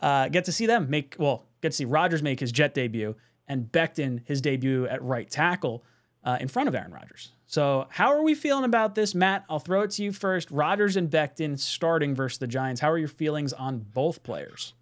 uh, 0.00 0.28
get 0.28 0.44
to 0.44 0.52
see 0.52 0.66
them 0.66 0.88
make. 0.88 1.16
Well, 1.18 1.46
get 1.62 1.70
to 1.72 1.76
see 1.76 1.84
Rodgers 1.84 2.22
make 2.22 2.38
his 2.38 2.52
Jet 2.52 2.74
debut 2.74 3.16
and 3.48 3.64
Becton 3.72 4.20
his 4.24 4.40
debut 4.40 4.86
at 4.86 5.02
right 5.02 5.28
tackle 5.28 5.84
uh, 6.22 6.38
in 6.40 6.46
front 6.46 6.68
of 6.68 6.74
Aaron 6.76 6.92
Rodgers. 6.92 7.32
So, 7.50 7.86
how 7.88 8.12
are 8.12 8.22
we 8.22 8.34
feeling 8.34 8.64
about 8.64 8.94
this, 8.94 9.14
Matt? 9.14 9.46
I'll 9.48 9.58
throw 9.58 9.80
it 9.80 9.90
to 9.92 10.02
you 10.02 10.12
first. 10.12 10.50
Rodgers 10.50 10.96
and 10.96 11.10
Becton 11.10 11.58
starting 11.58 12.14
versus 12.14 12.38
the 12.38 12.46
Giants. 12.46 12.78
How 12.78 12.90
are 12.90 12.98
your 12.98 13.08
feelings 13.08 13.54
on 13.54 13.78
both 13.78 14.22
players? 14.22 14.74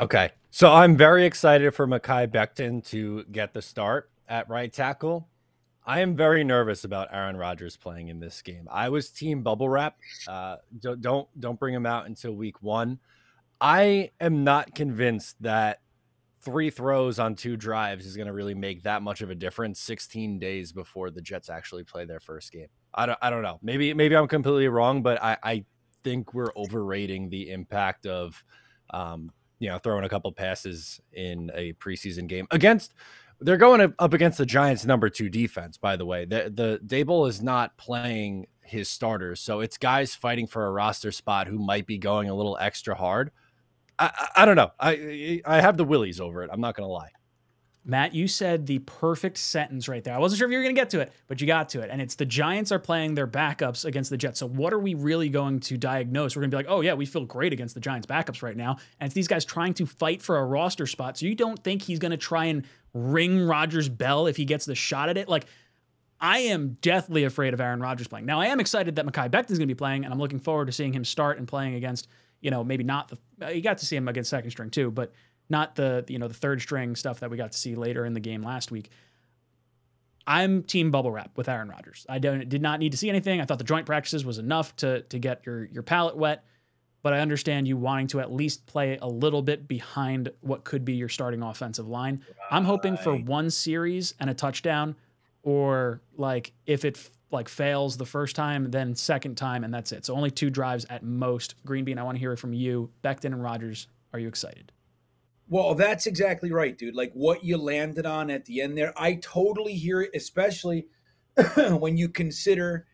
Okay. 0.00 0.30
So 0.50 0.72
I'm 0.72 0.96
very 0.96 1.24
excited 1.24 1.72
for 1.72 1.86
Mekhi 1.86 2.26
Becton 2.26 2.84
to 2.88 3.22
get 3.30 3.54
the 3.54 3.62
start 3.62 4.10
at 4.28 4.50
right 4.50 4.72
tackle. 4.72 5.28
I 5.86 6.00
am 6.00 6.16
very 6.16 6.42
nervous 6.42 6.82
about 6.82 7.08
Aaron 7.12 7.36
Rodgers 7.36 7.76
playing 7.76 8.08
in 8.08 8.18
this 8.18 8.42
game. 8.42 8.66
I 8.68 8.88
was 8.88 9.10
team 9.10 9.42
bubble 9.42 9.68
wrap. 9.68 9.96
Uh, 10.26 10.56
don't, 10.80 11.00
don't 11.00 11.40
don't 11.40 11.58
bring 11.58 11.74
him 11.74 11.86
out 11.86 12.06
until 12.06 12.32
week 12.32 12.60
one. 12.62 12.98
I 13.60 14.10
am 14.20 14.42
not 14.42 14.74
convinced 14.74 15.36
that 15.42 15.80
three 16.42 16.70
throws 16.70 17.18
on 17.18 17.34
two 17.34 17.56
drives 17.56 18.06
is 18.06 18.16
going 18.16 18.26
to 18.26 18.32
really 18.32 18.54
make 18.54 18.82
that 18.82 19.02
much 19.02 19.20
of 19.20 19.30
a 19.30 19.34
difference 19.34 19.80
16 19.80 20.38
days 20.38 20.72
before 20.72 21.10
the 21.10 21.20
Jets 21.20 21.50
actually 21.50 21.84
play 21.84 22.04
their 22.04 22.20
first 22.20 22.52
game. 22.52 22.68
I 22.94 23.06
don't 23.06 23.18
I 23.22 23.30
don't 23.30 23.42
know. 23.42 23.58
Maybe 23.62 23.92
maybe 23.94 24.16
I'm 24.16 24.28
completely 24.28 24.68
wrong, 24.68 25.02
but 25.02 25.22
I, 25.22 25.36
I 25.42 25.64
think 26.02 26.34
we're 26.34 26.52
overrating 26.56 27.28
the 27.28 27.50
impact 27.50 28.06
of 28.06 28.42
um, 28.90 29.30
you 29.60 29.68
know, 29.68 29.78
throwing 29.78 30.04
a 30.04 30.08
couple 30.08 30.32
passes 30.32 31.00
in 31.12 31.50
a 31.54 31.74
preseason 31.74 32.26
game 32.26 32.48
against. 32.50 32.94
They're 33.40 33.56
going 33.56 33.80
up- 33.80 34.12
against 34.12 34.38
the 34.38 34.46
Giants' 34.46 34.84
number 34.84 35.08
two 35.08 35.28
defense. 35.28 35.78
By 35.78 35.96
the 35.96 36.04
way, 36.04 36.24
the 36.24 36.50
the 36.52 36.80
Daboll 36.84 37.28
is 37.28 37.40
not 37.40 37.76
playing 37.76 38.46
his 38.62 38.88
starters, 38.88 39.40
so 39.40 39.60
it's 39.60 39.78
guys 39.78 40.14
fighting 40.14 40.46
for 40.46 40.66
a 40.66 40.72
roster 40.72 41.12
spot 41.12 41.46
who 41.46 41.58
might 41.58 41.86
be 41.86 41.98
going 41.98 42.28
a 42.28 42.34
little 42.34 42.58
extra 42.60 42.94
hard. 42.94 43.30
I 44.00 44.28
I, 44.36 44.44
don't 44.44 44.56
know. 44.56 44.72
I 44.80 45.42
I 45.44 45.60
have 45.60 45.76
the 45.76 45.84
willies 45.84 46.20
over 46.20 46.42
it. 46.42 46.50
I'm 46.52 46.60
not 46.60 46.74
gonna 46.74 46.88
lie. 46.88 47.10
Matt, 47.84 48.14
you 48.14 48.28
said 48.28 48.66
the 48.66 48.78
perfect 48.80 49.38
sentence 49.38 49.88
right 49.88 50.04
there. 50.04 50.14
I 50.14 50.18
wasn't 50.18 50.38
sure 50.38 50.46
if 50.46 50.52
you 50.52 50.58
were 50.58 50.64
going 50.64 50.74
to 50.74 50.80
get 50.80 50.90
to 50.90 51.00
it, 51.00 51.12
but 51.28 51.40
you 51.40 51.46
got 51.46 51.70
to 51.70 51.80
it. 51.80 51.88
And 51.90 52.00
it's 52.00 52.14
the 52.14 52.26
Giants 52.26 52.70
are 52.72 52.78
playing 52.78 53.14
their 53.14 53.26
backups 53.26 53.86
against 53.86 54.10
the 54.10 54.18
Jets. 54.18 54.38
So, 54.38 54.46
what 54.46 54.74
are 54.74 54.78
we 54.78 54.92
really 54.92 55.30
going 55.30 55.60
to 55.60 55.78
diagnose? 55.78 56.36
We're 56.36 56.42
going 56.42 56.50
to 56.50 56.56
be 56.56 56.62
like, 56.62 56.70
oh, 56.70 56.82
yeah, 56.82 56.92
we 56.92 57.06
feel 57.06 57.24
great 57.24 57.54
against 57.54 57.74
the 57.74 57.80
Giants' 57.80 58.06
backups 58.06 58.42
right 58.42 58.56
now. 58.56 58.76
And 59.00 59.06
it's 59.06 59.14
these 59.14 59.28
guys 59.28 59.46
trying 59.46 59.72
to 59.74 59.86
fight 59.86 60.20
for 60.20 60.36
a 60.38 60.44
roster 60.44 60.86
spot. 60.86 61.16
So, 61.16 61.24
you 61.24 61.34
don't 61.34 61.58
think 61.64 61.80
he's 61.80 61.98
going 61.98 62.10
to 62.10 62.18
try 62.18 62.44
and 62.46 62.66
ring 62.92 63.40
Rodgers' 63.40 63.88
bell 63.88 64.26
if 64.26 64.36
he 64.36 64.44
gets 64.44 64.66
the 64.66 64.74
shot 64.74 65.08
at 65.08 65.16
it? 65.16 65.26
Like, 65.28 65.46
I 66.20 66.40
am 66.40 66.76
deathly 66.82 67.24
afraid 67.24 67.54
of 67.54 67.62
Aaron 67.62 67.80
Rodgers 67.80 68.08
playing. 68.08 68.26
Now, 68.26 68.40
I 68.40 68.46
am 68.46 68.60
excited 68.60 68.96
that 68.96 69.06
Mekhi 69.06 69.30
Becton's 69.30 69.58
going 69.58 69.68
to 69.68 69.74
be 69.74 69.78
playing, 69.78 70.04
and 70.04 70.12
I'm 70.12 70.20
looking 70.20 70.38
forward 70.38 70.66
to 70.66 70.72
seeing 70.72 70.92
him 70.92 71.04
start 71.04 71.38
and 71.38 71.48
playing 71.48 71.76
against, 71.76 72.08
you 72.40 72.50
know, 72.50 72.64
maybe 72.64 72.84
not 72.84 73.08
the, 73.08 73.46
uh, 73.46 73.50
you 73.50 73.60
got 73.60 73.78
to 73.78 73.86
see 73.86 73.96
him 73.96 74.08
against 74.08 74.30
second 74.30 74.50
string 74.50 74.70
too, 74.70 74.90
but 74.90 75.12
not 75.48 75.74
the 75.74 76.04
you 76.08 76.18
know 76.18 76.28
the 76.28 76.34
third 76.34 76.60
string 76.60 76.96
stuff 76.96 77.20
that 77.20 77.30
we 77.30 77.36
got 77.36 77.52
to 77.52 77.58
see 77.58 77.74
later 77.74 78.04
in 78.04 78.14
the 78.14 78.20
game 78.20 78.42
last 78.42 78.70
week. 78.70 78.90
I'm 80.26 80.62
team 80.62 80.90
bubble 80.90 81.10
wrap 81.10 81.36
with 81.36 81.48
Aaron 81.48 81.68
Rodgers. 81.68 82.06
I 82.08 82.18
don't 82.18 82.48
did 82.48 82.62
not 82.62 82.78
need 82.78 82.92
to 82.92 82.98
see 82.98 83.08
anything. 83.08 83.40
I 83.40 83.44
thought 83.44 83.58
the 83.58 83.64
joint 83.64 83.86
practices 83.86 84.24
was 84.24 84.38
enough 84.38 84.74
to 84.76 85.02
to 85.02 85.18
get 85.18 85.44
your 85.44 85.64
your 85.66 85.82
palate 85.82 86.16
wet, 86.16 86.44
but 87.02 87.12
I 87.12 87.20
understand 87.20 87.66
you 87.66 87.76
wanting 87.76 88.06
to 88.08 88.20
at 88.20 88.32
least 88.32 88.66
play 88.66 88.98
a 89.02 89.08
little 89.08 89.42
bit 89.42 89.66
behind 89.66 90.30
what 90.40 90.64
could 90.64 90.84
be 90.84 90.94
your 90.94 91.08
starting 91.08 91.42
offensive 91.42 91.88
line. 91.88 92.22
Right. 92.26 92.36
I'm 92.50 92.64
hoping 92.64 92.96
for 92.96 93.16
one 93.16 93.50
series 93.50 94.14
and 94.20 94.30
a 94.30 94.34
touchdown, 94.34 94.94
or 95.42 96.00
like 96.16 96.52
if 96.66 96.84
it 96.84 97.10
like 97.30 97.48
fails 97.48 97.96
the 97.96 98.06
first 98.06 98.34
time, 98.34 98.70
then 98.70 98.94
second 98.94 99.36
time, 99.36 99.64
and 99.64 99.72
that's 99.72 99.92
it. 99.92 100.04
So 100.04 100.14
only 100.14 100.30
two 100.30 100.50
drives 100.50 100.84
at 100.90 101.02
most. 101.02 101.54
Green 101.64 101.84
Bean, 101.84 101.98
I 101.98 102.02
want 102.02 102.16
to 102.16 102.20
hear 102.20 102.32
it 102.32 102.38
from 102.38 102.52
you. 102.52 102.90
Becton 103.04 103.26
and 103.26 103.42
Rodgers, 103.42 103.86
are 104.12 104.18
you 104.18 104.28
excited? 104.28 104.72
Well, 105.48 105.74
that's 105.74 106.06
exactly 106.06 106.52
right, 106.52 106.76
dude. 106.76 106.94
Like 106.94 107.12
what 107.12 107.44
you 107.44 107.56
landed 107.56 108.06
on 108.06 108.30
at 108.30 108.44
the 108.44 108.60
end 108.60 108.76
there, 108.76 108.92
I 108.96 109.14
totally 109.14 109.74
hear 109.74 110.00
it, 110.00 110.10
especially 110.14 110.86
when 111.56 111.96
you 111.96 112.08
consider 112.08 112.86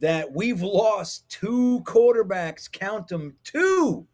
that 0.00 0.32
we've 0.32 0.62
lost 0.62 1.28
two 1.28 1.82
quarterbacks, 1.84 2.70
count 2.70 3.08
them, 3.08 3.36
two 3.44 4.06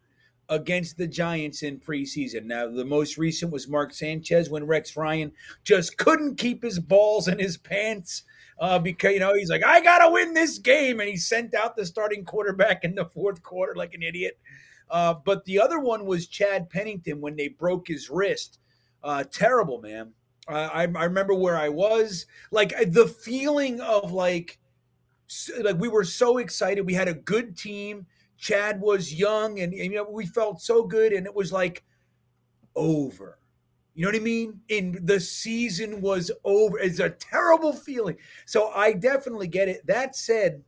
against 0.49 0.97
the 0.97 1.07
Giants 1.07 1.63
in 1.63 1.81
preseason. 1.81 2.45
Now, 2.45 2.69
the 2.69 2.85
most 2.85 3.19
recent 3.19 3.53
was 3.53 3.69
Mark 3.69 3.93
Sanchez 3.93 4.49
when 4.49 4.67
Rex 4.67 4.97
Ryan 4.97 5.33
just 5.65 5.97
couldn't 5.97 6.37
keep 6.37 6.63
his 6.63 6.79
balls 6.79 7.29
in 7.29 7.39
his 7.39 7.57
pants 7.57 8.23
uh, 8.61 8.79
because, 8.79 9.13
you 9.13 9.21
know, 9.21 9.35
he's 9.35 9.51
like, 9.51 9.65
I 9.65 9.81
got 9.81 9.99
to 9.99 10.13
win 10.13 10.35
this 10.35 10.59
game. 10.59 11.01
And 11.01 11.09
he 11.09 11.17
sent 11.17 11.55
out 11.55 11.77
the 11.77 11.85
starting 11.85 12.25
quarterback 12.25 12.85
in 12.85 12.95
the 12.95 13.07
fourth 13.07 13.43
quarter 13.43 13.75
like 13.75 13.95
an 13.95 14.03
idiot. 14.03 14.39
Uh, 14.89 15.15
but 15.15 15.45
the 15.45 15.61
other 15.61 15.81
one 15.81 16.07
was 16.07 16.29
Chad 16.29 16.71
Pennington 16.71 17.21
when 17.21 17.37
they 17.37 17.49
broke 17.49 17.89
his 17.89 18.09
wrist. 18.09 18.61
Uh, 19.03 19.25
terrible, 19.25 19.81
man. 19.81 20.13
I, 20.49 20.83
I 20.83 21.05
remember 21.05 21.35
where 21.35 21.57
I 21.57 21.69
was. 21.69 22.27
Like 22.53 22.73
the 22.93 23.09
feeling 23.09 23.81
of 23.81 24.13
like, 24.13 24.59
like 25.61 25.79
we 25.79 25.89
were 25.89 26.05
so 26.05 26.39
excited. 26.39 26.87
We 26.87 26.95
had 26.95 27.09
a 27.09 27.15
good 27.15 27.57
team. 27.57 28.07
Chad 28.39 28.81
was 28.81 29.13
young, 29.13 29.61
and, 29.61 29.73
and 29.73 29.93
you 29.93 29.97
know 29.97 30.09
we 30.11 30.27
felt 30.27 30.61
so 30.61 30.85
good, 30.85 31.13
and 31.13 31.27
it 31.27 31.35
was 31.35 31.53
like 31.53 31.85
over. 32.75 33.39
You 33.95 34.03
know 34.03 34.09
what 34.09 34.17
I 34.17 34.25
mean? 34.25 34.61
And 34.69 35.07
the 35.07 35.19
season 35.19 36.03
was 36.03 36.31
over. 36.45 36.79
It's 36.79 37.01
a 37.01 37.09
terrible 37.09 37.73
feeling. 37.73 38.17
So 38.45 38.69
I 38.69 38.93
definitely 38.93 39.49
get 39.49 39.69
it. 39.69 39.87
That 39.87 40.15
said, 40.15 40.63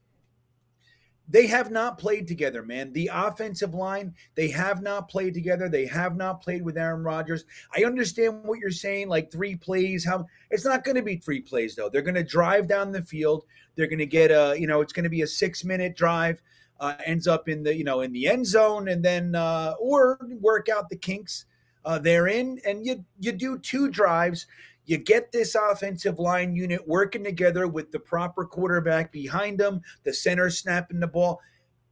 they 1.28 1.46
have 1.46 1.70
not 1.70 1.98
played 1.98 2.26
together, 2.26 2.62
man. 2.62 2.90
The 2.94 3.10
offensive 3.12 3.74
line, 3.74 4.14
they 4.34 4.48
have 4.48 4.80
not 4.80 5.10
played 5.10 5.34
together. 5.34 5.68
They 5.68 5.84
have 5.86 6.16
not 6.16 6.40
played 6.40 6.62
with 6.62 6.78
Aaron 6.78 7.02
Rodgers. 7.02 7.44
I 7.76 7.84
understand 7.84 8.44
what 8.44 8.60
you're 8.60 8.70
saying, 8.70 9.08
like 9.08 9.30
three 9.30 9.54
plays. 9.54 10.06
How 10.06 10.24
it's 10.50 10.64
not 10.64 10.84
going 10.84 10.96
to 10.96 11.02
be 11.02 11.16
three 11.16 11.42
plays 11.42 11.76
though. 11.76 11.90
They're 11.90 12.00
going 12.00 12.14
to 12.14 12.24
drive 12.24 12.66
down 12.66 12.92
the 12.92 13.02
field. 13.02 13.44
They're 13.76 13.88
going 13.88 13.98
to 13.98 14.06
get 14.06 14.30
a, 14.30 14.56
you 14.58 14.66
know, 14.66 14.80
it's 14.80 14.94
going 14.94 15.04
to 15.04 15.10
be 15.10 15.22
a 15.22 15.26
six 15.26 15.64
minute 15.64 15.94
drive. 15.94 16.40
Uh, 16.80 16.94
ends 17.04 17.26
up 17.26 17.48
in 17.48 17.62
the, 17.64 17.74
you 17.74 17.82
know, 17.82 18.02
in 18.02 18.12
the 18.12 18.28
end 18.28 18.46
zone, 18.46 18.88
and 18.88 19.04
then 19.04 19.34
uh, 19.34 19.74
or 19.80 20.18
work 20.40 20.68
out 20.68 20.88
the 20.88 20.96
kinks 20.96 21.46
uh, 21.84 21.98
therein, 21.98 22.60
and 22.64 22.86
you 22.86 23.04
you 23.18 23.32
do 23.32 23.58
two 23.58 23.88
drives 23.88 24.46
you 24.88 24.96
get 24.96 25.30
this 25.30 25.54
offensive 25.54 26.18
line 26.18 26.56
unit 26.56 26.80
working 26.88 27.22
together 27.22 27.68
with 27.68 27.92
the 27.92 27.98
proper 27.98 28.46
quarterback 28.46 29.12
behind 29.12 29.60
them, 29.60 29.82
the 30.02 30.14
center 30.14 30.48
snapping 30.48 30.98
the 30.98 31.06
ball. 31.06 31.42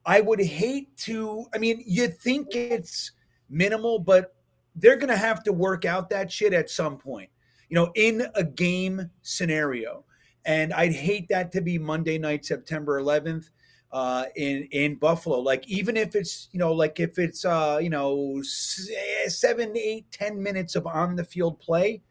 I 0.07 0.23
would 0.23 0.41
hate 0.41 0.97
to, 0.99 1.45
I 1.55 1.59
mean, 1.59 1.85
you 1.87 2.09
think 2.09 2.57
it's 2.57 3.13
minimal, 3.51 3.99
but 3.99 4.35
they're 4.77 4.97
going 4.97 5.11
to 5.11 5.17
have 5.17 5.45
to 5.45 5.53
work 5.53 5.85
out 5.85 6.09
that 6.09 6.33
shit 6.33 6.55
at 6.55 6.71
some 6.71 6.97
point, 6.97 7.29
you 7.69 7.75
know, 7.75 7.93
in 7.97 8.29
a 8.35 8.43
game 8.43 9.11
scenario. 9.21 10.07
And 10.47 10.73
I'd 10.73 10.95
hate 10.95 11.29
that 11.29 11.53
to 11.53 11.61
be 11.61 11.79
Monday 11.79 12.17
night, 12.17 12.47
September 12.47 12.99
11th. 13.03 13.51
Uh, 13.97 14.27
in 14.37 14.69
in 14.73 14.95
Buffalo. 14.97 15.39
Like 15.39 15.67
even 15.67 15.97
if 15.97 16.15
it's 16.15 16.51
you 16.53 16.59
know 16.59 16.71
like 16.71 17.01
if 17.01 17.19
it's 17.19 17.47
uh, 17.47 17.79
you 17.81 17.89
know 17.89 18.43
seven, 18.43 19.75
eight, 19.75 20.13
ten 20.13 20.43
minutes 20.43 20.77
of 20.77 20.87
on 20.87 21.17
the 21.17 21.25
field 21.25 21.59
play, 21.61 22.03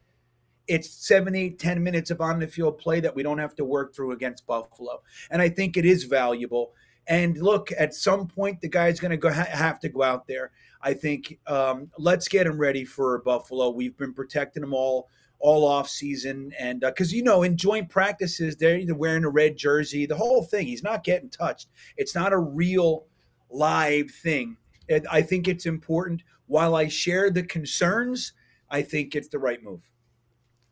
it's 0.68 0.90
seven, 0.90 1.36
eight, 1.36 1.60
ten 1.60 1.84
minutes 1.84 2.10
of 2.10 2.22
on 2.22 2.40
the 2.40 2.48
field 2.48 2.80
play 2.80 3.02
that 3.02 3.16
we 3.16 3.22
don't 3.22 3.38
have 3.38 3.54
to 3.58 3.64
work 3.64 3.94
through 3.94 4.14
against 4.14 4.48
Buffalo. 4.48 5.04
And 5.30 5.44
I 5.44 5.50
think 5.50 5.78
it 5.78 5.86
is 5.86 6.06
valuable. 6.06 6.74
And 7.06 7.38
look, 7.38 7.70
at 7.78 7.94
some 7.94 8.28
point, 8.28 8.62
the 8.62 8.68
guy's 8.68 9.00
going 9.00 9.12
to 9.12 9.18
go 9.18 9.32
ha- 9.32 9.48
have 9.52 9.80
to 9.82 9.90
go 9.90 10.02
out 10.02 10.26
there. 10.26 10.54
I 10.82 10.96
think 10.96 11.38
um, 11.46 11.92
let's 12.00 12.28
get 12.28 12.48
him 12.48 12.58
ready 12.58 12.84
for 12.84 13.20
Buffalo. 13.20 13.70
We've 13.70 13.96
been 13.96 14.16
protecting 14.16 14.64
him 14.64 14.74
all 14.74 15.10
all 15.40 15.66
off 15.66 15.90
season, 15.90 16.52
and 16.58 16.80
because 16.80 17.14
uh, 17.14 17.16
you 17.16 17.24
know 17.24 17.44
in 17.44 17.58
joint 17.58 17.90
practices 17.90 18.56
they're 18.56 18.78
either 18.78 18.96
wearing 18.96 19.24
a 19.24 19.30
red 19.30 19.58
jersey, 19.58 20.06
the 20.06 20.16
whole 20.16 20.44
thing. 20.44 20.68
He's 20.68 20.84
not 20.84 21.04
getting 21.04 21.30
touched. 21.30 21.70
It's 21.98 22.16
not 22.16 22.34
a 22.34 22.40
real 22.40 23.06
live 23.50 24.12
thing. 24.12 24.58
And 24.90 25.08
I 25.12 25.22
think 25.22 25.48
it's 25.48 25.66
important. 25.66 26.24
While 26.48 26.76
I 26.76 26.88
share 26.88 27.32
the 27.32 27.44
concerns, 27.44 28.34
I 28.70 28.82
think 28.82 29.16
it's 29.16 29.30
the 29.30 29.40
right 29.40 29.64
move. 29.64 29.82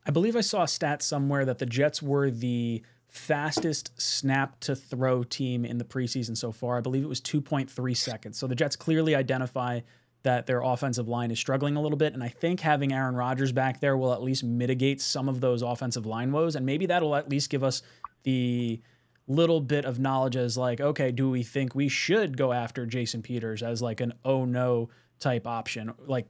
I 0.06 0.12
believe 0.12 0.36
I 0.36 0.42
saw 0.42 0.64
a 0.64 0.68
stat 0.68 1.02
somewhere 1.02 1.46
that 1.46 1.60
the 1.60 1.66
Jets 1.66 2.02
were 2.02 2.30
the 2.30 2.84
fastest 3.08 3.92
snap 4.02 4.60
to 4.60 4.76
throw 4.76 5.24
team 5.24 5.66
in 5.66 5.78
the 5.78 5.86
preseason 5.86 6.36
so 6.36 6.52
far. 6.52 6.78
I 6.78 6.82
believe 6.82 7.04
it 7.04 7.10
was 7.10 7.22
2.3 7.22 7.96
seconds. 7.96 8.38
So 8.38 8.48
the 8.48 8.56
Jets 8.56 8.76
clearly 8.76 9.16
identify 9.16 9.82
that 10.24 10.48
their 10.48 10.62
offensive 10.62 11.08
line 11.08 11.32
is 11.32 11.40
struggling 11.40 11.76
a 11.76 11.82
little 11.82 11.98
bit. 11.98 12.14
And 12.14 12.24
I 12.24 12.30
think 12.30 12.62
having 12.62 12.94
Aaron 12.94 13.16
Rodgers 13.16 13.52
back 13.52 13.80
there 13.80 13.98
will 13.98 14.14
at 14.14 14.24
least 14.24 14.44
mitigate 14.44 15.02
some 15.02 15.30
of 15.30 15.42
those 15.42 15.62
offensive 15.62 16.06
line 16.06 16.32
woes. 16.32 16.56
And 16.56 16.66
maybe 16.66 16.86
that'll 16.86 17.16
at 17.16 17.30
least 17.30 17.50
give 17.50 17.64
us 17.64 17.82
the 18.24 18.82
little 19.28 19.60
bit 19.60 19.86
of 19.86 20.00
knowledge 20.00 20.36
as 20.36 20.58
like, 20.58 20.82
okay, 20.82 21.12
do 21.12 21.30
we 21.30 21.44
think 21.44 21.76
we 21.76 21.90
should 21.90 22.38
go 22.38 22.52
after 22.54 22.86
Jason 22.86 23.22
Peters 23.22 23.62
as 23.64 23.82
like 23.82 24.00
an 24.00 24.14
oh 24.24 24.46
no 24.46 24.90
type 25.20 25.46
option? 25.46 25.94
Like 26.00 26.28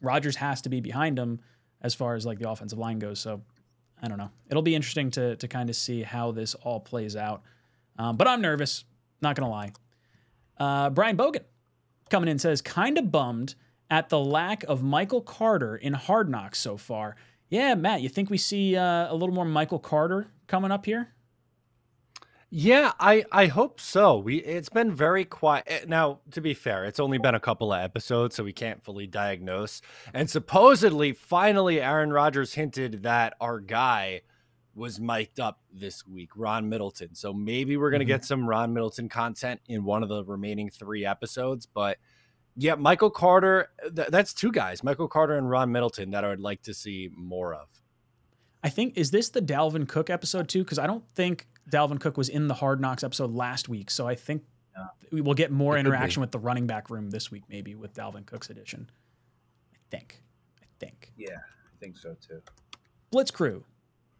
Rodgers 0.00 0.36
has 0.36 0.60
to 0.62 0.68
be 0.68 0.80
behind 0.80 1.18
him 1.18 1.40
as 1.82 1.94
far 1.94 2.16
as 2.16 2.26
like 2.26 2.38
the 2.40 2.50
offensive 2.50 2.78
line 2.78 2.98
goes. 2.98 3.20
So 3.20 3.42
I 4.02 4.08
don't 4.08 4.18
know. 4.18 4.30
It'll 4.50 4.62
be 4.62 4.74
interesting 4.74 5.10
to 5.12 5.36
to 5.36 5.48
kind 5.48 5.70
of 5.70 5.76
see 5.76 6.02
how 6.02 6.32
this 6.32 6.54
all 6.54 6.80
plays 6.80 7.14
out. 7.14 7.42
Um, 7.96 8.16
but 8.16 8.26
I'm 8.26 8.40
nervous. 8.40 8.84
Not 9.22 9.36
gonna 9.36 9.50
lie. 9.50 9.72
Uh, 10.58 10.90
Brian 10.90 11.16
Bogan 11.16 11.44
coming 12.10 12.28
in 12.28 12.38
says 12.38 12.62
kind 12.62 12.98
of 12.98 13.10
bummed 13.10 13.54
at 13.90 14.08
the 14.08 14.18
lack 14.18 14.64
of 14.64 14.82
Michael 14.82 15.20
Carter 15.20 15.76
in 15.76 15.92
Hard 15.92 16.28
Knocks 16.28 16.58
so 16.58 16.76
far. 16.76 17.16
Yeah, 17.48 17.74
Matt, 17.74 18.02
you 18.02 18.08
think 18.08 18.30
we 18.30 18.38
see 18.38 18.76
uh, 18.76 19.12
a 19.12 19.14
little 19.14 19.34
more 19.34 19.44
Michael 19.44 19.78
Carter 19.78 20.26
coming 20.46 20.72
up 20.72 20.86
here? 20.86 21.12
Yeah, 22.48 22.92
I 23.00 23.24
I 23.32 23.46
hope 23.46 23.80
so. 23.80 24.18
We 24.18 24.36
it's 24.36 24.68
been 24.68 24.92
very 24.92 25.24
quiet. 25.24 25.64
Eh, 25.66 25.80
now, 25.88 26.20
to 26.30 26.40
be 26.40 26.54
fair, 26.54 26.84
it's 26.84 27.00
only 27.00 27.18
been 27.18 27.34
a 27.34 27.40
couple 27.40 27.72
of 27.72 27.80
episodes, 27.82 28.36
so 28.36 28.44
we 28.44 28.52
can't 28.52 28.84
fully 28.84 29.06
diagnose. 29.06 29.82
And 30.14 30.30
supposedly, 30.30 31.12
finally, 31.12 31.80
Aaron 31.80 32.12
Rodgers 32.12 32.54
hinted 32.54 33.02
that 33.02 33.34
our 33.40 33.58
guy 33.58 34.22
was 34.76 35.00
mic'd 35.00 35.40
up 35.40 35.60
this 35.72 36.06
week, 36.06 36.30
Ron 36.36 36.68
Middleton. 36.68 37.14
So 37.14 37.32
maybe 37.32 37.76
we're 37.76 37.90
gonna 37.90 38.04
mm-hmm. 38.04 38.08
get 38.08 38.24
some 38.24 38.46
Ron 38.46 38.72
Middleton 38.72 39.08
content 39.08 39.60
in 39.66 39.84
one 39.84 40.02
of 40.02 40.08
the 40.08 40.22
remaining 40.24 40.70
three 40.70 41.04
episodes. 41.04 41.66
But 41.66 41.98
yeah, 42.56 42.74
Michael 42.74 43.10
Carter. 43.10 43.70
Th- 43.94 44.08
that's 44.08 44.34
two 44.34 44.52
guys, 44.52 44.84
Michael 44.84 45.08
Carter 45.08 45.38
and 45.38 45.48
Ron 45.48 45.72
Middleton, 45.72 46.10
that 46.10 46.24
I 46.24 46.28
would 46.28 46.40
like 46.40 46.62
to 46.62 46.74
see 46.74 47.10
more 47.16 47.54
of. 47.54 47.68
I 48.62 48.68
think 48.68 48.96
is 48.96 49.10
this 49.10 49.30
the 49.30 49.40
Dalvin 49.40 49.88
Cook 49.88 50.10
episode 50.10 50.48
too? 50.48 50.62
Because 50.62 50.78
I 50.78 50.86
don't 50.86 51.04
think 51.14 51.46
Dalvin 51.70 51.98
Cook 51.98 52.16
was 52.16 52.28
in 52.28 52.46
the 52.46 52.54
Hard 52.54 52.80
Knocks 52.80 53.02
episode 53.02 53.32
last 53.32 53.68
week, 53.68 53.90
so 53.90 54.06
I 54.06 54.14
think 54.14 54.42
we 55.10 55.20
will 55.20 55.34
get 55.34 55.50
more 55.50 55.76
it 55.76 55.80
interaction 55.80 56.20
with 56.20 56.32
the 56.32 56.38
running 56.38 56.66
back 56.66 56.90
room 56.90 57.10
this 57.10 57.30
week, 57.30 57.44
maybe 57.48 57.74
with 57.74 57.94
Dalvin 57.94 58.26
Cook's 58.26 58.50
edition. 58.50 58.90
I 59.72 59.78
think. 59.90 60.20
I 60.60 60.66
think. 60.78 61.12
Yeah, 61.16 61.36
I 61.36 61.76
think 61.80 61.96
so 61.96 62.14
too. 62.20 62.42
Blitz 63.10 63.30
Crew 63.30 63.64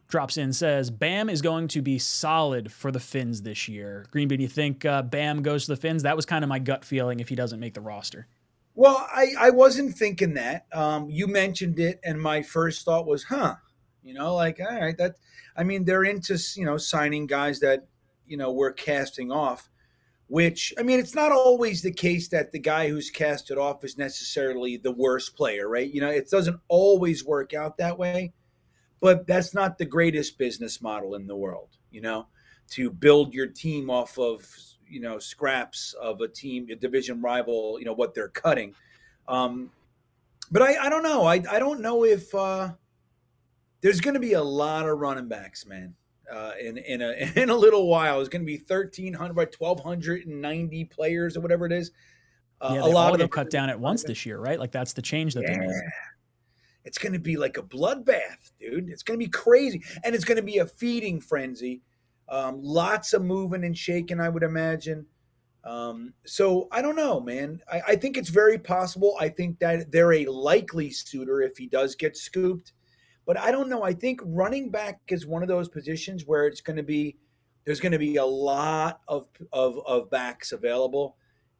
drops 0.09 0.37
in 0.37 0.53
says 0.53 0.91
Bam 0.91 1.29
is 1.29 1.43
going 1.43 1.69
to 1.69 1.83
be 1.83 1.99
solid 1.99 2.73
for 2.73 2.91
the 2.91 3.01
Fins 3.01 3.43
this 3.43 3.69
year. 3.69 4.07
Green 4.11 4.29
Bean, 4.29 4.41
you 4.41 4.49
think 4.49 4.85
uh, 4.85 5.03
Bam 5.03 5.43
goes 5.43 5.67
to 5.67 5.73
the 5.73 5.77
Fins? 5.77 6.03
That 6.03 6.17
was 6.17 6.27
kind 6.27 6.45
of 6.45 6.49
my 6.49 6.59
gut 6.59 6.85
feeling 6.85 7.21
if 7.21 7.29
he 7.29 7.35
doesn't 7.35 7.61
make 7.61 7.75
the 7.75 7.81
roster. 7.81 8.27
Well, 8.75 9.07
I, 9.11 9.29
I 9.39 9.51
wasn't 9.51 9.97
thinking 9.97 10.35
that. 10.35 10.67
Um, 10.73 11.09
you 11.09 11.27
mentioned 11.27 11.79
it, 11.79 11.99
and 12.05 12.21
my 12.21 12.43
first 12.43 12.85
thought 12.85 13.07
was, 13.07 13.25
huh, 13.25 13.55
You 14.03 14.15
know, 14.15 14.35
like 14.35 14.61
all 14.61 14.81
right, 14.81 14.97
that 14.99 15.17
I 15.57 15.65
mean, 15.65 15.85
they're 15.85 16.05
into 16.05 16.39
you 16.55 16.65
know 16.65 16.77
signing 16.77 17.27
guys 17.27 17.61
that 17.61 17.87
you 18.27 18.37
know 18.37 18.53
we're 18.53 18.73
casting 18.73 19.33
off. 19.33 19.71
Which 20.29 20.75
I 20.79 20.83
mean, 20.83 20.99
it's 20.99 21.15
not 21.15 21.33
always 21.33 21.83
the 21.83 21.93
case 21.93 22.29
that 22.29 22.51
the 22.53 22.59
guy 22.59 22.89
who's 22.89 23.11
casted 23.11 23.59
off 23.59 23.85
is 23.85 23.97
necessarily 23.97 24.77
the 24.77 24.91
worst 24.91 25.37
player, 25.37 25.69
right? 25.69 25.89
You 25.89 26.01
know, 26.01 26.11
it 26.11 26.29
doesn't 26.29 26.61
always 26.69 27.25
work 27.25 27.55
out 27.55 27.79
that 27.79 27.97
way, 27.97 28.35
but 29.01 29.27
that's 29.27 29.55
not 29.55 29.79
the 29.79 29.85
greatest 29.85 30.39
business 30.39 30.81
model 30.81 31.15
in 31.15 31.27
the 31.27 31.37
world. 31.37 31.69
You 31.91 32.01
know, 32.01 32.27
to 32.71 32.91
build 32.91 33.35
your 33.35 33.47
team 33.47 33.91
off 33.91 34.19
of 34.19 34.47
you 34.89 35.01
know 35.01 35.19
scraps 35.19 35.95
of 35.95 36.21
a 36.21 36.29
team, 36.29 36.67
a 36.71 36.77
division 36.77 37.21
rival, 37.21 37.79
you 37.79 37.85
know 37.85 37.95
what 37.95 38.15
they're 38.15 38.29
cutting. 38.29 38.75
Um, 39.29 39.71
but 40.51 40.63
I, 40.63 40.87
I 40.87 40.89
don't 40.89 41.03
know. 41.03 41.25
I, 41.25 41.43
I 41.51 41.59
don't 41.59 41.81
know 41.81 42.05
if 42.05 42.33
uh, 42.35 42.71
there's 43.81 44.01
going 44.01 44.15
to 44.15 44.21
be 44.21 44.35
a 44.35 44.43
lot 44.43 44.89
of 44.89 44.99
running 44.99 45.29
backs, 45.29 45.67
man. 45.67 45.95
Uh, 46.33 46.53
in 46.61 46.77
in 46.79 47.03
a 47.03 47.13
in 47.37 47.51
a 47.51 47.57
little 47.57 47.89
while, 47.89 48.21
it's 48.21 48.29
going 48.29 48.43
to 48.43 48.47
be 48.47 48.57
thirteen 48.57 49.13
hundred 49.13 49.35
by 49.35 49.45
twelve 49.47 49.81
hundred 49.81 50.27
and 50.27 50.41
ninety 50.41 50.85
players 50.85 51.37
or 51.37 51.41
whatever 51.41 51.67
it 51.67 51.73
is. 51.73 51.93
Uh, 52.61 52.73
yeah, 52.75 52.85
a 52.85 52.87
lot 52.87 53.13
of 53.13 53.19
them 53.19 53.29
cut 53.29 53.51
down 53.51 53.69
at 53.69 53.79
once 53.79 54.03
this 54.03 54.25
year, 54.25 54.39
right? 54.39 54.59
Like 54.59 54.73
that's 54.73 54.95
the 54.95 55.03
change 55.03 55.35
that 55.35 55.43
yeah. 55.43 55.53
they 55.53 55.59
made. 55.59 55.83
It's 56.87 56.99
going 56.99 57.13
to 57.13 57.19
be 57.19 57.37
like 57.37 57.59
a 57.59 57.63
bloodbath, 57.63 58.53
dude. 58.59 58.89
It's 58.89 59.03
going 59.03 59.19
to 59.19 59.25
be 59.25 59.31
crazy, 59.31 59.83
and 60.05 60.15
it's 60.15 60.25
going 60.25 60.37
to 60.37 60.43
be 60.43 60.59
a 60.59 60.67
feeding 60.67 61.21
frenzy. 61.21 61.83
Um, 62.29 62.61
lots 62.63 63.13
of 63.13 63.23
moving 63.23 63.65
and 63.65 63.77
shaking, 63.77 64.21
I 64.21 64.29
would 64.29 64.43
imagine. 64.43 65.05
Um, 65.65 66.15
so 66.25 66.69
I 66.71 66.81
don't 66.81 66.97
know, 66.97 67.21
man. 67.21 67.61
I, 67.71 67.83
I, 67.89 67.97
think 67.97 68.17
it's 68.17 68.29
very 68.29 68.57
possible. 68.57 69.17
I 69.19 69.29
think 69.29 69.59
that 69.59 69.91
they're 69.91 70.13
a 70.13 70.27
likely 70.27 70.91
suitor 70.91 71.41
if 71.41 71.57
he 71.57 71.67
does 71.67 71.97
get 71.97 72.17
scooped. 72.17 72.73
But 73.27 73.37
I 73.37 73.51
don't 73.51 73.69
know. 73.69 73.83
I 73.83 73.93
think 73.93 74.21
running 74.25 74.71
back 74.71 75.01
is 75.09 75.27
one 75.27 75.43
of 75.43 75.49
those 75.49 75.69
positions 75.69 76.25
where 76.25 76.47
it's 76.47 76.61
going 76.61 76.77
to 76.77 76.85
be 76.85 77.17
there's 77.65 77.81
going 77.81 77.93
to 77.93 77.99
be 77.99 78.17
a 78.17 78.25
lot 78.25 79.01
of 79.09 79.27
of, 79.53 79.81
of 79.85 80.09
backs 80.09 80.53
available, 80.53 81.17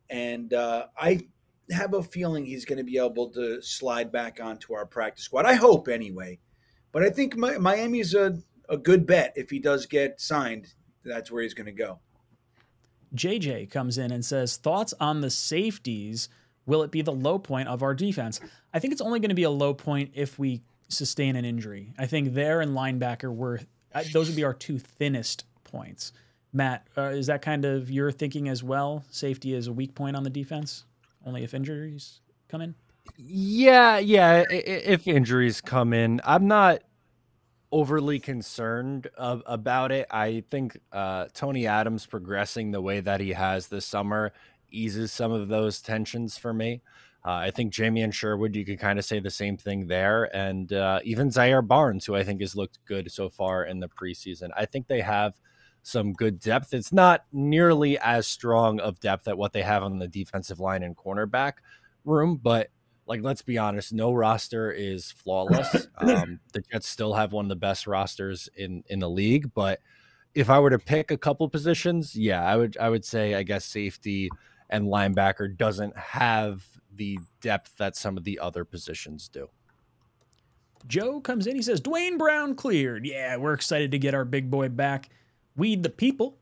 and 0.09 0.55
uh, 0.55 0.87
I 0.97 1.27
have 1.71 1.95
a 1.95 2.03
feeling 2.03 2.45
he's 2.45 2.65
going 2.65 2.79
to 2.79 2.85
be 2.85 2.99
able 2.99 3.31
to 3.31 3.61
slide 3.61 4.13
back 4.13 4.39
onto 4.43 4.75
our 4.75 4.87
practice 4.87 5.25
squad. 5.25 5.47
I 5.47 5.55
hope 5.55 5.89
anyway. 5.89 6.39
But 6.93 7.03
I 7.03 7.11
think 7.11 7.37
Miami's 7.37 8.15
a, 8.15 8.39
a 8.69 8.77
good 8.77 9.07
bet 9.07 9.33
if 9.37 9.51
he 9.51 9.59
does 9.59 9.87
get 9.87 10.21
signed. 10.21 10.75
That's 11.05 11.31
where 11.31 11.43
he's 11.43 11.55
going 11.55 11.67
to 11.67 11.73
go. 11.73 12.01
JJ 13.15 13.71
comes 13.71 13.99
in 13.99 14.11
and 14.13 14.25
says, 14.25 14.57
Thoughts 14.57 14.95
on 15.01 15.21
the 15.21 15.31
safeties? 15.31 16.29
Will 16.67 16.83
it 16.83 16.91
be 16.91 17.03
the 17.03 17.13
low 17.13 17.39
point 17.39 17.69
of 17.69 17.83
our 17.83 17.95
defense? 17.95 18.41
I 18.75 18.79
think 18.79 18.93
it's 18.93 19.01
only 19.01 19.21
going 19.21 19.29
to 19.29 19.37
be 19.37 19.45
a 19.45 19.51
low 19.51 19.73
point 19.73 20.11
if 20.15 20.39
we 20.39 20.63
sustain 20.89 21.37
an 21.37 21.45
injury. 21.45 21.93
I 21.99 22.07
think 22.07 22.35
there 22.35 22.61
and 22.61 22.73
linebacker 22.73 23.35
were 23.35 23.61
those 24.13 24.29
would 24.29 24.37
be 24.37 24.45
our 24.45 24.53
two 24.53 24.79
thinnest 24.79 25.45
points. 25.65 26.13
Matt, 26.53 26.87
uh, 26.97 27.03
is 27.03 27.27
that 27.27 27.43
kind 27.43 27.65
of 27.65 27.91
your 27.91 28.11
thinking 28.11 28.49
as 28.49 28.63
well? 28.63 29.05
Safety 29.11 29.55
is 29.55 29.67
a 29.67 29.73
weak 29.73 29.95
point 29.95 30.17
on 30.17 30.23
the 30.23 30.31
defense, 30.31 30.85
only 31.27 31.45
if 31.45 31.53
injuries 31.53 32.21
come 32.49 32.63
in. 32.63 32.75
Yeah, 33.17 33.99
yeah. 33.99 34.45
If 34.51 35.07
injuries 35.07 35.61
come 35.61 35.93
in, 35.93 36.21
I'm 36.25 36.47
not 36.49 36.83
overly 37.73 38.19
concerned 38.19 39.09
of, 39.17 39.43
about 39.47 39.93
it. 39.93 40.07
I 40.11 40.45
think 40.51 40.79
uh, 40.93 41.27
Tony 41.35 41.67
Adams 41.67 42.07
progressing 42.07 42.71
the 42.71 42.81
way 42.81 43.01
that 43.01 43.21
he 43.21 43.33
has 43.33 43.67
this 43.67 43.85
summer 43.85 44.33
eases 44.71 45.13
some 45.13 45.33
of 45.33 45.49
those 45.49 45.83
tensions 45.83 46.39
for 46.39 46.53
me. 46.53 46.81
Uh, 47.25 47.33
I 47.33 47.51
think 47.51 47.73
Jamien 47.73 48.13
Sherwood, 48.13 48.55
you 48.55 48.65
could 48.65 48.79
kind 48.79 49.01
of 49.01 49.05
say 49.05 49.19
the 49.19 49.31
same 49.31 49.57
thing 49.57 49.89
there. 49.89 50.35
And 50.35 50.73
uh, 50.73 51.01
even 51.03 51.31
Zaire 51.31 51.63
Barnes, 51.63 52.05
who 52.07 52.15
I 52.15 52.23
think 52.23 52.41
has 52.41 52.55
looked 52.55 52.79
good 52.87 53.11
so 53.11 53.29
far 53.29 53.65
in 53.65 53.81
the 53.81 53.89
preseason. 53.89 54.51
I 54.57 54.65
think 54.65 54.87
they 54.87 55.01
have 55.01 55.35
some 55.87 56.13
good 56.13 56.41
depth. 56.41 56.75
It's 56.75 56.93
not 56.93 57.25
nearly 57.33 57.97
as 57.99 58.27
strong 58.27 58.81
of 58.81 58.99
depth 58.99 59.29
at 59.29 59.39
what 59.39 59.53
they 59.53 59.63
have 59.63 59.85
on 59.85 60.01
the 60.01 60.09
defensive 60.09 60.59
line 60.59 60.83
and 60.83 60.97
cornerback 60.97 61.55
room, 62.05 62.41
but 62.43 62.71
like 63.07 63.23
let's 63.23 63.43
be 63.43 63.57
honest, 63.57 63.93
no 63.93 64.13
roster 64.13 64.73
is 64.73 65.13
flawless. 65.13 65.87
Um, 65.99 66.41
the 66.53 66.61
Jets 66.61 66.89
still 66.89 67.15
have 67.15 67.33
one 67.33 67.47
of 67.47 67.49
the 67.49 67.57
best 67.57 67.87
rosters 67.87 68.49
in 68.57 68.83
in 68.89 68.99
the 68.99 69.09
league, 69.09 69.53
but 69.55 69.81
if 70.35 70.51
I 70.51 70.59
were 70.59 70.71
to 70.71 70.79
pick 70.79 71.11
a 71.11 71.17
couple 71.17 71.49
positions, 71.49 72.15
yeah, 72.15 72.45
I 72.45 72.57
would 72.57 72.77
I 72.79 72.89
would 72.89 73.05
say 73.05 73.35
I 73.35 73.45
guess 73.45 73.65
safety 73.65 74.29
and 74.69 74.87
linebacker 74.87 75.57
doesn't 75.57 75.97
have 75.97 76.65
the 76.93 77.19
depth 77.41 77.77
that 77.79 77.97
some 77.97 78.17
of 78.17 78.25
the 78.25 78.41
other 78.41 78.65
positions 78.65 79.29
do. 79.29 79.49
Joe 80.87 81.21
comes 81.21 81.47
in. 81.47 81.57
He 81.57 81.63
says, 81.63 81.81
Duane 81.81 82.19
Brown 82.19 82.55
cleared. 82.55 83.07
Yeah, 83.07 83.37
we're 83.37 83.55
excited 83.55 83.93
to 83.93 83.99
get 83.99 84.15
our 84.15 84.25
big 84.25 84.51
boy 84.51 84.69
back. 84.69 85.11
Weed 85.57 85.83
the 85.83 85.91
people 85.91 86.37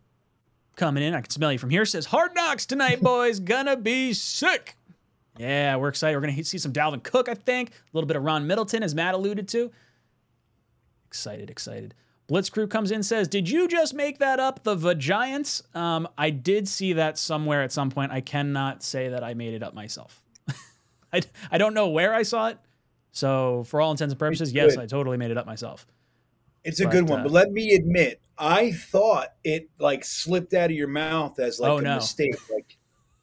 coming 0.77 1.03
in. 1.03 1.15
I 1.15 1.21
can 1.21 1.31
smell 1.31 1.53
you 1.53 1.59
from 1.59 1.71
here. 1.71 1.85
Says, 1.85 2.07
Hard 2.07 2.35
knocks 2.35 2.67
tonight, 2.67 3.01
boys. 3.01 3.41
Gonna 3.41 3.77
be 3.77 4.13
sick. 4.13 4.77
Yeah, 5.39 5.77
we're 5.77 5.89
excited. 5.89 6.17
We're 6.21 6.31
to 6.31 6.45
see 6.45 6.59
some 6.59 6.73
Dalvin 6.73 7.03
Cook, 7.03 7.29
I 7.29 7.35
think. 7.35 7.71
A 7.71 7.73
little 7.93 8.07
bit 8.07 8.17
of 8.17 8.23
Ron 8.23 8.47
Middleton, 8.47 8.83
as 8.83 8.95
Matt 8.95 9.15
alluded 9.15 9.49
to. 9.49 9.71
Excited, 11.07 11.51
excited. 11.51 11.95
Blitz 12.27 12.49
Crew 12.49 12.67
comes 12.67 12.91
in 12.91 13.03
says, 13.03 13.29
Did 13.29 13.49
you 13.49 13.69
just 13.69 13.95
make 13.95 14.19
that 14.19 14.41
up? 14.41 14.63
The 14.63 14.77
Vagiants? 14.77 15.63
Um, 15.77 16.09
I 16.17 16.31
did 16.31 16.69
see 16.69 16.95
that 16.95 17.19
somewhere 17.19 17.63
at 17.63 17.73
some 17.73 17.91
point. 17.91 18.13
I 18.13 18.21
cannot 18.21 18.83
say 18.83 19.09
that 19.09 19.23
I 19.23 19.35
made 19.35 19.55
it 19.55 19.63
up 19.63 19.75
myself. 19.75 20.23
I, 21.13 21.21
I 21.51 21.59
don't 21.59 21.75
know 21.75 21.89
where 21.89 22.15
I 22.15 22.23
saw 22.23 22.49
it. 22.49 22.59
So, 23.13 23.65
for 23.69 23.81
all 23.81 23.91
intents 23.91 24.13
and 24.13 24.19
purposes, 24.19 24.53
yes, 24.53 24.77
I 24.77 24.87
totally 24.87 25.17
made 25.17 25.31
it 25.31 25.39
up 25.39 25.47
myself. 25.47 25.87
It's 26.65 26.81
a 26.81 26.85
but, 26.85 26.93
good 26.93 27.09
one. 27.09 27.21
Uh, 27.21 27.23
but 27.25 27.33
let 27.33 27.53
me 27.53 27.75
admit, 27.75 28.21
I 28.39 28.73
thought 28.73 29.29
it 29.45 29.69
like 29.79 30.05
slipped 30.05 30.55
out 30.55 30.71
of 30.71 30.77
your 30.77 30.89
mouth 30.89 31.39
as 31.39 31.61
like 31.61 31.71
oh, 31.71 31.79
a 31.79 31.83
no. 31.83 31.95
mistake. 31.97 32.37
Like, 32.51 32.77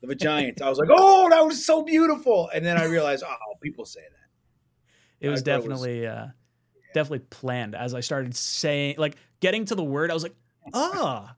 the 0.04 0.16
Giants. 0.16 0.62
I 0.62 0.70
was 0.70 0.78
like, 0.78 0.90
oh, 0.92 1.30
that 1.30 1.46
was 1.46 1.64
so 1.64 1.84
beautiful. 1.84 2.50
And 2.54 2.66
then 2.66 2.78
I 2.78 2.86
realized, 2.86 3.24
oh, 3.26 3.36
people 3.62 3.86
say 3.86 4.02
that. 4.02 5.26
It 5.26 5.30
was 5.30 5.44
definitely, 5.44 6.00
it 6.00 6.10
was, 6.10 6.18
uh, 6.18 6.32
yeah. 6.76 6.92
definitely 6.94 7.26
planned. 7.30 7.76
As 7.76 7.94
I 7.94 8.00
started 8.00 8.36
saying, 8.36 8.96
like 8.98 9.16
getting 9.40 9.66
to 9.66 9.76
the 9.76 9.84
word, 9.84 10.10
I 10.10 10.14
was 10.16 10.24
like, 10.24 10.36
ah, 10.74 11.30
oh, 11.32 11.36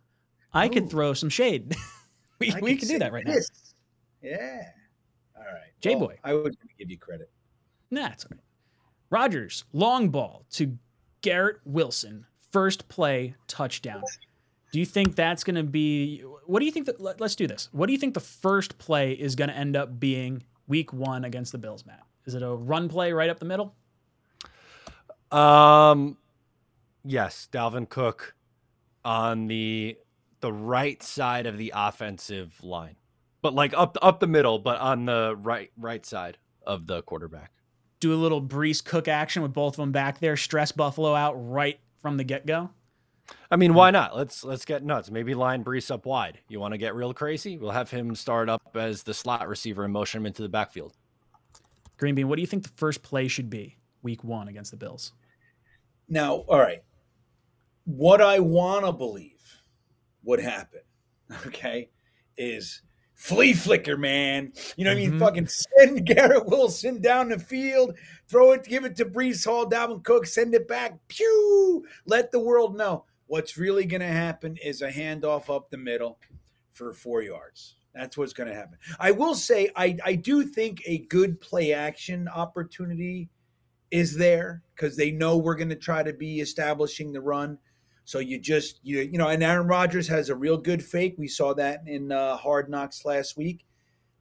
I 0.54 0.70
could 0.70 0.90
throw 0.90 1.14
some 1.14 1.30
shade. 1.30 1.76
we 2.40 2.54
we 2.62 2.78
can 2.78 2.88
do 2.88 3.00
that 3.00 3.12
right 3.12 3.26
this. 3.26 3.50
now. 4.22 4.30
Yeah. 4.30 4.62
All 5.36 5.44
right. 5.44 5.72
J 5.82 5.96
Boy. 5.96 6.00
Well, 6.00 6.18
I 6.24 6.34
was 6.34 6.56
going 6.56 6.70
to 6.70 6.76
give 6.80 6.90
you 6.90 6.98
credit. 6.98 7.30
Nah, 7.92 8.08
it's 8.14 8.24
all 8.24 8.30
right. 8.32 8.40
Rodgers, 9.10 9.66
long 9.74 10.10
ball 10.10 10.46
to 10.52 10.78
Garrett 11.24 11.58
Wilson, 11.66 12.28
first 12.52 12.88
play 12.88 13.34
touchdown. 13.48 14.04
Do 14.72 14.80
you 14.80 14.86
think 14.86 15.16
that's 15.16 15.44
going 15.44 15.56
to 15.56 15.64
be? 15.64 16.20
What 16.46 16.60
do 16.60 16.66
you 16.66 16.72
think 16.72 16.86
that? 16.86 17.02
Let, 17.02 17.20
us 17.22 17.36
do 17.36 17.48
this. 17.48 17.70
What 17.72 17.88
do 17.88 17.94
you 17.94 18.00
think 18.00 18.14
the 18.14 18.20
first 18.20 18.78
play 18.78 19.14
is 19.14 19.36
going 19.36 19.50
to 19.50 19.56
end 19.56 19.76
up 19.76 20.00
being 20.00 20.44
week 20.68 20.94
one 20.94 21.26
against 21.26 21.52
the 21.52 21.58
Bills, 21.58 21.86
Matt? 21.86 22.04
Is 22.26 22.36
it 22.36 22.44
a 22.44 22.50
run 22.50 22.90
play 22.90 23.14
right 23.14 23.30
up 23.30 23.40
the 23.40 23.46
middle? 23.46 23.76
Um, 25.32 26.18
yes, 27.04 27.48
Dalvin 27.52 27.90
Cook 27.90 28.36
on 29.04 29.48
the 29.48 29.98
the 30.42 30.52
right 30.52 31.02
side 31.02 31.46
of 31.46 31.58
the 31.58 31.72
offensive 31.76 32.62
line, 32.64 32.96
but 33.42 33.54
like 33.54 33.74
up 33.74 33.98
up 34.02 34.20
the 34.20 34.28
middle, 34.28 34.60
but 34.60 34.80
on 34.80 35.06
the 35.06 35.36
right 35.40 35.72
right 35.78 36.06
side 36.06 36.38
of 36.66 36.88
the 36.88 37.02
quarterback. 37.04 37.52
Do 38.04 38.14
a 38.14 38.16
little 38.16 38.42
Breece 38.42 38.84
Cook 38.84 39.08
action 39.08 39.42
with 39.44 39.54
both 39.54 39.76
of 39.76 39.78
them 39.78 39.94
back 39.94 40.20
there, 40.20 40.36
stress 40.36 40.74
Buffalo 40.74 41.16
out 41.16 41.36
right 41.36 41.80
from 42.02 42.18
the 42.18 42.26
get 42.26 42.46
go. 42.46 42.70
I 43.50 43.56
mean, 43.56 43.74
why 43.74 43.92
not? 43.92 44.14
Let's 44.14 44.44
let's 44.44 44.66
get 44.66 44.84
nuts. 44.84 45.10
Maybe 45.10 45.34
line 45.34 45.64
Breece 45.64 45.90
up 45.90 46.06
wide. 46.06 46.40
You 46.50 46.60
want 46.60 46.74
to 46.74 46.78
get 46.78 46.96
real 46.96 47.14
crazy? 47.14 47.58
We'll 47.58 47.72
have 47.72 47.90
him 47.90 48.14
start 48.14 48.50
up 48.50 48.76
as 48.76 49.04
the 49.04 49.14
slot 49.14 49.48
receiver 49.48 49.86
and 49.86 49.94
motion 49.94 50.20
him 50.20 50.26
into 50.26 50.42
the 50.42 50.50
backfield. 50.50 50.98
Green 51.96 52.14
Bean, 52.14 52.28
what 52.28 52.36
do 52.36 52.42
you 52.42 52.46
think 52.46 52.64
the 52.64 52.72
first 52.76 53.04
play 53.04 53.30
should 53.30 53.50
be 53.50 53.78
week 54.02 54.22
one 54.22 54.50
against 54.50 54.72
the 54.72 54.78
Bills? 54.78 55.14
Now, 56.10 56.44
all 56.50 56.60
right. 56.60 56.84
What 57.86 58.20
I 58.20 58.40
want 58.40 58.86
to 58.86 58.92
believe 58.92 59.62
would 60.26 60.42
happen, 60.42 60.82
okay, 61.48 61.90
is 62.38 62.82
flea 63.24 63.54
flicker, 63.54 63.96
man. 63.96 64.52
You 64.76 64.84
know 64.84 64.92
what 64.92 64.98
mm-hmm. 64.98 65.00
I 65.00 65.02
mean? 65.02 65.10
Mm-hmm. 65.12 65.20
Fucking 65.20 65.48
send 65.48 66.06
Garrett 66.06 66.46
Wilson 66.46 67.02
down 67.02 67.30
the 67.30 67.40
field, 67.40 67.96
throw 68.28 68.52
it, 68.52 68.66
give 68.66 68.84
it 68.84 68.98
to 68.98 69.06
Breece 69.06 69.46
Hall, 69.46 69.70
Dalvin 69.70 70.04
Cook, 70.04 70.26
send 70.26 70.54
it 70.54 70.68
back, 70.68 71.00
pew, 71.08 71.86
let 72.06 72.32
the 72.32 72.40
world 72.40 72.76
know. 72.76 73.06
What's 73.28 73.58
really 73.58 73.86
going 73.86 74.02
to 74.02 74.08
happen 74.08 74.58
is 74.58 74.82
a 74.82 74.92
handoff 74.92 75.50
up 75.50 75.70
the 75.70 75.78
middle 75.78 76.20
for 76.74 76.94
four 76.94 77.22
yards. 77.22 77.76
That's 77.96 78.18
what's 78.18 78.34
going 78.34 78.50
to 78.50 78.56
happen. 78.56 78.78
I 79.00 79.12
will 79.12 79.36
say, 79.36 79.70
I, 79.76 79.98
I 80.04 80.16
do 80.16 80.44
think 80.44 80.82
a 80.86 81.00
good 81.06 81.40
play 81.40 81.72
action 81.72 82.28
opportunity 82.28 83.30
is 83.90 84.18
there 84.18 84.64
because 84.76 84.98
they 84.98 85.12
know 85.12 85.38
we're 85.38 85.56
going 85.56 85.70
to 85.70 85.76
try 85.76 86.04
to 86.04 86.14
be 86.14 86.42
establishing 86.42 87.14
the 87.14 87.22
run. 87.22 87.58
So 88.06 88.20
you 88.20 88.40
just 88.40 88.80
you 88.84 89.00
you 89.00 89.18
know, 89.18 89.30
and 89.30 89.44
Aaron 89.44 89.68
Rodgers 89.68 90.08
has 90.08 90.30
a 90.30 90.36
real 90.36 90.58
good 90.58 90.84
fake. 90.84 91.16
We 91.18 91.28
saw 91.28 91.54
that 91.56 91.84
in 91.88 92.12
uh, 92.12 92.38
Hard 92.38 92.70
Knocks 92.70 93.06
last 93.06 93.38
week. 93.38 93.66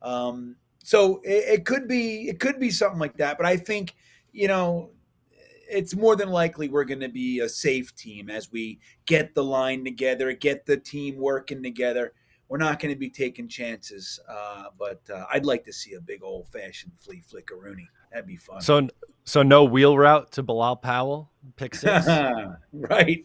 Um, 0.03 0.57
so 0.83 1.21
it, 1.25 1.61
it 1.61 1.65
could 1.65 1.89
be 1.89 2.29
it 2.29 2.39
could 2.41 2.61
be 2.61 2.71
something 2.71 3.01
like 3.01 3.17
that. 3.19 3.37
But 3.39 3.47
I 3.47 3.57
think 3.57 3.95
you 4.33 4.49
know 4.49 4.91
it's 5.73 5.97
more 5.97 6.17
than 6.17 6.29
likely 6.29 6.69
we're 6.69 6.85
going 6.85 7.01
to 7.01 7.09
be 7.09 7.41
a 7.41 7.49
safe 7.49 7.95
team 7.97 8.31
as 8.31 8.53
we 8.53 8.79
get 9.07 9.35
the 9.35 9.43
line 9.43 9.85
together, 9.85 10.33
get 10.33 10.67
the 10.67 10.77
team 10.77 11.17
working 11.17 11.63
together. 11.63 12.13
We're 12.49 12.59
not 12.59 12.79
going 12.79 12.93
to 12.93 12.99
be 12.99 13.09
taking 13.09 13.49
chances, 13.49 14.21
uh, 14.29 14.65
but 14.79 15.01
uh, 15.13 15.25
I'd 15.33 15.47
like 15.47 15.65
to 15.65 15.73
see 15.73 15.95
a 15.95 16.01
big 16.01 16.23
old 16.23 16.49
fashioned 16.49 16.93
flea 16.99 17.23
flickeroony. 17.23 17.87
That'd 18.11 18.27
be 18.27 18.37
fun. 18.37 18.61
So, 18.61 18.89
so 19.25 19.43
no 19.43 19.65
wheel 19.65 19.97
route 19.97 20.31
to 20.33 20.43
Bilal 20.43 20.77
Powell, 20.77 21.31
pick 21.57 21.75
six. 21.75 22.07
right. 22.73 23.25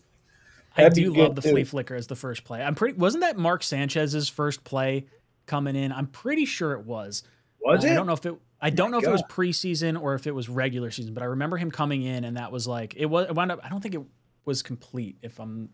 I 0.77 0.89
do 0.89 1.13
love 1.13 1.35
the 1.35 1.41
too. 1.41 1.51
flea 1.51 1.63
flicker 1.63 1.95
as 1.95 2.07
the 2.07 2.15
first 2.15 2.43
play. 2.43 2.61
I'm 2.61 2.75
pretty. 2.75 2.97
Wasn't 2.97 3.21
that 3.21 3.37
Mark 3.37 3.63
Sanchez's 3.63 4.29
first 4.29 4.63
play 4.63 5.05
coming 5.45 5.75
in? 5.75 5.91
I'm 5.91 6.07
pretty 6.07 6.45
sure 6.45 6.73
it 6.73 6.85
was. 6.85 7.23
Was 7.61 7.83
uh, 7.83 7.87
it? 7.87 7.91
I 7.91 7.95
don't 7.95 8.07
know 8.07 8.13
if 8.13 8.25
it. 8.25 8.35
I 8.59 8.69
don't 8.69 8.91
know 8.91 8.99
God. 8.99 9.07
if 9.07 9.09
it 9.09 9.11
was 9.11 9.23
preseason 9.23 10.01
or 10.01 10.15
if 10.15 10.27
it 10.27 10.33
was 10.33 10.49
regular 10.49 10.89
season, 10.91 11.13
but 11.13 11.23
I 11.23 11.27
remember 11.27 11.57
him 11.57 11.69
coming 11.69 12.01
in 12.03 12.23
and 12.23 12.37
that 12.37 12.51
was 12.51 12.67
like 12.67 12.95
it 12.95 13.05
was. 13.05 13.27
It 13.27 13.35
wound 13.35 13.51
up. 13.51 13.59
I 13.63 13.69
don't 13.69 13.81
think 13.81 13.95
it 13.95 14.03
was 14.45 14.61
complete. 14.61 15.17
If 15.21 15.39
I'm, 15.39 15.69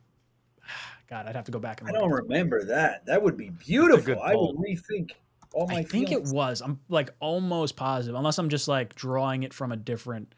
God, 1.09 1.27
I'd 1.27 1.35
have 1.35 1.45
to 1.45 1.51
go 1.51 1.59
back 1.59 1.81
and. 1.81 1.89
I 1.89 1.93
don't 1.93 2.11
remember 2.11 2.65
that. 2.65 3.05
That 3.05 3.21
would 3.21 3.37
be 3.37 3.49
beautiful. 3.49 4.21
I 4.21 4.35
would 4.35 4.55
rethink 4.55 5.11
all 5.53 5.67
my. 5.67 5.75
I 5.75 5.83
think 5.83 6.09
feelings. 6.09 6.31
it 6.31 6.35
was. 6.35 6.61
I'm 6.61 6.79
like 6.89 7.13
almost 7.19 7.75
positive, 7.75 8.15
unless 8.15 8.37
I'm 8.37 8.49
just 8.49 8.67
like 8.67 8.95
drawing 8.95 9.43
it 9.43 9.53
from 9.53 9.71
a 9.71 9.77
different 9.77 10.33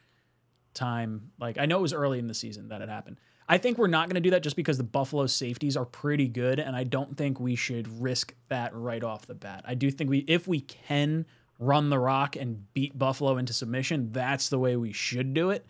time. 0.73 1.31
Like 1.39 1.57
I 1.57 1.65
know 1.65 1.79
it 1.79 1.81
was 1.81 1.93
early 1.93 2.19
in 2.19 2.27
the 2.27 2.33
season 2.33 2.69
that 2.69 2.81
it 2.81 2.89
happened. 2.89 3.17
I 3.47 3.57
think 3.57 3.77
we're 3.77 3.87
not 3.87 4.07
going 4.07 4.15
to 4.15 4.21
do 4.21 4.31
that 4.31 4.41
just 4.41 4.55
because 4.55 4.77
the 4.77 4.83
Buffalo 4.83 5.27
safeties 5.27 5.77
are 5.77 5.85
pretty 5.85 6.27
good, 6.27 6.59
and 6.59 6.75
I 6.75 6.83
don't 6.83 7.15
think 7.15 7.39
we 7.39 7.55
should 7.55 8.01
risk 8.01 8.33
that 8.49 8.73
right 8.75 9.03
off 9.03 9.27
the 9.27 9.35
bat. 9.35 9.63
I 9.67 9.75
do 9.75 9.91
think 9.91 10.09
we, 10.09 10.19
if 10.27 10.47
we 10.47 10.61
can 10.61 11.25
run 11.59 11.89
the 11.89 11.99
rock 11.99 12.35
and 12.35 12.73
beat 12.73 12.97
Buffalo 12.97 13.37
into 13.37 13.53
submission, 13.53 14.11
that's 14.11 14.49
the 14.49 14.59
way 14.59 14.75
we 14.75 14.91
should 14.91 15.33
do 15.33 15.51
it. 15.51 15.65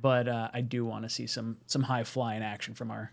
But 0.00 0.26
uh, 0.26 0.48
I 0.52 0.60
do 0.60 0.84
want 0.84 1.04
to 1.04 1.08
see 1.08 1.26
some 1.26 1.56
some 1.66 1.82
high 1.82 2.02
flying 2.02 2.42
action 2.42 2.74
from 2.74 2.90
our 2.90 3.12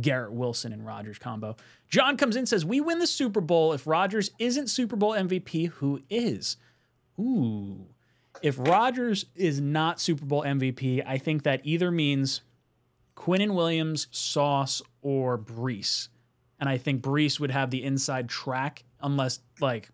Garrett 0.00 0.32
Wilson 0.32 0.72
and 0.72 0.86
Rodgers 0.86 1.18
combo. 1.18 1.56
John 1.90 2.16
comes 2.16 2.36
in 2.36 2.46
says 2.46 2.64
we 2.64 2.80
win 2.80 2.98
the 2.98 3.06
Super 3.06 3.42
Bowl 3.42 3.74
if 3.74 3.86
Rodgers 3.86 4.30
isn't 4.38 4.68
Super 4.68 4.96
Bowl 4.96 5.12
MVP. 5.12 5.68
Who 5.68 6.00
is? 6.08 6.56
Ooh, 7.20 7.86
if 8.40 8.58
Rodgers 8.58 9.26
is 9.34 9.60
not 9.60 10.00
Super 10.00 10.24
Bowl 10.24 10.42
MVP, 10.44 11.02
I 11.06 11.18
think 11.18 11.42
that 11.42 11.60
either 11.64 11.90
means 11.90 12.40
Quinnen 13.16 13.54
Williams, 13.54 14.08
Sauce, 14.10 14.82
or 15.02 15.38
Breece. 15.38 16.08
And 16.60 16.68
I 16.68 16.78
think 16.78 17.02
Breece 17.02 17.40
would 17.40 17.50
have 17.50 17.70
the 17.70 17.82
inside 17.82 18.28
track 18.28 18.84
unless 19.00 19.40
like 19.60 19.90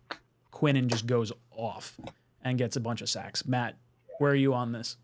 Quinnen 0.51 0.87
just 0.87 1.07
goes 1.07 1.31
off 1.51 1.99
and 2.43 2.57
gets 2.57 2.75
a 2.75 2.79
bunch 2.79 3.01
of 3.01 3.09
sacks. 3.09 3.45
Matt, 3.45 3.75
where 4.19 4.31
are 4.31 4.35
you 4.35 4.53
on 4.53 4.71
this? 4.71 4.97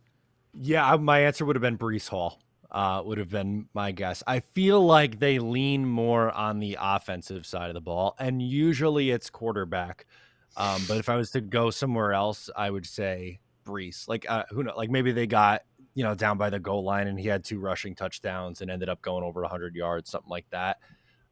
Yeah, 0.54 0.96
my 0.96 1.20
answer 1.20 1.46
would 1.46 1.56
have 1.56 1.62
been 1.62 1.78
Breece 1.78 2.08
Hall. 2.08 2.40
Uh, 2.72 3.02
would 3.06 3.18
have 3.18 3.30
been 3.30 3.70
my 3.74 3.92
guess. 3.92 4.22
I 4.28 4.42
feel 4.42 4.86
like 4.86 5.20
they 5.20 5.40
lean 5.40 5.86
more 5.86 6.32
on 6.32 6.60
the 6.60 6.78
offensive 6.80 7.46
side 7.46 7.70
of 7.70 7.74
the 7.74 7.82
ball, 7.82 8.16
and 8.20 8.42
usually 8.42 9.12
it's 9.12 9.30
quarterback. 9.30 10.06
Um, 10.58 10.84
but 10.88 10.98
if 10.98 11.08
I 11.08 11.16
was 11.16 11.32
to 11.32 11.42
go 11.42 11.70
somewhere 11.70 12.12
else, 12.14 12.50
I 12.56 12.70
would 12.70 12.86
say 12.86 13.40
Breece. 13.66 14.08
Like 14.10 14.26
uh, 14.30 14.44
who 14.50 14.64
know? 14.64 14.74
Like 14.76 14.90
maybe 14.90 15.12
they 15.12 15.28
got 15.28 15.64
you 15.96 16.04
know 16.04 16.14
down 16.14 16.38
by 16.38 16.50
the 16.50 16.60
goal 16.60 16.84
line 16.84 17.08
and 17.08 17.20
he 17.20 17.28
had 17.28 17.44
two 17.44 17.60
rushing 17.60 17.96
touchdowns 17.96 18.62
and 18.62 18.70
ended 18.70 18.90
up 18.90 19.02
going 19.02 19.24
over 19.24 19.42
100 19.42 19.76
yards, 19.76 20.12
something 20.12 20.30
like 20.30 20.50
that. 20.52 20.78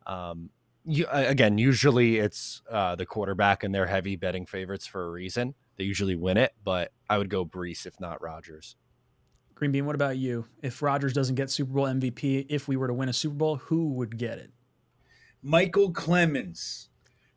Um, 0.07 0.49
you, 0.85 1.05
again, 1.11 1.57
usually 1.57 2.17
it's 2.17 2.61
uh, 2.69 2.95
the 2.95 3.05
quarterback 3.05 3.63
and 3.63 3.73
they're 3.73 3.85
heavy 3.85 4.15
betting 4.15 4.45
favorites 4.45 4.87
for 4.87 5.05
a 5.05 5.11
reason. 5.11 5.53
They 5.77 5.83
usually 5.83 6.15
win 6.15 6.37
it, 6.37 6.53
but 6.63 6.91
I 7.09 7.17
would 7.17 7.29
go 7.29 7.45
Breece 7.45 7.85
if 7.85 7.99
not 7.99 8.21
Rodgers. 8.21 8.75
Green 9.55 9.71
Bean, 9.71 9.85
what 9.85 9.95
about 9.95 10.17
you? 10.17 10.45
If 10.61 10.81
Rodgers 10.81 11.13
doesn't 11.13 11.35
get 11.35 11.49
Super 11.49 11.73
Bowl 11.73 11.85
MVP, 11.85 12.47
if 12.49 12.67
we 12.67 12.75
were 12.75 12.87
to 12.87 12.93
win 12.93 13.09
a 13.09 13.13
Super 13.13 13.35
Bowl, 13.35 13.57
who 13.57 13.93
would 13.93 14.17
get 14.17 14.39
it? 14.39 14.51
Micheal 15.45 15.91
Clemons 15.93 16.87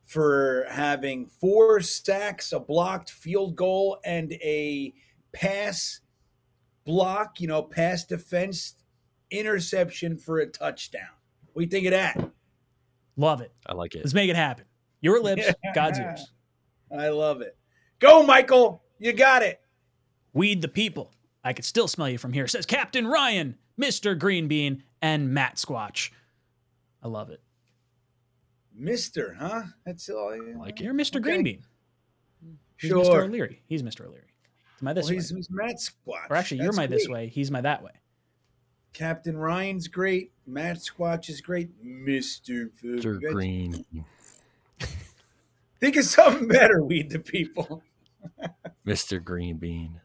for 0.04 0.64
having 0.70 1.26
four 1.26 1.80
sacks, 1.80 2.52
a 2.52 2.60
blocked 2.60 3.10
field 3.10 3.56
goal, 3.56 3.98
and 4.04 4.32
a 4.34 4.94
pass 5.32 6.00
block, 6.86 7.40
you 7.40 7.48
know, 7.48 7.62
pass 7.62 8.04
defense, 8.04 8.76
interception 9.30 10.16
for 10.16 10.38
a 10.38 10.46
touchdown. 10.46 11.10
What 11.52 11.60
do 11.60 11.64
you 11.64 11.70
think 11.70 11.86
of 11.86 11.90
that? 11.92 12.30
Love 13.16 13.42
it. 13.42 13.52
I 13.66 13.74
like 13.74 13.94
it. 13.94 13.98
Let's 13.98 14.14
make 14.14 14.30
it 14.30 14.36
happen. 14.36 14.64
Your 15.02 15.22
lips, 15.22 15.46
God's 15.74 15.98
ears. 15.98 16.32
I 16.96 17.08
love 17.08 17.42
it. 17.42 17.56
Go, 17.98 18.22
Michael. 18.22 18.82
You 18.98 19.12
got 19.12 19.42
it. 19.42 19.60
Weed 20.32 20.62
the 20.62 20.68
people. 20.68 21.12
I 21.44 21.52
could 21.52 21.64
still 21.64 21.88
smell 21.88 22.08
you 22.08 22.18
from 22.18 22.32
here, 22.32 22.46
says 22.46 22.66
Captain 22.66 23.06
Ryan, 23.06 23.56
Mr. 23.80 24.18
Green 24.18 24.48
Bean, 24.48 24.82
and 25.02 25.32
Matt 25.32 25.56
Squatch. 25.56 26.10
I 27.02 27.08
love 27.08 27.30
it. 27.30 27.40
Mister, 28.74 29.36
huh? 29.38 29.62
That's 29.84 30.08
all 30.08 30.32
I 30.32 30.58
like. 30.58 30.80
It. 30.80 30.84
You're 30.84 30.94
Mr. 30.94 31.16
Okay. 31.16 31.20
Green 31.20 31.42
Bean. 31.42 31.62
He's 32.78 32.90
sure. 32.90 33.04
Mr. 33.04 33.24
O'Leary. 33.24 33.62
He's 33.66 33.82
Mr. 33.82 34.06
O'Leary. 34.06 34.34
My 34.80 34.92
this 34.92 35.04
well, 35.04 35.10
way. 35.10 35.14
He's, 35.16 35.30
he's 35.30 35.50
Matt 35.50 35.76
Squatch. 35.76 36.30
Or 36.30 36.36
actually, 36.36 36.58
That's 36.58 36.64
you're 36.64 36.72
my 36.72 36.86
great. 36.86 36.98
this 36.98 37.08
way. 37.08 37.28
He's 37.28 37.50
my 37.50 37.60
that 37.60 37.82
way. 37.82 37.92
Captain 38.92 39.36
Ryan's 39.36 39.88
great. 39.88 40.32
Matt 40.46 40.78
Squatch 40.78 41.28
is 41.28 41.40
great. 41.40 41.70
Mister 41.82 42.70
Green. 42.80 43.84
Think 45.80 45.96
of 45.96 46.04
something 46.04 46.48
better. 46.48 46.82
Weed 46.82 47.10
the 47.10 47.18
people. 47.18 47.82
Mr. 48.86 49.22
Green 49.22 49.56
Bean. 49.58 50.00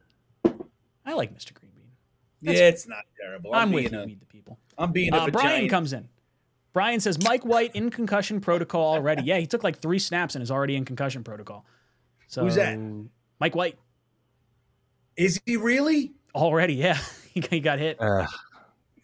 I 1.05 1.13
like 1.13 1.33
Mr. 1.33 1.53
Green 1.53 1.71
Bean. 1.73 1.85
That's 2.41 2.59
yeah, 2.59 2.67
it's 2.67 2.87
not 2.87 3.03
terrible. 3.19 3.53
I'm, 3.53 3.69
I'm 3.69 3.71
with 3.71 3.91
you. 3.91 3.99
Weed 3.99 4.19
the 4.19 4.25
people. 4.25 4.59
I'm 4.77 4.91
being 4.91 5.13
a 5.13 5.17
uh, 5.17 5.29
Brian 5.29 5.69
comes 5.69 5.93
in. 5.93 6.09
Brian 6.73 6.99
says 6.99 7.21
Mike 7.23 7.45
White 7.45 7.75
in 7.75 7.89
concussion 7.89 8.41
protocol 8.41 8.93
already. 8.93 9.23
Yeah, 9.23 9.37
he 9.37 9.45
took 9.45 9.63
like 9.63 9.79
three 9.81 9.99
snaps 9.99 10.35
and 10.35 10.41
is 10.41 10.51
already 10.51 10.75
in 10.75 10.85
concussion 10.85 11.23
protocol. 11.23 11.65
So 12.27 12.43
who's 12.43 12.55
that? 12.55 12.77
Mike 13.39 13.55
White. 13.55 13.77
Is 15.21 15.39
he 15.45 15.55
really? 15.55 16.13
Already, 16.33 16.73
yeah. 16.73 16.97
he 17.33 17.59
got 17.59 17.77
hit. 17.77 18.01
Uh, 18.01 18.25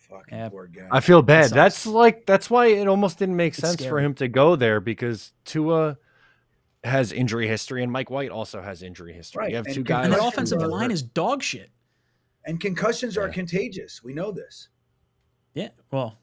Fucking 0.10 0.38
yeah. 0.38 0.50
poor 0.50 0.68
guy. 0.68 0.88
I 0.90 1.00
feel 1.00 1.22
bad. 1.22 1.52
That 1.52 1.56
that's 1.56 1.86
like 1.86 2.26
that's 2.26 2.50
why 2.50 2.68
it 2.68 2.88
almost 2.88 3.20
didn't 3.20 3.36
make 3.36 3.54
it's 3.54 3.62
sense 3.62 3.74
scary. 3.74 3.90
for 3.90 4.00
him 4.00 4.14
to 4.16 4.28
go 4.28 4.56
there 4.56 4.80
because 4.80 5.34
Tua 5.46 5.98
has 6.84 7.12
injury 7.12 7.48
history 7.48 7.84
and 7.84 7.92
Mike 7.92 8.10
White 8.10 8.32
also 8.32 8.62
has 8.62 8.82
injury 8.82 9.14
history. 9.14 9.42
Right. 9.42 9.50
You 9.52 9.58
have 9.58 9.66
and 9.68 9.76
two 9.76 9.84
guys. 9.84 10.06
And 10.06 10.14
the 10.14 10.26
offensive 10.26 10.62
line 10.62 10.90
is 10.90 11.04
dog 11.04 11.44
shit. 11.44 11.70
And 12.46 12.60
concussions 12.60 13.16
yeah. 13.16 13.24
are 13.24 13.30
contagious. 13.30 14.02
We 14.04 14.14
know 14.14 14.32
this. 14.32 14.70
Yeah. 15.54 15.70
Well, 15.92 16.18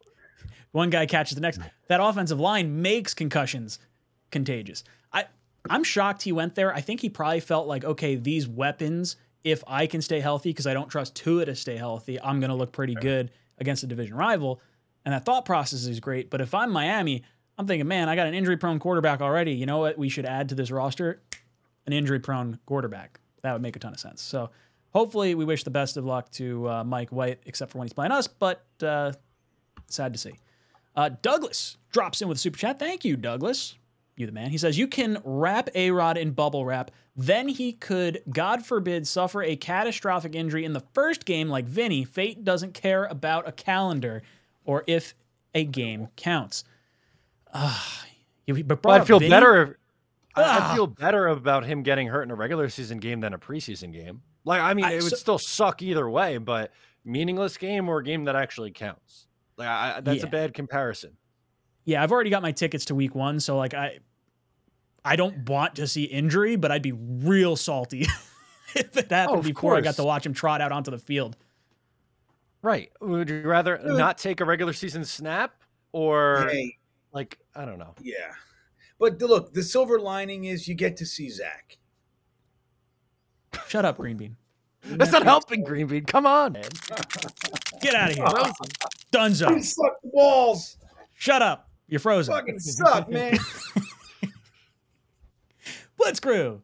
one 0.72 0.88
guy 0.88 1.04
catches 1.04 1.34
the 1.34 1.40
next. 1.42 1.60
That 1.88 2.00
offensive 2.00 2.40
line 2.40 2.80
makes 2.80 3.12
concussions 3.12 3.78
contagious. 4.30 4.84
I'm 5.70 5.84
shocked 5.84 6.22
he 6.22 6.32
went 6.32 6.54
there. 6.54 6.74
I 6.74 6.80
think 6.80 7.00
he 7.00 7.08
probably 7.08 7.40
felt 7.40 7.66
like, 7.66 7.84
okay, 7.84 8.16
these 8.16 8.46
weapons 8.48 9.16
if 9.44 9.62
I 9.66 9.86
can 9.86 10.02
stay 10.02 10.20
healthy, 10.20 10.50
because 10.50 10.66
I 10.66 10.74
don't 10.74 10.88
trust 10.88 11.14
Tua 11.14 11.44
to 11.46 11.54
stay 11.54 11.76
healthy, 11.76 12.20
I'm 12.20 12.40
going 12.40 12.50
to 12.50 12.56
look 12.56 12.72
pretty 12.72 12.94
good 12.94 13.30
against 13.58 13.82
a 13.82 13.86
division 13.86 14.16
rival. 14.16 14.60
And 15.04 15.14
that 15.14 15.24
thought 15.24 15.44
process 15.44 15.86
is 15.86 16.00
great. 16.00 16.30
But 16.30 16.40
if 16.40 16.54
I'm 16.54 16.70
Miami, 16.70 17.22
I'm 17.56 17.66
thinking, 17.66 17.88
man, 17.88 18.08
I 18.08 18.16
got 18.16 18.26
an 18.26 18.34
injury 18.34 18.56
prone 18.56 18.78
quarterback 18.78 19.20
already. 19.20 19.52
You 19.52 19.66
know 19.66 19.78
what? 19.78 19.96
We 19.96 20.08
should 20.08 20.26
add 20.26 20.50
to 20.50 20.54
this 20.54 20.70
roster 20.70 21.22
an 21.86 21.92
injury 21.92 22.18
prone 22.18 22.58
quarterback. 22.66 23.20
That 23.42 23.52
would 23.52 23.62
make 23.62 23.76
a 23.76 23.78
ton 23.78 23.92
of 23.92 24.00
sense. 24.00 24.20
So 24.20 24.50
hopefully, 24.90 25.34
we 25.34 25.44
wish 25.44 25.64
the 25.64 25.70
best 25.70 25.96
of 25.96 26.04
luck 26.04 26.30
to 26.32 26.68
uh, 26.68 26.84
Mike 26.84 27.10
White, 27.10 27.40
except 27.46 27.72
for 27.72 27.78
when 27.78 27.86
he's 27.86 27.92
playing 27.92 28.12
us. 28.12 28.26
But 28.26 28.64
uh, 28.82 29.12
sad 29.86 30.12
to 30.12 30.18
see. 30.18 30.34
Uh, 30.94 31.10
Douglas 31.22 31.78
drops 31.90 32.20
in 32.20 32.28
with 32.28 32.36
a 32.36 32.40
super 32.40 32.58
chat. 32.58 32.78
Thank 32.78 33.04
you, 33.04 33.16
Douglas 33.16 33.76
you 34.18 34.26
the 34.26 34.32
man. 34.32 34.50
He 34.50 34.58
says 34.58 34.78
you 34.78 34.88
can 34.88 35.18
wrap 35.24 35.68
A 35.74 35.90
Rod 35.90 36.16
in 36.16 36.32
bubble 36.32 36.64
wrap, 36.64 36.90
then 37.16 37.48
he 37.48 37.72
could, 37.72 38.22
God 38.30 38.64
forbid, 38.64 39.06
suffer 39.06 39.42
a 39.42 39.56
catastrophic 39.56 40.34
injury 40.34 40.64
in 40.64 40.72
the 40.72 40.82
first 40.92 41.24
game 41.24 41.48
like 41.48 41.66
Vinny. 41.66 42.04
Fate 42.04 42.44
doesn't 42.44 42.74
care 42.74 43.04
about 43.06 43.48
a 43.48 43.52
calendar 43.52 44.22
or 44.64 44.84
if 44.86 45.14
a 45.54 45.64
game 45.64 46.08
counts. 46.16 46.64
Uh, 47.52 47.78
but 48.64 48.84
well, 48.84 49.00
I 49.00 49.04
feel 49.04 49.18
Vinny? 49.18 49.30
better. 49.30 49.78
I, 50.34 50.42
I, 50.42 50.58
ah. 50.60 50.74
feel 50.74 50.86
better 50.86 51.28
about 51.28 51.64
him 51.64 51.82
getting 51.82 52.06
hurt 52.06 52.22
in 52.22 52.30
a 52.30 52.34
regular 52.34 52.68
season 52.68 52.98
game 52.98 53.20
than 53.20 53.34
a 53.34 53.38
preseason 53.38 53.92
game. 53.92 54.22
Like, 54.44 54.60
I 54.60 54.74
mean, 54.74 54.84
I, 54.84 54.92
it 54.92 55.02
would 55.02 55.10
so, 55.10 55.16
still 55.16 55.38
suck 55.38 55.82
either 55.82 56.08
way, 56.08 56.38
but 56.38 56.70
meaningless 57.04 57.56
game 57.56 57.88
or 57.88 57.98
a 57.98 58.04
game 58.04 58.24
that 58.24 58.36
actually 58.36 58.70
counts. 58.70 59.26
Like, 59.56 59.68
I, 59.68 60.00
that's 60.00 60.20
yeah. 60.20 60.26
a 60.26 60.30
bad 60.30 60.54
comparison. 60.54 61.16
Yeah, 61.84 62.02
I've 62.02 62.12
already 62.12 62.30
got 62.30 62.42
my 62.42 62.52
tickets 62.52 62.84
to 62.86 62.94
week 62.94 63.14
one, 63.14 63.40
so 63.40 63.56
like 63.56 63.74
I 63.74 63.98
I 65.04 65.16
don't 65.16 65.48
want 65.48 65.76
to 65.76 65.86
see 65.86 66.04
injury, 66.04 66.56
but 66.56 66.70
I'd 66.70 66.82
be 66.82 66.92
real 66.92 67.56
salty 67.56 68.06
if 68.74 68.96
it 68.96 69.10
happened 69.10 69.38
oh, 69.38 69.42
before 69.42 69.72
course. 69.72 69.78
I 69.78 69.80
got 69.82 69.96
to 69.96 70.04
watch 70.04 70.26
him 70.26 70.34
trot 70.34 70.60
out 70.60 70.72
onto 70.72 70.90
the 70.90 70.98
field. 70.98 71.36
Right. 72.62 72.90
Would 73.00 73.30
you 73.30 73.42
rather 73.42 73.80
not 73.84 74.18
take 74.18 74.40
a 74.40 74.44
regular 74.44 74.72
season 74.72 75.04
snap 75.04 75.54
or 75.92 76.48
hey. 76.50 76.76
like 77.12 77.38
I 77.54 77.64
don't 77.64 77.78
know. 77.78 77.94
Yeah. 78.02 78.32
But 78.98 79.20
look, 79.22 79.54
the 79.54 79.62
silver 79.62 80.00
lining 80.00 80.44
is 80.44 80.66
you 80.66 80.74
get 80.74 80.96
to 80.96 81.06
see 81.06 81.30
Zach. 81.30 81.78
Shut 83.68 83.84
up, 83.84 83.98
Green 83.98 84.16
Bean. 84.16 84.36
That's 84.82 85.12
not 85.12 85.22
helping, 85.22 85.62
Green 85.62 85.86
Bean. 85.86 86.04
Come 86.04 86.26
on, 86.26 86.52
man. 86.52 86.64
Get 87.80 87.94
out 87.94 88.10
of 88.10 88.16
here. 88.16 88.26
Frozen. 88.26 88.54
You 88.60 89.18
Dunzo. 89.18 89.64
suck 89.64 90.00
the 90.02 90.10
balls. 90.12 90.76
Shut 91.14 91.42
up. 91.42 91.68
You're 91.86 92.00
frozen. 92.00 92.34
Fucking 92.34 92.58
suck, 92.58 93.08
man. 93.08 93.38
Blitzcrew 96.00 96.60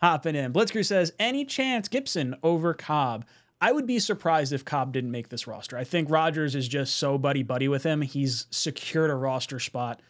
hopping 0.00 0.34
in. 0.34 0.52
Blitzcrew 0.52 0.84
says, 0.84 1.12
any 1.18 1.44
chance 1.44 1.88
Gibson 1.88 2.36
over 2.42 2.74
Cobb? 2.74 3.26
I 3.60 3.72
would 3.72 3.86
be 3.86 3.98
surprised 3.98 4.52
if 4.52 4.64
Cobb 4.64 4.92
didn't 4.92 5.10
make 5.10 5.28
this 5.28 5.46
roster. 5.46 5.76
I 5.76 5.84
think 5.84 6.10
Rodgers 6.10 6.54
is 6.54 6.66
just 6.66 6.96
so 6.96 7.18
buddy 7.18 7.42
buddy 7.42 7.68
with 7.68 7.82
him. 7.82 8.00
He's 8.00 8.46
secured 8.50 9.10
a 9.10 9.14
roster 9.14 9.60
spot 9.60 10.00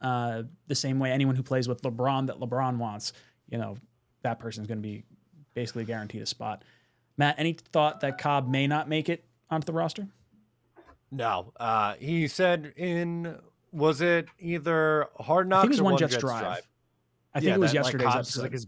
uh, 0.00 0.44
the 0.68 0.74
same 0.74 0.98
way 0.98 1.10
anyone 1.10 1.34
who 1.34 1.42
plays 1.42 1.68
with 1.68 1.82
LeBron 1.82 2.28
that 2.28 2.38
LeBron 2.38 2.76
wants, 2.76 3.12
you 3.48 3.58
know, 3.58 3.76
that 4.22 4.38
person's 4.38 4.68
going 4.68 4.78
to 4.78 4.82
be 4.82 5.02
basically 5.54 5.84
guaranteed 5.84 6.22
a 6.22 6.26
spot. 6.26 6.62
Matt, 7.16 7.34
any 7.38 7.54
thought 7.72 8.00
that 8.00 8.18
Cobb 8.18 8.48
may 8.48 8.66
not 8.66 8.88
make 8.88 9.08
it 9.08 9.24
onto 9.50 9.66
the 9.66 9.72
roster? 9.72 10.06
No, 11.10 11.52
uh, 11.58 11.94
he 11.98 12.28
said 12.28 12.72
in 12.76 13.36
was 13.72 14.00
it 14.00 14.28
either 14.38 15.08
Hard 15.18 15.48
Knocks 15.48 15.76
it 15.76 15.80
or 15.80 15.84
one 15.84 15.96
Jets, 15.96 16.12
Jets 16.12 16.22
drive. 16.22 16.62
I 17.34 17.40
think 17.40 17.48
Yeah, 17.48 17.54
it 17.54 17.60
was 17.60 17.70
that, 17.72 17.76
yesterday's 17.76 18.06
Cobb's 18.06 18.28
is, 18.28 18.34
episode. 18.36 18.42
like 18.42 18.52
his 18.52 18.66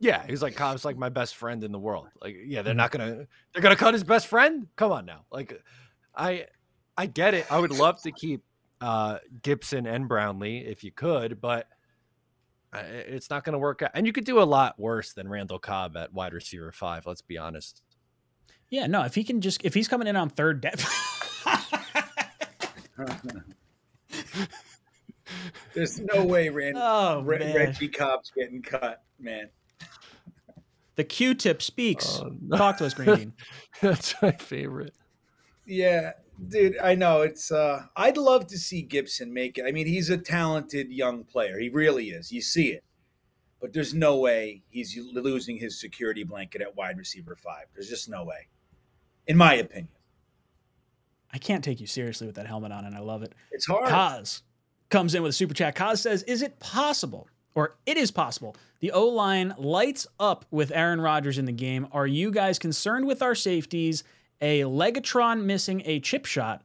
yeah, 0.00 0.24
he's 0.28 0.42
like 0.42 0.54
Cobb's 0.54 0.84
like 0.84 0.96
my 0.96 1.08
best 1.08 1.34
friend 1.36 1.64
in 1.64 1.72
the 1.72 1.78
world. 1.78 2.06
Like, 2.22 2.36
yeah, 2.44 2.58
Mm-hmm. 2.58 2.64
they're 2.66 2.74
not 2.74 2.90
gonna 2.92 3.26
they're 3.52 3.62
gonna 3.62 3.74
cut 3.76 3.94
his 3.94 4.04
best 4.04 4.26
friend. 4.28 4.68
Come 4.76 4.92
on 4.92 5.04
now, 5.06 5.24
like, 5.32 5.60
I 6.14 6.46
I 6.96 7.06
get 7.06 7.34
it. 7.34 7.50
I 7.50 7.58
would 7.58 7.72
love 7.72 8.00
to 8.02 8.12
keep 8.12 8.42
uh, 8.80 9.18
Gibson 9.42 9.86
and 9.86 10.06
Brownlee 10.08 10.58
if 10.58 10.84
you 10.84 10.92
could, 10.92 11.40
but 11.40 11.66
uh, 12.72 12.82
it's 12.84 13.28
not 13.30 13.42
gonna 13.44 13.58
work 13.58 13.82
out. 13.82 13.90
And 13.94 14.06
you 14.06 14.12
could 14.12 14.24
do 14.24 14.40
a 14.40 14.44
lot 14.44 14.78
worse 14.78 15.14
than 15.14 15.28
Randall 15.28 15.58
Cobb 15.58 15.96
at 15.96 16.12
wide 16.12 16.32
receiver 16.32 16.70
five. 16.70 17.04
Let's 17.06 17.22
be 17.22 17.36
honest. 17.38 17.82
yeah, 18.70 18.86
no, 18.86 19.02
if 19.02 19.14
he 19.16 19.24
can 19.24 19.40
just 19.40 19.64
if 19.64 19.74
he's 19.74 19.88
coming 19.88 20.06
in 20.06 20.14
on 20.16 20.28
third 20.30 20.60
depth. 20.60 20.84
There's 25.74 26.00
no 26.00 26.24
way 26.24 26.48
Rand, 26.48 26.76
oh 26.78 27.22
Re- 27.22 27.54
Reggie 27.54 27.88
Cobb's 27.88 28.30
getting 28.36 28.62
cut, 28.62 29.02
man. 29.18 29.48
The 30.96 31.04
Q-tip 31.04 31.62
speaks. 31.62 32.18
Oh, 32.20 32.32
no. 32.42 32.56
Talk 32.56 32.78
to 32.78 32.86
us, 32.86 32.92
Green 32.92 33.14
Bean. 33.14 33.32
That's 33.80 34.20
my 34.20 34.32
favorite. 34.32 34.94
Yeah, 35.64 36.12
dude, 36.48 36.76
I 36.78 36.96
know 36.96 37.20
it's. 37.20 37.52
uh 37.52 37.82
I'd 37.94 38.16
love 38.16 38.46
to 38.48 38.58
see 38.58 38.82
Gibson 38.82 39.32
make 39.32 39.58
it. 39.58 39.64
I 39.66 39.70
mean, 39.70 39.86
he's 39.86 40.10
a 40.10 40.18
talented 40.18 40.90
young 40.90 41.24
player. 41.24 41.58
He 41.58 41.68
really 41.68 42.10
is. 42.10 42.32
You 42.32 42.40
see 42.40 42.72
it, 42.72 42.82
but 43.60 43.72
there's 43.72 43.94
no 43.94 44.16
way 44.16 44.62
he's 44.70 44.98
losing 45.12 45.56
his 45.56 45.80
security 45.80 46.24
blanket 46.24 46.62
at 46.62 46.74
wide 46.74 46.98
receiver 46.98 47.36
five. 47.36 47.66
There's 47.74 47.88
just 47.88 48.08
no 48.08 48.24
way, 48.24 48.48
in 49.26 49.36
my 49.36 49.54
opinion. 49.54 49.88
I 51.32 51.38
can't 51.38 51.62
take 51.62 51.80
you 51.80 51.86
seriously 51.86 52.26
with 52.26 52.36
that 52.36 52.46
helmet 52.46 52.72
on, 52.72 52.86
and 52.86 52.96
I 52.96 53.00
love 53.00 53.22
it. 53.22 53.34
It's 53.52 53.66
hard. 53.66 53.90
Kaz 53.90 54.42
comes 54.90 55.14
in 55.14 55.22
with 55.22 55.30
a 55.30 55.34
super 55.34 55.54
chat. 55.54 55.76
Kaz 55.76 55.98
says, 55.98 56.22
"Is 56.24 56.42
it 56.42 56.58
possible, 56.60 57.28
or 57.54 57.76
it 57.86 57.96
is 57.96 58.10
possible, 58.10 58.56
the 58.80 58.92
O 58.92 59.06
line 59.06 59.54
lights 59.58 60.06
up 60.18 60.44
with 60.50 60.70
Aaron 60.72 61.00
Rodgers 61.00 61.38
in 61.38 61.44
the 61.44 61.52
game? 61.52 61.88
Are 61.92 62.06
you 62.06 62.30
guys 62.30 62.58
concerned 62.58 63.06
with 63.06 63.22
our 63.22 63.34
safeties? 63.34 64.04
A 64.40 64.60
Legatron 64.60 65.42
missing 65.44 65.82
a 65.84 66.00
chip 66.00 66.24
shot, 66.24 66.62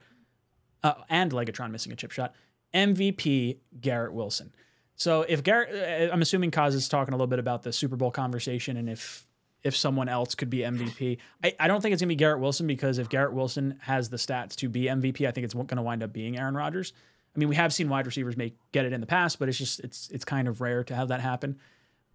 uh, 0.84 0.94
and 1.10 1.32
Legatron 1.32 1.72
missing 1.72 1.92
a 1.92 1.96
chip 1.96 2.12
shot. 2.12 2.34
MVP 2.74 3.58
Garrett 3.82 4.14
Wilson. 4.14 4.54
So 4.96 5.24
if 5.24 5.44
Garrett, 5.44 6.10
uh, 6.10 6.14
I'm 6.14 6.22
assuming 6.22 6.52
Kaz 6.52 6.74
is 6.74 6.88
talking 6.88 7.14
a 7.14 7.18
little 7.18 7.28
bit 7.28 7.40
about 7.40 7.64
the 7.64 7.74
Super 7.74 7.96
Bowl 7.96 8.12
conversation, 8.12 8.78
and 8.78 8.90
if 8.90 9.28
if 9.64 9.76
someone 9.76 10.10
else 10.10 10.36
could 10.36 10.50
be 10.50 10.60
MVP. 10.60 11.18
I, 11.44 11.56
I 11.60 11.68
don't 11.68 11.82
think 11.82 11.94
it's 11.94 12.02
to 12.02 12.06
be 12.06 12.16
Garrett 12.16 12.42
Wilson 12.42 12.68
because 12.68 12.98
if 12.98 13.10
Garrett 13.10 13.34
Wilson 13.34 13.80
has 13.82 14.10
the 14.10 14.18
stats 14.18 14.56
to 14.58 14.70
be 14.70 14.84
MVP, 14.84 15.26
I 15.28 15.32
think 15.32 15.46
it's 15.46 15.54
going 15.54 15.68
to 15.68 15.82
wind 15.82 16.04
up 16.04 16.12
being 16.12 16.38
Aaron 16.38 16.56
Rodgers. 16.56 16.94
I 17.36 17.40
mean, 17.40 17.50
we 17.50 17.56
have 17.56 17.74
seen 17.74 17.90
wide 17.90 18.06
receivers 18.06 18.38
make 18.38 18.56
get 18.72 18.86
it 18.86 18.94
in 18.94 19.02
the 19.02 19.08
past, 19.08 19.40
but 19.40 19.50
it's 19.50 19.58
just 19.58 19.80
it's 19.80 20.10
it's 20.12 20.26
kind 20.26 20.48
of 20.48 20.62
rare 20.62 20.84
to 20.84 20.96
have 20.96 21.08
that 21.08 21.20
happen. 21.20 21.58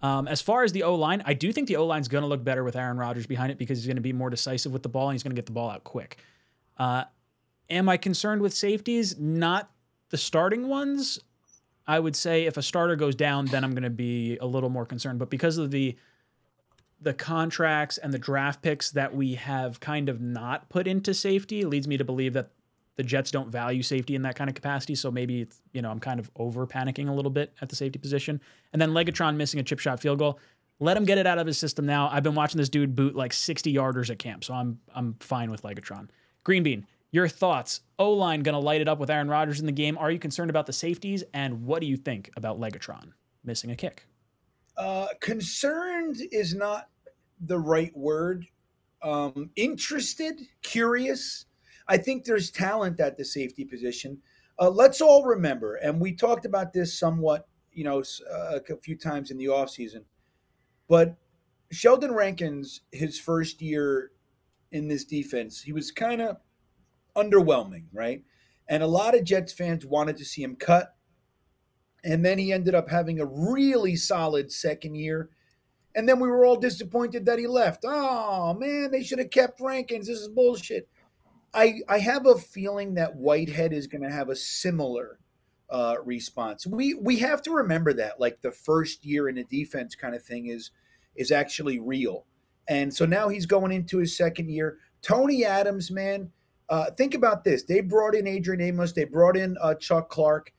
Um, 0.01 0.29
as 0.29 0.41
far 0.41 0.62
as 0.62 0.71
the 0.73 0.85
O 0.85 0.95
line, 0.95 1.23
I 1.27 1.35
do 1.35 1.53
think 1.53 1.66
the 1.66 1.77
O 1.77 1.87
line's 1.87 2.07
going 2.07 2.23
to 2.23 2.29
look 2.29 2.45
better 2.45 2.62
with 2.62 2.77
Aaron 2.77 2.99
Rodgers 2.99 3.27
behind 3.27 3.51
it 3.51 3.59
because 3.59 3.79
he's 3.79 3.87
going 3.87 3.97
to 3.97 4.03
be 4.03 4.12
more 4.12 4.31
decisive 4.31 4.73
with 4.73 4.85
the 4.85 4.89
ball 4.89 5.09
and 5.09 5.14
he's 5.14 5.25
going 5.25 5.35
to 5.35 5.39
get 5.39 5.47
the 5.47 5.53
ball 5.53 5.71
out 5.71 5.83
quick. 5.83 6.19
Uh, 6.79 7.05
am 7.69 7.89
I 7.89 7.97
concerned 7.97 8.41
with 8.41 8.55
safeties? 8.55 9.19
Not 9.19 9.71
the 10.11 10.16
starting 10.16 10.69
ones. 10.69 11.19
I 11.87 11.99
would 11.99 12.14
say 12.14 12.45
if 12.45 12.57
a 12.57 12.62
starter 12.62 12.95
goes 12.95 13.16
down, 13.16 13.47
then 13.47 13.64
I'm 13.64 13.73
going 13.73 13.83
to 13.83 13.91
be 13.91 14.37
a 14.37 14.47
little 14.47 14.69
more 14.69 14.87
concerned. 14.87 15.19
But 15.19 15.31
because 15.31 15.59
of 15.59 15.71
the 15.71 15.97
the 17.01 17.14
contracts 17.14 17.97
and 17.99 18.12
the 18.12 18.19
draft 18.19 18.61
picks 18.61 18.91
that 18.91 19.14
we 19.14 19.35
have 19.37 19.79
kind 19.79 20.09
of 20.09 20.21
not 20.21 20.69
put 20.69 20.89
into 20.89 21.14
safety 21.14 21.64
leads 21.64 21.87
me 21.87 21.97
to 21.97 22.05
believe 22.05 22.33
that 22.33 22.51
the 22.99 23.05
Jets 23.05 23.31
don't 23.31 23.49
value 23.49 23.81
safety 23.81 24.17
in 24.17 24.23
that 24.23 24.35
kind 24.35 24.51
of 24.51 24.57
capacity. 24.57 24.97
So 24.97 25.09
maybe 25.09 25.43
it's, 25.43 25.63
you 25.73 25.81
know 25.81 25.91
I'm 25.91 26.01
kind 26.01 26.19
of 26.19 26.29
over 26.37 26.67
panicking 26.67 27.09
a 27.09 27.13
little 27.13 27.31
bit 27.31 27.55
at 27.63 27.69
the 27.69 27.77
safety 27.77 27.99
position. 27.99 28.41
And 28.73 28.83
then 28.83 28.91
Legatron 28.91 29.37
missing 29.37 29.61
a 29.61 29.63
chip 29.63 29.79
shot 29.79 30.01
field 30.01 30.19
goal. 30.19 30.41
Let 30.81 30.97
him 30.97 31.05
get 31.05 31.17
it 31.17 31.27
out 31.27 31.39
of 31.39 31.47
his 31.47 31.59
system 31.59 31.87
now. 31.87 32.09
I've 32.13 32.25
been 32.25 32.35
watching 32.35 32.59
this 32.59 32.69
dude 32.69 32.95
boot 32.95 33.15
like 33.15 33.33
60 33.33 33.73
yarders 33.73 34.11
at 34.11 34.19
camp, 34.19 34.45
so 34.45 34.53
I'm 34.53 34.81
I'm 34.95 35.15
fine 35.21 35.51
with 35.51 35.63
Legatron. 35.63 36.09
Green 36.43 36.65
Bean, 36.65 36.87
your 37.13 37.29
thoughts? 37.29 37.83
O 38.01 38.13
line 38.13 38.43
gonna 38.43 38.59
light 38.59 38.81
it 38.81 38.89
up 38.89 38.99
with 38.99 39.11
Aaron 39.11 39.29
Rodgers 39.29 39.61
in 39.61 39.67
the 39.67 39.73
game. 39.73 39.97
Are 39.97 40.11
you 40.11 40.19
concerned 40.19 40.51
about 40.51 40.67
the 40.67 40.73
safeties? 40.73 41.23
And 41.33 41.65
what 41.65 41.81
do 41.81 41.87
you 41.87 41.97
think 41.97 42.31
about 42.37 42.59
Legatron 42.59 43.13
missing 43.45 43.71
a 43.71 43.77
kick? 43.77 44.07
Uh, 44.77 45.07
concerned 45.21 46.17
is 46.33 46.53
not 46.53 46.89
the 47.43 47.59
right 47.59 47.97
word. 47.97 48.45
Um, 49.03 49.51
interested, 49.55 50.41
curious. 50.63 51.45
I 51.89 51.97
think 51.97 52.24
there's 52.24 52.51
talent 52.51 53.01
at 53.01 53.16
the 53.16 53.24
safety 53.24 53.64
position. 53.64 54.18
Uh, 54.59 54.70
let's 54.70 55.01
all 55.01 55.24
remember, 55.24 55.76
and 55.76 56.01
we 56.01 56.12
talked 56.12 56.45
about 56.45 56.72
this 56.72 56.99
somewhat, 56.99 57.49
you 57.72 57.84
know, 57.84 58.03
uh, 58.30 58.59
a 58.68 58.76
few 58.82 58.97
times 58.97 59.30
in 59.30 59.39
the 59.39 59.47
offseason, 59.47 60.05
but 60.89 61.16
Sheldon 61.70 62.12
Rankins, 62.12 62.80
his 62.93 63.20
first 63.20 63.61
year 63.61 64.11
in 64.72 64.89
this 64.89 65.05
defense, 65.05 65.62
he 65.62 65.72
was 65.72 65.91
kind 65.91 66.20
of 66.20 66.39
underwhelming, 67.16 67.84
right? 67.93 68.22
And 68.68 68.82
a 68.82 68.86
lot 68.86 69.14
of 69.14 69.24
Jets 69.24 69.53
fans 69.53 69.86
wanted 69.86 70.16
to 70.18 70.24
see 70.24 70.43
him 70.43 70.57
cut. 70.57 70.95
And 72.05 72.24
then 72.24 72.39
he 72.39 72.53
ended 72.53 72.74
up 72.74 72.89
having 72.89 73.20
a 73.20 73.26
really 73.26 73.97
solid 73.97 74.53
second 74.53 74.95
year. 74.95 75.30
And 75.95 76.09
then 76.09 76.20
we 76.20 76.28
were 76.28 76.45
all 76.45 76.57
disappointed 76.57 77.26
that 77.26 77.39
he 77.39 77.47
left. 77.47 77.84
Oh 77.86 78.55
man, 78.55 78.91
they 78.91 79.03
should 79.03 79.18
have 79.18 79.30
kept 79.30 79.61
Rankins. 79.61 80.07
This 80.07 80.18
is 80.18 80.28
bullshit. 80.28 80.89
I 81.55 81.81
I 81.89 81.99
have 81.99 82.27
a 82.27 82.37
feeling 82.37 82.95
that 82.95 83.17
Whitehead 83.17 83.73
is 83.73 83.87
going 83.87 84.03
to 84.03 84.11
have 84.11 84.29
a 84.29 84.37
similar 84.37 85.19
uh, 85.71 85.97
response. 86.05 86.67
We 86.67 86.95
we 86.95 87.19
have 87.19 87.43
to 87.43 87.51
remember 87.51 87.93
that 87.95 88.21
like 88.21 88.41
the 88.43 88.53
first 88.53 89.05
year 89.05 89.29
in 89.29 89.39
a 89.39 89.45
defense 89.45 89.95
kind 89.95 90.15
of 90.15 90.23
thing 90.23 90.47
is 90.47 90.71
is 91.17 91.33
actually 91.33 91.79
real. 91.81 92.27
And 92.69 92.95
so 92.95 93.07
now 93.07 93.29
he's 93.29 93.47
going 93.47 93.73
into 93.73 93.99
his 93.99 94.17
second 94.17 94.51
year. 94.51 94.79
Tony 95.01 95.45
Adams, 95.45 95.91
man, 95.91 96.31
uh, 96.69 96.91
think 96.91 97.15
about 97.15 97.45
this. 97.45 97.63
They 97.63 97.81
brought 97.81 98.15
in 98.15 98.27
Adrian 98.27 98.61
Amos. 98.61 98.93
They 98.93 99.05
brought 99.05 99.37
in 99.37 99.57
uh, 99.61 99.75
Chuck 99.75 100.11
Clark, 100.11 100.53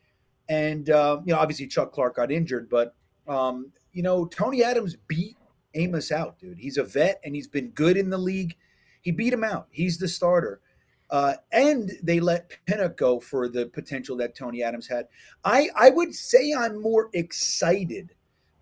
and 0.47 0.89
uh, 0.89 1.21
you 1.25 1.33
know 1.33 1.39
obviously 1.39 1.67
Chuck 1.67 1.91
Clark 1.91 2.15
got 2.15 2.31
injured, 2.31 2.69
but 2.69 2.95
um, 3.27 3.71
you 3.93 4.01
know 4.03 4.25
Tony 4.25 4.63
Adams 4.63 4.95
beat 5.07 5.37
Amos 5.75 6.11
out, 6.11 6.39
dude. 6.39 6.57
He's 6.57 6.77
a 6.77 6.83
vet 6.83 7.19
and 7.23 7.35
he's 7.35 7.47
been 7.47 7.69
good 7.69 7.97
in 7.97 8.09
the 8.09 8.17
league. 8.17 8.55
He 9.01 9.11
beat 9.11 9.33
him 9.33 9.43
out. 9.43 9.67
He's 9.71 9.97
the 9.97 10.07
starter. 10.07 10.61
Uh, 11.09 11.33
and 11.51 11.91
they 12.03 12.19
let 12.19 12.51
Pinnock 12.65 12.95
go 12.97 13.19
for 13.19 13.47
the 13.47 13.65
potential 13.65 14.15
that 14.17 14.35
Tony 14.35 14.61
Adams 14.61 14.87
had. 14.87 15.07
I 15.43 15.69
I 15.75 15.89
would 15.89 16.13
say 16.13 16.53
I'm 16.53 16.81
more 16.81 17.09
excited 17.13 18.13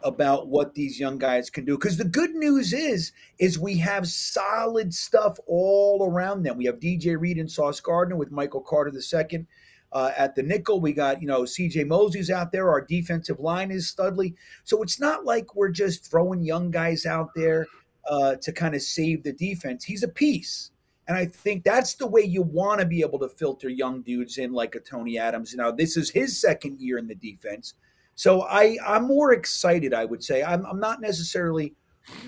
about 0.01 0.47
what 0.47 0.75
these 0.75 0.99
young 0.99 1.17
guys 1.17 1.49
can 1.49 1.65
do 1.65 1.77
because 1.77 1.97
the 1.97 2.05
good 2.05 2.35
news 2.35 2.71
is 2.71 3.11
is 3.39 3.57
we 3.57 3.77
have 3.77 4.07
solid 4.07 4.93
stuff 4.93 5.39
all 5.47 6.07
around 6.09 6.43
them. 6.43 6.57
We 6.57 6.65
have 6.65 6.79
DJ 6.79 7.19
Reed 7.19 7.37
and 7.37 7.51
Sauce 7.51 7.79
Gardner 7.79 8.15
with 8.15 8.31
Michael 8.31 8.61
Carter 8.61 8.91
II. 8.91 9.45
Uh, 9.93 10.11
at 10.17 10.35
the 10.35 10.43
nickel, 10.43 10.81
we 10.81 10.91
got 10.91 11.21
you 11.21 11.27
know 11.27 11.45
C.J. 11.45 11.85
Mosley's 11.85 12.29
out 12.29 12.51
there. 12.51 12.69
Our 12.69 12.81
defensive 12.81 13.39
line 13.39 13.71
is 13.71 13.87
Studley, 13.87 14.35
so 14.63 14.83
it's 14.83 14.99
not 14.99 15.25
like 15.25 15.55
we're 15.55 15.69
just 15.69 16.09
throwing 16.09 16.43
young 16.43 16.71
guys 16.71 17.05
out 17.05 17.29
there 17.35 17.65
uh, 18.09 18.35
to 18.35 18.51
kind 18.51 18.75
of 18.75 18.81
save 18.81 19.23
the 19.23 19.31
defense. 19.31 19.85
He's 19.85 20.03
a 20.03 20.09
piece, 20.09 20.71
and 21.07 21.17
I 21.17 21.25
think 21.25 21.63
that's 21.63 21.95
the 21.95 22.07
way 22.07 22.21
you 22.21 22.41
want 22.41 22.81
to 22.81 22.85
be 22.85 23.01
able 23.01 23.19
to 23.19 23.29
filter 23.29 23.69
young 23.69 24.01
dudes 24.01 24.37
in, 24.37 24.51
like 24.51 24.75
a 24.75 24.79
Tony 24.79 25.17
Adams. 25.17 25.55
Now 25.55 25.71
this 25.71 25.95
is 25.95 26.09
his 26.09 26.39
second 26.39 26.79
year 26.79 26.97
in 26.97 27.07
the 27.07 27.15
defense, 27.15 27.75
so 28.15 28.43
I 28.43 28.77
I'm 28.85 29.05
more 29.05 29.33
excited. 29.33 29.93
I 29.93 30.05
would 30.05 30.23
say 30.23 30.43
I'm 30.43 30.65
I'm 30.65 30.79
not 30.79 31.01
necessarily 31.01 31.73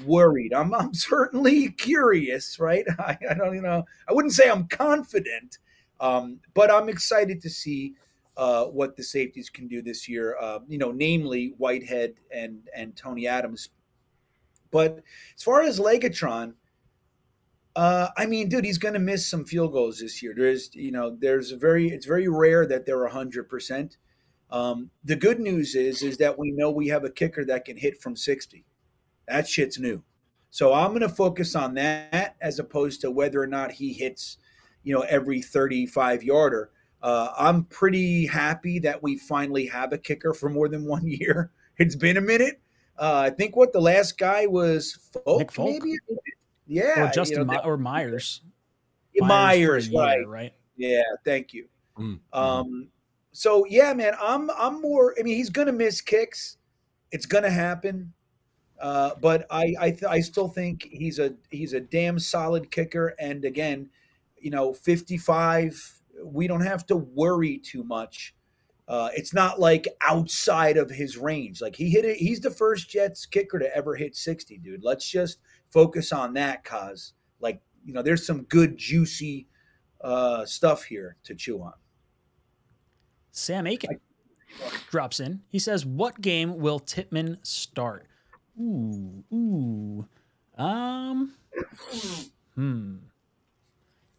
worried. 0.06 0.54
I'm 0.54 0.74
I'm 0.74 0.94
certainly 0.94 1.70
curious, 1.72 2.60
right? 2.60 2.86
I, 3.00 3.18
I 3.30 3.34
don't 3.34 3.56
you 3.56 3.62
know 3.62 3.84
I 4.08 4.14
wouldn't 4.14 4.34
say 4.34 4.50
I'm 4.50 4.68
confident. 4.68 5.58
Um, 6.00 6.40
but 6.54 6.72
I'm 6.72 6.90
excited 6.90 7.42
to 7.42 7.50
see 7.50 7.96
uh, 8.38 8.66
what 8.66 8.96
the 8.96 9.04
safeties 9.04 9.50
can 9.50 9.68
do 9.68 9.82
this 9.82 10.08
year. 10.08 10.38
Uh, 10.40 10.60
you 10.68 10.78
know, 10.78 10.92
namely 10.92 11.54
Whitehead 11.58 12.16
and 12.32 12.68
and 12.74 12.96
Tony 12.96 13.28
Adams. 13.28 13.70
But 14.72 15.02
as 15.36 15.44
far 15.44 15.62
as 15.62 15.80
Legatron, 15.80 16.54
Uh, 17.76 18.08
I 18.18 18.26
mean, 18.26 18.50
dude, 18.50 18.66
he's 18.66 18.78
going 18.78 18.96
to 18.96 19.00
miss 19.00 19.30
some 19.30 19.46
field 19.46 19.74
goals 19.74 20.00
this 20.00 20.22
year. 20.22 20.34
There's, 20.36 20.74
you 20.74 20.92
know, 20.92 21.16
there's 21.20 21.52
a 21.52 21.58
very, 21.58 21.90
it's 21.90 22.06
very 22.06 22.28
rare 22.28 22.66
that 22.66 22.86
they're 22.86 23.08
hundred 23.08 23.50
percent. 23.50 23.98
Um, 24.52 24.90
the 25.04 25.16
good 25.16 25.40
news 25.40 25.76
is, 25.76 26.02
is 26.02 26.18
that 26.18 26.38
we 26.38 26.52
know 26.52 26.72
we 26.72 26.88
have 26.88 27.04
a 27.04 27.10
kicker 27.10 27.46
that 27.46 27.66
can 27.66 27.78
hit 27.78 28.02
from 28.02 28.16
sixty. 28.16 28.66
That 29.28 29.48
shit's 29.48 29.80
new. 29.80 30.04
So 30.52 30.74
I'm 30.74 30.90
going 30.90 31.02
to 31.02 31.10
focus 31.10 31.56
on 31.56 31.76
that 31.76 32.36
as 32.42 32.60
opposed 32.60 33.02
to 33.02 33.12
whether 33.12 33.42
or 33.42 33.48
not 33.48 33.72
he 33.72 33.94
hits, 33.94 34.38
you 34.84 34.94
know, 34.94 35.02
every 35.02 35.42
35 35.42 36.24
yarder. 36.24 36.72
Uh, 37.02 37.30
I'm 37.38 37.66
pretty 37.66 38.26
happy 38.26 38.80
that 38.80 39.02
we 39.02 39.18
finally 39.18 39.68
have 39.68 39.94
a 39.94 39.98
kicker 39.98 40.34
for 40.34 40.50
more 40.50 40.68
than 40.68 40.86
one 40.86 41.08
year. 41.08 41.52
It's 41.78 41.96
been 41.96 42.18
a 42.18 42.22
minute. 42.22 42.60
Uh, 42.98 43.22
I 43.26 43.30
think 43.30 43.56
what 43.56 43.72
the 43.72 43.80
last 43.80 44.18
guy 44.18 44.46
was 44.46 44.98
Folk, 45.14 45.40
Nick 45.40 45.52
Folk? 45.52 45.70
maybe. 45.70 45.98
Yeah, 46.70 47.08
or 47.08 47.12
Justin 47.12 47.40
you 47.40 47.46
know, 47.46 47.54
My- 47.54 47.64
or 47.64 47.78
Myers. 47.92 48.42
that- 49.16 49.26
Myers, 49.26 49.88
for 49.90 50.00
right? 50.00 50.20
year, 50.20 50.28
right? 50.28 50.54
Yeah, 50.78 51.02
thank 51.26 51.54
you. 51.54 51.68
Mm, 51.98 52.20
Um, 52.32 52.88
so 53.34 53.66
yeah, 53.66 53.94
man, 53.94 54.14
I'm 54.22 54.50
I'm 54.52 54.82
more. 54.82 55.14
I 55.20 55.24
mean, 55.24 55.36
he's 55.36 55.50
gonna 55.50 55.74
miss 55.74 56.00
kicks. 56.00 56.58
It's 57.12 57.26
gonna 57.26 57.50
happen. 57.50 58.14
Uh, 58.80 59.12
but 59.20 59.46
I 59.50 59.76
I, 59.80 59.90
th- 59.92 60.04
I 60.06 60.22
still 60.22 60.48
think 60.48 60.88
he's 60.90 61.20
a 61.20 61.34
he's 61.50 61.74
a 61.74 61.82
damn 61.82 62.18
solid 62.20 62.72
kicker. 62.72 63.14
And 63.20 63.44
again, 63.44 63.90
you 64.40 64.52
know, 64.52 64.72
55. 64.74 66.02
We 66.24 66.48
don't 66.48 66.62
have 66.62 66.86
to 66.88 66.96
worry 66.96 67.58
too 67.58 67.84
much. 67.84 68.36
Uh, 68.90 69.10
it's 69.16 69.36
not 69.36 69.60
like 69.60 69.88
outside 70.02 70.76
of 70.76 70.90
his 70.90 71.16
range. 71.16 71.62
Like 71.62 71.76
he 71.76 71.92
hit 71.92 72.06
it. 72.06 72.18
He's 72.18 72.40
the 72.40 72.50
first 72.50 72.90
Jets 72.90 73.28
kicker 73.28 73.60
to 73.60 73.76
ever 73.76 73.96
hit 73.96 74.16
60, 74.16 74.58
dude. 74.58 74.84
Let's 74.84 75.08
just 75.08 75.38
focus 75.72 76.12
on 76.12 76.34
that, 76.34 76.64
cause 76.64 77.14
like 77.40 77.62
you 77.86 77.94
know, 77.94 78.02
there's 78.02 78.26
some 78.26 78.44
good 78.44 78.78
juicy 78.78 79.48
uh, 80.02 80.44
stuff 80.46 80.84
here 80.84 81.18
to 81.24 81.36
chew 81.36 81.62
on. 81.62 81.74
Sam 83.32 83.68
Aiken 83.68 84.00
drops 84.90 85.20
in. 85.20 85.42
He 85.50 85.60
says, 85.60 85.86
"What 85.86 86.20
game 86.20 86.58
will 86.58 86.80
Tippmann 86.80 87.38
start?" 87.44 88.08
Ooh, 88.60 89.24
ooh. 89.32 90.08
Um. 90.58 91.34
Hmm. 92.56 92.96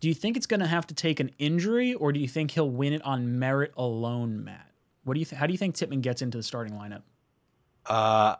Do 0.00 0.08
you 0.08 0.14
think 0.14 0.36
it's 0.36 0.46
going 0.46 0.60
to 0.60 0.66
have 0.66 0.86
to 0.88 0.94
take 0.94 1.20
an 1.20 1.30
injury, 1.38 1.94
or 1.94 2.12
do 2.12 2.20
you 2.20 2.28
think 2.28 2.52
he'll 2.52 2.70
win 2.70 2.92
it 2.94 3.02
on 3.04 3.38
merit 3.38 3.72
alone, 3.76 4.44
Matt? 4.44 4.66
What 5.04 5.14
do 5.14 5.20
you? 5.20 5.26
Th- 5.26 5.38
how 5.38 5.46
do 5.46 5.52
you 5.52 5.58
think 5.58 5.74
Tippmann 5.74 6.00
gets 6.00 6.22
into 6.22 6.38
the 6.38 6.42
starting 6.42 6.74
lineup? 6.74 7.02
Uh, 7.86 8.36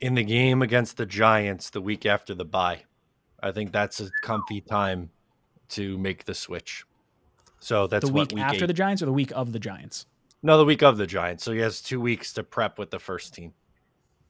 in 0.00 0.14
the 0.14 0.24
game 0.24 0.62
against 0.62 0.96
the 0.96 1.06
Giants 1.06 1.70
the 1.70 1.80
week 1.80 2.04
after 2.06 2.34
the 2.34 2.44
bye, 2.44 2.82
I 3.42 3.52
think 3.52 3.72
that's 3.72 4.00
a 4.00 4.10
comfy 4.22 4.60
time 4.60 5.10
to 5.70 5.96
make 5.98 6.24
the 6.24 6.34
switch. 6.34 6.84
So 7.60 7.86
that's 7.86 8.06
the 8.06 8.12
what 8.12 8.32
week 8.32 8.36
week 8.38 8.44
after 8.44 8.64
eight- 8.64 8.68
the 8.68 8.72
Giants 8.72 9.02
or 9.02 9.06
the 9.06 9.12
week 9.12 9.32
of 9.34 9.52
the 9.52 9.58
Giants? 9.58 10.06
no, 10.44 10.58
the 10.58 10.64
week 10.64 10.82
of 10.82 10.96
the 10.96 11.06
Giants. 11.06 11.44
So 11.44 11.52
he 11.52 11.60
has 11.60 11.80
two 11.80 12.00
weeks 12.00 12.32
to 12.32 12.42
prep 12.42 12.76
with 12.78 12.90
the 12.90 12.98
first 12.98 13.32
team. 13.34 13.52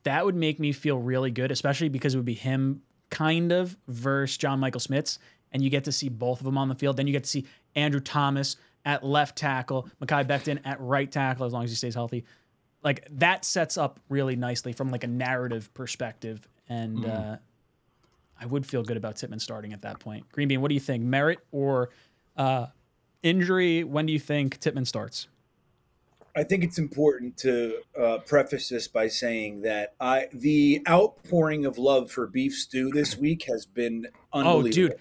that 0.04 0.24
would 0.26 0.34
make 0.34 0.58
me 0.60 0.72
feel 0.72 0.98
really 0.98 1.30
good, 1.30 1.50
especially 1.52 1.88
because 1.88 2.12
it 2.14 2.18
would 2.18 2.26
be 2.26 2.34
him 2.34 2.82
kind 3.08 3.52
of 3.52 3.76
versus 3.88 4.36
John 4.36 4.58
Michael 4.60 4.80
Schmitz, 4.80 5.18
and 5.52 5.62
you 5.62 5.70
get 5.70 5.84
to 5.84 5.92
see 5.92 6.08
both 6.08 6.40
of 6.40 6.44
them 6.44 6.58
on 6.58 6.68
the 6.68 6.74
field. 6.74 6.96
Then 6.96 7.06
you 7.06 7.12
get 7.12 7.24
to 7.24 7.30
see 7.30 7.46
Andrew 7.74 8.00
Thomas 8.00 8.56
at 8.84 9.04
left 9.04 9.36
tackle, 9.36 9.88
Mekhi 10.02 10.26
Becton 10.26 10.60
at 10.64 10.80
right 10.80 11.10
tackle, 11.10 11.46
as 11.46 11.52
long 11.52 11.64
as 11.64 11.70
he 11.70 11.76
stays 11.76 11.94
healthy. 11.94 12.24
Like 12.82 13.06
that 13.12 13.44
sets 13.44 13.78
up 13.78 14.00
really 14.08 14.34
nicely 14.34 14.72
from 14.72 14.90
like 14.90 15.04
a 15.04 15.08
narrative 15.08 15.72
perspective, 15.72 16.48
and 16.68 16.98
Mhm. 16.98 17.34
uh, 17.34 17.36
I 18.40 18.46
would 18.46 18.66
feel 18.66 18.82
good 18.82 18.96
about 18.96 19.16
Tippmann 19.16 19.38
starting 19.38 19.72
at 19.72 19.82
that 19.82 20.00
point. 20.00 20.28
Green 20.32 20.48
Bean, 20.48 20.60
what 20.60 20.68
do 20.68 20.74
you 20.74 20.80
think? 20.80 21.04
Merit 21.04 21.38
or 21.52 21.90
uh, 22.36 22.66
injury? 23.22 23.84
When 23.84 24.06
do 24.06 24.12
you 24.12 24.18
think 24.18 24.58
Tippmann 24.58 24.84
starts? 24.84 25.28
I 26.34 26.42
think 26.42 26.64
it's 26.64 26.78
important 26.78 27.36
to 27.38 27.82
uh, 27.96 28.18
preface 28.26 28.70
this 28.70 28.88
by 28.88 29.06
saying 29.08 29.60
that 29.62 29.92
I 30.00 30.28
the 30.32 30.82
outpouring 30.88 31.66
of 31.66 31.76
love 31.78 32.10
for 32.10 32.26
beef 32.26 32.54
stew 32.54 32.90
this 32.90 33.18
week 33.18 33.44
has 33.44 33.66
been 33.66 34.08
unbelievable. 34.32 34.68
Oh, 34.68 34.72
dude, 34.72 34.94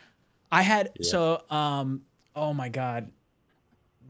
I 0.52 0.62
had 0.64 0.92
Yeah. 1.00 1.10
so 1.10 1.42
um. 1.50 2.02
Oh 2.36 2.54
my 2.54 2.70
god, 2.70 3.12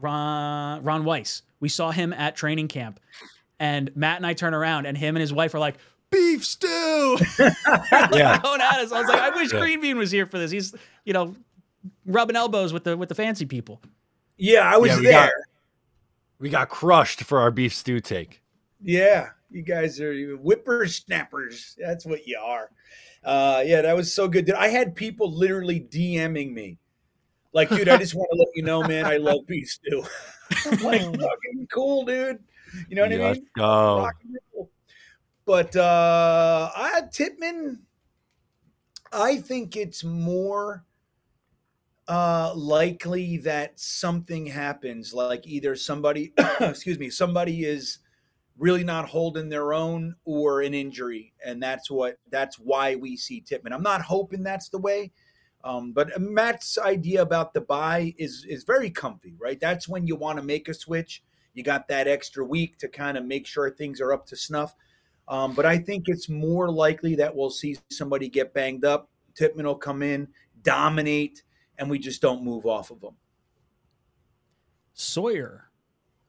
Ron 0.00 0.82
Ron 0.82 1.04
Weiss. 1.04 1.42
We 1.60 1.68
saw 1.68 1.90
him 1.90 2.12
at 2.12 2.34
training 2.36 2.68
camp, 2.68 3.00
and 3.60 3.94
Matt 3.96 4.16
and 4.16 4.26
I 4.26 4.32
turn 4.34 4.54
around, 4.54 4.86
and 4.86 4.96
him 4.96 5.16
and 5.16 5.20
his 5.20 5.32
wife 5.32 5.54
are 5.54 5.58
like, 5.58 5.76
"Beef 6.10 6.44
stew!" 6.44 7.18
Yeah. 7.38 8.40
going 8.42 8.60
at 8.60 8.80
us. 8.80 8.92
I 8.92 9.00
was 9.00 9.08
like, 9.08 9.20
I 9.20 9.30
wish 9.30 9.52
Yeah. 9.52 9.60
Green 9.60 9.80
Bean 9.80 9.96
was 9.98 10.10
here 10.10 10.26
for 10.26 10.38
this. 10.38 10.50
He's 10.50 10.74
you 11.04 11.12
know 11.12 11.34
rubbing 12.06 12.36
elbows 12.36 12.72
with 12.72 12.84
the 12.84 12.96
with 12.96 13.08
the 13.08 13.14
fancy 13.14 13.46
people. 13.46 13.80
Yeah, 14.36 14.60
I 14.72 14.76
was 14.78 14.90
Yeah, 14.90 14.96
we 14.98 15.02
there. 15.04 15.12
got- 15.26 15.32
We 16.38 16.48
got 16.50 16.68
crushed 16.68 17.22
for 17.22 17.38
our 17.38 17.52
beef 17.52 17.72
stew 17.72 18.00
take. 18.00 18.40
Yeah, 18.82 19.28
you 19.52 19.62
guys 19.62 20.00
are 20.00 20.14
whippersnappers. 20.36 21.76
That's 21.78 22.04
what 22.06 22.26
you 22.26 22.38
are. 22.42 22.70
Uh, 23.24 23.62
yeah, 23.64 23.82
that 23.82 23.94
was 23.96 24.12
so 24.12 24.28
good. 24.28 24.46
Dude, 24.46 24.54
I 24.56 24.68
had 24.68 24.96
people 24.96 25.32
literally 25.32 25.80
DMing 25.80 26.52
me, 26.52 26.78
like, 27.52 27.68
dude, 27.68 27.88
I 27.88 27.96
just 27.98 28.14
want 28.14 28.28
to 28.32 28.38
let 28.38 28.48
you 28.54 28.62
know, 28.62 28.82
man, 28.82 29.06
I 29.06 29.18
love 29.18 29.46
beef 29.46 29.68
stew. 29.68 30.02
I'm 30.66 30.78
like, 30.82 31.00
fucking 31.04 31.68
cool, 31.72 32.04
dude. 32.04 32.38
You 32.88 32.96
know 32.96 33.02
what 33.02 33.12
I 33.12 33.16
Let's 33.16 33.38
mean? 33.38 33.48
go. 33.56 33.98
rock 33.98 34.14
and 34.24 34.36
roll. 34.54 34.70
But 35.44 35.76
uh 35.76 36.70
I 36.74 37.02
Tippmann, 37.12 37.80
I 39.12 39.36
think 39.36 39.76
it's 39.76 40.02
more 40.04 40.84
uh 42.08 42.52
likely 42.54 43.38
that 43.38 43.78
something 43.78 44.46
happens, 44.46 45.12
like 45.12 45.46
either 45.46 45.76
somebody 45.76 46.32
excuse 46.60 46.98
me, 46.98 47.10
somebody 47.10 47.64
is 47.64 47.98
really 48.62 48.84
not 48.84 49.08
holding 49.08 49.48
their 49.48 49.74
own 49.74 50.14
or 50.24 50.62
an 50.62 50.72
injury. 50.72 51.32
And 51.44 51.60
that's 51.60 51.90
what 51.90 52.18
that's 52.30 52.60
why 52.60 52.94
we 52.94 53.16
see 53.16 53.40
Tippmann. 53.40 53.72
I'm 53.72 53.82
not 53.82 54.02
hoping 54.02 54.44
that's 54.44 54.68
the 54.68 54.78
way. 54.78 55.10
Um, 55.64 55.92
but 55.92 56.20
Matt's 56.20 56.78
idea 56.78 57.22
about 57.22 57.54
the 57.54 57.60
buy 57.60 58.14
is 58.18 58.46
is 58.48 58.62
very 58.62 58.88
comfy, 58.88 59.34
right? 59.36 59.58
That's 59.58 59.88
when 59.88 60.06
you 60.06 60.14
want 60.14 60.38
to 60.38 60.44
make 60.44 60.68
a 60.68 60.74
switch. 60.74 61.24
You 61.54 61.64
got 61.64 61.88
that 61.88 62.06
extra 62.06 62.44
week 62.44 62.78
to 62.78 62.88
kind 62.88 63.18
of 63.18 63.24
make 63.24 63.48
sure 63.48 63.68
things 63.68 64.00
are 64.00 64.12
up 64.12 64.26
to 64.26 64.36
snuff. 64.36 64.74
Um, 65.26 65.54
but 65.54 65.66
I 65.66 65.76
think 65.76 66.04
it's 66.06 66.28
more 66.28 66.70
likely 66.70 67.16
that 67.16 67.34
we'll 67.34 67.50
see 67.50 67.76
somebody 67.90 68.28
get 68.28 68.54
banged 68.54 68.84
up. 68.84 69.10
Tippmann 69.34 69.66
will 69.66 69.74
come 69.74 70.02
in, 70.02 70.28
dominate, 70.62 71.42
and 71.78 71.90
we 71.90 71.98
just 71.98 72.22
don't 72.22 72.44
move 72.44 72.64
off 72.64 72.92
of 72.92 73.00
them. 73.00 73.16
Sawyer 74.94 75.68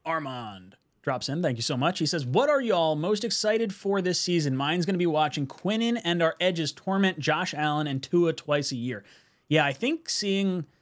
Armand 0.04 0.76
drops 1.04 1.30
in. 1.30 1.42
Thank 1.42 1.58
you 1.58 1.62
so 1.62 1.78
much. 1.78 2.00
He 2.00 2.06
says, 2.06 2.26
What 2.26 2.50
are 2.50 2.62
y'all 2.62 2.96
most 2.96 3.24
excited 3.24 3.74
for 3.74 4.02
this 4.02 4.20
season? 4.20 4.56
Mine's 4.56 4.86
going 4.86 4.96
to 4.96 5.00
be 5.00 5.06
watching 5.06 5.46
Quinnen 5.46 6.02
and 6.04 6.24
our 6.24 6.36
edges 6.40 6.72
torment 6.72 7.20
Josh 7.20 7.54
Allen 7.54 7.88
and 7.88 8.02
Tua 8.02 8.34
twice 8.34 8.72
a 8.72 8.76
year. 8.76 9.04
Yeah, 9.50 9.66
I 9.66 9.74
think 9.74 10.10
seeing. 10.10 10.66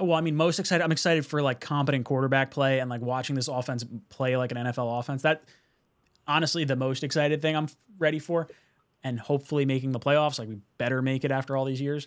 Well, 0.00 0.14
I 0.14 0.20
mean, 0.20 0.36
most 0.36 0.60
excited. 0.60 0.82
I'm 0.84 0.92
excited 0.92 1.26
for 1.26 1.42
like 1.42 1.60
competent 1.60 2.04
quarterback 2.04 2.52
play 2.52 2.78
and 2.78 2.88
like 2.88 3.00
watching 3.00 3.34
this 3.34 3.48
offense 3.48 3.84
play 4.08 4.36
like 4.36 4.52
an 4.52 4.58
NFL 4.58 5.00
offense. 5.00 5.22
That 5.22 5.42
honestly 6.26 6.64
the 6.64 6.76
most 6.76 7.02
excited 7.02 7.42
thing 7.42 7.56
I'm 7.56 7.68
ready 7.98 8.20
for, 8.20 8.46
and 9.02 9.18
hopefully 9.18 9.64
making 9.64 9.90
the 9.90 9.98
playoffs. 9.98 10.38
Like 10.38 10.48
we 10.48 10.58
better 10.78 11.02
make 11.02 11.24
it 11.24 11.32
after 11.32 11.56
all 11.56 11.64
these 11.64 11.80
years. 11.80 12.06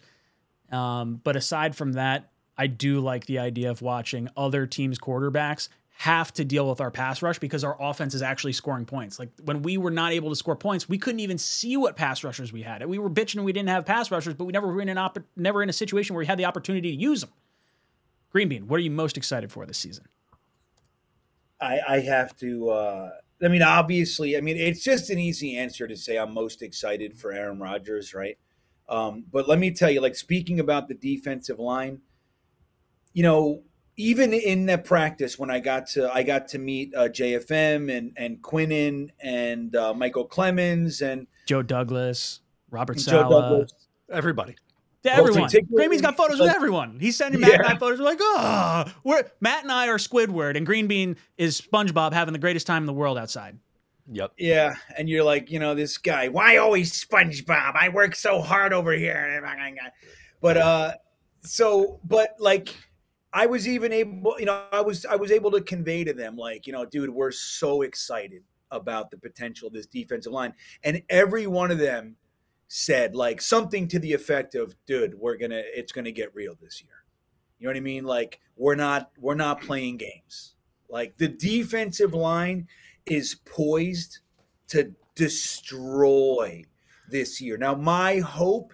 Um, 0.72 1.20
but 1.22 1.36
aside 1.36 1.76
from 1.76 1.94
that, 1.94 2.32
I 2.58 2.68
do 2.68 3.02
like 3.02 3.26
the 3.26 3.40
idea 3.40 3.72
of 3.72 3.82
watching 3.82 4.30
other 4.38 4.66
teams' 4.66 5.00
quarterbacks 5.00 5.68
have 6.00 6.32
to 6.32 6.46
deal 6.46 6.70
with 6.70 6.80
our 6.80 6.90
pass 6.90 7.22
rush 7.22 7.40
because 7.40 7.66
our 7.66 7.76
offense 7.78 8.14
is 8.14 8.22
actually 8.22 8.54
scoring 8.54 8.86
points. 8.86 9.20
Like 9.20 9.32
when 9.44 9.62
we 9.64 9.78
were 9.78 9.92
not 9.92 10.14
able 10.14 10.30
to 10.30 10.36
score 10.38 10.56
points, 10.56 10.88
we 10.88 10.98
couldn't 10.98 11.20
even 11.20 11.38
see 11.38 11.76
what 11.76 11.98
pass 11.98 12.24
rushers 12.24 12.54
we 12.54 12.62
had. 12.62 12.86
We 12.86 12.98
were 12.98 13.10
bitching 13.10 13.44
we 13.44 13.52
didn't 13.52 13.68
have 13.68 13.86
pass 13.86 14.10
rushers, 14.10 14.34
but 14.34 14.46
we 14.46 14.54
never 14.54 14.68
were 14.68 14.80
in 14.80 14.88
an 14.88 14.98
op- 14.98 15.20
never 15.36 15.62
in 15.62 15.68
a 15.68 15.74
situation 15.74 16.16
where 16.16 16.22
we 16.22 16.26
had 16.26 16.40
the 16.40 16.46
opportunity 16.46 16.90
to 16.92 16.98
use 16.98 17.20
them. 17.20 17.32
Green 18.30 18.48
Bean, 18.48 18.66
what 18.70 18.78
are 18.78 18.84
you 18.84 18.92
most 18.92 19.18
excited 19.18 19.52
for 19.52 19.66
this 19.66 19.78
season? 19.78 20.06
I, 21.60 21.80
I 21.86 22.00
have 22.00 22.34
to. 22.38 22.70
Uh, 22.70 23.10
I 23.44 23.50
mean, 23.50 23.62
obviously, 23.62 24.38
I 24.38 24.42
mean, 24.42 24.56
it's 24.56 24.82
just 24.82 25.10
an 25.10 25.20
easy 25.20 25.58
answer 25.58 25.86
to 25.86 25.98
say 25.98 26.18
I'm 26.18 26.34
most 26.34 26.62
excited 26.62 27.18
for 27.18 27.34
Aaron 27.34 27.60
Rodgers, 27.60 28.14
right? 28.14 28.38
Um, 28.88 29.26
but 29.30 29.50
let 29.50 29.60
me 29.60 29.72
tell 29.72 29.92
you, 29.92 30.00
like 30.00 30.16
speaking 30.16 30.62
about 30.62 30.88
the 30.88 30.94
defensive 30.94 31.60
line, 31.60 32.00
you 33.12 33.24
know, 33.24 33.64
even 34.00 34.34
in 34.34 34.66
that 34.68 34.86
practice 34.86 35.38
when 35.38 35.52
I 35.52 35.60
got 35.60 35.88
to 35.88 36.12
I 36.14 36.24
got 36.24 36.48
to 36.50 36.58
meet 36.60 36.96
uh, 36.96 37.10
JFM 37.10 37.96
and 37.96 38.14
and 38.16 38.42
Quinnen 38.42 39.10
and 39.22 39.76
uh, 39.76 39.94
Micheal 39.94 40.30
Clemons 40.30 41.02
and 41.02 41.28
Joe 41.46 41.62
Douglas, 41.62 42.40
Robert 42.72 42.96
Joe 42.98 43.12
Saleh, 43.12 43.30
Douglas. 43.30 43.74
Everybody. 44.12 44.54
to 44.54 44.60
Well, 45.06 45.20
everyone. 45.20 45.44
particularly- 45.44 45.76
Green 45.76 45.90
Bean's 45.92 46.02
got 46.02 46.16
photos 46.18 46.40
with 46.40 46.50
everyone. 46.50 46.98
He's 47.00 47.18
sending 47.18 47.42
Matt 47.42 47.54
and 47.60 47.66
I 47.68 47.76
photos. 47.78 48.00
We're 48.00 48.06
like, 48.06 48.20
oh, 48.22 48.86
we're 49.04 49.24
Matt 49.42 49.64
and 49.64 49.72
I 49.72 49.88
are 49.90 49.98
Squidward, 49.98 50.56
and 50.58 50.66
Green 50.66 50.88
Bean 50.88 51.18
is 51.38 51.60
SpongeBob 51.62 52.14
having 52.14 52.32
the 52.34 52.40
greatest 52.40 52.66
time 52.68 52.84
in 52.84 52.88
the 52.88 52.94
world 52.94 53.18
outside. 53.18 53.60
Yep. 54.12 54.32
Yeah, 54.38 54.74
and 54.98 55.08
you're 55.08 55.24
like, 55.24 55.52
you 55.52 55.60
know, 55.60 55.76
this 55.76 55.98
guy. 56.00 56.30
Why 56.30 56.58
always 56.58 56.92
SpongeBob? 56.94 57.76
I 57.76 57.90
work 57.90 58.16
so 58.16 58.42
hard 58.42 58.74
over 58.74 58.92
here. 58.94 59.44
But 60.42 60.58
uh, 60.58 60.94
so 61.42 62.00
but 62.04 62.36
like 62.40 62.76
I 63.32 63.46
was 63.46 63.68
even 63.68 63.94
able, 63.94 64.36
you 64.40 64.46
know, 64.46 64.64
I 64.72 64.82
was 64.82 65.06
I 65.06 65.16
was 65.16 65.32
able 65.32 65.52
to 65.52 65.62
convey 65.62 66.04
to 66.04 66.14
them 66.14 66.36
like, 66.36 66.66
you 66.66 66.74
know, 66.74 66.86
dude, 66.86 67.10
we're 67.10 67.32
so 67.32 67.84
excited 67.84 68.44
about 68.72 69.12
the 69.12 69.18
potential 69.18 69.68
of 69.68 69.74
this 69.74 69.86
defensive 69.86 70.34
line, 70.34 70.54
and 70.84 71.02
every 71.10 71.48
one 71.48 71.72
of 71.72 71.78
them 71.78 72.16
said 72.68 73.16
like 73.16 73.42
something 73.42 73.88
to 73.88 74.00
the 74.00 74.14
effect 74.14 74.56
of, 74.56 74.76
dude, 74.86 75.16
we're 75.16 75.38
gonna, 75.38 75.62
it's 75.66 75.92
gonna 75.92 76.12
get 76.12 76.34
real 76.34 76.56
this 76.62 76.82
year. 76.82 77.04
You 77.60 77.66
know 77.66 77.72
what 77.72 77.78
I 77.78 77.82
mean? 77.82 78.06
Like 78.06 78.40
we're 78.56 78.76
not 78.76 79.12
we're 79.20 79.36
not 79.36 79.62
playing 79.62 79.98
games. 79.98 80.56
Like 80.90 81.18
the 81.18 81.28
defensive 81.28 82.14
line 82.14 82.68
is 83.06 83.36
poised 83.46 84.20
to 84.70 84.94
destroy 85.16 86.64
this 87.10 87.42
year. 87.42 87.58
Now, 87.58 87.76
my 87.76 88.20
hope 88.20 88.74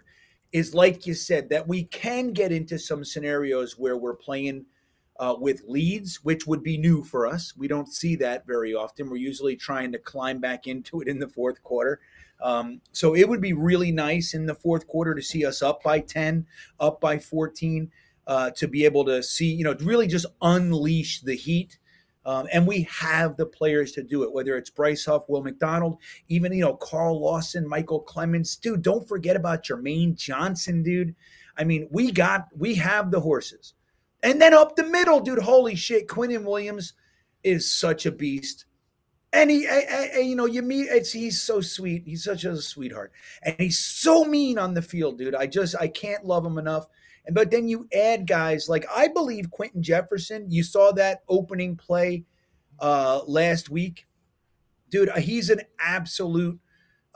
is, 0.55 0.73
like 0.73 1.05
you 1.05 1.13
said, 1.13 1.49
that 1.49 1.67
we 1.67 1.83
can 1.83 2.31
get 2.31 2.49
into 2.49 2.79
some 2.79 3.03
scenarios 3.03 3.77
where 3.77 3.97
we're 3.97 4.15
playing 4.15 4.65
uh, 5.19 5.35
with 5.37 5.63
leads, 5.67 6.23
which 6.23 6.47
would 6.47 6.63
be 6.63 6.77
new 6.77 7.03
for 7.03 7.27
us. 7.27 7.53
We 7.57 7.67
don't 7.67 7.91
see 7.91 8.15
that 8.15 8.47
very 8.47 8.73
often. 8.73 9.09
We're 9.09 9.17
usually 9.17 9.57
trying 9.57 9.91
to 9.91 9.99
climb 9.99 10.39
back 10.39 10.65
into 10.65 11.01
it 11.01 11.09
in 11.09 11.19
the 11.19 11.27
fourth 11.27 11.61
quarter. 11.61 11.99
Um, 12.41 12.79
so 12.93 13.17
it 13.17 13.27
would 13.27 13.41
be 13.41 13.51
really 13.51 13.91
nice 13.91 14.33
in 14.33 14.45
the 14.45 14.55
fourth 14.55 14.87
quarter 14.87 15.13
to 15.13 15.21
see 15.21 15.45
us 15.45 15.61
up 15.61 15.83
by 15.83 15.99
10, 15.99 16.45
up 16.79 17.01
by 17.01 17.19
14, 17.19 17.91
uh, 18.25 18.51
to 18.51 18.69
be 18.69 18.85
able 18.85 19.03
to 19.03 19.21
see, 19.21 19.51
you 19.51 19.65
know, 19.65 19.75
really 19.81 20.07
just 20.07 20.25
unleash 20.41 21.19
the 21.19 21.35
heat 21.35 21.79
um, 22.25 22.47
and 22.51 22.65
we 22.65 22.83
have 22.83 23.37
the 23.37 23.45
players 23.45 23.91
to 23.93 24.03
do 24.03 24.23
it, 24.23 24.33
whether 24.33 24.57
it's 24.57 24.69
Bryce 24.69 25.05
Huff, 25.05 25.29
Will 25.29 25.43
McDonald, 25.43 25.97
even, 26.27 26.51
you 26.53 26.61
know, 26.61 26.75
Carl 26.75 27.21
Lawson, 27.21 27.69
Micheal 27.69 28.05
Clemons. 28.05 28.59
Dude, 28.59 28.81
don't 28.81 29.07
forget 29.07 29.35
about 29.35 29.63
Jermaine 29.63 30.15
Johnson, 30.15 30.81
dude. 30.81 31.15
I 31.57 31.63
mean, 31.63 31.87
we 31.91 32.11
got, 32.11 32.47
we 32.57 32.75
have 32.75 33.11
the 33.11 33.19
horses. 33.19 33.73
And 34.23 34.41
then 34.41 34.53
up 34.53 34.75
the 34.75 34.83
middle, 34.83 35.19
dude, 35.19 35.39
holy 35.39 35.75
shit, 35.75 36.07
Quinnen 36.07 36.43
Williams 36.45 36.93
is 37.43 37.71
such 37.71 38.07
a 38.07 38.11
beast. 38.11 38.65
And 39.31 39.51
he, 39.51 39.67
I, 39.67 40.09
I, 40.15 40.19
you 40.19 40.35
know, 40.35 40.45
you 40.45 40.61
meet, 40.61 40.87
it's, 40.89 41.11
he's 41.11 41.41
so 41.41 41.61
sweet. 41.61 42.03
He's 42.05 42.23
such 42.23 42.43
a 42.45 42.57
sweetheart. 42.57 43.11
And 43.43 43.55
he's 43.59 43.77
so 43.77 44.23
mean 44.23 44.57
on 44.57 44.73
the 44.73 44.81
field, 44.81 45.19
dude. 45.19 45.35
I 45.35 45.45
just, 45.45 45.75
I 45.79 45.89
can't 45.89 46.25
love 46.25 46.45
him 46.45 46.57
enough. 46.57 46.87
And 47.25 47.35
but 47.35 47.51
then 47.51 47.67
you 47.67 47.87
add 47.93 48.27
guys 48.27 48.69
like 48.69 48.85
I 48.93 49.07
believe 49.07 49.51
Quinton 49.51 49.81
Jefferson. 49.81 50.49
You 50.49 50.63
saw 50.63 50.91
that 50.93 51.23
opening 51.27 51.75
play 51.75 52.25
uh, 52.79 53.21
last 53.27 53.69
week, 53.69 54.05
dude. 54.89 55.09
Uh, 55.09 55.17
he's 55.17 55.49
an 55.49 55.61
absolute 55.79 56.59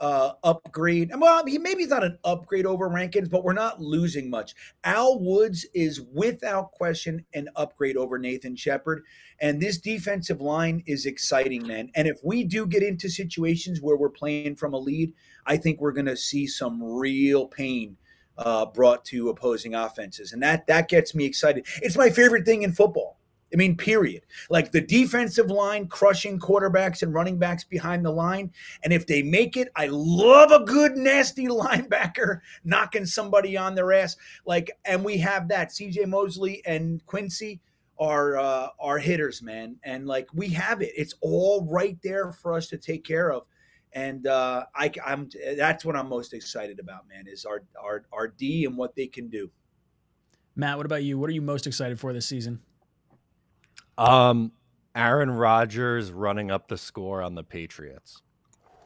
uh, 0.00 0.32
upgrade. 0.42 1.10
And 1.10 1.20
well, 1.20 1.44
he 1.46 1.58
maybe 1.58 1.82
he's 1.82 1.90
not 1.90 2.04
an 2.04 2.18
upgrade 2.24 2.64
over 2.64 2.88
Rankins, 2.88 3.28
but 3.28 3.44
we're 3.44 3.52
not 3.52 3.80
losing 3.80 4.30
much. 4.30 4.54
Al 4.82 5.20
Woods 5.20 5.66
is 5.74 6.00
without 6.00 6.72
question 6.72 7.24
an 7.34 7.48
upgrade 7.54 7.96
over 7.96 8.18
Nathan 8.18 8.56
Shepherd, 8.56 9.04
and 9.40 9.60
this 9.60 9.78
defensive 9.78 10.40
line 10.40 10.82
is 10.86 11.04
exciting, 11.04 11.66
man. 11.66 11.90
And 11.94 12.08
if 12.08 12.18
we 12.24 12.44
do 12.44 12.66
get 12.66 12.82
into 12.82 13.10
situations 13.10 13.80
where 13.82 13.96
we're 13.96 14.08
playing 14.08 14.56
from 14.56 14.72
a 14.72 14.78
lead, 14.78 15.12
I 15.46 15.58
think 15.58 15.80
we're 15.80 15.92
going 15.92 16.06
to 16.06 16.16
see 16.16 16.46
some 16.46 16.82
real 16.82 17.46
pain 17.46 17.98
uh, 18.40 18.66
brought 18.66 19.04
to 19.06 19.28
opposing 19.28 19.74
offenses, 19.74 20.32
and 20.32 20.42
that 20.42 20.66
that 20.66 20.88
gets 20.88 21.14
me 21.14 21.24
excited. 21.24 21.66
It's 21.82 21.96
my 21.96 22.10
favorite 22.10 22.44
thing 22.44 22.62
in 22.62 22.72
football. 22.72 23.18
I 23.52 23.56
mean, 23.56 23.76
period. 23.76 24.22
Like 24.48 24.70
the 24.70 24.80
defensive 24.80 25.50
line 25.50 25.88
crushing 25.88 26.38
quarterbacks 26.38 27.02
and 27.02 27.12
running 27.12 27.36
backs 27.36 27.64
behind 27.64 28.04
the 28.04 28.10
line. 28.10 28.52
And 28.84 28.92
if 28.92 29.08
they 29.08 29.22
make 29.22 29.56
it, 29.56 29.68
I 29.74 29.88
love 29.90 30.52
a 30.52 30.64
good, 30.64 30.96
nasty 30.96 31.46
linebacker 31.48 32.40
knocking 32.64 33.06
somebody 33.06 33.56
on 33.56 33.74
their 33.74 33.92
ass. 33.92 34.16
Like, 34.46 34.70
and 34.84 35.04
we 35.04 35.18
have 35.18 35.48
that. 35.48 35.70
CJ 35.70 36.06
Mosley 36.06 36.62
and 36.64 37.04
Quincy 37.06 37.60
are 37.98 38.38
uh, 38.38 38.68
are 38.78 38.98
hitters, 38.98 39.42
man. 39.42 39.76
And 39.82 40.06
like 40.06 40.28
we 40.32 40.48
have 40.50 40.80
it. 40.80 40.92
It's 40.96 41.14
all 41.20 41.66
right 41.70 41.98
there 42.02 42.32
for 42.32 42.54
us 42.54 42.68
to 42.68 42.78
take 42.78 43.04
care 43.04 43.32
of 43.32 43.44
and 43.92 44.26
uh, 44.26 44.64
I, 44.74 44.92
am 45.06 45.28
that's 45.56 45.84
what 45.84 45.96
I'm 45.96 46.08
most 46.08 46.32
excited 46.32 46.78
about, 46.78 47.08
man. 47.08 47.24
Is 47.26 47.44
our 47.44 47.62
our 47.82 48.04
our 48.12 48.28
D 48.28 48.64
and 48.64 48.76
what 48.76 48.94
they 48.94 49.06
can 49.06 49.28
do. 49.28 49.50
Matt, 50.56 50.76
what 50.76 50.86
about 50.86 51.02
you? 51.02 51.18
What 51.18 51.30
are 51.30 51.32
you 51.32 51.42
most 51.42 51.66
excited 51.66 51.98
for 51.98 52.12
this 52.12 52.26
season? 52.26 52.60
Um, 53.96 54.52
Aaron 54.94 55.30
Rodgers 55.30 56.10
running 56.10 56.50
up 56.50 56.68
the 56.68 56.76
score 56.76 57.22
on 57.22 57.34
the 57.34 57.44
Patriots. 57.44 58.22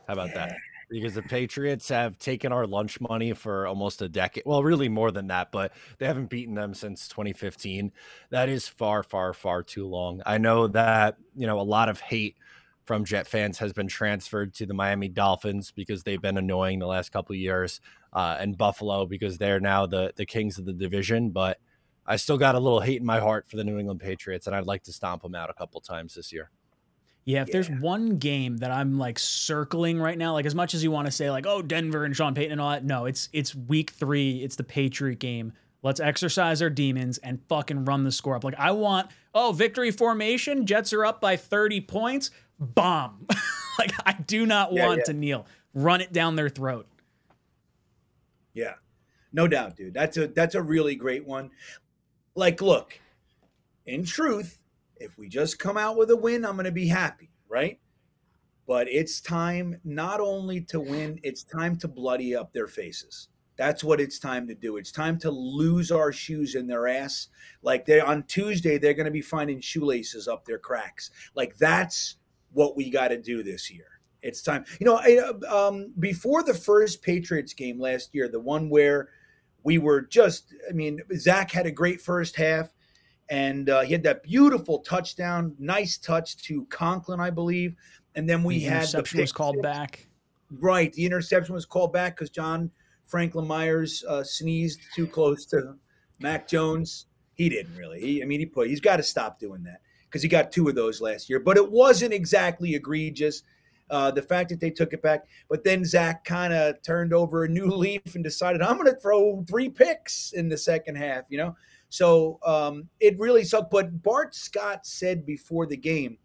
How 0.07 0.15
about 0.15 0.29
yeah. 0.31 0.47
that? 0.47 0.57
Because 0.91 1.15
the 1.15 1.23
Patriots 1.23 1.89
have 1.89 2.19
taken 2.19 2.53
our 2.53 2.67
lunch 2.67 3.01
money 3.01 3.33
for 3.33 3.67
almost 3.67 4.03
a 4.03 4.09
decade. 4.09 4.45
Well, 4.47 4.63
really 4.63 4.89
more 4.89 5.11
than 5.11 5.29
that, 5.29 5.51
but 5.51 5.73
they 5.99 6.07
haven't 6.07 6.29
beaten 6.29 6.55
them 6.55 6.75
since 6.75 7.09
2015. 7.09 7.91
That 8.31 8.49
is 8.49 8.69
far, 8.69 9.03
far, 9.03 9.33
far 9.33 9.63
too 9.63 9.87
long. 9.87 10.23
I 10.27 10.39
know 10.39 10.69
that, 10.69 11.17
you 11.35 11.47
know, 11.47 11.59
a 11.59 11.63
lot 11.63 11.89
of 11.89 12.01
hate 12.01 12.37
from 12.85 13.05
Jet 13.05 13.27
fans 13.27 13.59
has 13.59 13.73
been 13.73 13.89
transferred 13.89 14.55
to 14.55 14.67
the 14.67 14.75
Miami 14.75 15.09
Dolphins 15.09 15.73
because 15.75 16.03
they've 16.03 16.21
been 16.21 16.37
annoying 16.37 16.79
the 16.79 16.87
last 16.87 17.13
couple 17.13 17.35
years, 17.35 17.81
uh, 18.13 18.37
and 18.39 18.57
Buffalo 18.57 19.07
because 19.07 19.39
they're 19.39 19.61
now 19.61 19.87
the 19.87 20.13
the 20.17 20.27
kings 20.27 20.59
of 20.59 20.65
the 20.65 20.73
division. 20.73 21.31
But 21.31 21.59
I 22.07 22.17
still 22.17 22.39
got 22.39 22.55
a 22.55 22.61
little 22.61 22.81
hate 22.81 23.01
in 23.01 23.07
my 23.07 23.21
heart 23.21 23.49
for 23.49 23.57
the 23.57 23.65
New 23.65 23.79
England 23.79 24.01
Patriots, 24.01 24.47
and 24.47 24.55
I'd 24.55 24.67
like 24.67 24.83
to 24.85 24.93
stomp 24.93 25.23
them 25.23 25.35
out 25.35 25.51
a 25.51 25.55
couple 25.55 25.81
times 25.81 26.15
this 26.15 26.33
year. 26.33 26.51
Yeah, 27.25 27.41
if 27.41 27.49
yeah. 27.49 27.53
there's 27.53 27.71
one 27.71 28.19
game 28.19 28.59
that 28.59 28.71
I'm 28.71 28.99
like 28.99 29.19
circling 29.19 29.99
right 29.99 30.19
now, 30.19 30.35
like 30.35 30.45
as 30.45 30.55
much 30.55 30.75
as 30.75 30.85
you 30.85 30.91
want 30.91 31.07
to 31.07 31.13
say 31.13 31.31
like, 31.31 31.47
oh, 31.47 31.63
Denver 31.63 32.05
and 32.05 32.15
Sean 32.15 32.35
Payton 32.35 32.53
and 32.53 32.61
all 32.61 32.71
that, 32.71 32.85
no, 32.85 33.07
it's 33.07 33.31
it's 33.33 33.55
week 33.55 33.91
three, 33.93 34.43
it's 34.43 34.57
the 34.57 34.65
Patriot 34.65 35.19
game. 35.19 35.53
Let's 35.83 36.01
exercise 36.01 36.63
our 36.63 36.71
demons 36.71 37.19
and 37.19 37.41
fucking 37.49 37.85
run 37.85 38.05
the 38.05 38.13
score 38.13 38.37
up. 38.37 38.45
Like 38.45 38.59
I 38.59 38.71
want, 38.71 39.11
oh, 39.35 39.53
victory 39.53 39.91
formation, 39.91 40.67
Jets 40.67 40.93
are 40.93 41.05
up 41.05 41.21
by 41.21 41.37
30 41.37 41.83
points 41.83 42.31
bomb. 42.59 43.27
like 43.79 43.93
I 44.05 44.13
do 44.13 44.47
not 44.47 44.73
yeah, 44.73 44.87
want 44.87 44.99
yeah. 44.99 45.05
to 45.05 45.13
kneel. 45.13 45.47
Run 45.75 46.01
it 46.01 46.13
down 46.13 46.37
their 46.37 46.49
throat. 46.49 46.87
Yeah. 48.53 48.75
No 49.33 49.49
doubt, 49.49 49.77
dude. 49.77 49.95
That's 49.95 50.17
a 50.17 50.29
that's 50.29 50.55
a 50.55 50.63
really 50.63 50.95
great 50.95 51.27
one. 51.27 51.51
Like 52.35 52.63
look, 52.63 52.99
in 53.87 54.05
truth, 54.05 54.61
if 54.97 55.19
we 55.19 55.29
just 55.29 55.59
come 55.59 55.77
out 55.77 55.97
with 55.97 56.11
a 56.11 56.17
win, 56.17 56.45
I'm 56.45 56.55
going 56.55 56.65
to 56.65 56.73
be 56.73 56.89
happy, 56.89 57.31
right? 57.49 57.81
But 58.67 58.89
it's 58.89 59.21
time 59.21 59.81
not 59.85 60.21
only 60.21 60.61
to 60.63 60.81
win, 60.81 61.21
it's 61.23 61.43
time 61.43 61.77
to 61.79 61.89
bloody 61.89 62.35
up 62.35 62.53
their 62.53 62.67
faces. 62.67 63.29
That's 63.57 63.85
what 63.85 64.01
it's 64.01 64.19
time 64.19 64.49
to 64.49 64.55
do. 64.55 64.79
It's 64.79 64.91
time 64.91 65.19
to 65.21 65.31
lose 65.31 65.93
our 65.93 66.13
shoes 66.13 66.55
in 66.55 66.67
their 66.67 66.89
ass. 66.89 67.29
Like 67.63 67.87
they 67.87 68.01
on 68.01 68.25
Tuesday, 68.25 68.79
they're 68.79 68.95
going 68.95 69.05
to 69.05 69.13
be 69.13 69.21
finding 69.21 69.61
shoelaces 69.61 70.27
up 70.27 70.45
their 70.45 70.59
cracks. 70.59 71.11
Like 71.35 71.57
that's 71.59 72.17
what 72.55 72.77
we 72.77 72.91
got 72.91 73.09
to 73.09 73.21
do 73.21 73.43
this 73.43 73.71
year. 73.71 73.87
It's 74.23 74.41
time. 74.41 74.65
You 74.81 74.87
know, 74.87 74.97
uh, 74.97 75.69
um, 75.69 75.93
before 75.99 76.43
the 76.43 76.55
first 76.55 77.03
Patriots 77.03 77.53
game 77.53 77.79
last 77.79 78.15
year, 78.15 78.27
the 78.29 78.41
one 78.41 78.71
where 78.71 79.11
we 79.65 79.77
were 79.79 80.01
just, 80.01 80.55
I 80.69 80.73
mean, 80.73 81.01
Zach 81.17 81.51
had 81.51 81.67
a 81.67 81.71
great 81.71 82.01
first 82.01 82.37
half 82.37 82.73
and 83.29 83.69
uh, 83.69 83.81
he 83.83 83.93
had 83.93 84.03
that 84.05 84.23
beautiful 84.23 84.81
touchdown, 84.81 85.55
nice 85.59 85.99
touch 85.99 86.37
to 86.45 86.65
Conklin, 86.67 87.21
I 87.21 87.31
believe. 87.31 87.75
And 88.15 88.29
then 88.29 88.43
we 88.43 88.59
the 88.59 88.65
had 88.65 88.83
interception 88.85 89.17
the 89.19 89.23
was 89.23 89.33
called 89.33 89.63
back. 89.63 90.07
Right, 90.51 90.93
the 90.93 91.05
interception 91.05 91.55
was 91.55 91.67
called 91.67 91.93
back 91.93 92.17
because 92.17 92.31
John 92.31 92.71
Franklin 93.07 93.47
Myers 93.47 94.05
uh, 94.09 94.23
sneezed 94.23 94.81
too 94.95 95.07
close 95.07 95.47
to 95.47 95.75
Mac 96.21 96.47
Jones. 96.47 97.07
He 97.35 97.49
didn't 97.49 97.77
really. 97.77 98.01
He, 98.01 98.23
I 98.23 98.27
mean, 98.27 98.41
he 98.41 98.47
put. 98.47 98.69
He's 98.69 98.81
got 98.81 98.97
to 98.99 99.03
stop 99.03 99.41
doing 99.41 99.65
that 99.65 99.81
because 100.15 100.23
he 100.23 100.29
got 100.29 100.53
two 100.53 100.69
of 100.69 100.77
those 100.77 101.01
last 101.01 101.29
year. 101.29 101.41
But 101.41 101.57
it 101.57 101.73
wasn't 101.73 102.13
exactly 102.13 102.77
egregious. 102.77 103.43
Uh, 103.91 104.13
the 104.13 104.23
fact 104.23 104.49
that 104.49 104.61
they 104.61 104.71
took 104.71 104.93
it 104.93 105.03
back, 105.03 105.25
but 105.51 105.65
then 105.65 105.85
Zach 105.85 106.25
kind 106.25 106.55
of 106.55 106.81
turned 106.83 107.13
over 107.13 107.43
a 107.43 107.49
new 107.49 107.67
leaf 107.77 108.15
and 108.15 108.23
decided 108.23 108.63
I'm 108.63 108.79
going 108.79 108.87
to 108.87 109.01
throw 109.01 109.45
three 109.49 109.69
picks 109.69 110.33
in 110.33 110.49
the 110.49 110.57
second 110.57 110.95
half. 110.95 111.25
You 111.31 111.39
know, 111.39 111.57
so 111.89 112.39
um, 112.47 112.89
it 113.01 113.19
really 113.19 113.43
sucked. 113.43 113.73
But 113.73 114.05
Bart 114.05 114.37
Scott 114.37 114.87
said 114.87 115.27
before 115.27 115.67
the 115.67 115.77
game, 115.77 116.17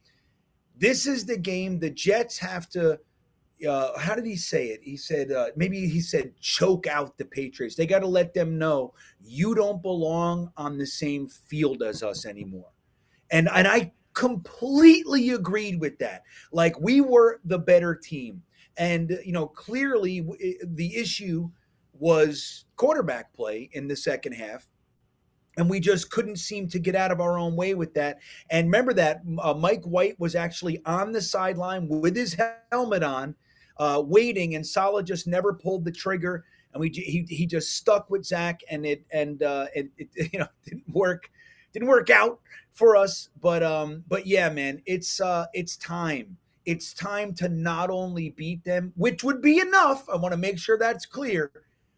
"This 0.78 1.08
is 1.08 1.26
the 1.26 1.38
game 1.38 1.80
the 1.80 1.90
Jets 1.90 2.38
have 2.38 2.70
to." 2.70 3.00
Uh, 3.68 3.98
how 3.98 4.14
did 4.14 4.26
he 4.26 4.36
say 4.36 4.68
it? 4.68 4.82
He 4.84 4.96
said 4.98 5.32
uh, 5.32 5.48
maybe 5.56 5.90
he 5.90 6.00
said 6.00 6.40
choke 6.40 6.86
out 6.86 7.18
the 7.18 7.26
Patriots. 7.26 7.76
They 7.76 7.88
got 7.88 8.00
to 8.00 8.08
let 8.08 8.36
them 8.36 8.60
know 8.60 8.94
you 9.20 9.56
don't 9.56 9.82
belong 9.82 10.54
on 10.56 10.78
the 10.78 10.86
same 10.86 11.28
field 11.28 11.82
as 11.82 12.04
us 12.04 12.26
anymore. 12.26 12.70
And 13.32 13.50
and 13.54 13.68
I 13.68 13.92
completely 14.14 15.30
agreed 15.30 15.80
with 15.80 15.98
that. 16.00 16.24
Like 16.52 16.80
we 16.80 17.02
were 17.02 17.40
the 17.46 17.60
better 17.60 17.96
team. 17.96 18.44
And 18.78 19.18
you 19.26 19.32
know, 19.32 19.48
clearly 19.48 20.28
the 20.64 20.96
issue 20.96 21.50
was 21.94 22.66
quarterback 22.76 23.34
play 23.34 23.70
in 23.74 23.88
the 23.88 23.96
second 23.96 24.34
half. 24.34 24.68
And 25.58 25.70
we 25.70 25.80
just 25.80 26.10
couldn't 26.12 26.38
seem 26.38 26.68
to 26.70 26.80
get 26.80 26.96
out 26.96 27.12
of 27.12 27.20
our 27.20 27.38
own 27.38 27.56
way 27.56 27.76
with 27.76 27.94
that. 27.96 28.20
And 28.50 28.68
remember 28.68 28.94
that 28.94 29.22
uh, 29.42 29.54
Mike 29.54 29.84
White 29.84 30.18
was 30.20 30.36
actually 30.36 30.82
on 30.86 31.12
the 31.12 31.22
sideline 31.22 31.90
with 31.90 32.16
his 32.16 32.38
helmet 32.72 33.04
on, 33.04 33.36
uh, 33.78 34.02
waiting, 34.06 34.56
and 34.56 34.66
Saleh 34.66 35.06
just 35.06 35.28
never 35.28 35.54
pulled 35.54 35.84
the 35.84 35.92
trigger. 35.92 36.46
and 36.74 36.80
we 36.80 36.90
he, 36.90 37.26
he 37.28 37.46
just 37.46 37.76
stuck 37.76 38.10
with 38.10 38.26
Zach, 38.26 38.62
and 38.70 38.86
it 38.86 39.04
and 39.12 39.44
uh, 39.44 39.66
it, 39.76 39.90
it 39.98 40.10
you 40.34 40.40
know 40.40 40.48
didn't 40.66 40.88
work 40.94 41.30
didn't 41.74 41.88
work 41.88 42.10
out 42.10 42.40
for 42.74 42.96
us. 42.96 43.30
But 43.42 43.64
um, 43.64 44.04
but 44.08 44.26
yeah, 44.26 44.50
man, 44.50 44.82
it's 44.86 45.20
uh, 45.22 45.46
it's 45.54 45.78
time. 45.78 46.38
It's 46.66 46.94
time 46.94 47.34
to 47.36 47.50
not 47.50 47.90
only 47.90 48.30
beat 48.32 48.64
them, 48.64 48.94
which 48.96 49.24
would 49.24 49.42
be 49.42 49.60
enough. 49.60 50.08
I 50.10 50.18
want 50.18 50.34
to 50.34 50.38
make 50.38 50.60
sure 50.60 50.78
that's 50.78 51.06
clear, 51.06 51.52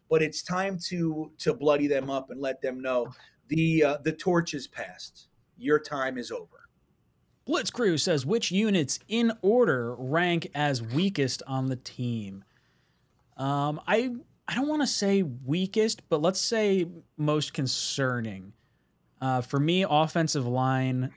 but 0.08 0.22
it's 0.22 0.42
time 0.42 0.78
to 0.88 1.30
to 1.38 1.54
bloody 1.54 1.86
them 1.86 2.10
up 2.10 2.30
and 2.30 2.40
let 2.40 2.60
them 2.62 2.80
know 2.80 3.12
the 3.48 3.84
uh, 3.84 3.98
the 4.02 4.12
torch 4.12 4.54
is 4.54 4.66
passed. 4.66 5.28
Your 5.58 5.78
time 5.78 6.18
is 6.18 6.30
over. 6.30 6.68
Blitz 7.44 7.70
Crew 7.70 7.98
says 7.98 8.24
which 8.24 8.52
units 8.52 9.00
in 9.08 9.32
order 9.42 9.94
rank 9.96 10.48
as 10.54 10.80
weakest 10.80 11.42
on 11.46 11.66
the 11.66 11.76
team. 11.76 12.44
Um, 13.36 13.80
I 13.86 14.14
I 14.46 14.54
don't 14.54 14.68
want 14.68 14.82
to 14.82 14.86
say 14.86 15.22
weakest, 15.22 16.08
but 16.08 16.22
let's 16.22 16.40
say 16.40 16.86
most 17.16 17.52
concerning. 17.52 18.52
Uh, 19.22 19.40
for 19.40 19.60
me, 19.60 19.86
offensive 19.88 20.48
line, 20.48 21.12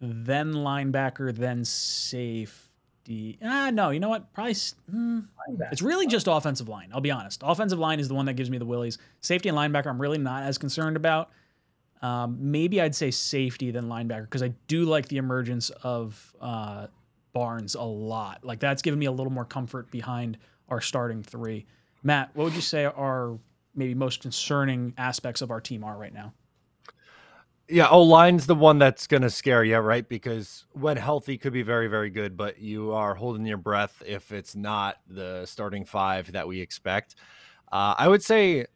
then 0.00 0.54
linebacker, 0.54 1.36
then 1.36 1.62
safety. 1.62 3.38
Ah, 3.44 3.68
no, 3.70 3.90
you 3.90 4.00
know 4.00 4.08
what? 4.08 4.32
Probably. 4.32 4.54
Mm, 4.54 5.26
it's 5.70 5.82
really 5.82 6.06
just 6.06 6.26
offensive 6.26 6.70
line. 6.70 6.88
I'll 6.94 7.02
be 7.02 7.10
honest. 7.10 7.42
Offensive 7.44 7.78
line 7.78 8.00
is 8.00 8.08
the 8.08 8.14
one 8.14 8.24
that 8.26 8.32
gives 8.32 8.48
me 8.48 8.56
the 8.56 8.64
willies. 8.64 8.96
Safety 9.20 9.50
and 9.50 9.58
linebacker, 9.58 9.88
I'm 9.88 10.00
really 10.00 10.16
not 10.16 10.44
as 10.44 10.56
concerned 10.56 10.96
about. 10.96 11.32
Um, 12.00 12.38
maybe 12.40 12.80
I'd 12.80 12.94
say 12.94 13.10
safety 13.10 13.70
than 13.70 13.84
linebacker 13.84 14.22
because 14.22 14.42
I 14.42 14.54
do 14.66 14.86
like 14.86 15.08
the 15.08 15.18
emergence 15.18 15.68
of 15.82 16.34
uh, 16.40 16.86
Barnes 17.34 17.74
a 17.74 17.82
lot. 17.82 18.42
Like 18.42 18.58
that's 18.58 18.80
given 18.80 18.98
me 18.98 19.04
a 19.04 19.12
little 19.12 19.32
more 19.32 19.44
comfort 19.44 19.90
behind 19.90 20.38
our 20.70 20.80
starting 20.80 21.22
three. 21.22 21.66
Matt, 22.02 22.30
what 22.32 22.44
would 22.44 22.54
you 22.54 22.62
say 22.62 22.86
are 22.86 23.38
maybe 23.74 23.94
most 23.94 24.22
concerning 24.22 24.94
aspects 24.96 25.42
of 25.42 25.50
our 25.50 25.60
team 25.60 25.84
are 25.84 25.98
right 25.98 26.14
now? 26.14 26.32
Yeah, 27.70 27.88
O 27.88 28.02
line's 28.02 28.46
the 28.46 28.54
one 28.56 28.78
that's 28.78 29.06
going 29.06 29.22
to 29.22 29.30
scare 29.30 29.62
you, 29.62 29.78
right? 29.78 30.08
Because 30.08 30.66
when 30.72 30.96
healthy, 30.96 31.38
could 31.38 31.52
be 31.52 31.62
very, 31.62 31.86
very 31.86 32.10
good, 32.10 32.36
but 32.36 32.58
you 32.58 32.92
are 32.92 33.14
holding 33.14 33.46
your 33.46 33.58
breath 33.58 34.02
if 34.04 34.32
it's 34.32 34.56
not 34.56 34.96
the 35.06 35.46
starting 35.46 35.84
five 35.84 36.32
that 36.32 36.48
we 36.48 36.60
expect. 36.60 37.14
Uh, 37.70 37.94
I 37.96 38.08
would 38.08 38.24
say 38.24 38.66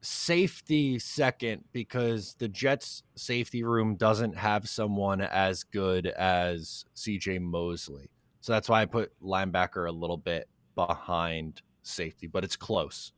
safety 0.00 0.98
second 0.98 1.64
because 1.72 2.34
the 2.38 2.48
Jets' 2.48 3.04
safety 3.14 3.62
room 3.62 3.94
doesn't 3.94 4.36
have 4.36 4.68
someone 4.68 5.20
as 5.20 5.62
good 5.62 6.08
as 6.08 6.84
CJ 6.96 7.40
Mosley. 7.40 8.10
So 8.40 8.52
that's 8.52 8.68
why 8.68 8.82
I 8.82 8.86
put 8.86 9.12
linebacker 9.22 9.88
a 9.88 9.92
little 9.92 10.16
bit 10.16 10.48
behind 10.74 11.62
safety, 11.82 12.26
but 12.26 12.42
it's 12.42 12.56
close. 12.56 13.12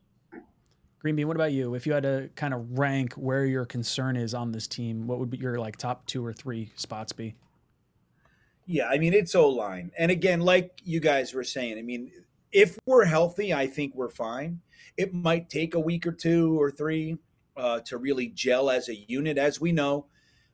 What 1.13 1.35
about 1.35 1.51
you? 1.51 1.75
If 1.75 1.85
you 1.85 1.93
had 1.93 2.03
to 2.03 2.29
kind 2.35 2.53
of 2.53 2.77
rank 2.77 3.13
where 3.13 3.45
your 3.45 3.65
concern 3.65 4.15
is 4.15 4.33
on 4.33 4.51
this 4.51 4.67
team, 4.67 5.07
what 5.07 5.19
would 5.19 5.29
be 5.29 5.37
your 5.37 5.59
like 5.59 5.77
top 5.77 6.05
two 6.05 6.25
or 6.25 6.33
three 6.33 6.71
spots 6.75 7.11
be? 7.11 7.35
Yeah, 8.65 8.87
I 8.87 8.97
mean 8.97 9.13
it's 9.13 9.33
O 9.33 9.49
line, 9.49 9.91
and 9.97 10.11
again, 10.11 10.41
like 10.41 10.81
you 10.83 10.99
guys 10.99 11.33
were 11.33 11.45
saying, 11.45 11.77
I 11.77 11.81
mean, 11.81 12.11
if 12.51 12.77
we're 12.85 13.05
healthy, 13.05 13.53
I 13.53 13.67
think 13.67 13.95
we're 13.95 14.09
fine. 14.09 14.61
It 14.97 15.13
might 15.13 15.49
take 15.49 15.73
a 15.73 15.79
week 15.79 16.05
or 16.05 16.11
two 16.11 16.59
or 16.61 16.71
three 16.71 17.17
uh, 17.55 17.79
to 17.85 17.97
really 17.97 18.27
gel 18.27 18.69
as 18.69 18.89
a 18.89 18.95
unit. 18.95 19.37
As 19.37 19.61
we 19.61 19.71
know, 19.71 20.07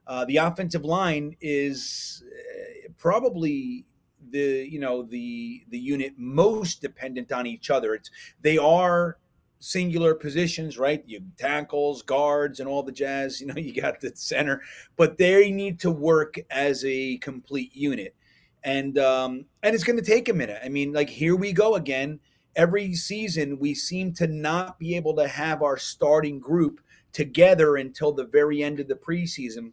uh, 0.06 0.26
the 0.26 0.38
offensive 0.38 0.86
line 0.86 1.36
is 1.42 2.24
uh, 2.28 2.92
probably 2.98 3.86
the 4.30 4.68
you 4.70 4.80
know 4.80 5.04
the 5.04 5.64
the 5.70 5.80
unit 5.80 6.14
most 6.18 6.82
dependent 6.82 7.32
on 7.32 7.46
each 7.48 7.70
other. 7.70 7.94
It's 7.96 8.12
they 8.42 8.58
are 8.58 9.18
singular 9.64 10.14
positions, 10.14 10.78
right? 10.78 11.04
You 11.08 11.22
tackles, 11.38 12.02
guards, 12.02 12.60
and 12.60 12.68
all 12.68 12.84
the 12.84 12.92
jazz. 12.92 13.40
You 13.40 13.48
know, 13.48 13.54
you 13.58 13.80
got 13.80 14.02
the 14.02 14.12
center, 14.16 14.62
but 14.98 15.18
they 15.18 15.52
need 15.52 15.80
to 15.82 15.92
work 15.92 16.36
as 16.52 16.84
a 16.86 17.18
complete 17.18 17.76
unit, 17.76 18.16
and 18.64 18.98
um, 18.98 19.46
and 19.64 19.74
it's 19.74 19.84
going 19.84 19.98
to 19.98 20.06
take 20.06 20.30
a 20.30 20.34
minute. 20.34 20.60
I 20.64 20.70
mean, 20.70 20.94
like 20.94 21.10
here 21.10 21.36
we 21.36 21.54
go 21.54 21.76
again. 21.76 22.20
Every 22.56 22.94
season, 22.94 23.58
we 23.58 23.74
seem 23.74 24.14
to 24.16 24.28
not 24.28 24.78
be 24.78 24.96
able 24.96 25.16
to 25.16 25.28
have 25.28 25.64
our 25.64 25.78
starting 25.78 26.40
group 26.40 26.82
together 27.12 27.78
until 27.78 28.12
the 28.12 28.26
very 28.26 28.62
end 28.62 28.80
of 28.80 28.88
the 28.88 28.96
preseason. 28.96 29.72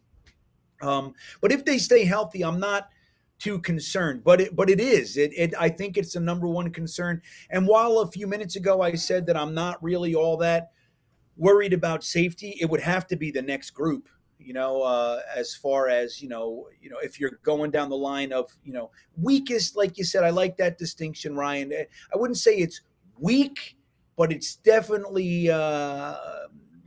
Um, 0.81 1.13
but 1.41 1.51
if 1.51 1.63
they 1.63 1.77
stay 1.77 2.05
healthy, 2.05 2.43
I'm 2.43 2.59
not 2.59 2.89
too 3.41 3.59
concerned, 3.59 4.23
but 4.23 4.39
it 4.39 4.55
but 4.55 4.69
it 4.69 4.79
is. 4.79 5.17
It, 5.17 5.31
it 5.35 5.53
I 5.59 5.69
think 5.69 5.97
it's 5.97 6.13
the 6.13 6.19
number 6.19 6.47
one 6.47 6.71
concern. 6.71 7.21
And 7.49 7.67
while 7.67 7.99
a 7.99 8.11
few 8.11 8.27
minutes 8.27 8.55
ago 8.55 8.81
I 8.81 8.93
said 8.93 9.25
that 9.25 9.35
I'm 9.35 9.55
not 9.55 9.81
really 9.83 10.13
all 10.13 10.37
that 10.37 10.71
worried 11.35 11.73
about 11.73 12.03
safety, 12.03 12.55
it 12.61 12.69
would 12.69 12.81
have 12.81 13.07
to 13.07 13.15
be 13.15 13.31
the 13.31 13.41
next 13.41 13.71
group. 13.71 14.07
You 14.37 14.53
know, 14.53 14.83
uh, 14.83 15.21
as 15.35 15.55
far 15.55 15.89
as 15.89 16.21
you 16.21 16.29
know, 16.29 16.67
you 16.79 16.89
know, 16.89 16.97
if 17.01 17.19
you're 17.19 17.39
going 17.43 17.71
down 17.71 17.89
the 17.89 17.97
line 17.97 18.31
of 18.31 18.55
you 18.63 18.73
know 18.73 18.91
weakest, 19.17 19.75
like 19.75 19.97
you 19.97 20.03
said, 20.03 20.23
I 20.23 20.29
like 20.29 20.57
that 20.57 20.77
distinction, 20.77 21.35
Ryan. 21.35 21.73
I 21.73 22.17
wouldn't 22.17 22.37
say 22.37 22.55
it's 22.55 22.81
weak, 23.17 23.75
but 24.17 24.31
it's 24.31 24.55
definitely 24.55 25.49
uh, 25.49 26.15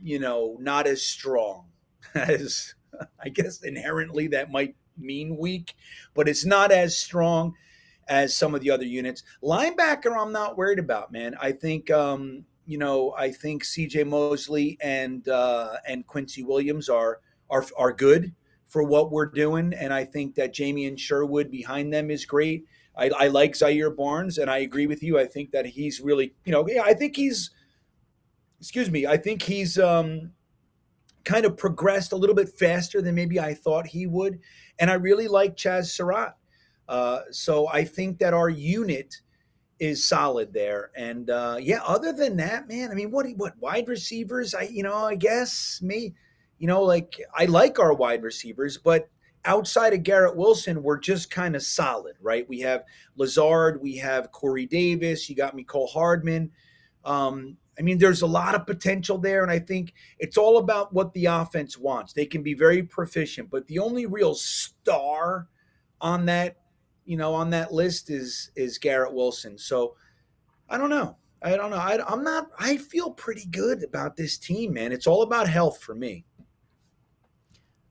you 0.01 0.19
know 0.19 0.55
not 0.61 0.87
as 0.87 1.01
strong 1.01 1.65
as 2.15 2.75
I 3.19 3.27
guess 3.27 3.61
inherently 3.61 4.27
that 4.27 4.51
might 4.51 4.75
mean 4.97 5.37
weak, 5.37 5.75
but 6.13 6.27
it's 6.27 6.45
not 6.45 6.71
as 6.71 6.97
strong 6.97 7.53
as 8.07 8.35
some 8.35 8.53
of 8.53 8.61
the 8.61 8.69
other 8.69 8.85
units. 8.85 9.23
Linebacker, 9.43 10.15
I'm 10.17 10.31
not 10.31 10.57
worried 10.57 10.79
about, 10.79 11.11
man. 11.11 11.35
I 11.41 11.51
think 11.51 11.89
um, 11.91 12.45
you 12.65 12.77
know, 12.77 13.13
I 13.17 13.31
think 13.31 13.63
C.J. 13.63 14.05
Mosley 14.05 14.77
and 14.81 15.27
uh, 15.27 15.73
and 15.87 16.05
Quincy 16.07 16.43
Williams 16.43 16.89
are 16.89 17.19
are 17.49 17.65
are 17.77 17.91
good 17.91 18.33
for 18.67 18.83
what 18.83 19.11
we're 19.11 19.27
doing, 19.27 19.73
and 19.73 19.93
I 19.93 20.03
think 20.03 20.35
that 20.35 20.53
Jamien 20.53 20.97
Sherwood 20.97 21.51
behind 21.51 21.93
them 21.93 22.09
is 22.09 22.25
great. 22.25 22.65
I, 22.97 23.09
I 23.17 23.27
like 23.27 23.55
Zaire 23.55 23.89
Barnes, 23.89 24.37
and 24.37 24.49
I 24.49 24.59
agree 24.59 24.87
with 24.87 25.03
you. 25.03 25.19
I 25.19 25.25
think 25.25 25.51
that 25.51 25.65
he's 25.65 25.99
really, 25.99 26.33
you 26.45 26.51
know, 26.51 26.67
I 26.83 26.93
think 26.93 27.15
he's, 27.15 27.51
excuse 28.59 28.89
me, 28.89 29.05
I 29.05 29.17
think 29.17 29.41
he's 29.41 29.77
um, 29.77 30.31
kind 31.23 31.45
of 31.45 31.57
progressed 31.57 32.13
a 32.13 32.15
little 32.15 32.35
bit 32.35 32.49
faster 32.49 33.01
than 33.01 33.15
maybe 33.15 33.39
I 33.39 33.53
thought 33.53 33.87
he 33.87 34.07
would. 34.07 34.39
And 34.79 34.89
I 34.89 34.95
really 34.95 35.27
like 35.27 35.55
Chaz 35.55 35.85
Surratt. 35.85 36.35
Uh, 36.87 37.21
so 37.31 37.67
I 37.67 37.83
think 37.83 38.19
that 38.19 38.33
our 38.33 38.49
unit 38.49 39.15
is 39.79 40.07
solid 40.07 40.53
there. 40.53 40.91
And 40.95 41.29
uh, 41.29 41.57
yeah, 41.59 41.79
other 41.85 42.13
than 42.13 42.37
that, 42.37 42.67
man, 42.67 42.91
I 42.91 42.93
mean, 42.93 43.11
what 43.11 43.25
what 43.37 43.57
wide 43.59 43.87
receivers? 43.87 44.53
I 44.53 44.63
you 44.63 44.83
know, 44.83 44.95
I 44.95 45.15
guess 45.15 45.79
me, 45.81 46.13
you 46.59 46.67
know, 46.67 46.83
like 46.83 47.19
I 47.35 47.45
like 47.45 47.79
our 47.79 47.93
wide 47.93 48.23
receivers, 48.23 48.77
but 48.77 49.09
outside 49.43 49.93
of 49.93 50.03
Garrett 50.03 50.35
Wilson, 50.35 50.81
we're 50.81 50.99
just 50.99 51.29
kind 51.29 51.55
of 51.55 51.63
solid, 51.63 52.15
right? 52.21 52.47
We 52.49 52.61
have 52.61 52.83
Lazard, 53.15 53.81
we 53.81 53.97
have 53.97 54.31
Corey 54.31 54.65
Davis, 54.65 55.29
you 55.29 55.35
got 55.35 55.55
Mecole 55.55 55.89
Hardman. 55.89 56.51
Um, 57.03 57.57
I 57.77 57.81
mean, 57.81 57.97
there's 57.97 58.21
a 58.21 58.27
lot 58.27 58.55
of 58.55 58.65
potential 58.65 59.17
there, 59.17 59.43
and 59.43 59.51
I 59.51 59.59
think 59.59 59.93
it's 60.17 60.37
all 60.37 60.57
about 60.57 60.93
what 60.93 61.13
the 61.13 61.25
offense 61.25 61.77
wants. 61.77 62.13
They 62.13 62.25
can 62.25 62.41
be 62.41 62.53
very 62.53 62.83
proficient, 62.83 63.49
but 63.49 63.67
the 63.67 63.79
only 63.79 64.05
real 64.05 64.33
star 64.33 65.47
on 65.99 66.25
that, 66.25 66.57
you 67.05 67.17
know, 67.17 67.33
on 67.33 67.49
that 67.51 67.73
list 67.73 68.09
is 68.09 68.51
is 68.55 68.77
Garrett 68.77 69.13
Wilson. 69.13 69.57
So 69.57 69.95
I 70.69 70.77
don't 70.77 70.89
know. 70.89 71.17
I 71.41 71.57
don't 71.57 71.69
know. 71.69 71.77
I, 71.77 71.99
I'm 72.07 72.23
not. 72.23 72.47
I 72.57 72.77
feel 72.77 73.11
pretty 73.11 73.45
good 73.45 73.83
about 73.83 74.15
this 74.15 74.37
team, 74.37 74.73
man. 74.73 74.91
It's 74.91 75.07
all 75.07 75.21
about 75.21 75.47
health 75.47 75.81
for 75.81 75.93
me. 75.93 76.25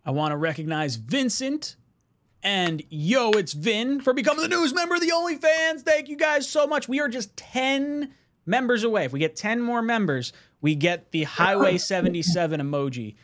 I 0.05 0.11
want 0.11 0.33
to 0.33 0.37
recognize 0.37 0.97
Vincent 0.97 1.77
and 2.45 2.83
yo, 2.91 3.31
it's 3.31 3.55
Vin 3.55 4.01
for 4.03 4.13
becoming 4.13 4.43
the 4.43 4.55
news 4.55 4.75
member 4.75 4.95
of 4.95 5.01
the 5.01 5.11
OnlyFans. 5.11 5.81
Thank 5.81 6.09
you 6.09 6.17
guys 6.17 6.47
so 6.47 6.67
much. 6.67 6.89
We 6.89 7.01
are 7.01 7.09
just 7.09 7.35
10 7.39 8.13
members 8.47 8.85
away. 8.85 9.05
If 9.05 9.13
we 9.13 9.19
get 9.19 9.37
10 9.37 9.61
more 9.61 9.83
members, 9.83 10.33
we 10.61 10.75
get 10.75 11.11
the 11.11 11.25
Highway 11.25 11.79
77 11.79 12.61
emoji 12.61 13.17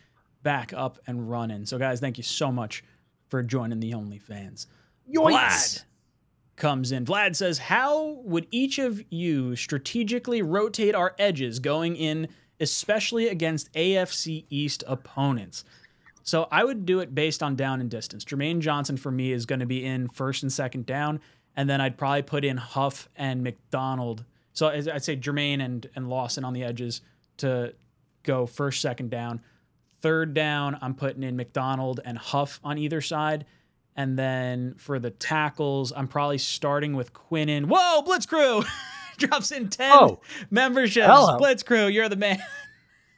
back 0.42 0.72
up 0.72 0.98
and 1.06 1.30
running. 1.30 1.66
So, 1.66 1.78
guys, 1.78 2.01
thank 2.01 2.18
you 2.18 2.24
so 2.24 2.51
much 2.51 2.84
for 3.28 3.42
joining 3.42 3.80
the 3.80 3.92
OnlyFans. 3.92 4.66
Yoinks. 5.12 5.32
Vlad 5.32 5.84
comes 6.56 6.92
in. 6.92 7.05
Vlad 7.05 7.34
says, 7.34 7.59
How 7.59 8.20
would 8.24 8.47
each 8.51 8.78
of 8.78 9.02
you 9.10 9.56
strategically 9.56 10.42
rotate 10.42 10.94
our 10.94 11.14
edges 11.18 11.59
going 11.59 11.97
in, 11.97 12.28
especially 12.60 13.28
against 13.28 13.72
AFC 13.72 14.44
East 14.51 14.84
opponents? 14.86 15.64
So 16.22 16.47
I 16.52 16.64
would 16.64 16.84
do 16.84 17.01
it 17.01 17.14
based 17.14 17.42
on 17.42 17.56
down 17.56 17.80
and 17.80 17.90
distance. 17.90 18.24
Jermaine 18.24 18.60
Johnson 18.60 18.97
for 18.97 19.10
me 19.10 19.32
is 19.32 19.47
going 19.47 19.60
to 19.60 19.66
be 19.66 19.84
in 19.84 20.09
first 20.09 20.42
and 20.42 20.52
second 20.52 20.86
down, 20.86 21.20
and 21.56 21.68
then 21.68 21.80
I'd 21.80 21.98
probably 21.98 22.22
put 22.22 22.44
in 22.44 22.56
Huff 22.56 23.09
and 23.16 23.42
McDonald 23.42 24.24
so 24.52 24.68
I'd 24.68 25.05
say 25.05 25.16
Jermaine 25.16 25.62
and 25.64 25.89
and 25.97 26.09
Lawson 26.09 26.44
on 26.44 26.52
the 26.52 26.64
edges 26.64 27.01
to 27.39 27.74
go 28.22 28.47
first, 28.47 28.81
second 28.81 29.10
down. 29.10 29.40
Third 30.02 30.32
down, 30.35 30.78
I'm 30.81 30.94
putting 30.94 31.22
in 31.22 31.36
McDonald 31.36 32.01
and 32.05 32.16
Huff 32.16 32.60
on 32.64 32.78
either 32.78 33.01
side. 33.01 33.44
And 33.97 34.18
then 34.18 34.74
for 34.78 34.98
the 34.98 35.10
tackles, 35.10 35.93
I'm 35.94 36.09
probably 36.09 36.39
starting 36.39 36.94
with 36.94 37.12
Quinnen. 37.12 37.66
Whoa, 37.66 38.02
Blitz 38.02 38.24
Crew! 38.27 38.62
drops 39.18 39.52
in 39.52 39.68
10 39.68 39.90
Oh. 39.93 40.20
memberships. 40.51 41.06
Hello. 41.06 41.36
Blitz 41.39 41.62
crew, 41.62 41.86
you're 41.89 42.09
the 42.09 42.16
man. 42.16 42.39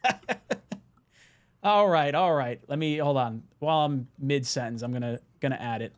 all 1.62 1.88
right, 1.88 2.14
all 2.14 2.34
right. 2.34 2.60
Let 2.68 2.78
me 2.78 2.98
hold 2.98 3.16
on. 3.16 3.44
While 3.60 3.86
I'm 3.86 4.09
mid 4.18 4.46
sentence, 4.46 4.82
I'm 4.82 4.92
gonna 4.92 5.20
gonna 5.40 5.59
add 5.60 5.80
it. 5.82 5.94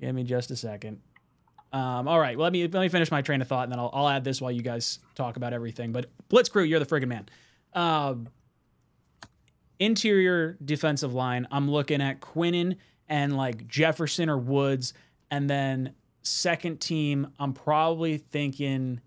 Give 0.00 0.14
me 0.14 0.22
just 0.24 0.50
a 0.50 0.56
second. 0.56 1.00
Um, 1.76 2.08
all 2.08 2.18
right, 2.18 2.38
well, 2.38 2.44
let 2.44 2.54
me 2.54 2.62
let 2.66 2.80
me 2.80 2.88
finish 2.88 3.10
my 3.10 3.20
train 3.20 3.42
of 3.42 3.48
thought, 3.48 3.64
and 3.64 3.72
then 3.72 3.78
I'll, 3.78 3.90
I'll 3.92 4.08
add 4.08 4.24
this 4.24 4.40
while 4.40 4.50
you 4.50 4.62
guys 4.62 4.98
talk 5.14 5.36
about 5.36 5.52
everything. 5.52 5.92
But 5.92 6.06
Blitz 6.30 6.48
crew, 6.48 6.62
you're 6.62 6.80
the 6.80 6.86
friggin' 6.86 7.08
man. 7.08 7.28
Um, 7.74 8.30
interior 9.78 10.56
defensive 10.64 11.12
line, 11.12 11.46
I'm 11.50 11.70
looking 11.70 12.00
at 12.00 12.22
Quinnen 12.22 12.78
and 13.10 13.36
like 13.36 13.68
Jefferson 13.68 14.30
or 14.30 14.38
Woods, 14.38 14.94
and 15.30 15.50
then 15.50 15.92
second 16.22 16.80
team, 16.80 17.26
I'm 17.38 17.52
probably 17.52 18.16
thinking. 18.16 19.02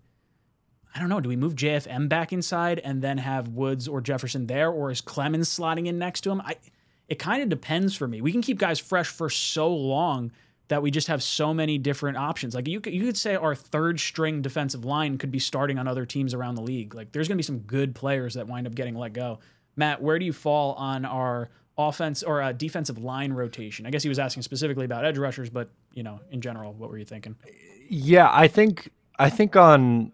I 0.94 1.00
don't 1.00 1.08
know. 1.08 1.20
Do 1.20 1.28
we 1.28 1.36
move 1.36 1.56
JFM 1.56 2.08
back 2.08 2.32
inside 2.32 2.80
and 2.80 3.02
then 3.02 3.18
have 3.18 3.48
Woods 3.48 3.88
or 3.88 4.00
Jefferson 4.00 4.46
there, 4.46 4.70
or 4.70 4.92
is 4.92 5.02
Clemons 5.02 5.46
slotting 5.46 5.86
in 5.86 5.98
next 5.98 6.20
to 6.20 6.30
him? 6.30 6.40
I, 6.40 6.54
it 7.08 7.18
kind 7.18 7.42
of 7.42 7.48
depends 7.48 7.96
for 7.96 8.06
me. 8.06 8.20
We 8.20 8.30
can 8.30 8.42
keep 8.42 8.58
guys 8.58 8.78
fresh 8.78 9.08
for 9.08 9.28
so 9.28 9.74
long 9.74 10.30
that 10.70 10.82
we 10.82 10.90
just 10.92 11.08
have 11.08 11.20
so 11.20 11.52
many 11.52 11.78
different 11.78 12.16
options. 12.16 12.54
Like 12.54 12.68
you 12.68 12.80
could, 12.80 12.94
you 12.94 13.04
could 13.04 13.16
say 13.16 13.34
our 13.34 13.56
third 13.56 13.98
string 13.98 14.40
defensive 14.40 14.84
line 14.84 15.18
could 15.18 15.32
be 15.32 15.40
starting 15.40 15.80
on 15.80 15.88
other 15.88 16.06
teams 16.06 16.32
around 16.32 16.54
the 16.54 16.62
league. 16.62 16.94
Like 16.94 17.10
there's 17.10 17.26
going 17.26 17.34
to 17.34 17.40
be 17.40 17.42
some 17.42 17.58
good 17.58 17.92
players 17.92 18.34
that 18.34 18.46
wind 18.46 18.68
up 18.68 18.76
getting 18.76 18.94
let 18.94 19.12
go. 19.12 19.40
Matt, 19.74 20.00
where 20.00 20.16
do 20.16 20.24
you 20.24 20.32
fall 20.32 20.74
on 20.74 21.04
our 21.04 21.50
offense 21.76 22.22
or 22.22 22.40
uh, 22.40 22.52
defensive 22.52 22.98
line 22.98 23.32
rotation? 23.32 23.84
I 23.84 23.90
guess 23.90 24.04
he 24.04 24.08
was 24.08 24.20
asking 24.20 24.44
specifically 24.44 24.84
about 24.84 25.04
edge 25.04 25.18
rushers, 25.18 25.50
but 25.50 25.70
you 25.92 26.04
know, 26.04 26.20
in 26.30 26.40
general, 26.40 26.72
what 26.72 26.88
were 26.88 26.98
you 26.98 27.04
thinking? 27.04 27.34
Yeah, 27.88 28.30
I 28.32 28.46
think 28.46 28.92
I 29.18 29.28
think 29.28 29.56
on 29.56 30.12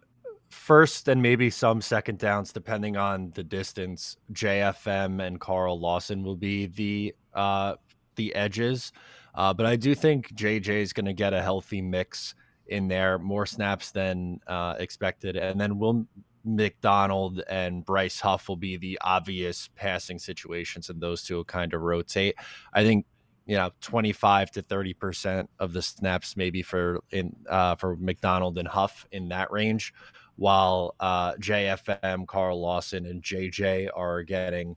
first 0.49 1.07
and 1.07 1.21
maybe 1.21 1.51
some 1.51 1.83
second 1.83 2.19
downs, 2.19 2.51
depending 2.51 2.97
on 2.97 3.31
the 3.35 3.45
distance, 3.45 4.17
JFM 4.33 5.23
and 5.23 5.39
Carl 5.39 5.79
Lawson 5.79 6.23
will 6.23 6.37
be 6.37 6.65
the 6.65 7.15
uh, 7.35 7.75
the 8.15 8.35
edges. 8.35 8.93
Uh, 9.37 9.53
but 9.53 9.67
I 9.67 9.77
do 9.77 9.95
think 9.95 10.35
JJ 10.35 10.69
is 10.69 10.93
going 10.93 11.07
to 11.07 11.13
get 11.13 11.35
a 11.35 11.43
healthy 11.43 11.83
mix 11.83 12.35
in 12.69 12.89
there, 12.89 13.19
more 13.19 13.47
snaps 13.47 13.91
than 13.91 14.41
uh, 14.47 14.75
expected, 14.79 15.37
and 15.37 15.61
then 15.61 15.79
Will 15.79 16.07
McDonald 16.45 17.43
and 17.49 17.85
Bryce 17.85 18.21
Huff 18.21 18.49
will 18.49 18.57
be 18.57 18.77
the 18.77 18.99
obvious 19.03 19.69
passing 19.75 20.19
situations, 20.19 20.89
and 20.89 21.01
those 21.01 21.23
two 21.23 21.37
will 21.37 21.45
kind 21.45 21.75
of 21.75 21.83
rotate. 21.83 22.37
I 22.73 22.85
think 22.85 23.07
you 23.47 23.57
know 23.57 23.71
25 23.81 24.51
to 24.53 24.63
30 24.63 24.95
percent 24.95 25.51
of 25.61 25.73
the 25.73 25.83
snaps 25.83 26.37
maybe 26.37 26.63
for 26.63 27.01
in 27.11 27.35
uh, 27.49 27.75
for 27.77 27.97
McDonald 27.97 28.59
and 28.59 28.69
Huff 28.69 29.07
in 29.13 29.29
that 29.29 29.51
range, 29.53 29.93
while 30.37 30.95
uh, 31.01 31.35
JFM, 31.35 32.27
Carl 32.27 32.61
Lawson, 32.61 33.07
and 33.07 33.23
JJ 33.23 33.91
are 33.95 34.23
getting 34.23 34.77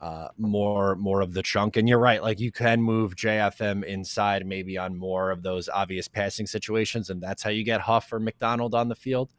uh, 0.00 0.28
more 0.38 0.96
more 0.96 1.20
of 1.20 1.34
the 1.34 1.42
chunk. 1.42 1.76
And 1.76 1.88
you're 1.88 1.98
right, 1.98 2.22
like 2.22 2.40
you 2.40 2.50
can 2.50 2.80
move 2.80 3.14
JFM 3.16 3.84
inside 3.84 4.46
maybe 4.46 4.78
on 4.78 4.96
more 4.96 5.30
of 5.30 5.42
those 5.42 5.68
obvious 5.68 6.08
passing 6.08 6.46
situations, 6.46 7.10
and 7.10 7.22
that's 7.22 7.42
how 7.42 7.50
you 7.50 7.64
get 7.64 7.82
Huff 7.82 8.12
or 8.12 8.18
McDonald 8.18 8.74
on 8.74 8.88
the 8.88 8.94
field. 8.94 9.32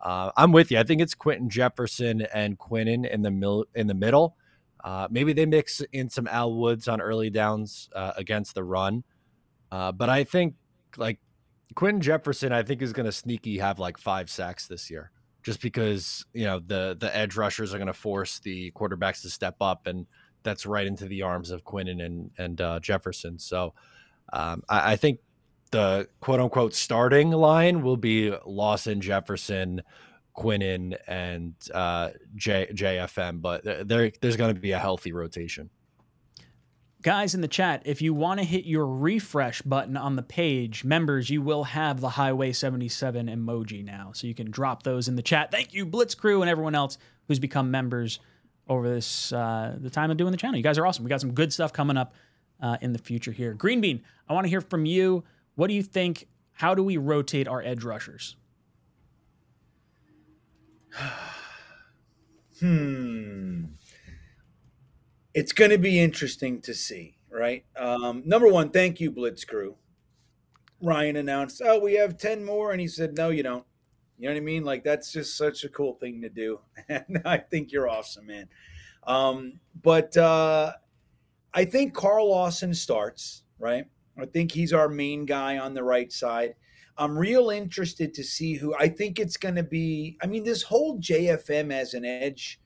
Uh, 0.00 0.30
I'm 0.36 0.52
with 0.52 0.70
you. 0.70 0.78
I 0.78 0.84
think 0.84 1.00
it's 1.00 1.14
Quinton 1.14 1.48
Jefferson 1.48 2.22
and 2.32 2.58
Quinnen 2.58 3.08
in 3.08 3.22
the 3.22 3.30
mil- 3.30 3.66
in 3.74 3.86
the 3.86 3.94
middle. 3.94 4.36
Uh, 4.84 5.08
maybe 5.10 5.32
they 5.32 5.46
mix 5.46 5.82
in 5.92 6.08
some 6.08 6.28
Al 6.28 6.54
Woods 6.54 6.86
on 6.86 7.00
early 7.00 7.30
downs 7.30 7.88
uh, 7.94 8.12
against 8.16 8.54
the 8.54 8.62
run, 8.62 9.02
uh, 9.72 9.90
but 9.90 10.08
I 10.08 10.22
think 10.22 10.54
like 10.96 11.18
Quinton 11.74 12.00
Jefferson, 12.00 12.52
I 12.52 12.62
think 12.62 12.80
is 12.80 12.92
going 12.92 13.06
to 13.06 13.12
sneaky 13.12 13.58
have 13.58 13.80
like 13.80 13.98
five 13.98 14.30
sacks 14.30 14.68
this 14.68 14.88
year, 14.88 15.10
just 15.46 15.62
because 15.62 16.26
you 16.32 16.44
know 16.44 16.58
the 16.58 16.96
the 16.98 17.16
edge 17.16 17.36
rushers 17.36 17.72
are 17.72 17.78
going 17.78 17.86
to 17.86 17.92
force 17.92 18.40
the 18.40 18.72
quarterbacks 18.72 19.22
to 19.22 19.30
step 19.30 19.54
up, 19.60 19.86
and 19.86 20.04
that's 20.42 20.66
right 20.66 20.88
into 20.88 21.06
the 21.06 21.22
arms 21.22 21.52
of 21.52 21.62
Quinnen 21.62 22.04
and 22.04 22.32
and 22.36 22.60
uh, 22.60 22.80
Jefferson. 22.80 23.38
So 23.38 23.72
um, 24.32 24.64
I, 24.68 24.94
I 24.94 24.96
think 24.96 25.20
the 25.70 26.08
quote 26.18 26.40
unquote 26.40 26.74
starting 26.74 27.30
line 27.30 27.80
will 27.82 27.96
be 27.96 28.34
Lawson, 28.44 29.00
Jefferson, 29.00 29.82
Quinnen, 30.36 30.96
and 31.06 31.54
uh, 31.72 32.10
J, 32.34 32.66
JFM, 32.72 33.40
but 33.40 33.62
there, 33.62 34.10
there's 34.20 34.36
going 34.36 34.52
to 34.52 34.60
be 34.60 34.72
a 34.72 34.80
healthy 34.80 35.12
rotation. 35.12 35.70
Guys 37.06 37.36
in 37.36 37.40
the 37.40 37.46
chat, 37.46 37.82
if 37.84 38.02
you 38.02 38.12
want 38.12 38.40
to 38.40 38.44
hit 38.44 38.64
your 38.64 38.84
refresh 38.84 39.62
button 39.62 39.96
on 39.96 40.16
the 40.16 40.24
page, 40.24 40.82
members, 40.82 41.30
you 41.30 41.40
will 41.40 41.62
have 41.62 42.00
the 42.00 42.08
Highway 42.08 42.50
77 42.50 43.28
emoji 43.28 43.84
now. 43.84 44.10
So 44.12 44.26
you 44.26 44.34
can 44.34 44.50
drop 44.50 44.82
those 44.82 45.06
in 45.06 45.14
the 45.14 45.22
chat. 45.22 45.52
Thank 45.52 45.72
you, 45.72 45.86
Blitz 45.86 46.16
Crew, 46.16 46.42
and 46.42 46.50
everyone 46.50 46.74
else 46.74 46.98
who's 47.28 47.38
become 47.38 47.70
members 47.70 48.18
over 48.68 48.88
this 48.88 49.32
uh, 49.32 49.76
the 49.80 49.88
time 49.88 50.10
of 50.10 50.16
doing 50.16 50.32
the 50.32 50.36
channel. 50.36 50.56
You 50.56 50.64
guys 50.64 50.78
are 50.78 50.84
awesome. 50.84 51.04
We 51.04 51.08
got 51.08 51.20
some 51.20 51.30
good 51.30 51.52
stuff 51.52 51.72
coming 51.72 51.96
up 51.96 52.12
uh, 52.60 52.78
in 52.80 52.92
the 52.92 52.98
future 52.98 53.30
here. 53.30 53.54
Green 53.54 53.80
Bean, 53.80 54.02
I 54.28 54.32
want 54.32 54.44
to 54.46 54.50
hear 54.50 54.60
from 54.60 54.84
you. 54.84 55.22
What 55.54 55.68
do 55.68 55.74
you 55.74 55.84
think? 55.84 56.26
How 56.54 56.74
do 56.74 56.82
we 56.82 56.96
rotate 56.96 57.46
our 57.46 57.62
edge 57.62 57.84
rushers? 57.84 58.34
Hmm. 62.58 63.75
It's 65.36 65.52
going 65.52 65.70
to 65.70 65.76
be 65.76 66.00
interesting 66.00 66.62
to 66.62 66.72
see, 66.72 67.18
right? 67.30 67.62
Um, 67.76 68.22
number 68.24 68.48
one, 68.48 68.70
thank 68.70 69.00
you, 69.00 69.10
Blitz 69.10 69.44
Crew. 69.44 69.76
Ryan 70.80 71.16
announced, 71.16 71.60
"Oh, 71.62 71.78
we 71.78 71.92
have 71.96 72.16
ten 72.16 72.42
more," 72.42 72.72
and 72.72 72.80
he 72.80 72.88
said, 72.88 73.18
"No, 73.18 73.28
you 73.28 73.42
don't." 73.42 73.66
You 74.18 74.28
know 74.28 74.34
what 74.34 74.40
I 74.40 74.44
mean? 74.44 74.64
Like 74.64 74.82
that's 74.82 75.12
just 75.12 75.36
such 75.36 75.62
a 75.64 75.68
cool 75.68 75.92
thing 76.00 76.22
to 76.22 76.30
do, 76.30 76.60
and 76.88 77.20
I 77.26 77.36
think 77.36 77.70
you're 77.70 77.86
awesome, 77.86 78.26
man. 78.28 78.48
Um, 79.06 79.60
but 79.82 80.16
uh, 80.16 80.72
I 81.52 81.66
think 81.66 81.92
Carl 81.92 82.30
Lawson 82.30 82.72
starts 82.72 83.42
right. 83.58 83.84
I 84.18 84.24
think 84.24 84.52
he's 84.52 84.72
our 84.72 84.88
main 84.88 85.26
guy 85.26 85.58
on 85.58 85.74
the 85.74 85.84
right 85.84 86.10
side. 86.10 86.54
I'm 86.96 87.18
real 87.18 87.50
interested 87.50 88.14
to 88.14 88.24
see 88.24 88.54
who 88.54 88.74
I 88.74 88.88
think 88.88 89.18
it's 89.18 89.36
going 89.36 89.56
to 89.56 89.62
be. 89.62 90.16
I 90.22 90.28
mean, 90.28 90.44
this 90.44 90.62
whole 90.62 90.98
JFM 90.98 91.70
as 91.74 91.92
an 91.92 92.06
edge 92.06 92.58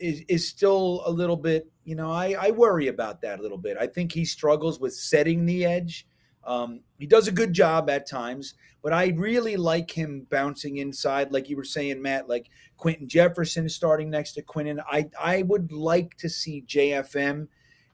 is, 0.00 0.22
is 0.28 0.48
still 0.48 1.02
a 1.06 1.10
little 1.10 1.36
bit, 1.36 1.70
you 1.90 1.96
know, 1.96 2.12
I, 2.12 2.36
I 2.40 2.50
worry 2.52 2.86
about 2.86 3.20
that 3.22 3.40
a 3.40 3.42
little 3.42 3.58
bit. 3.58 3.76
I 3.76 3.88
think 3.88 4.12
he 4.12 4.24
struggles 4.24 4.78
with 4.78 4.94
setting 4.94 5.44
the 5.44 5.64
edge. 5.64 6.06
Um, 6.44 6.82
he 7.00 7.06
does 7.06 7.26
a 7.26 7.32
good 7.32 7.52
job 7.52 7.90
at 7.90 8.08
times, 8.08 8.54
but 8.80 8.92
I 8.92 9.08
really 9.08 9.56
like 9.56 9.90
him 9.90 10.24
bouncing 10.30 10.76
inside, 10.76 11.32
like 11.32 11.50
you 11.50 11.56
were 11.56 11.64
saying, 11.64 12.00
Matt, 12.00 12.28
like 12.28 12.48
Quinton 12.76 13.08
Jefferson 13.08 13.68
starting 13.68 14.08
next 14.08 14.34
to 14.34 14.42
Quinnen. 14.42 14.78
I, 14.88 15.10
I 15.20 15.42
would 15.42 15.72
like 15.72 16.16
to 16.18 16.28
see 16.28 16.62
JFM 16.64 17.48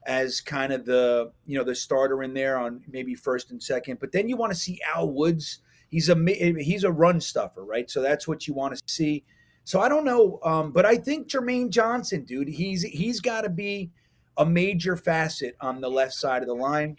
as 0.05 0.41
kind 0.41 0.71
of 0.71 0.85
the 0.85 1.31
you 1.47 1.57
know 1.57 1.63
the 1.63 1.73
starter 1.73 2.21
in 2.21 2.35
there 2.35 2.59
on 2.59 2.83
maybe 2.87 3.15
first 3.15 3.49
and 3.49 3.61
second. 3.61 3.99
But 3.99 4.11
then 4.11 4.29
you 4.29 4.37
want 4.37 4.53
to 4.53 4.59
see 4.59 4.79
Al 4.95 5.09
Woods. 5.09 5.61
He's 5.89 6.07
a 6.07 6.15
he's 6.59 6.83
a 6.83 6.91
run 6.91 7.19
stuffer, 7.19 7.65
right? 7.65 7.89
So 7.89 8.03
that's 8.03 8.27
what 8.27 8.47
you 8.47 8.53
want 8.53 8.75
to 8.75 8.81
see. 8.93 9.23
So 9.67 9.81
I 9.81 9.89
don't 9.89 10.05
know, 10.05 10.39
um, 10.43 10.71
but 10.71 10.85
I 10.85 10.95
think 10.95 11.27
Jermaine 11.27 11.69
Johnson, 11.69 12.23
dude, 12.23 12.47
he's 12.47 12.83
he's 12.83 13.19
got 13.19 13.41
to 13.41 13.49
be 13.49 13.91
a 14.37 14.45
major 14.45 14.95
facet 14.95 15.57
on 15.59 15.81
the 15.81 15.89
left 15.89 16.13
side 16.13 16.41
of 16.41 16.47
the 16.47 16.55
line 16.55 16.95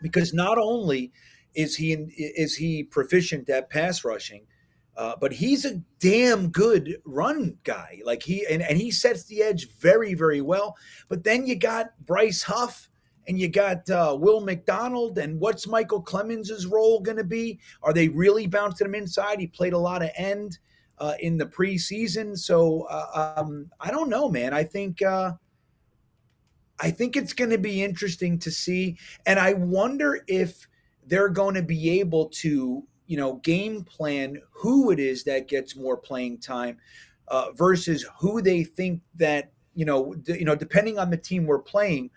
because 0.00 0.32
not 0.32 0.58
only 0.58 1.10
is 1.56 1.74
he 1.74 1.94
is 2.16 2.54
he 2.54 2.84
proficient 2.84 3.50
at 3.50 3.68
pass 3.68 4.04
rushing, 4.04 4.46
uh, 4.96 5.16
but 5.20 5.32
he's 5.32 5.64
a 5.64 5.82
damn 5.98 6.50
good 6.50 6.98
run 7.04 7.58
guy. 7.64 8.00
Like 8.04 8.22
he 8.22 8.46
and, 8.48 8.62
and 8.62 8.78
he 8.78 8.92
sets 8.92 9.24
the 9.24 9.42
edge 9.42 9.68
very, 9.80 10.14
very 10.14 10.40
well. 10.40 10.76
But 11.08 11.24
then 11.24 11.48
you 11.48 11.56
got 11.56 11.88
Bryce 12.06 12.44
Huff 12.44 12.88
and 13.26 13.40
you 13.40 13.48
got 13.48 13.90
uh, 13.90 14.16
Will 14.16 14.40
McDonald. 14.40 15.18
And 15.18 15.40
what's 15.40 15.66
Micheal 15.66 16.04
Clemons's 16.04 16.64
role 16.64 17.00
going 17.00 17.18
to 17.18 17.24
be? 17.24 17.58
Are 17.82 17.92
they 17.92 18.08
really 18.08 18.46
bouncing 18.46 18.86
him 18.86 18.94
inside? 18.94 19.40
He 19.40 19.48
played 19.48 19.72
a 19.72 19.78
lot 19.78 20.04
of 20.04 20.10
end 20.14 20.58
uh, 21.00 21.14
in 21.20 21.38
the 21.38 21.46
preseason, 21.46 22.36
so 22.36 22.82
uh, 22.90 23.34
um, 23.36 23.70
I 23.80 23.90
don't 23.90 24.08
know, 24.08 24.28
man. 24.28 24.52
I 24.52 24.64
think 24.64 25.02
uh, 25.02 25.32
I 26.80 26.90
think 26.90 27.16
it's 27.16 27.32
going 27.32 27.50
to 27.50 27.58
be 27.58 27.82
interesting 27.82 28.38
to 28.40 28.50
see, 28.50 28.96
and 29.26 29.38
I 29.38 29.54
wonder 29.54 30.24
if 30.26 30.66
they're 31.06 31.28
going 31.28 31.54
to 31.54 31.62
be 31.62 32.00
able 32.00 32.26
to 32.26 32.86
you 33.08 33.16
know, 33.16 33.36
game 33.36 33.82
plan 33.82 34.40
who 34.52 34.90
it 34.90 35.00
is 35.00 35.24
that 35.24 35.48
gets 35.48 35.74
more 35.74 35.96
playing 35.96 36.38
time 36.38 36.76
uh, 37.28 37.50
versus 37.52 38.06
who 38.20 38.40
they 38.40 38.62
think 38.62 39.00
that 39.16 39.50
you 39.74 39.84
know, 39.84 40.14
d- 40.14 40.38
you 40.38 40.44
know, 40.44 40.54
depending 40.54 40.98
on 40.98 41.10
the 41.10 41.16
team 41.16 41.46
we're 41.46 41.58
playing, 41.58 42.10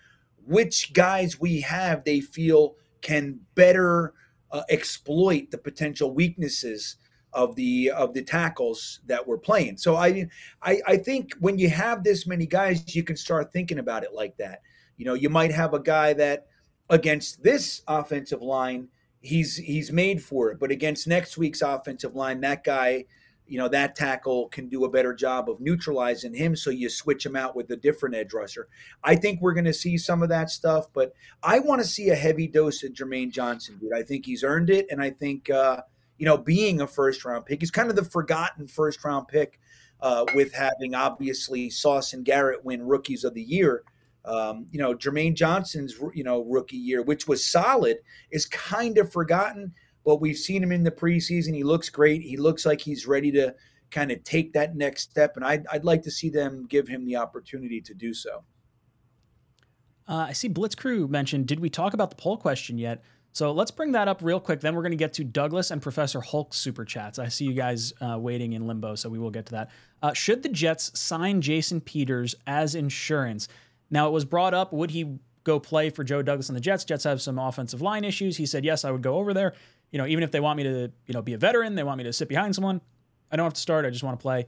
which 0.46 0.94
guys 0.94 1.40
we 1.40 1.62
have 1.62 2.04
they 2.04 2.20
feel 2.20 2.76
can 3.02 3.40
better 3.56 4.14
uh, 4.52 4.64
exploit 4.70 5.50
the 5.50 5.58
potential 5.58 6.14
weaknesses 6.14 6.98
of 7.34 7.56
the 7.56 7.92
of 7.92 8.14
the 8.14 8.24
tackles 8.24 9.00
that 9.06 9.26
we're 9.26 9.38
playing. 9.38 9.78
So 9.78 9.96
I, 9.96 10.28
I 10.62 10.82
I 10.86 10.98
think 10.98 11.34
when 11.40 11.58
you 11.58 11.70
have 11.70 12.04
this 12.04 12.28
many 12.28 12.46
guys, 12.46 12.96
you 12.96 13.04
can 13.04 13.16
start 13.16 13.52
thinking 13.52 13.80
about 13.80 14.04
it 14.04 14.14
like 14.14 14.38
that. 14.38 14.62
You 14.98 15.06
know, 15.06 15.14
you 15.14 15.30
might 15.30 15.52
have 15.52 15.74
a 15.74 15.80
guy 15.80 16.14
that 16.14 16.48
against 16.90 17.42
this 17.42 17.82
offensive 17.88 18.42
line 18.42 18.90
he's 19.22 19.56
he's 19.56 19.92
made 19.92 20.22
for 20.22 20.52
it. 20.52 20.60
But 20.60 20.72
against 20.72 21.08
next 21.08 21.38
week's 21.38 21.62
offensive 21.62 22.16
line, 22.16 22.42
that 22.42 22.64
guy, 22.64 23.06
you 23.48 23.58
know, 23.58 23.68
that 23.70 23.96
tackle 23.96 24.50
can 24.50 24.68
do 24.68 24.84
a 24.84 24.90
better 24.90 25.14
job 25.14 25.50
of 25.50 25.62
neutralizing 25.62 26.34
him. 26.34 26.56
So 26.56 26.70
you 26.70 26.90
switch 26.90 27.26
him 27.26 27.36
out 27.36 27.56
with 27.56 27.70
a 27.72 27.76
different 27.76 28.16
edge 28.16 28.34
rusher. 28.34 28.68
I 29.04 29.16
think 29.16 29.42
we're 29.42 29.54
going 29.54 29.66
to 29.66 29.74
see 29.74 29.98
some 29.98 30.24
of 30.24 30.30
that 30.30 30.50
stuff, 30.50 30.88
but 30.94 31.14
I 31.44 31.60
want 31.60 31.82
to 31.82 31.88
see 31.88 32.10
a 32.10 32.16
heavy 32.16 32.48
dose 32.48 32.84
of 32.84 32.94
Jermaine 32.94 33.32
Johnson, 33.32 33.78
dude. 33.80 33.94
I 33.94 34.04
think 34.04 34.26
he's 34.26 34.44
earned 34.44 34.70
it, 34.70 34.88
and 34.90 35.02
I 35.02 35.12
think 35.12 35.50
uh, 35.50 35.82
you 36.22 36.28
know, 36.28 36.38
being 36.38 36.82
a 36.82 36.88
first 36.88 37.26
round 37.26 37.48
pick, 37.48 37.60
he's 37.60 37.72
kind 37.72 37.90
of 37.90 37.96
the 37.96 38.06
forgotten 38.06 38.68
first 38.68 39.04
round 39.04 39.28
pick. 39.28 39.60
Uh, 40.04 40.26
with 40.34 40.52
having 40.52 40.96
obviously 40.96 41.70
Sauce 41.70 42.14
and 42.14 42.26
Garrett 42.26 42.66
win 42.66 42.82
rookies 42.82 43.24
of 43.24 43.36
the 43.36 43.42
year, 43.42 43.84
um, 44.26 44.66
you 44.72 44.80
know, 44.80 44.96
Jermaine 44.96 45.36
Johnson's, 45.36 45.94
you 46.16 46.24
know, 46.24 46.44
rookie 46.44 46.76
year, 46.76 47.04
which 47.04 47.28
was 47.28 47.46
solid, 47.46 47.98
is 48.32 48.48
kind 48.48 48.98
of 48.98 49.12
forgotten. 49.12 49.72
But 50.04 50.20
we've 50.20 50.38
seen 50.38 50.64
him 50.64 50.72
in 50.72 50.84
the 50.84 50.90
preseason. 50.90 51.54
He 51.54 51.64
looks 51.64 51.90
great. 51.90 52.24
He 52.24 52.36
looks 52.36 52.66
like 52.66 52.82
he's 52.82 53.06
ready 53.06 53.32
to 53.34 53.54
kind 53.92 54.12
of 54.12 54.24
take 54.24 54.54
that 54.54 54.76
next 54.76 55.12
step. 55.12 55.36
And 55.36 55.46
I'd, 55.46 55.68
I'd 55.72 55.86
like 55.86 56.02
to 56.02 56.12
see 56.12 56.32
them 56.32 56.66
give 56.68 56.88
him 56.88 57.06
the 57.06 57.18
opportunity 57.18 57.80
to 57.82 57.94
do 57.94 58.12
so. 58.12 58.44
Uh, 60.08 60.26
I 60.30 60.34
see 60.34 60.48
Blitz 60.48 60.74
Crew 60.74 61.08
mentioned, 61.08 61.46
did 61.46 61.60
we 61.60 61.70
talk 61.70 61.94
about 61.94 62.10
the 62.10 62.16
poll 62.16 62.38
question 62.38 62.80
yet? 62.80 63.04
So 63.34 63.52
let's 63.52 63.72
bring 63.72 63.94
that 63.94 64.08
up 64.08 64.22
real 64.22 64.40
quick. 64.40 64.60
Then 64.60 64.76
we're 64.76 64.82
going 64.82 64.92
to 64.92 64.98
get 64.98 65.14
to 65.14 65.24
Douglas 65.24 65.72
and 65.72 65.82
Professor 65.82 66.20
Hulk's 66.20 66.58
super 66.58 66.84
chats. 66.84 67.18
I 67.18 67.30
see 67.30 67.46
you 67.46 67.54
guys 67.54 67.94
uh, 68.02 68.18
waiting 68.20 68.54
in 68.54 68.68
limbo, 68.68 68.96
so 68.96 69.10
we 69.10 69.20
will 69.20 69.32
get 69.32 69.46
to 69.48 69.52
that. 69.54 69.72
Uh, 70.02 70.14
should 70.14 70.44
the 70.44 70.50
Jets 70.50 70.98
sign 71.00 71.42
Jason 71.42 71.80
Peters 71.80 72.36
as 72.46 72.76
insurance? 72.76 73.48
Now, 73.90 74.08
it 74.08 74.12
was 74.12 74.26
brought 74.26 74.54
up 74.54 74.74
would 74.74 74.92
he 74.92 75.18
go 75.44 75.60
play 75.60 75.90
for 75.90 76.04
Joe 76.04 76.22
Douglas 76.22 76.50
and 76.50 76.56
the 76.56 76.62
Jets? 76.62 76.84
Jets 76.84 77.06
have 77.06 77.22
some 77.22 77.40
offensive 77.40 77.82
line 77.82 78.04
issues. 78.04 78.36
He 78.36 78.46
said, 78.46 78.66
yes, 78.66 78.84
I 78.84 78.92
would 78.92 79.02
go 79.02 79.16
over 79.16 79.34
there. 79.34 79.54
You 79.92 79.98
know, 79.98 80.06
even 80.08 80.24
if 80.24 80.32
they 80.32 80.40
want 80.40 80.58
me 80.58 80.64
to, 80.64 80.92
you 81.06 81.14
know, 81.14 81.22
be 81.22 81.34
a 81.34 81.38
veteran, 81.38 81.76
they 81.76 81.84
want 81.84 81.98
me 81.98 82.04
to 82.06 82.14
sit 82.14 82.28
behind 82.28 82.54
someone. 82.54 82.82
I 83.32 83.38
don't 83.38 83.46
have 83.46 83.54
to 83.54 83.62
start. 83.62 83.86
I 83.86 83.90
just 83.90 84.04
want 84.04 84.20
to 84.20 84.22
play. 84.22 84.46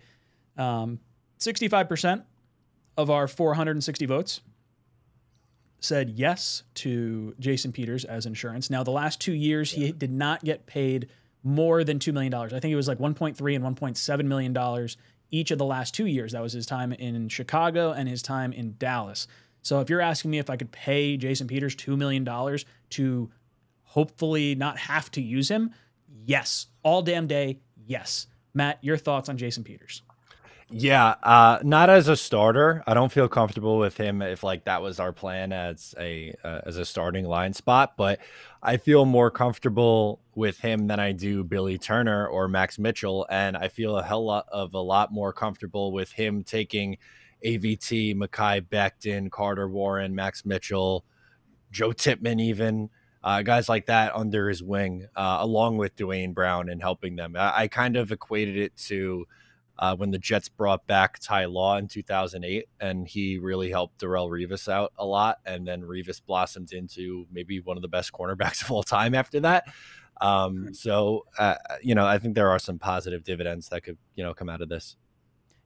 Um, 0.58 1.00
65% 1.40 2.24
of 2.98 3.10
our 3.10 3.28
460 3.28 4.06
votes 4.06 4.42
said 5.84 6.10
yes 6.12 6.64
to 6.76 7.36
Jason 7.40 7.72
Peters 7.72 8.06
as 8.06 8.26
insurance. 8.26 8.70
Now, 8.70 8.84
the 8.84 8.92
last 8.92 9.20
two 9.20 9.34
years, 9.34 9.72
he 9.72 9.92
did 9.92 10.12
not 10.12 10.44
get 10.44 10.66
paid 10.66 11.10
more 11.44 11.84
than 11.84 12.00
$2 12.00 12.14
million. 12.14 12.34
I 12.34 12.48
think 12.48 12.66
it 12.66 12.76
was 12.76 12.88
like 12.88 13.00
1.3 13.00 13.56
and 13.56 13.78
$1.7 13.78 14.26
million 14.26 14.90
each 15.32 15.52
of 15.52 15.58
the 15.58 15.66
last 15.66 15.94
two 15.94 16.06
years. 16.06 16.32
That 16.32 16.42
was 16.42 16.54
his 16.54 16.66
time 16.66 16.94
in 16.94 17.28
Chicago 17.28 17.92
and 17.92 18.08
his 18.08 18.22
time 18.22 18.54
in 18.54 18.76
Dallas. 18.78 19.28
So 19.62 19.82
if 19.82 19.90
you're 19.90 20.02
asking 20.02 20.32
me 20.32 20.40
if 20.40 20.50
I 20.50 20.56
could 20.56 20.72
pay 20.72 21.18
Jason 21.18 21.48
Peters 21.48 21.76
$2 21.76 21.98
million 21.98 22.26
to 22.92 23.32
hopefully 23.84 24.56
not 24.56 24.78
have 24.78 25.12
to 25.12 25.22
use 25.22 25.50
him, 25.50 25.72
yes. 26.08 26.68
All 26.84 27.02
damn 27.02 27.28
day, 27.28 27.60
yes. 27.86 28.28
Matt, 28.54 28.80
your 28.82 28.98
thoughts 28.98 29.30
on 29.30 29.38
Jason 29.38 29.64
Peters? 29.64 30.02
Yeah, 30.76 31.16
uh, 31.22 31.60
not 31.62 31.92
as 31.92 32.08
a 32.08 32.18
starter. 32.18 32.84
I 32.88 32.96
don't 32.96 33.12
feel 33.12 33.28
comfortable 33.28 33.78
with 33.78 33.96
him 33.96 34.24
if 34.24 34.42
like 34.42 34.64
that 34.64 34.82
was 34.82 35.00
our 35.00 35.12
plan 35.14 35.52
as 35.54 35.94
a 36.00 36.34
uh, 36.44 36.62
as 36.66 36.78
a 36.78 36.86
starting 36.86 37.26
line 37.26 37.54
spot, 37.54 37.94
but 37.96 38.20
I 38.64 38.78
feel 38.78 39.06
more 39.06 39.30
comfortable 39.30 40.20
with 40.34 40.60
him 40.60 40.88
than 40.88 41.00
I 41.00 41.12
do 41.12 41.44
Billy 41.44 41.78
Turner 41.78 42.26
or 42.28 42.48
Max 42.48 42.80
Mitchell, 42.80 43.28
and 43.30 43.56
I 43.56 43.68
feel 43.68 43.98
a 43.98 44.04
hell 44.04 44.26
lot 44.26 44.48
of 44.52 44.74
a 44.74 44.80
lot 44.80 45.12
more 45.14 45.32
comfortable 45.32 45.92
with 45.92 46.12
him 46.12 46.44
taking 46.44 46.98
AVT, 47.46 48.16
Mekhi 48.16 48.62
Becton, 48.68 49.30
Carter 49.30 49.70
Warren, 49.70 50.16
Max 50.16 50.44
Mitchell, 50.44 51.06
Joe 51.72 51.92
Tippmann, 51.92 52.40
even. 52.40 52.90
Uh, 53.24 53.42
guys 53.42 53.70
like 53.70 53.86
that 53.86 54.14
under 54.16 54.50
his 54.50 54.62
wing, 54.62 55.08
uh, 55.16 55.38
along 55.40 55.78
with 55.78 55.96
Duane 55.96 56.34
Brown 56.34 56.68
and 56.70 56.82
helping 56.82 57.16
them. 57.16 57.36
I, 57.38 57.62
I 57.62 57.68
kind 57.70 57.96
of 57.96 58.12
equated 58.12 58.58
it 58.58 58.76
to 58.88 59.26
uh, 59.80 59.96
when 59.96 60.12
the 60.12 60.18
Jets 60.18 60.50
brought 60.50 60.86
back 60.86 61.20
Ty 61.20 61.46
Law 61.46 61.78
in 61.78 61.88
2008, 61.88 62.66
and 62.80 63.08
he 63.08 63.38
really 63.38 63.70
helped 63.70 64.00
Darrelle 64.00 64.30
Revis 64.30 64.72
out 64.72 64.94
a 64.98 65.06
lot. 65.06 65.38
And 65.46 65.68
then 65.68 65.82
Revis 65.82 66.22
blossomed 66.24 66.74
into 66.74 67.26
maybe 67.32 67.60
one 67.60 67.78
of 67.78 67.82
the 67.82 67.88
best 67.88 68.12
cornerbacks 68.12 68.62
of 68.64 68.72
all 68.72 68.84
time 68.84 69.16
after 69.16 69.40
that. 69.42 69.66
Um, 70.22 70.74
so, 70.74 71.26
uh, 71.40 71.56
you 71.82 71.96
know, 71.96 72.06
I 72.06 72.20
think 72.20 72.36
there 72.36 72.50
are 72.50 72.60
some 72.60 72.78
positive 72.78 73.24
dividends 73.24 73.70
that 73.70 73.82
could, 73.82 73.98
you 74.16 74.24
know, 74.24 74.34
come 74.34 74.50
out 74.50 74.62
of 74.62 74.70
this. 74.70 74.96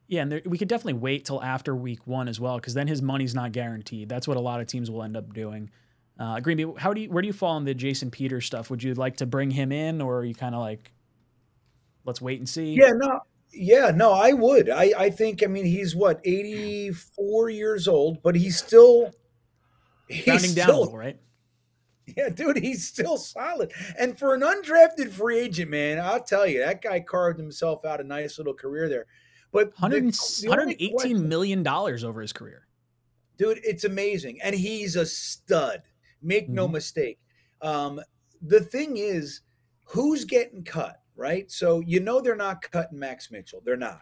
Yeah, 0.08 0.22
and 0.22 0.32
there, 0.32 0.42
we 0.46 0.56
could 0.56 0.68
definitely 0.68 0.94
wait 0.94 1.26
till 1.26 1.42
after 1.42 1.76
week 1.76 2.06
one 2.06 2.28
as 2.28 2.40
well, 2.40 2.56
because 2.56 2.72
then 2.72 2.88
his 2.88 3.02
money's 3.02 3.34
not 3.34 3.52
guaranteed. 3.52 4.08
That's 4.08 4.26
what 4.26 4.38
a 4.38 4.40
lot 4.40 4.60
of 4.60 4.66
teams 4.66 4.90
will 4.90 5.02
end 5.02 5.18
up 5.18 5.34
doing. 5.34 5.70
Uh, 6.18 6.40
Green 6.40 6.56
Bean, 6.56 6.74
how 6.76 6.94
do 6.94 7.02
you 7.02 7.10
where 7.10 7.20
do 7.22 7.26
you 7.26 7.32
fall 7.34 7.56
on 7.56 7.64
the 7.64 7.74
Jason 7.74 8.10
Peters 8.10 8.46
stuff? 8.46 8.70
Would 8.70 8.82
you 8.82 8.94
like 8.94 9.18
to 9.18 9.26
bring 9.26 9.50
him 9.50 9.70
in, 9.70 10.00
or 10.00 10.20
are 10.20 10.24
you 10.24 10.34
kind 10.34 10.54
of 10.54 10.62
like, 10.62 10.90
let's 12.06 12.22
wait 12.22 12.38
and 12.38 12.48
see? 12.48 12.72
Yeah, 12.72 12.92
no, 12.92 13.20
yeah, 13.52 13.92
no, 13.94 14.12
I 14.12 14.32
would. 14.32 14.70
I, 14.70 14.92
I 14.96 15.10
think. 15.10 15.42
I 15.42 15.46
mean, 15.46 15.64
he's 15.64 15.94
what 15.94 16.20
eighty 16.24 16.90
four 16.90 17.48
years 17.50 17.88
old, 17.88 18.22
but 18.22 18.34
he's 18.34 18.58
still 18.58 19.10
he's 20.08 20.26
rounding 20.26 20.50
still, 20.50 20.86
down 20.86 20.94
right? 20.94 21.18
Yeah, 22.16 22.30
dude, 22.30 22.58
he's 22.58 22.86
still 22.86 23.18
solid. 23.18 23.72
And 23.98 24.18
for 24.18 24.34
an 24.34 24.40
undrafted 24.40 25.10
free 25.10 25.40
agent, 25.40 25.70
man, 25.70 26.00
I'll 26.00 26.22
tell 26.22 26.46
you, 26.46 26.60
that 26.60 26.80
guy 26.80 27.00
carved 27.00 27.38
himself 27.38 27.84
out 27.84 28.00
a 28.00 28.04
nice 28.04 28.38
little 28.38 28.54
career 28.54 28.88
there. 28.88 29.06
But 29.52 29.68
100, 29.78 30.12
the, 30.12 30.40
the 30.42 30.48
118 30.48 31.28
million 31.28 31.62
dollars 31.62 32.04
over 32.04 32.20
his 32.20 32.32
career, 32.32 32.66
dude. 33.36 33.60
It's 33.62 33.84
amazing, 33.84 34.40
and 34.42 34.54
he's 34.54 34.96
a 34.96 35.06
stud. 35.06 35.82
Make 36.22 36.46
mm-hmm. 36.46 36.54
no 36.54 36.68
mistake. 36.68 37.18
Um, 37.60 38.00
the 38.42 38.60
thing 38.60 38.96
is, 38.96 39.42
who's 39.84 40.24
getting 40.24 40.64
cut? 40.64 41.00
Right? 41.18 41.50
So 41.50 41.80
you 41.80 42.00
know 42.00 42.20
they're 42.20 42.36
not 42.36 42.62
cutting 42.62 42.98
Max 42.98 43.30
Mitchell. 43.30 43.60
They're 43.64 43.76
not. 43.76 44.00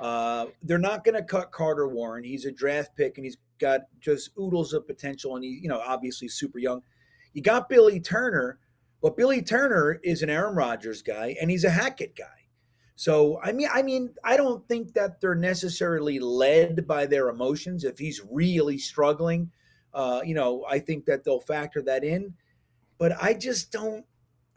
Uh, 0.00 0.46
they're 0.62 0.78
not 0.78 1.04
going 1.04 1.14
to 1.14 1.22
cut 1.22 1.52
Carter 1.52 1.88
Warren. 1.88 2.24
He's 2.24 2.44
a 2.44 2.52
draft 2.52 2.96
pick 2.96 3.16
and 3.16 3.24
he's 3.24 3.36
got 3.58 3.82
just 4.00 4.30
oodles 4.38 4.72
of 4.72 4.86
potential 4.86 5.36
and 5.36 5.44
he, 5.44 5.60
you 5.62 5.68
know, 5.68 5.80
obviously 5.80 6.28
super 6.28 6.58
young. 6.58 6.82
You 7.32 7.42
got 7.42 7.68
Billy 7.68 8.00
Turner, 8.00 8.58
but 9.00 9.16
Billy 9.16 9.42
Turner 9.42 10.00
is 10.02 10.22
an 10.22 10.30
Aaron 10.30 10.54
Rodgers 10.54 11.02
guy 11.02 11.36
and 11.40 11.50
he's 11.50 11.64
a 11.64 11.70
Hackett 11.70 12.16
guy. 12.16 12.24
So 12.96 13.38
I 13.42 13.52
mean, 13.52 13.68
I 13.72 13.82
mean, 13.82 14.14
I 14.24 14.36
don't 14.36 14.66
think 14.68 14.94
that 14.94 15.20
they're 15.20 15.34
necessarily 15.34 16.18
led 16.18 16.86
by 16.86 17.06
their 17.06 17.28
emotions. 17.28 17.84
If 17.84 17.98
he's 17.98 18.22
really 18.30 18.78
struggling, 18.78 19.50
uh, 19.92 20.22
you 20.24 20.34
know, 20.34 20.64
I 20.68 20.78
think 20.78 21.04
that 21.06 21.24
they'll 21.24 21.40
factor 21.40 21.82
that 21.82 22.04
in. 22.04 22.34
But 22.98 23.12
I 23.22 23.34
just 23.34 23.70
don't 23.70 24.06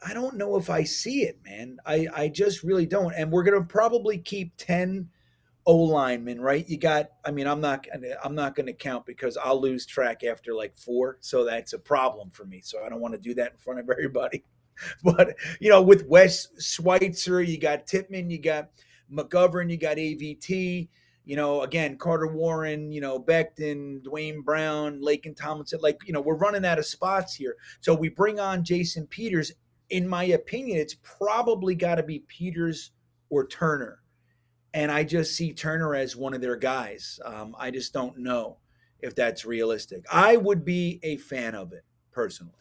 I 0.02 0.14
don't 0.14 0.36
know 0.36 0.56
if 0.56 0.70
I 0.70 0.84
see 0.84 1.22
it, 1.22 1.38
man. 1.44 1.78
I, 1.84 2.06
I 2.14 2.28
just 2.28 2.62
really 2.62 2.86
don't. 2.86 3.14
And 3.14 3.30
we're 3.30 3.42
gonna 3.42 3.62
probably 3.62 4.18
keep 4.18 4.56
10 4.56 5.08
O 5.66 5.76
linemen, 5.76 6.40
right? 6.40 6.66
You 6.68 6.78
got 6.78 7.10
I 7.24 7.30
mean, 7.30 7.46
I'm 7.46 7.60
not 7.60 7.86
I'm 8.24 8.34
not 8.34 8.54
gonna 8.54 8.72
count 8.72 9.04
because 9.04 9.36
I'll 9.36 9.60
lose 9.60 9.84
track 9.84 10.24
after 10.24 10.54
like 10.54 10.76
four. 10.78 11.18
So 11.20 11.44
that's 11.44 11.74
a 11.74 11.78
problem 11.78 12.30
for 12.30 12.44
me. 12.44 12.60
So 12.62 12.82
I 12.84 12.88
don't 12.88 13.00
want 13.00 13.14
to 13.14 13.20
do 13.20 13.34
that 13.34 13.52
in 13.52 13.58
front 13.58 13.80
of 13.80 13.90
everybody. 13.90 14.44
But 15.04 15.36
you 15.60 15.68
know, 15.68 15.82
with 15.82 16.06
Wes 16.06 16.48
Schweitzer, 16.58 17.42
you 17.42 17.58
got 17.58 17.86
Tippmann, 17.86 18.30
you 18.30 18.38
got 18.38 18.70
McGovern, 19.12 19.70
you 19.70 19.76
got 19.76 19.98
AVT, 19.98 20.88
you 21.24 21.36
know, 21.36 21.62
again, 21.62 21.98
Carter 21.98 22.26
Warren, 22.26 22.90
you 22.90 23.00
know, 23.00 23.20
Becton, 23.20 24.02
Duane 24.02 24.40
Brown, 24.40 25.00
Laken 25.00 25.36
Tomlinson. 25.36 25.80
Like, 25.82 26.00
you 26.06 26.12
know, 26.12 26.20
we're 26.20 26.36
running 26.36 26.64
out 26.64 26.78
of 26.78 26.86
spots 26.86 27.34
here. 27.34 27.56
So 27.80 27.94
we 27.94 28.08
bring 28.08 28.40
on 28.40 28.64
Jason 28.64 29.06
Peters 29.06 29.52
in 29.90 30.08
my 30.08 30.24
opinion, 30.24 30.78
it's 30.78 30.94
probably 30.94 31.74
got 31.74 31.96
to 31.96 32.02
be 32.02 32.20
Peters 32.20 32.92
or 33.28 33.46
Turner. 33.46 34.00
And 34.72 34.90
I 34.90 35.02
just 35.02 35.34
see 35.34 35.52
Turner 35.52 35.94
as 35.94 36.16
one 36.16 36.32
of 36.32 36.40
their 36.40 36.56
guys. 36.56 37.18
Um, 37.24 37.56
I 37.58 37.70
just 37.70 37.92
don't 37.92 38.18
know 38.18 38.58
if 39.00 39.14
that's 39.14 39.44
realistic. 39.44 40.04
I 40.10 40.36
would 40.36 40.64
be 40.64 41.00
a 41.02 41.16
fan 41.16 41.54
of 41.54 41.72
it 41.72 41.84
personally. 42.12 42.54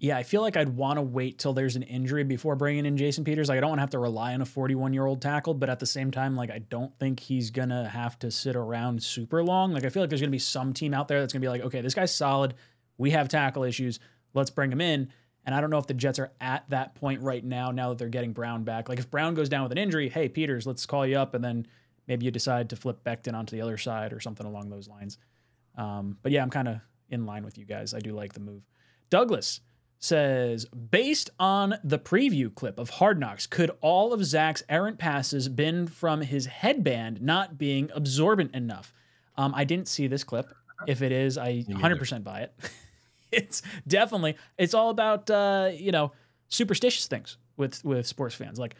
Yeah, 0.00 0.16
I 0.16 0.22
feel 0.22 0.42
like 0.42 0.56
I'd 0.56 0.68
want 0.68 0.98
to 0.98 1.02
wait 1.02 1.40
till 1.40 1.52
there's 1.52 1.74
an 1.74 1.82
injury 1.82 2.22
before 2.22 2.54
bringing 2.54 2.86
in 2.86 2.96
Jason 2.96 3.24
Peters. 3.24 3.48
Like, 3.48 3.58
I 3.58 3.60
don't 3.60 3.70
want 3.70 3.78
to 3.78 3.82
have 3.82 3.90
to 3.90 3.98
rely 3.98 4.32
on 4.32 4.40
a 4.40 4.46
41 4.46 4.92
year 4.92 5.06
old 5.06 5.20
tackle, 5.20 5.54
but 5.54 5.68
at 5.68 5.80
the 5.80 5.86
same 5.86 6.12
time, 6.12 6.36
like, 6.36 6.50
I 6.50 6.60
don't 6.60 6.96
think 7.00 7.18
he's 7.18 7.50
going 7.50 7.70
to 7.70 7.88
have 7.88 8.16
to 8.20 8.30
sit 8.30 8.54
around 8.54 9.02
super 9.02 9.42
long. 9.42 9.72
Like, 9.72 9.84
I 9.84 9.88
feel 9.88 10.02
like 10.02 10.08
there's 10.08 10.20
going 10.20 10.30
to 10.30 10.34
be 10.34 10.38
some 10.38 10.72
team 10.72 10.94
out 10.94 11.08
there 11.08 11.18
that's 11.18 11.32
going 11.32 11.40
to 11.40 11.44
be 11.44 11.50
like, 11.50 11.62
okay, 11.62 11.80
this 11.80 11.94
guy's 11.94 12.14
solid. 12.14 12.54
We 12.96 13.10
have 13.10 13.28
tackle 13.28 13.64
issues. 13.64 13.98
Let's 14.34 14.50
bring 14.50 14.70
him 14.70 14.80
in. 14.80 15.08
And 15.48 15.54
I 15.54 15.62
don't 15.62 15.70
know 15.70 15.78
if 15.78 15.86
the 15.86 15.94
Jets 15.94 16.18
are 16.18 16.30
at 16.42 16.68
that 16.68 16.94
point 16.94 17.22
right 17.22 17.42
now, 17.42 17.70
now 17.70 17.88
that 17.88 17.96
they're 17.96 18.10
getting 18.10 18.34
Brown 18.34 18.64
back. 18.64 18.90
Like 18.90 18.98
if 18.98 19.10
Brown 19.10 19.32
goes 19.32 19.48
down 19.48 19.62
with 19.62 19.72
an 19.72 19.78
injury, 19.78 20.10
hey, 20.10 20.28
Peters, 20.28 20.66
let's 20.66 20.84
call 20.84 21.06
you 21.06 21.16
up. 21.16 21.32
And 21.32 21.42
then 21.42 21.66
maybe 22.06 22.26
you 22.26 22.30
decide 22.30 22.68
to 22.68 22.76
flip 22.76 23.02
Becton 23.02 23.32
onto 23.32 23.56
the 23.56 23.62
other 23.62 23.78
side 23.78 24.12
or 24.12 24.20
something 24.20 24.46
along 24.46 24.68
those 24.68 24.88
lines. 24.88 25.16
Um, 25.78 26.18
but 26.22 26.32
yeah, 26.32 26.42
I'm 26.42 26.50
kind 26.50 26.68
of 26.68 26.80
in 27.08 27.24
line 27.24 27.46
with 27.46 27.56
you 27.56 27.64
guys. 27.64 27.94
I 27.94 28.00
do 28.00 28.12
like 28.12 28.34
the 28.34 28.40
move. 28.40 28.60
Douglas 29.08 29.62
says, 30.00 30.66
based 30.66 31.30
on 31.40 31.76
the 31.82 31.98
preview 31.98 32.54
clip 32.54 32.78
of 32.78 32.90
Hard 32.90 33.18
Knocks, 33.18 33.46
could 33.46 33.70
all 33.80 34.12
of 34.12 34.22
Zach's 34.26 34.62
errant 34.68 34.98
passes 34.98 35.48
been 35.48 35.86
from 35.86 36.20
his 36.20 36.44
headband 36.44 37.22
not 37.22 37.56
being 37.56 37.88
absorbent 37.94 38.54
enough? 38.54 38.92
Um, 39.38 39.54
I 39.56 39.64
didn't 39.64 39.88
see 39.88 40.08
this 40.08 40.24
clip. 40.24 40.52
If 40.86 41.00
it 41.00 41.10
is, 41.10 41.38
I 41.38 41.64
100% 41.66 42.22
buy 42.22 42.40
it. 42.40 42.52
it's 43.32 43.62
definitely 43.86 44.36
it's 44.58 44.74
all 44.74 44.90
about 44.90 45.30
uh, 45.30 45.70
you 45.74 45.92
know 45.92 46.12
superstitious 46.48 47.06
things 47.06 47.36
with 47.56 47.84
with 47.84 48.06
sports 48.06 48.34
fans. 48.34 48.58
Like 48.58 48.74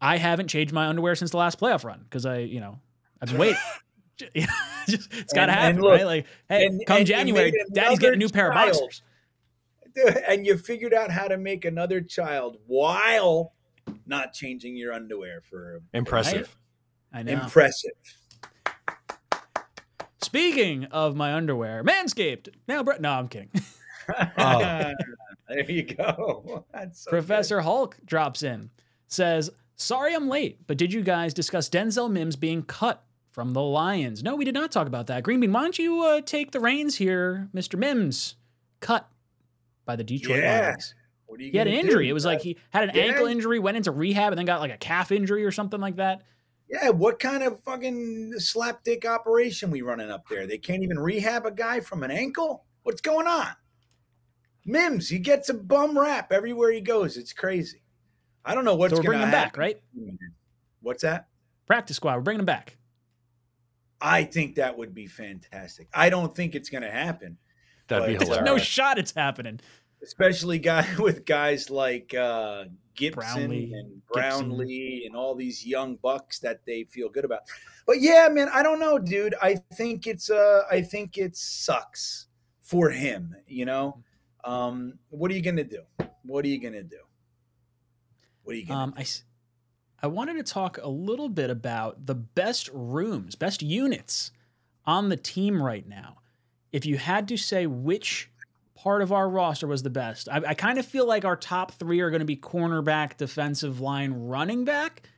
I 0.00 0.16
haven't 0.16 0.48
changed 0.48 0.72
my 0.72 0.86
underwear 0.86 1.14
since 1.14 1.30
the 1.30 1.36
last 1.38 1.58
playoff 1.60 1.84
run 1.84 2.00
because 2.04 2.26
I, 2.26 2.38
you 2.38 2.60
know, 2.60 2.78
I've 3.20 3.30
been 3.30 3.38
waiting. 3.38 3.58
Just, 4.86 5.12
it's 5.12 5.32
got 5.32 5.46
to 5.46 5.50
And- 5.52 5.60
happen, 5.60 5.76
and 5.76 5.82
look, 5.82 5.92
right? 5.92 6.06
Like, 6.06 6.26
hey, 6.48 6.66
and- 6.66 6.86
come 6.86 6.98
and 6.98 7.06
January, 7.06 7.52
Daddy's 7.72 7.98
getting 7.98 8.04
a 8.04 8.08
another 8.12 8.16
new 8.16 8.28
pair 8.28 8.48
of 8.50 8.54
child. 8.54 8.72
boxers. 8.72 9.02
and 10.28 10.46
you 10.46 10.56
figured 10.56 10.94
out 10.94 11.10
how 11.10 11.26
to 11.26 11.36
make 11.36 11.64
another 11.64 12.00
child 12.00 12.58
while 12.66 13.54
not 14.06 14.32
changing 14.32 14.76
your 14.76 14.92
underwear 14.92 15.40
for 15.40 15.80
Impressive. 15.92 16.54
I 17.12 17.22
know. 17.24 17.32
impressive. 17.32 17.90
Speaking 20.22 20.84
of 20.86 21.14
my 21.16 21.34
underwear, 21.34 21.84
Manscaped. 21.84 22.48
Now, 22.66 22.82
Brett. 22.82 23.00
No, 23.00 23.10
I'm 23.12 23.28
kidding. 23.28 23.50
Oh. 24.38 24.92
there 25.48 25.70
you 25.70 25.82
go. 25.82 26.64
So 26.92 27.10
Professor 27.10 27.60
Hulk 27.60 27.96
drops 28.04 28.42
in, 28.42 28.70
says, 29.08 29.50
Sorry 29.76 30.14
I'm 30.14 30.28
late, 30.28 30.66
but 30.66 30.76
did 30.76 30.92
you 30.92 31.02
guys 31.02 31.34
discuss 31.34 31.68
Denzel 31.68 32.10
Mims 32.10 32.36
being 32.36 32.62
cut 32.62 33.02
from 33.32 33.52
the 33.52 33.62
Lions? 33.62 34.22
No, 34.22 34.36
we 34.36 34.44
did 34.44 34.54
not 34.54 34.70
talk 34.70 34.86
about 34.86 35.06
that. 35.08 35.24
Greenbean, 35.24 35.52
why 35.52 35.62
don't 35.62 35.78
you 35.78 36.02
uh, 36.02 36.20
take 36.20 36.52
the 36.52 36.60
reins 36.60 36.96
here, 36.96 37.48
Mr. 37.54 37.78
Mims? 37.78 38.36
Cut 38.80 39.08
by 39.84 39.96
the 39.96 40.04
Detroit 40.04 40.40
Yeah. 40.42 40.60
Lions. 40.60 40.88
good. 40.88 40.94
What 41.26 41.40
are 41.40 41.42
you 41.42 41.50
He 41.52 41.58
had 41.58 41.66
an 41.66 41.74
injury. 41.74 42.04
do? 42.06 42.10
It 42.10 42.12
was 42.12 42.24
like 42.24 42.40
he 42.42 42.56
had 42.70 42.88
an 42.88 42.94
Yeah. 42.94 43.02
ankle 43.04 43.26
injury, 43.26 43.58
went 43.58 43.76
into 43.76 43.90
rehab, 43.90 44.32
and 44.32 44.38
then 44.38 44.46
got 44.46 44.60
like 44.60 44.72
a 44.72 44.76
calf 44.76 45.10
injury 45.10 45.44
or 45.44 45.50
something 45.50 45.80
like 45.80 45.96
that. 45.96 46.22
Yeah, 46.68 46.90
what 46.90 47.18
kind 47.18 47.42
of 47.42 47.60
fucking 47.60 48.34
slapdick 48.38 49.04
operation 49.04 49.70
we 49.70 49.82
running 49.82 50.10
up 50.10 50.28
there? 50.28 50.46
They 50.46 50.58
can't 50.58 50.82
even 50.82 50.98
rehab 50.98 51.44
a 51.46 51.50
guy 51.50 51.80
from 51.80 52.02
an 52.02 52.10
ankle? 52.10 52.64
What's 52.84 53.00
going 53.00 53.26
on? 53.26 53.48
Mims, 54.64 55.08
he 55.08 55.18
gets 55.18 55.48
a 55.48 55.54
bum 55.54 55.98
rap 55.98 56.32
everywhere 56.32 56.72
he 56.72 56.80
goes. 56.80 57.16
It's 57.16 57.32
crazy. 57.32 57.82
I 58.44 58.54
don't 58.54 58.64
know 58.64 58.74
what's 58.74 58.92
so 58.92 58.98
we're 58.98 59.02
going 59.04 59.18
bringing 59.18 59.30
to 59.30 59.36
him 59.36 59.44
back, 59.44 59.56
right? 59.56 59.80
What's 60.80 61.02
that? 61.02 61.28
Practice 61.66 61.96
squad. 61.96 62.16
We're 62.16 62.20
bringing 62.22 62.40
him 62.40 62.46
back. 62.46 62.76
I 64.00 64.24
think 64.24 64.56
that 64.56 64.76
would 64.76 64.94
be 64.94 65.06
fantastic. 65.06 65.88
I 65.94 66.10
don't 66.10 66.34
think 66.34 66.54
it's 66.54 66.68
going 66.68 66.82
to 66.82 66.90
happen, 66.90 67.38
That'd 67.88 68.06
be 68.06 68.16
But- 68.24 68.34
There's 68.34 68.44
no 68.44 68.58
shot 68.58 68.98
it's 68.98 69.12
happening. 69.12 69.60
especially 70.02 70.58
guy 70.58 70.86
with 70.98 71.24
guys 71.24 71.70
like 71.70 72.12
uh, 72.14 72.64
Gipson 72.96 73.14
Brownlee, 73.14 73.72
and 73.72 73.92
Gipson. 73.92 74.12
Brownlee 74.12 75.04
and 75.06 75.16
all 75.16 75.34
these 75.34 75.64
young 75.64 75.96
bucks 75.96 76.38
that 76.40 76.60
they 76.66 76.84
feel 76.84 77.08
good 77.08 77.24
about. 77.24 77.40
But 77.86 78.00
yeah, 78.00 78.28
man, 78.30 78.48
I 78.52 78.62
don't 78.62 78.78
know, 78.78 78.98
dude. 78.98 79.34
I 79.40 79.56
think 79.74 80.06
it's 80.06 80.30
uh, 80.30 80.62
I 80.70 80.82
think 80.82 81.16
it 81.16 81.36
sucks 81.36 82.26
for 82.62 82.90
him. 82.90 83.34
You 83.46 83.64
know, 83.64 84.02
um, 84.44 84.98
what 85.10 85.30
are 85.30 85.34
you 85.34 85.42
gonna 85.42 85.64
do? 85.64 85.82
What 86.22 86.44
are 86.44 86.48
you 86.48 86.60
gonna 86.60 86.82
do? 86.82 86.98
What 88.42 88.54
are 88.54 88.58
you 88.58 88.66
gonna? 88.66 88.80
Um, 88.80 88.94
I 90.02 90.06
wanted 90.06 90.34
to 90.34 90.42
talk 90.42 90.78
a 90.82 90.88
little 90.88 91.30
bit 91.30 91.48
about 91.48 92.04
the 92.06 92.14
best 92.14 92.68
rooms, 92.74 93.36
best 93.36 93.62
units 93.62 94.32
on 94.84 95.08
the 95.08 95.16
team 95.16 95.62
right 95.62 95.88
now. 95.88 96.18
If 96.72 96.84
you 96.84 96.98
had 96.98 97.28
to 97.28 97.38
say 97.38 97.66
which 97.66 98.30
part 98.74 99.00
of 99.00 99.12
our 99.12 99.28
roster 99.28 99.66
was 99.66 99.82
the 99.82 99.88
best, 99.88 100.28
I, 100.28 100.42
I 100.48 100.54
kind 100.54 100.78
of 100.78 100.84
feel 100.84 101.06
like 101.06 101.24
our 101.24 101.36
top 101.36 101.72
three 101.72 102.00
are 102.00 102.10
going 102.10 102.20
to 102.20 102.26
be 102.26 102.36
cornerback, 102.36 103.16
defensive 103.16 103.80
line, 103.80 104.12
running 104.12 104.66
back. 104.66 105.08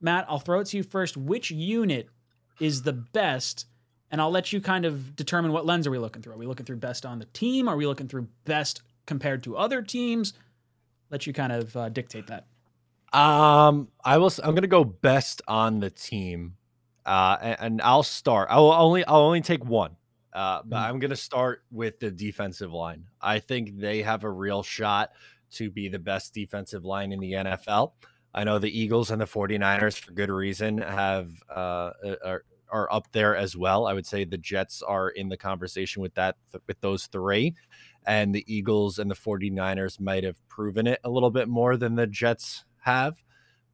Matt, 0.00 0.26
I'll 0.28 0.40
throw 0.40 0.58
it 0.58 0.66
to 0.68 0.76
you 0.76 0.82
first. 0.82 1.16
Which 1.16 1.52
unit 1.52 2.08
is 2.58 2.82
the 2.82 2.92
best? 2.92 3.66
And 4.12 4.20
I'll 4.20 4.30
let 4.30 4.52
you 4.52 4.60
kind 4.60 4.84
of 4.84 5.16
determine 5.16 5.52
what 5.52 5.64
lens 5.64 5.86
are 5.86 5.90
we 5.90 5.98
looking 5.98 6.20
through. 6.20 6.34
Are 6.34 6.38
we 6.38 6.46
looking 6.46 6.66
through 6.66 6.76
best 6.76 7.06
on 7.06 7.18
the 7.18 7.24
team? 7.26 7.66
Are 7.66 7.76
we 7.76 7.86
looking 7.86 8.08
through 8.08 8.28
best 8.44 8.82
compared 9.06 9.42
to 9.44 9.56
other 9.56 9.80
teams? 9.80 10.34
Let 11.10 11.26
you 11.26 11.32
kind 11.32 11.50
of 11.50 11.74
uh, 11.74 11.88
dictate 11.88 12.26
that. 12.26 12.46
Um, 13.18 13.88
I 14.04 14.18
will. 14.18 14.30
I'm 14.42 14.54
gonna 14.54 14.66
go 14.66 14.84
best 14.84 15.42
on 15.48 15.80
the 15.80 15.90
team, 15.90 16.56
uh, 17.04 17.36
and, 17.42 17.56
and 17.60 17.82
I'll 17.82 18.02
start. 18.02 18.48
I 18.50 18.58
will 18.58 18.72
only. 18.72 19.04
I'll 19.04 19.20
only 19.20 19.40
take 19.42 19.64
one. 19.64 19.96
Uh, 20.32 20.62
but 20.64 20.76
Mhm. 20.76 20.88
I'm 20.88 20.98
gonna 20.98 21.16
start 21.16 21.62
with 21.70 21.98
the 22.00 22.10
defensive 22.10 22.72
line. 22.72 23.04
I 23.20 23.38
think 23.38 23.78
they 23.78 24.00
have 24.02 24.24
a 24.24 24.30
real 24.30 24.62
shot 24.62 25.10
to 25.52 25.70
be 25.70 25.88
the 25.88 25.98
best 25.98 26.32
defensive 26.32 26.84
line 26.86 27.12
in 27.12 27.20
the 27.20 27.32
NFL. 27.32 27.92
I 28.34 28.44
know 28.44 28.58
the 28.58 28.78
Eagles 28.78 29.10
and 29.10 29.20
the 29.20 29.26
49ers, 29.26 29.98
for 29.98 30.12
good 30.12 30.30
reason, 30.30 30.78
have 30.78 31.30
uh, 31.50 31.90
are 32.24 32.44
are 32.72 32.92
up 32.92 33.06
there 33.12 33.36
as 33.36 33.56
well. 33.56 33.86
I 33.86 33.92
would 33.92 34.06
say 34.06 34.24
the 34.24 34.38
Jets 34.38 34.82
are 34.82 35.10
in 35.10 35.28
the 35.28 35.36
conversation 35.36 36.02
with 36.02 36.14
that 36.14 36.36
with 36.66 36.80
those 36.80 37.06
three, 37.06 37.54
and 38.04 38.34
the 38.34 38.44
Eagles 38.52 38.98
and 38.98 39.10
the 39.10 39.14
49ers 39.14 40.00
might 40.00 40.24
have 40.24 40.40
proven 40.48 40.86
it 40.86 40.98
a 41.04 41.10
little 41.10 41.30
bit 41.30 41.48
more 41.48 41.76
than 41.76 41.94
the 41.94 42.06
Jets 42.06 42.64
have. 42.80 43.22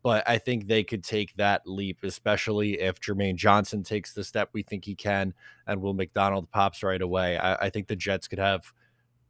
But 0.03 0.29
I 0.29 0.39
think 0.39 0.67
they 0.67 0.85
could 0.85 1.03
take 1.03 1.35
that 1.37 1.63
leap, 1.67 1.99
especially 2.03 2.81
if 2.81 3.01
Jermaine 3.01 3.37
Johnson 3.37 3.83
takes 3.83 4.13
the 4.13 4.23
step 4.23 4.51
we 4.53 4.63
think 4.63 4.85
he 4.85 4.95
can, 4.95 5.35
and 5.67 5.81
Will 5.81 5.95
McDonald 5.95 6.51
pops 6.51 6.83
right 6.83 7.03
away. 7.03 7.37
I, 7.37 7.67
I 7.67 7.71
think 7.71 7.89
the 7.89 7.97
Jets 7.97 8.29
could 8.29 8.39
have 8.39 8.73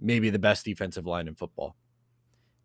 maybe 0.01 0.31
the 0.31 0.39
best 0.39 0.65
defensive 0.65 1.07
line 1.07 1.27
in 1.29 1.35
football. 1.35 1.77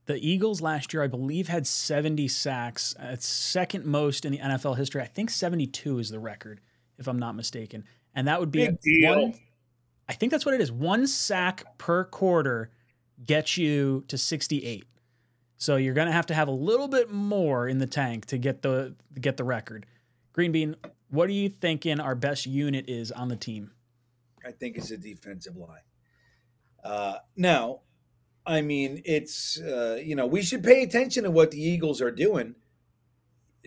The 0.06 0.16
Eagles 0.16 0.62
last 0.62 0.94
year, 0.94 1.02
I 1.02 1.08
believe, 1.08 1.48
had 1.48 1.66
70 1.66 2.28
sacks. 2.28 2.94
Uh, 3.00 3.12
It's 3.14 3.26
second 3.26 3.86
most 3.86 4.26
in 4.26 4.34
the 4.34 4.40
NFL 4.40 4.76
history. 4.76 5.02
I 5.02 5.08
think 5.08 5.30
72 5.30 6.00
is 6.00 6.10
the 6.10 6.20
record, 6.20 6.60
if 7.04 7.08
I'm 7.08 7.20
not 7.20 7.36
mistaken. 7.36 7.84
And 8.16 8.28
that 8.28 8.40
would 8.40 8.52
be 8.52 8.66
Big 8.68 8.80
deal. 8.82 9.22
one. 9.22 9.34
I 10.08 10.14
think 10.14 10.32
that's 10.32 10.46
what 10.46 10.54
it 10.56 10.62
is. 10.62 10.72
One 10.72 11.08
sack 11.08 11.78
per 11.78 12.06
quarter 12.06 12.72
gets 13.26 13.58
you 13.58 14.04
to 14.08 14.18
68. 14.18 14.86
So 15.58 15.78
you're 15.78 15.94
going 15.94 16.08
to 16.08 16.14
have 16.14 16.26
to 16.28 16.34
have 16.34 16.48
a 16.48 16.52
little 16.52 16.88
bit 16.88 17.12
more 17.12 17.68
in 17.68 17.78
the 17.78 17.88
tank 17.88 18.26
to 18.28 18.38
get 18.38 18.62
the 18.62 18.96
to 19.14 19.20
get 19.20 19.38
the 19.38 19.44
record. 19.44 19.86
Green 20.34 20.52
Bean, 20.52 20.76
what 21.10 21.30
are 21.30 21.34
you 21.34 21.48
thinking 21.48 22.00
our 22.00 22.16
best 22.16 22.46
unit 22.46 22.90
is 22.90 23.12
on 23.12 23.30
the 23.30 23.36
team? 23.36 23.72
I 24.46 24.52
think 24.52 24.78
it's 24.78 24.92
a 24.92 24.98
defensive 24.98 25.56
line. 25.56 25.80
Uh, 26.84 27.20
now, 27.38 27.82
I 28.46 28.62
mean, 28.62 29.02
it's 29.06 29.60
uh, 29.62 30.00
you 30.04 30.16
know 30.16 30.26
we 30.26 30.42
should 30.42 30.64
pay 30.64 30.84
attention 30.84 31.24
to 31.24 31.32
what 31.32 31.52
the 31.52 31.62
Eagles 31.62 32.02
are 32.02 32.12
doing. 32.12 32.56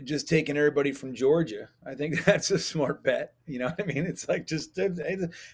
Just 0.05 0.28
taking 0.28 0.56
everybody 0.59 0.93
from 0.93 1.14
Georgia, 1.14 1.70
I 1.86 1.94
think 1.94 2.24
that's 2.24 2.51
a 2.51 2.59
smart 2.59 3.02
bet. 3.02 3.35
You 3.47 3.60
know, 3.60 3.66
what 3.66 3.82
I 3.82 3.86
mean, 3.86 4.05
it's 4.05 4.28
like 4.28 4.47
just 4.47 4.78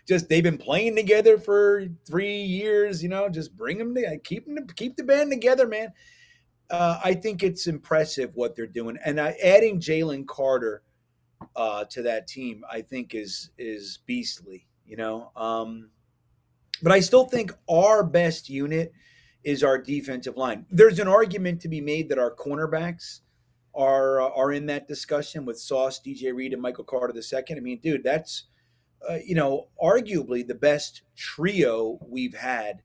just 0.06 0.28
they've 0.28 0.42
been 0.42 0.58
playing 0.58 0.96
together 0.96 1.38
for 1.38 1.86
three 2.06 2.42
years. 2.42 3.02
You 3.02 3.08
know, 3.08 3.28
just 3.28 3.56
bring 3.56 3.78
them 3.78 3.94
to 3.94 4.18
keep 4.18 4.46
them 4.46 4.66
keep 4.76 4.96
the 4.96 5.04
band 5.04 5.30
together, 5.30 5.66
man. 5.66 5.92
Uh, 6.70 6.98
I 7.04 7.14
think 7.14 7.42
it's 7.42 7.66
impressive 7.66 8.34
what 8.34 8.56
they're 8.56 8.66
doing, 8.66 8.98
and 9.04 9.20
I, 9.20 9.36
adding 9.42 9.78
Jalen 9.78 10.26
Carter 10.26 10.82
uh, 11.54 11.84
to 11.90 12.02
that 12.02 12.26
team, 12.26 12.64
I 12.70 12.80
think 12.80 13.14
is 13.14 13.50
is 13.58 14.00
beastly. 14.06 14.66
You 14.86 14.96
know, 14.96 15.30
um, 15.36 15.90
but 16.82 16.92
I 16.92 17.00
still 17.00 17.24
think 17.24 17.52
our 17.68 18.02
best 18.02 18.48
unit 18.48 18.92
is 19.44 19.62
our 19.64 19.78
defensive 19.78 20.36
line. 20.36 20.66
There's 20.70 20.98
an 20.98 21.08
argument 21.08 21.60
to 21.62 21.68
be 21.68 21.80
made 21.80 22.08
that 22.08 22.18
our 22.18 22.34
cornerbacks 22.34 23.20
are 23.74 24.20
uh, 24.20 24.30
are 24.34 24.52
in 24.52 24.66
that 24.66 24.88
discussion 24.88 25.44
with 25.44 25.58
Sauce, 25.58 26.00
DJ 26.04 26.34
Reed, 26.34 26.52
and 26.52 26.62
Michael 26.62 26.84
Carter 26.84 27.14
II. 27.14 27.56
I 27.56 27.60
mean, 27.60 27.80
dude, 27.80 28.04
that's 28.04 28.44
uh, 29.08 29.18
you 29.24 29.34
know 29.34 29.68
arguably 29.82 30.46
the 30.46 30.54
best 30.54 31.02
trio 31.16 31.98
we've 32.06 32.34
had 32.36 32.82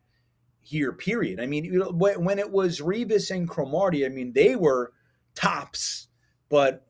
here. 0.59 0.91
Period. 0.93 1.39
I 1.39 1.45
mean, 1.45 1.65
you 1.65 1.79
know, 1.79 1.91
when, 1.91 2.23
when 2.23 2.39
it 2.39 2.51
was 2.51 2.79
Revis 2.81 3.31
and 3.35 3.49
Cromartie, 3.49 4.05
I 4.05 4.09
mean, 4.09 4.33
they 4.33 4.55
were 4.55 4.93
tops, 5.35 6.07
but. 6.49 6.83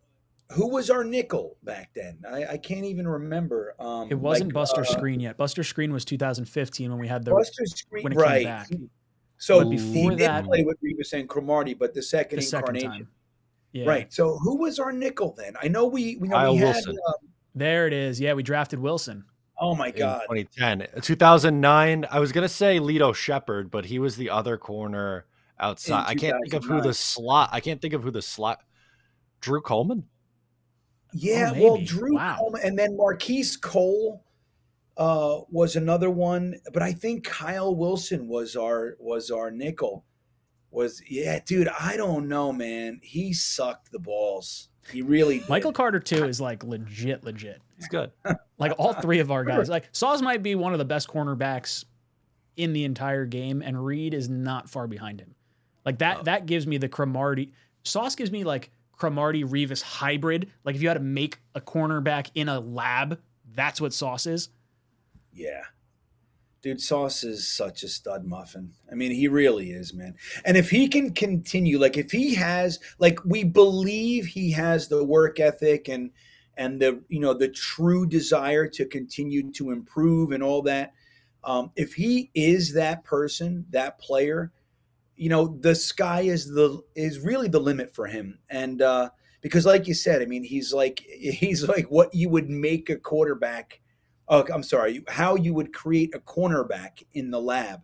Who 0.53 0.69
was 0.69 0.90
our 0.90 1.03
nickel 1.03 1.57
back 1.61 1.90
then? 1.94 2.19
I, 2.26 2.45
I 2.45 2.57
can't 2.57 2.86
even 2.86 3.06
remember. 3.06 3.76
Um, 3.82 4.07
It 4.10 4.15
wasn't 4.18 4.48
like, 4.48 4.53
Buster 4.53 4.80
uh, 4.80 4.86
Screen 4.86 5.19
yet. 5.19 5.36
Buster 5.36 5.61
Skrine 5.61 5.91
was 5.91 6.06
2015 6.06 6.90
when 6.90 6.99
we 7.02 7.06
had 7.10 7.26
the 7.26 7.32
Buster 7.32 7.64
Skrine, 7.65 8.03
when 8.03 8.14
it 8.14 8.15
came 8.15 8.24
right? 8.24 8.45
back. 8.45 8.69
So 9.40 9.57
But 9.60 9.72
he 9.74 9.76
before 9.76 10.11
did 10.11 10.19
that- 10.19 10.45
play 10.45 10.64
with 10.64 10.78
Revis 10.82 11.11
and 11.11 11.28
Cromartie, 11.28 11.74
but 11.74 11.94
the 11.94 12.02
second 12.02 12.38
the 12.40 12.44
second 12.44 12.78
incarnation, 12.78 12.91
time. 12.91 13.10
Yeah. 13.78 13.90
right? 13.90 14.12
So 14.14 14.38
who 14.40 14.58
was 14.58 14.80
our 14.80 14.91
nickel 14.91 15.34
then? 15.38 15.54
I 15.62 15.68
know 15.68 15.86
we 15.86 16.18
we 16.18 16.28
know 16.28 16.36
Kyle 16.38 16.54
we 16.54 16.60
had. 16.60 16.74
Wilson. 16.76 16.98
Uh, 17.08 17.14
There 17.56 17.88
it 17.88 17.94
is. 17.94 18.20
Yeah, 18.20 18.34
we 18.34 18.44
drafted 18.44 18.80
Wilson. 18.80 19.24
oh 19.60 19.76
my 19.76 19.88
in 19.88 19.95
god! 19.98 20.22
2010. 20.30 20.88
2009, 21.02 22.06
I 22.10 22.20
was 22.20 22.32
going 22.32 22.44
to 22.44 22.49
say 22.49 22.80
Lito 22.80 23.14
Sheppard, 23.14 23.70
but 23.72 23.86
he 23.86 23.99
was 23.99 24.16
the 24.16 24.30
other 24.30 24.58
corner 24.58 25.26
outside. 25.60 26.06
I 26.08 26.16
can't 26.16 26.38
think 26.44 26.54
of 26.54 26.64
who 26.64 26.82
the 26.82 26.94
slot, 26.94 27.49
I 27.52 27.60
can't 27.60 27.82
think 27.82 27.94
of 27.94 28.04
who 28.04 28.12
the 28.12 28.22
slot, 28.22 28.62
Drew 29.41 29.62
Coleman? 29.62 30.06
Yeah, 31.14 31.54
Oh, 31.56 31.62
well. 31.74 31.78
Drew 31.84 32.16
Wow. 32.16 32.36
Coleman, 32.40 32.62
and 32.64 32.78
then 32.78 32.98
Marquice 32.98 33.60
Cole 33.60 34.24
uh, 34.98 35.40
was 35.49 35.76
another 35.76 36.10
one, 36.10 36.56
but 36.74 36.84
I 36.84 36.91
think 36.94 37.24
Kyle 37.24 37.76
Wilson 37.76 38.28
was 38.28 38.56
our 38.56 38.95
was 38.99 39.32
our 39.32 39.49
nickel. 39.52 40.04
Was 40.72 41.02
yeah, 41.10 41.39
dude. 41.45 41.69
I 41.80 41.98
don't 41.98 42.27
know, 42.27 42.52
man. 42.52 42.99
He 43.02 43.34
sucked 43.34 43.91
the 43.91 43.99
balls. 43.99 44.69
He 44.91 45.02
really 45.02 45.39
did. 45.39 45.49
Michael 45.49 45.73
Carter 45.73 45.99
too 45.99 46.26
is 46.26 46.39
like 46.39 46.64
legit, 46.64 47.23
legit. 47.23 47.61
He's 47.77 47.88
good. 47.88 48.11
Like 48.60 48.73
all 48.80 48.94
three 48.94 49.19
of 49.19 49.30
our 49.30 49.44
guys. 49.44 49.69
Like 49.69 49.88
Sauce 49.91 50.19
might 50.19 50.41
be 50.41 50.56
one 50.56 50.73
of 50.73 50.80
the 50.80 50.85
best 50.85 51.07
cornerbacks 51.07 51.85
in 52.56 52.73
the 52.73 52.85
entire 52.85 53.27
game, 53.27 53.61
and 53.61 53.85
Reed 53.85 54.15
is 54.15 54.30
not 54.30 54.68
far 54.68 54.88
behind 54.88 55.22
him. 55.22 55.35
Like 55.85 55.99
that, 55.99 56.18
oh. 56.22 56.23
that 56.23 56.48
gives 56.48 56.65
me 56.65 56.80
the 56.80 56.89
Cromartie. 56.89 57.53
Sauce 57.84 58.15
gives 58.15 58.31
me 58.31 58.44
like 58.44 58.72
Cromartie 58.94 59.44
Revis 59.44 59.84
hybrid. 59.84 60.52
Like 60.64 60.76
if 60.76 60.81
you 60.81 60.88
had 60.88 60.95
to 60.95 60.99
make 60.99 61.38
a 61.53 61.61
cornerback 61.61 62.31
in 62.34 62.49
a 62.49 62.60
lab, 62.60 63.19
that's 63.53 63.80
what 63.80 63.94
Sauce 63.94 64.26
is. 64.26 64.49
Yeah. 65.31 65.61
Dude, 66.61 66.81
Sauce 66.81 67.23
is 67.23 67.47
such 67.47 67.84
a 67.84 67.88
stud 67.88 68.25
muffin. 68.25 68.73
I 68.91 68.95
mean, 68.95 69.11
he 69.11 69.27
really 69.27 69.71
is, 69.71 69.93
man. 69.93 70.15
And 70.43 70.57
if 70.57 70.69
he 70.69 70.88
can 70.88 71.13
continue, 71.13 71.79
like 71.79 71.97
if 71.97 72.11
he 72.11 72.35
has, 72.35 72.79
like 72.99 73.23
we 73.23 73.43
believe 73.43 74.25
he 74.25 74.51
has 74.51 74.88
the 74.88 75.03
work 75.03 75.39
ethic 75.39 75.88
and 75.88 76.11
and 76.57 76.81
the 76.81 77.03
you 77.07 77.19
know 77.19 77.34
the 77.34 77.47
true 77.47 78.07
desire 78.07 78.67
to 78.67 78.85
continue 78.85 79.51
to 79.53 79.71
improve 79.71 80.31
and 80.31 80.41
all 80.41 80.63
that. 80.63 80.93
Um, 81.43 81.71
if 81.75 81.93
he 81.93 82.31
is 82.34 82.73
that 82.73 83.03
person, 83.03 83.65
that 83.69 83.99
player, 83.99 84.51
you 85.15 85.29
know, 85.29 85.57
the 85.59 85.75
sky 85.75 86.21
is 86.21 86.47
the 86.47 86.81
is 86.95 87.19
really 87.19 87.47
the 87.47 87.59
limit 87.59 87.93
for 87.93 88.07
him. 88.07 88.39
And 88.49 88.81
uh, 88.81 89.09
because, 89.41 89.65
like 89.65 89.88
you 89.88 89.93
said, 89.93 90.21
I 90.21 90.25
mean, 90.25 90.43
he's 90.43 90.73
like 90.73 90.99
he's 91.19 91.67
like 91.67 91.85
what 91.91 92.13
you 92.13 92.29
would 92.29 92.49
make 92.49 92.89
a 92.89 92.97
quarterback 92.97 93.79
oh, 94.28 94.45
I'm 94.54 94.64
sorry, 94.64 95.04
how 95.08 95.36
you 95.36 95.54
would 95.54 95.74
create 95.74 96.14
a 96.14 96.20
cornerback 96.20 97.04
in 97.14 97.32
the 97.32 97.41
lab. 97.41 97.82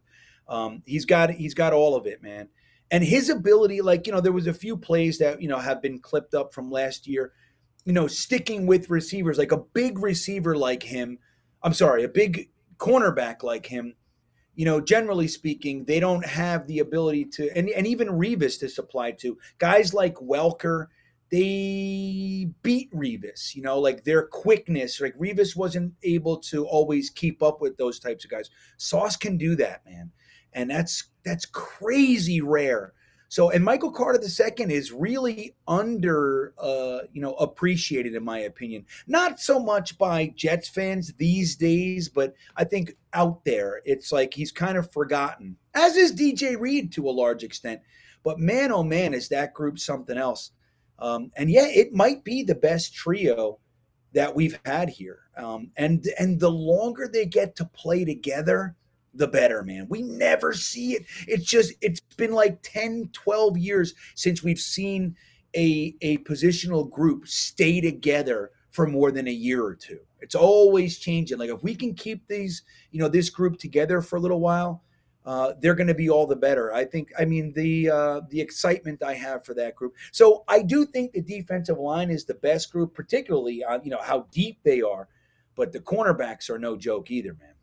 Um, 0.48 0.84
he's 0.86 1.06
got 1.06 1.32
he's 1.32 1.54
got 1.54 1.74
all 1.74 1.96
of 1.96 2.06
it, 2.06 2.22
man. 2.22 2.50
And 2.92 3.04
his 3.04 3.30
ability, 3.30 3.82
like 3.82 4.06
you 4.06 4.14
know, 4.14 4.22
there 4.22 4.32
was 4.32 4.48
a 4.48 4.54
few 4.54 4.78
plays 4.78 5.18
that 5.20 5.42
you 5.42 5.48
know 5.48 5.60
have 5.60 5.82
been 5.82 6.00
clipped 6.00 6.34
up 6.34 6.54
from 6.54 6.70
last 6.70 7.08
year. 7.08 7.32
You 7.86 7.94
know, 7.94 8.08
sticking 8.08 8.66
with 8.66 8.90
receivers 8.90 9.38
like 9.38 9.52
a 9.52 9.58
big 9.58 10.00
receiver 10.00 10.56
like 10.56 10.84
him. 10.84 11.20
I'm 11.64 11.74
sorry, 11.74 12.04
a 12.04 12.10
big 12.10 12.50
cornerback 12.78 13.44
like 13.44 13.66
him. 13.66 13.96
You 14.56 14.66
know, 14.66 14.80
generally 14.80 15.28
speaking, 15.28 15.86
they 15.86 16.00
don't 16.00 16.26
have 16.26 16.68
the 16.68 16.80
ability 16.80 17.26
to, 17.26 17.50
and, 17.58 17.70
and 17.70 17.88
even 17.88 18.08
Revis 18.10 18.60
to 18.60 18.70
supply 18.70 19.12
to 19.14 19.38
guys 19.58 19.96
like 19.96 20.14
Welker 20.16 20.88
they 21.34 22.48
beat 22.62 22.94
Revis, 22.94 23.56
you 23.56 23.64
know, 23.64 23.80
like 23.80 24.04
their 24.04 24.28
quickness. 24.28 25.02
Like 25.02 25.18
Revis 25.18 25.56
wasn't 25.56 25.92
able 26.04 26.38
to 26.38 26.68
always 26.68 27.10
keep 27.10 27.42
up 27.42 27.60
with 27.60 27.76
those 27.76 27.98
types 27.98 28.24
of 28.24 28.30
guys. 28.30 28.52
Sauce 28.78 29.18
can 29.18 29.36
do 29.36 29.56
that, 29.56 29.84
man. 29.84 30.12
And 30.54 30.70
that's 30.70 31.06
that's 31.26 31.48
crazy 31.48 32.40
rare. 32.40 32.94
So 33.30 33.50
and 33.50 33.66
Michael 33.66 33.92
Carter 33.92 34.22
II 34.22 34.72
is 34.72 34.92
really 34.92 35.56
under 35.68 36.54
uh, 36.60 37.00
you 37.12 37.20
know, 37.20 37.34
appreciated 37.34 38.14
in 38.14 38.24
my 38.24 38.42
opinion. 38.42 38.86
Not 39.08 39.40
so 39.40 39.60
much 39.60 39.98
by 39.98 40.28
Jets 40.36 40.70
fans 40.70 41.14
these 41.18 41.56
days, 41.56 42.10
but 42.10 42.36
I 42.58 42.64
think 42.64 42.96
out 43.14 43.44
there 43.44 43.82
it's 43.86 44.12
like 44.12 44.36
he's 44.36 44.52
kind 44.52 44.78
of 44.78 44.92
forgotten. 44.92 45.58
As 45.74 45.98
is 45.98 46.14
DJ 46.14 46.60
Reed 46.60 46.92
to 46.92 47.10
a 47.10 47.12
large 47.12 47.44
extent. 47.44 47.82
But 48.22 48.38
man 48.38 48.72
oh 48.72 48.84
man, 48.84 49.16
is 49.16 49.30
that 49.30 49.56
group 49.56 49.80
something 49.80 50.16
else. 50.16 50.52
Um, 51.04 51.32
and 51.36 51.52
yeah, 51.52 51.68
it 51.68 51.94
might 51.94 52.24
be 52.24 52.44
the 52.44 52.56
best 52.56 52.96
trio 52.96 53.60
that 54.14 54.34
we've 54.34 54.58
had 54.66 54.90
here. 54.90 55.20
Um, 55.36 55.72
and 55.76 56.08
and 56.18 56.40
the 56.40 56.50
longer 56.50 57.10
they 57.12 57.26
get 57.26 57.58
to 57.58 57.66
play 57.66 58.06
together, 58.06 58.78
the 59.14 59.28
better, 59.28 59.64
man. 59.64 59.88
We 59.90 60.02
never 60.02 60.54
see 60.54 60.94
it. 60.94 61.06
It's 61.28 61.46
just 61.46 61.74
it's 61.82 62.00
been 62.16 62.32
like 62.32 62.60
10, 62.64 63.10
12 63.12 63.58
years 63.58 63.94
since 64.16 64.44
we've 64.44 64.60
seen 64.60 65.18
a 65.56 65.94
a 66.02 66.20
positional 66.20 66.90
group 66.90 67.28
stay 67.28 67.82
together 67.82 68.52
for 68.72 68.88
more 68.88 69.12
than 69.12 69.28
a 69.28 69.32
year 69.32 69.62
or 69.62 69.76
two. 69.76 70.00
It's 70.22 70.36
always 70.36 71.00
changing. 71.00 71.38
Like 71.38 71.50
if 71.50 71.64
we 71.64 71.76
can 71.76 71.96
keep 71.96 72.26
these, 72.30 72.64
you 72.92 73.00
know, 73.02 73.10
this 73.10 73.30
group 73.30 73.60
together 73.60 74.02
for 74.02 74.16
a 74.16 74.22
little 74.22 74.40
while, 74.40 74.84
uh, 75.26 75.54
they're 75.60 75.76
going 75.76 75.88
to 75.88 75.94
be 75.94 76.10
all 76.10 76.28
the 76.28 76.36
better. 76.36 76.74
I 76.74 76.86
think. 76.86 77.12
I 77.18 77.26
mean, 77.26 77.54
the 77.54 77.90
uh, 77.90 78.22
the 78.30 78.42
excitement 78.42 79.04
I 79.04 79.14
have 79.14 79.46
for 79.46 79.54
that 79.56 79.76
group. 79.76 79.96
So 80.12 80.44
I 80.48 80.62
do 80.62 80.86
think 80.86 81.14
the 81.14 81.22
defensive 81.22 81.78
line 81.78 82.10
is 82.10 82.26
the 82.26 82.34
best 82.36 82.72
group, 82.72 82.94
particularly 82.94 83.64
on 83.64 83.82
you 83.84 83.92
know 83.92 84.02
how 84.02 84.28
deep 84.32 84.60
they 84.64 84.82
are. 84.82 85.08
But 85.56 85.72
the 85.72 85.80
cornerbacks 85.80 86.50
are 86.50 86.58
no 86.58 86.76
joke 86.76 87.12
either, 87.12 87.36
man. 87.40 87.54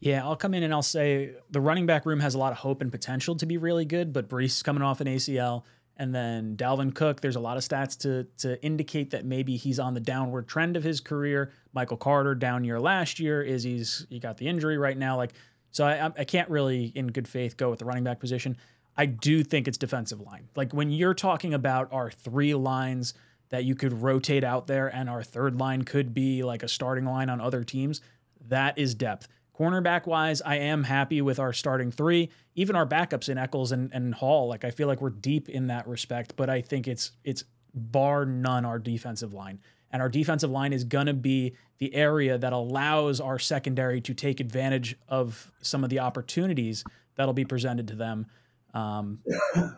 Yeah, 0.00 0.24
I'll 0.24 0.36
come 0.36 0.54
in 0.54 0.62
and 0.62 0.72
I'll 0.72 0.82
say 0.82 1.32
the 1.50 1.60
running 1.60 1.86
back 1.86 2.06
room 2.06 2.20
has 2.20 2.34
a 2.34 2.38
lot 2.38 2.52
of 2.52 2.58
hope 2.58 2.80
and 2.80 2.92
potential 2.92 3.34
to 3.36 3.46
be 3.46 3.56
really 3.56 3.84
good, 3.84 4.12
but 4.12 4.28
Breece 4.28 4.44
is 4.44 4.62
coming 4.62 4.82
off 4.82 5.00
an 5.00 5.06
ACL. 5.06 5.64
And 5.98 6.14
then 6.14 6.56
Dalvin 6.56 6.94
Cook, 6.94 7.22
there's 7.22 7.36
a 7.36 7.40
lot 7.40 7.56
of 7.56 7.62
stats 7.62 7.98
to 8.00 8.26
to 8.38 8.62
indicate 8.62 9.10
that 9.10 9.24
maybe 9.24 9.56
he's 9.56 9.78
on 9.78 9.94
the 9.94 10.00
downward 10.00 10.46
trend 10.46 10.76
of 10.76 10.84
his 10.84 11.00
career. 11.00 11.52
Michael 11.72 11.96
Carter 11.96 12.34
down 12.34 12.64
year 12.64 12.78
last 12.78 13.18
year 13.18 13.42
is 13.42 13.62
he's 13.62 14.06
he 14.10 14.18
got 14.18 14.36
the 14.36 14.46
injury 14.46 14.76
right 14.76 14.96
now. 14.96 15.16
Like 15.16 15.32
so 15.76 15.84
I, 15.84 16.10
I 16.16 16.24
can't 16.24 16.48
really, 16.48 16.90
in 16.94 17.08
good 17.08 17.28
faith, 17.28 17.58
go 17.58 17.68
with 17.68 17.80
the 17.80 17.84
running 17.84 18.02
back 18.02 18.18
position. 18.18 18.56
I 18.96 19.04
do 19.04 19.44
think 19.44 19.68
it's 19.68 19.76
defensive 19.76 20.22
line. 20.22 20.48
Like 20.56 20.72
when 20.72 20.90
you're 20.90 21.12
talking 21.12 21.52
about 21.52 21.92
our 21.92 22.10
three 22.10 22.54
lines 22.54 23.12
that 23.50 23.64
you 23.64 23.74
could 23.74 23.92
rotate 24.00 24.42
out 24.42 24.66
there, 24.66 24.88
and 24.88 25.10
our 25.10 25.22
third 25.22 25.60
line 25.60 25.82
could 25.82 26.14
be 26.14 26.42
like 26.42 26.62
a 26.62 26.68
starting 26.68 27.04
line 27.04 27.28
on 27.28 27.42
other 27.42 27.62
teams, 27.62 28.00
that 28.48 28.78
is 28.78 28.94
depth. 28.94 29.28
Cornerback 29.54 30.06
wise, 30.06 30.40
I 30.40 30.56
am 30.56 30.82
happy 30.82 31.20
with 31.20 31.38
our 31.38 31.52
starting 31.52 31.90
three, 31.90 32.30
even 32.54 32.74
our 32.74 32.86
backups 32.86 33.28
in 33.28 33.36
Echols 33.36 33.70
and, 33.70 33.92
and 33.92 34.14
Hall. 34.14 34.48
Like 34.48 34.64
I 34.64 34.70
feel 34.70 34.88
like 34.88 35.02
we're 35.02 35.10
deep 35.10 35.50
in 35.50 35.66
that 35.66 35.86
respect, 35.86 36.36
but 36.36 36.48
I 36.48 36.62
think 36.62 36.88
it's 36.88 37.12
it's 37.22 37.44
bar 37.74 38.24
none 38.24 38.64
our 38.64 38.78
defensive 38.78 39.34
line. 39.34 39.58
And 39.96 40.02
our 40.02 40.10
defensive 40.10 40.50
line 40.50 40.74
is 40.74 40.84
going 40.84 41.06
to 41.06 41.14
be 41.14 41.54
the 41.78 41.94
area 41.94 42.36
that 42.36 42.52
allows 42.52 43.18
our 43.18 43.38
secondary 43.38 44.02
to 44.02 44.12
take 44.12 44.40
advantage 44.40 44.94
of 45.08 45.50
some 45.62 45.84
of 45.84 45.88
the 45.88 46.00
opportunities 46.00 46.84
that'll 47.14 47.32
be 47.32 47.46
presented 47.46 47.88
to 47.88 47.94
them. 47.94 48.26
Um, 48.74 49.20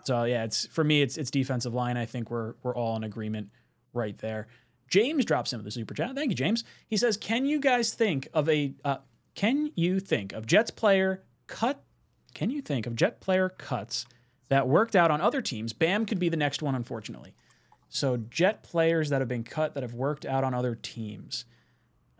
so 0.02 0.24
yeah, 0.24 0.42
it's 0.42 0.66
for 0.66 0.82
me, 0.82 1.02
it's 1.02 1.18
it's 1.18 1.30
defensive 1.30 1.72
line. 1.72 1.96
I 1.96 2.04
think 2.04 2.32
we're 2.32 2.54
we're 2.64 2.74
all 2.74 2.96
in 2.96 3.04
agreement 3.04 3.50
right 3.92 4.18
there. 4.18 4.48
James 4.88 5.24
drops 5.24 5.52
in 5.52 5.60
with 5.60 5.64
the 5.66 5.70
super 5.70 5.94
chat. 5.94 6.16
Thank 6.16 6.30
you, 6.30 6.34
James. 6.34 6.64
He 6.88 6.96
says, 6.96 7.16
"Can 7.16 7.44
you 7.46 7.60
guys 7.60 7.94
think 7.94 8.26
of 8.34 8.48
a? 8.48 8.74
Uh, 8.84 8.96
can 9.36 9.70
you 9.76 10.00
think 10.00 10.32
of 10.32 10.46
Jets 10.46 10.72
player 10.72 11.22
cut? 11.46 11.80
Can 12.34 12.50
you 12.50 12.60
think 12.60 12.88
of 12.88 12.96
Jet 12.96 13.20
player 13.20 13.50
cuts 13.50 14.04
that 14.48 14.66
worked 14.66 14.96
out 14.96 15.12
on 15.12 15.20
other 15.20 15.42
teams? 15.42 15.72
Bam 15.72 16.06
could 16.06 16.18
be 16.18 16.28
the 16.28 16.36
next 16.36 16.60
one, 16.60 16.74
unfortunately. 16.74 17.34
So 17.88 18.16
Jet 18.16 18.62
players 18.62 19.10
that 19.10 19.20
have 19.20 19.28
been 19.28 19.44
cut 19.44 19.74
that 19.74 19.82
have 19.82 19.94
worked 19.94 20.26
out 20.26 20.44
on 20.44 20.54
other 20.54 20.74
teams. 20.74 21.44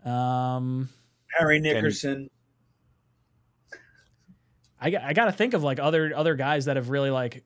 Um, 0.03 0.89
Harry 1.37 1.59
Nickerson. 1.59 2.29
I 4.81 4.89
got, 4.89 5.03
I 5.03 5.13
got 5.13 5.25
to 5.25 5.31
think 5.31 5.53
of 5.53 5.63
like 5.63 5.79
other 5.79 6.13
other 6.15 6.35
guys 6.35 6.65
that 6.65 6.77
have 6.77 6.89
really 6.89 7.11
like 7.11 7.43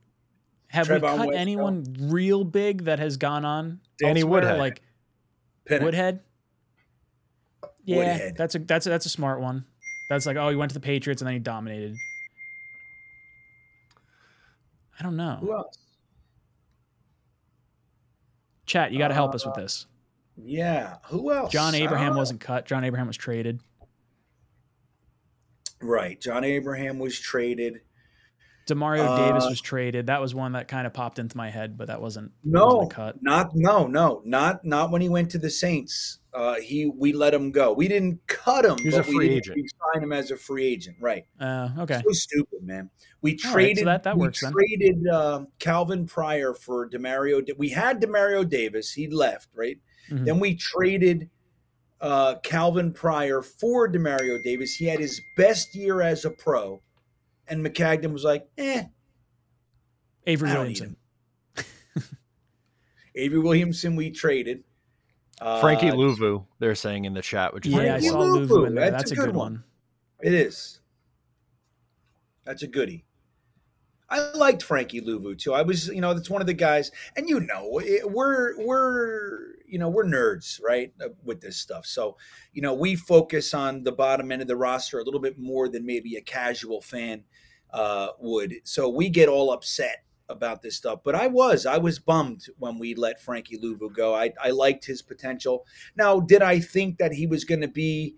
have 0.67 0.87
Trevon 0.87 1.01
we 1.01 1.07
cut 1.07 1.27
White, 1.27 1.35
anyone 1.35 1.83
no. 1.97 2.13
real 2.13 2.43
big 2.43 2.85
that 2.85 2.99
has 2.99 3.17
gone 3.17 3.43
on? 3.43 3.79
Danny 3.99 4.21
elsewhere? 4.21 4.41
Woodhead, 4.41 4.59
like 4.59 4.81
Woodhead. 5.69 6.19
Yeah, 7.85 7.97
Woodhead. 7.97 8.37
that's 8.37 8.55
a 8.55 8.59
that's 8.59 8.85
a, 8.85 8.89
that's 8.89 9.05
a 9.05 9.09
smart 9.09 9.41
one. 9.41 9.65
That's 10.09 10.25
like 10.25 10.37
oh, 10.37 10.49
he 10.49 10.55
went 10.55 10.69
to 10.69 10.73
the 10.75 10.79
Patriots 10.79 11.21
and 11.21 11.27
then 11.27 11.33
he 11.33 11.39
dominated. 11.39 11.95
I 14.99 15.03
don't 15.03 15.17
know. 15.17 15.37
Who 15.41 15.53
else? 15.53 15.77
Chat, 18.65 18.91
you 18.91 18.97
got 18.97 19.09
to 19.09 19.13
help 19.13 19.31
uh, 19.31 19.35
us 19.35 19.45
with 19.45 19.57
uh, 19.57 19.61
this. 19.61 19.87
Yeah. 20.37 20.97
Who 21.07 21.31
else? 21.31 21.51
John 21.51 21.75
Abraham 21.75 22.13
uh, 22.13 22.17
wasn't 22.17 22.41
cut. 22.41 22.65
John 22.65 22.83
Abraham 22.83 23.07
was 23.07 23.17
traded. 23.17 23.59
Right. 25.81 26.19
John 26.19 26.43
Abraham 26.43 26.99
was 26.99 27.19
traded. 27.19 27.81
Demario 28.65 29.07
uh, 29.07 29.17
Davis 29.17 29.45
was 29.49 29.59
traded. 29.59 30.07
That 30.07 30.21
was 30.21 30.33
one 30.33 30.53
that 30.53 30.67
kind 30.67 30.87
of 30.87 30.93
popped 30.93 31.19
into 31.19 31.35
my 31.35 31.49
head, 31.49 31.77
but 31.77 31.87
that 31.87 32.01
wasn't 32.01 32.31
no 32.43 32.65
wasn't 32.65 32.91
cut. 32.91 33.15
Not 33.21 33.51
no 33.53 33.87
no 33.87 34.21
not 34.25 34.63
not 34.63 34.91
when 34.91 35.01
he 35.01 35.09
went 35.09 35.31
to 35.31 35.37
the 35.37 35.49
Saints. 35.49 36.19
Uh, 36.33 36.55
he 36.55 36.85
we 36.85 37.13
let 37.13 37.33
him 37.33 37.51
go. 37.51 37.73
We 37.73 37.87
didn't 37.87 38.25
cut 38.27 38.65
him. 38.65 38.77
He 38.79 38.85
was 38.85 38.95
a 38.95 39.03
free 39.03 39.29
agent. 39.29 39.57
We 39.57 39.67
signed 39.67 40.03
him 40.03 40.13
as 40.13 40.31
a 40.31 40.37
free 40.37 40.65
agent. 40.65 40.97
Right. 41.01 41.25
Uh, 41.39 41.69
okay. 41.79 42.01
So 42.05 42.11
stupid, 42.13 42.63
man. 42.63 42.89
We 43.21 43.35
traded. 43.35 43.55
Right, 43.55 43.77
so 43.77 43.85
that 43.85 44.03
that 44.03 44.17
works. 44.17 44.41
We 44.41 44.47
then. 44.47 44.53
traded 44.53 45.07
uh, 45.07 45.45
Calvin 45.59 46.05
Pryor 46.05 46.53
for 46.53 46.89
Demario. 46.89 47.45
We 47.57 47.69
had 47.69 48.01
Demario 48.01 48.47
Davis. 48.47 48.93
He 48.93 49.07
left. 49.07 49.49
Right. 49.53 49.77
Mm-hmm. 50.09 50.25
Then 50.25 50.39
we 50.39 50.55
traded 50.55 51.29
uh, 51.99 52.35
Calvin 52.43 52.93
Pryor 52.93 53.41
for 53.41 53.89
Demario 53.89 54.41
Davis. 54.41 54.75
He 54.75 54.85
had 54.85 54.99
his 54.99 55.21
best 55.35 55.75
year 55.75 56.01
as 56.01 56.25
a 56.25 56.29
pro 56.29 56.81
and 57.47 57.65
Maccagnan 57.65 58.13
was 58.13 58.23
like, 58.23 58.47
eh. 58.57 58.83
Avery 60.25 60.51
Williamson. 60.51 60.95
Avery 63.15 63.39
Williamson, 63.39 63.95
we 63.95 64.11
traded. 64.11 64.63
Uh, 65.41 65.59
Frankie 65.59 65.91
Luvu, 65.91 66.45
they're 66.59 66.75
saying 66.75 67.05
in 67.05 67.13
the 67.13 67.21
chat, 67.21 67.53
which 67.53 67.65
is 67.65 67.73
yeah, 67.73 67.95
I 67.95 67.99
saw 67.99 68.17
Luvu 68.17 68.67
in 68.67 68.75
there. 68.75 68.91
That's, 68.91 69.03
That's 69.03 69.11
a, 69.11 69.15
good, 69.15 69.25
good 69.25 69.35
one. 69.35 69.53
one. 69.53 69.63
It 70.21 70.33
is. 70.33 70.79
That's 72.45 72.63
a 72.63 72.67
goodie. 72.67 73.05
I 74.09 74.31
liked 74.33 74.61
Frankie 74.61 75.01
Luvu 75.01 75.37
too. 75.37 75.53
I 75.53 75.63
was, 75.63 75.87
you 75.87 75.99
know, 75.99 76.13
that's 76.13 76.29
one 76.29 76.41
of 76.41 76.47
the 76.47 76.53
guys, 76.53 76.91
and 77.15 77.27
you 77.27 77.39
know, 77.39 77.79
it, 77.79 78.09
we're 78.11 78.53
we're 78.63 79.55
you 79.65 79.79
know 79.79 79.89
we're 79.89 80.03
nerds, 80.03 80.61
right, 80.63 80.93
uh, 81.03 81.09
with 81.23 81.41
this 81.41 81.57
stuff. 81.57 81.85
So, 81.87 82.17
you 82.51 82.61
know, 82.61 82.75
we 82.75 82.95
focus 82.95 83.55
on 83.55 83.83
the 83.83 83.91
bottom 83.91 84.31
end 84.31 84.43
of 84.43 84.47
the 84.47 84.55
roster 84.55 84.99
a 84.99 85.03
little 85.03 85.19
bit 85.19 85.39
more 85.39 85.67
than 85.67 85.85
maybe 85.85 86.15
a 86.15 86.21
casual 86.21 86.79
fan 86.79 87.23
uh, 87.73 88.09
would. 88.19 88.55
So 88.63 88.87
we 88.87 89.09
get 89.09 89.27
all 89.27 89.51
upset 89.51 90.03
about 90.29 90.61
this 90.61 90.75
stuff. 90.75 90.99
But 91.03 91.15
I 91.15 91.27
was, 91.27 91.65
I 91.65 91.77
was 91.77 91.99
bummed 91.99 92.45
when 92.57 92.77
we 92.77 92.95
let 92.95 93.21
Frankie 93.21 93.57
Luvu 93.57 93.93
go. 93.93 94.15
I, 94.15 94.31
I 94.41 94.51
liked 94.51 94.85
his 94.85 95.01
potential. 95.01 95.65
Now, 95.97 96.19
did 96.19 96.41
I 96.41 96.59
think 96.59 96.97
that 96.97 97.13
he 97.13 97.27
was 97.27 97.43
going 97.43 97.61
to 97.61 97.67
be 97.67 98.15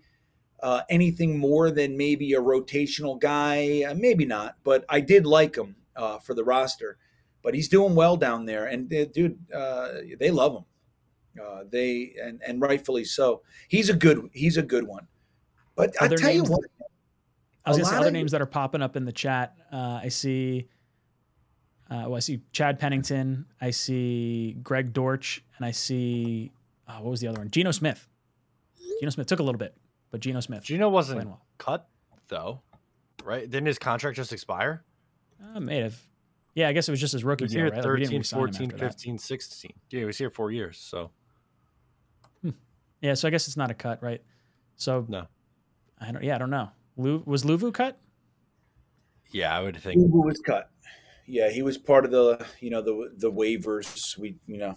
uh, 0.62 0.82
anything 0.88 1.38
more 1.38 1.70
than 1.70 1.96
maybe 1.96 2.32
a 2.32 2.40
rotational 2.40 3.18
guy? 3.18 3.84
Uh, 3.88 3.94
maybe 3.94 4.24
not, 4.24 4.56
but 4.62 4.84
I 4.88 5.00
did 5.00 5.26
like 5.26 5.56
him 5.56 5.76
uh, 5.96 6.18
for 6.18 6.34
the 6.34 6.44
roster. 6.44 6.98
But 7.42 7.54
he's 7.54 7.68
doing 7.68 7.94
well 7.94 8.16
down 8.16 8.46
there, 8.46 8.66
and 8.66 8.92
uh, 8.92 9.04
dude, 9.04 9.38
uh, 9.54 9.88
they 10.18 10.32
love 10.32 10.56
him. 10.56 10.64
Uh, 11.40 11.62
they 11.70 12.14
and 12.20 12.42
and 12.44 12.60
rightfully 12.60 13.04
so. 13.04 13.42
He's 13.68 13.88
a 13.88 13.94
good 13.94 14.30
he's 14.32 14.56
a 14.56 14.62
good 14.62 14.84
one. 14.84 15.06
But 15.76 15.94
I 16.00 16.08
tell 16.08 16.32
you 16.32 16.42
what, 16.42 16.64
I 17.66 17.70
was 17.70 17.78
gonna 17.78 17.90
say 17.90 17.96
other 17.96 18.06
of- 18.08 18.12
names 18.12 18.32
that 18.32 18.40
are 18.40 18.46
popping 18.46 18.80
up 18.82 18.96
in 18.96 19.04
the 19.04 19.12
chat. 19.12 19.56
Uh, 19.72 20.00
I 20.02 20.08
see. 20.08 20.68
Uh, 21.90 22.04
well, 22.06 22.16
I 22.16 22.20
see 22.20 22.40
Chad 22.52 22.78
Pennington. 22.78 23.46
I 23.60 23.70
see 23.70 24.56
Greg 24.62 24.92
Dortch, 24.92 25.44
and 25.56 25.64
I 25.66 25.70
see 25.70 26.52
oh, 26.88 26.94
what 27.02 27.10
was 27.10 27.20
the 27.20 27.28
other 27.28 27.38
one? 27.38 27.50
Geno 27.50 27.70
Smith. 27.70 28.08
Geno 29.00 29.10
Smith 29.10 29.26
took 29.26 29.40
a 29.40 29.42
little 29.42 29.58
bit, 29.58 29.76
but 30.10 30.20
Geno 30.20 30.40
Smith. 30.40 30.62
Geno 30.64 30.88
wasn't 30.88 31.26
well. 31.26 31.44
cut 31.58 31.88
though, 32.28 32.62
right? 33.24 33.48
Didn't 33.48 33.66
his 33.66 33.78
contract 33.78 34.16
just 34.16 34.32
expire? 34.32 34.84
Uh, 35.54 35.60
may 35.60 35.78
have. 35.78 35.96
Yeah, 36.54 36.68
I 36.68 36.72
guess 36.72 36.88
it 36.88 36.90
was 36.92 37.00
just 37.00 37.12
his 37.12 37.22
He 37.22 37.26
rookie 37.28 37.44
was 37.44 37.52
deal, 37.52 37.64
here 37.64 37.70
right? 37.70 37.84
Like, 37.84 37.92
we 37.92 38.00
didn't 38.00 38.06
13, 38.08 38.18
re-sign 38.20 38.38
14, 38.38 38.66
after 38.72 38.76
that. 38.78 38.92
15, 38.94 39.18
16. 39.18 39.70
Yeah, 39.90 39.98
he 40.00 40.04
was 40.06 40.16
here 40.16 40.30
four 40.30 40.50
years. 40.50 40.78
So 40.78 41.10
Yeah, 43.02 43.12
so 43.14 43.28
I 43.28 43.30
guess 43.30 43.46
it's 43.46 43.58
not 43.58 43.70
a 43.70 43.74
cut, 43.74 44.02
right? 44.02 44.22
So 44.76 45.04
No. 45.08 45.26
I 46.00 46.10
don't. 46.12 46.22
Yeah, 46.24 46.34
I 46.34 46.38
don't 46.38 46.50
know. 46.50 46.70
Lu, 46.96 47.22
was 47.26 47.44
Luvu 47.44 47.72
cut? 47.72 47.98
yeah, 49.32 49.56
I 49.56 49.62
would 49.62 49.76
think 49.76 50.00
Ubu 50.00 50.24
was 50.24 50.38
cut. 50.38 50.70
Yeah, 51.26 51.50
he 51.50 51.62
was 51.62 51.78
part 51.78 52.04
of 52.04 52.10
the 52.10 52.44
you 52.60 52.70
know 52.70 52.82
the 52.82 53.12
the 53.16 53.30
waivers. 53.30 54.16
We 54.16 54.36
you 54.46 54.58
know 54.58 54.76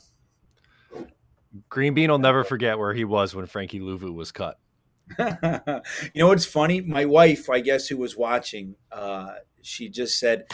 Green 1.70 1.94
Bean 1.94 2.10
will 2.12 2.20
never 2.20 2.44
forget 2.44 2.78
where 2.78 2.94
he 2.94 3.06
was 3.06 3.36
when 3.36 3.46
Frankie 3.46 3.80
Luvu 3.80 4.14
was 4.14 4.32
cut. 4.32 4.60
you 5.20 6.22
know 6.22 6.28
what's 6.28 6.46
funny? 6.46 6.82
My 6.82 7.06
wife, 7.06 7.50
I 7.50 7.62
guess, 7.62 7.88
who 7.88 7.98
was 7.98 8.16
watching, 8.16 8.76
uh, 8.92 9.36
she 9.62 9.90
just 9.90 10.20
said, 10.20 10.46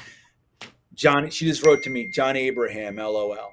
"John." 0.93 1.29
She 1.29 1.45
just 1.45 1.65
wrote 1.65 1.83
to 1.83 1.89
me, 1.89 2.07
"John 2.07 2.35
Abraham, 2.35 2.97
LOL," 2.97 3.51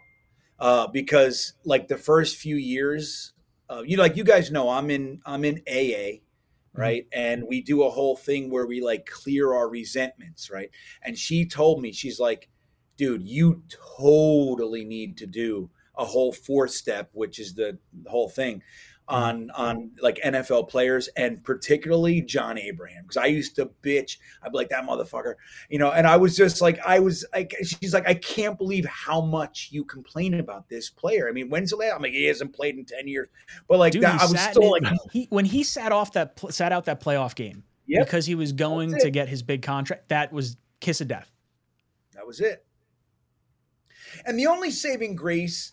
uh, 0.59 0.86
because 0.89 1.55
like 1.64 1.89
the 1.89 1.97
first 1.97 2.36
few 2.36 2.56
years, 2.56 3.32
uh, 3.70 3.82
you 3.84 3.97
know, 3.97 4.02
like 4.02 4.16
you 4.16 4.24
guys 4.24 4.51
know, 4.51 4.68
I'm 4.68 4.90
in 4.90 5.20
I'm 5.24 5.44
in 5.44 5.62
AA, 5.68 6.20
Mm-hmm. 6.74 6.81
right, 6.81 7.07
and 7.12 7.44
we 7.47 7.61
do 7.61 7.82
a 7.82 7.90
whole 7.90 8.16
thing 8.16 8.51
where 8.51 8.66
we 8.66 8.81
like 8.81 9.07
clear 9.07 9.53
our 9.53 9.69
resentments, 9.69 10.51
right. 10.51 10.70
And 11.03 11.19
she 11.19 11.47
told 11.47 11.82
me, 11.82 11.93
she's 11.93 12.19
like, 12.19 12.49
"Dude, 12.97 13.28
you 13.28 13.62
totally 13.99 14.85
need 14.85 15.16
to 15.19 15.27
do." 15.27 15.70
a 15.99 16.07
whole 16.07 16.32
four 16.32 16.66
step 16.66 17.11
which 17.12 17.39
is 17.39 17.53
the, 17.53 17.78
the 18.03 18.09
whole 18.09 18.31
thing 18.31 18.62
on 19.12 19.51
on 19.51 19.90
like 20.01 20.18
NFL 20.24 20.68
players 20.68 21.09
and 21.16 21.43
particularly 21.44 22.22
John 22.22 22.59
Abraham 22.59 23.02
because 23.02 23.18
I 23.18 23.26
used 23.26 23.56
to 23.56 23.66
bitch. 23.82 24.16
I'd 24.43 24.52
be 24.52 24.59
like 24.59 24.70
that 24.70 24.86
motherfucker, 24.86 25.34
you 25.68 25.78
know. 25.78 25.93
And 25.93 26.06
I 26.06 26.16
was 26.16 26.34
just 26.34 26.60
like, 26.60 26.78
I 26.84 26.98
was 26.98 27.24
like, 27.34 27.55
she's 27.62 27.93
like, 27.93 28.09
I 28.09 28.14
can't 28.14 28.56
believe 28.56 28.86
how 28.86 29.20
much 29.20 29.68
you 29.70 29.84
complain 29.84 30.34
about 30.34 30.68
this 30.68 30.89
player. 30.89 31.28
I 31.28 31.32
mean, 31.32 31.51
when's 31.51 31.70
the 31.70 31.76
last? 31.76 31.94
I'm 31.94 32.02
like, 32.02 32.12
he 32.12 32.24
hasn't 32.24 32.55
played 32.55 32.76
in 32.76 32.84
ten 32.84 33.06
years, 33.06 33.28
but 33.68 33.78
like 33.78 33.93
Dude, 33.93 34.02
that, 34.02 34.20
I 34.20 34.24
was 34.24 34.40
still 34.40 34.70
like, 34.70 34.84
he 35.12 35.26
when 35.30 35.44
he 35.44 35.62
sat 35.62 35.93
off 35.93 36.12
that 36.14 36.40
sat 36.51 36.72
out 36.72 36.86
that 36.86 37.02
playoff 37.02 37.34
game 37.34 37.64
Yep. 37.86 38.06
because 38.06 38.26
he 38.26 38.34
was 38.34 38.52
going 38.52 38.97
to 38.98 39.10
get 39.10 39.28
his 39.28 39.43
big 39.43 39.60
contract. 39.62 40.09
That 40.09 40.32
was 40.32 40.56
kiss 40.80 41.01
of 41.01 41.09
death. 41.09 41.30
That 42.14 42.26
was 42.26 42.40
it. 42.40 42.64
And 44.24 44.39
the 44.39 44.47
only 44.47 44.70
saving 44.70 45.16
grace 45.16 45.72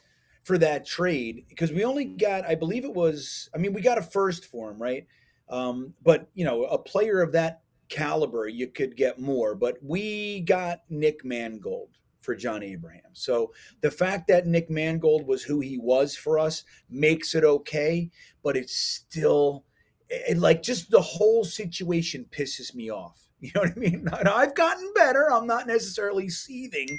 for 0.50 0.58
that 0.58 0.84
trade, 0.84 1.46
because 1.48 1.72
we 1.72 1.84
only 1.84 2.06
got, 2.06 2.44
I 2.44 2.56
believe 2.56 2.84
it 2.84 2.92
was, 2.92 3.52
I 3.54 3.60
mean, 3.60 3.72
we 3.72 3.82
got 3.82 4.00
a 4.00 4.02
first 4.02 4.46
for 4.46 4.72
him, 4.72 4.82
right? 4.82 5.06
Um, 5.48 5.94
but, 6.02 6.28
you 6.34 6.44
know, 6.44 6.64
a 6.64 6.80
player 6.80 7.22
of 7.22 7.34
that 7.34 7.62
caliber, 7.88 8.48
you 8.48 8.66
could 8.66 8.98
get 8.98 9.20
more. 9.20 9.54
But 9.54 9.78
we 9.84 10.40
got 10.40 10.80
Nick 10.90 11.24
Mangold 11.24 11.90
for 12.22 12.34
John 12.34 12.64
Abraham. 12.64 13.12
So 13.14 13.54
the 13.82 13.92
fact 13.92 14.28
that 14.30 14.48
Nick 14.48 14.72
Mangold 14.72 15.28
was 15.28 15.44
who 15.44 15.60
he 15.60 15.78
was 15.78 16.16
for 16.16 16.40
us 16.40 16.64
makes 16.90 17.36
it 17.36 17.44
okay, 17.44 18.10
but 18.42 18.58
it's 18.58 18.76
still, 18.76 19.66
it, 20.10 20.40
like, 20.40 20.64
just 20.64 20.90
the 20.90 21.00
whole 21.00 21.44
situation 21.44 22.26
pisses 22.32 22.74
me 22.74 22.90
off. 22.90 23.22
You 23.42 23.52
know 23.56 23.62
what 23.62 23.72
I 23.78 23.80
mean? 23.80 24.10
I've 24.26 24.54
gotten 24.54 24.92
better. 24.96 25.32
I'm 25.32 25.48
not 25.48 25.66
necessarily 25.66 26.28
seething 26.28 26.90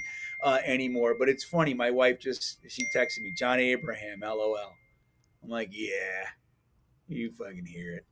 uh, 0.43 0.59
anymore. 0.65 1.15
But 1.17 1.29
it's 1.29 1.43
funny. 1.43 1.73
My 1.73 1.91
wife 1.91 2.19
just 2.19 2.59
she 2.67 2.83
texted 2.95 3.21
me, 3.21 3.31
John 3.31 3.59
Abraham, 3.59 4.21
LOL. 4.21 4.57
I'm 5.43 5.49
like, 5.49 5.69
yeah, 5.71 6.27
you 7.07 7.31
fucking 7.31 7.65
hear 7.65 7.93
it. 7.95 8.05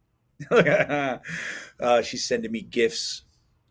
uh, 1.80 2.02
she's 2.02 2.26
sending 2.26 2.52
me 2.52 2.62
gifts 2.62 3.24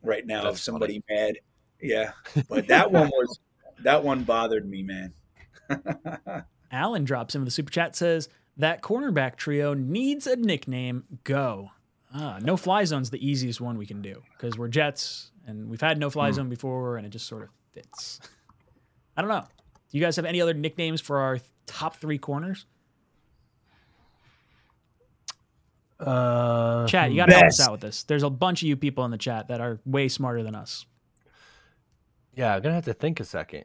right 0.02 0.26
now 0.26 0.44
That's 0.44 0.56
of 0.56 0.60
somebody 0.60 1.02
mad. 1.08 1.38
Yeah, 1.80 2.12
but 2.48 2.66
that 2.68 2.90
one 2.92 3.08
was 3.08 3.38
that 3.82 4.04
one 4.04 4.24
bothered 4.24 4.68
me, 4.68 4.82
man. 4.82 5.14
Alan 6.72 7.04
drops 7.04 7.34
into 7.34 7.44
the 7.44 7.50
super 7.50 7.70
chat 7.70 7.96
says 7.96 8.28
that 8.56 8.82
cornerback 8.82 9.36
trio 9.36 9.74
needs 9.74 10.26
a 10.26 10.36
nickname. 10.36 11.04
Go. 11.24 11.70
Ah, 12.12 12.38
no 12.42 12.56
fly 12.56 12.84
zone's 12.84 13.10
the 13.10 13.26
easiest 13.26 13.60
one 13.60 13.76
we 13.78 13.86
can 13.86 14.02
do 14.02 14.22
because 14.36 14.58
we're 14.58 14.68
Jets 14.68 15.30
and 15.46 15.68
we've 15.68 15.80
had 15.80 15.98
no 15.98 16.10
fly 16.10 16.28
Hmm. 16.28 16.34
zone 16.34 16.48
before 16.48 16.96
and 16.96 17.06
it 17.06 17.10
just 17.10 17.26
sort 17.26 17.42
of 17.42 17.50
fits. 17.72 18.20
I 19.18 19.20
don't 19.20 19.30
know. 19.30 19.44
Do 19.90 19.98
you 19.98 20.00
guys 20.00 20.14
have 20.14 20.24
any 20.24 20.40
other 20.40 20.54
nicknames 20.54 21.00
for 21.00 21.18
our 21.18 21.40
top 21.66 21.96
three 21.96 22.18
corners? 22.18 22.66
Uh, 25.98 26.86
Chat, 26.86 27.10
you 27.10 27.16
got 27.16 27.26
to 27.26 27.32
help 27.32 27.46
us 27.46 27.58
out 27.58 27.72
with 27.72 27.80
this. 27.80 28.04
There's 28.04 28.22
a 28.22 28.30
bunch 28.30 28.62
of 28.62 28.68
you 28.68 28.76
people 28.76 29.04
in 29.04 29.10
the 29.10 29.18
chat 29.18 29.48
that 29.48 29.60
are 29.60 29.80
way 29.84 30.06
smarter 30.06 30.44
than 30.44 30.54
us. 30.54 30.86
yeah, 32.36 32.54
I'm 32.54 32.62
gonna 32.62 32.76
have 32.76 32.84
to 32.84 32.94
think 32.94 33.18
a 33.18 33.24
second. 33.24 33.64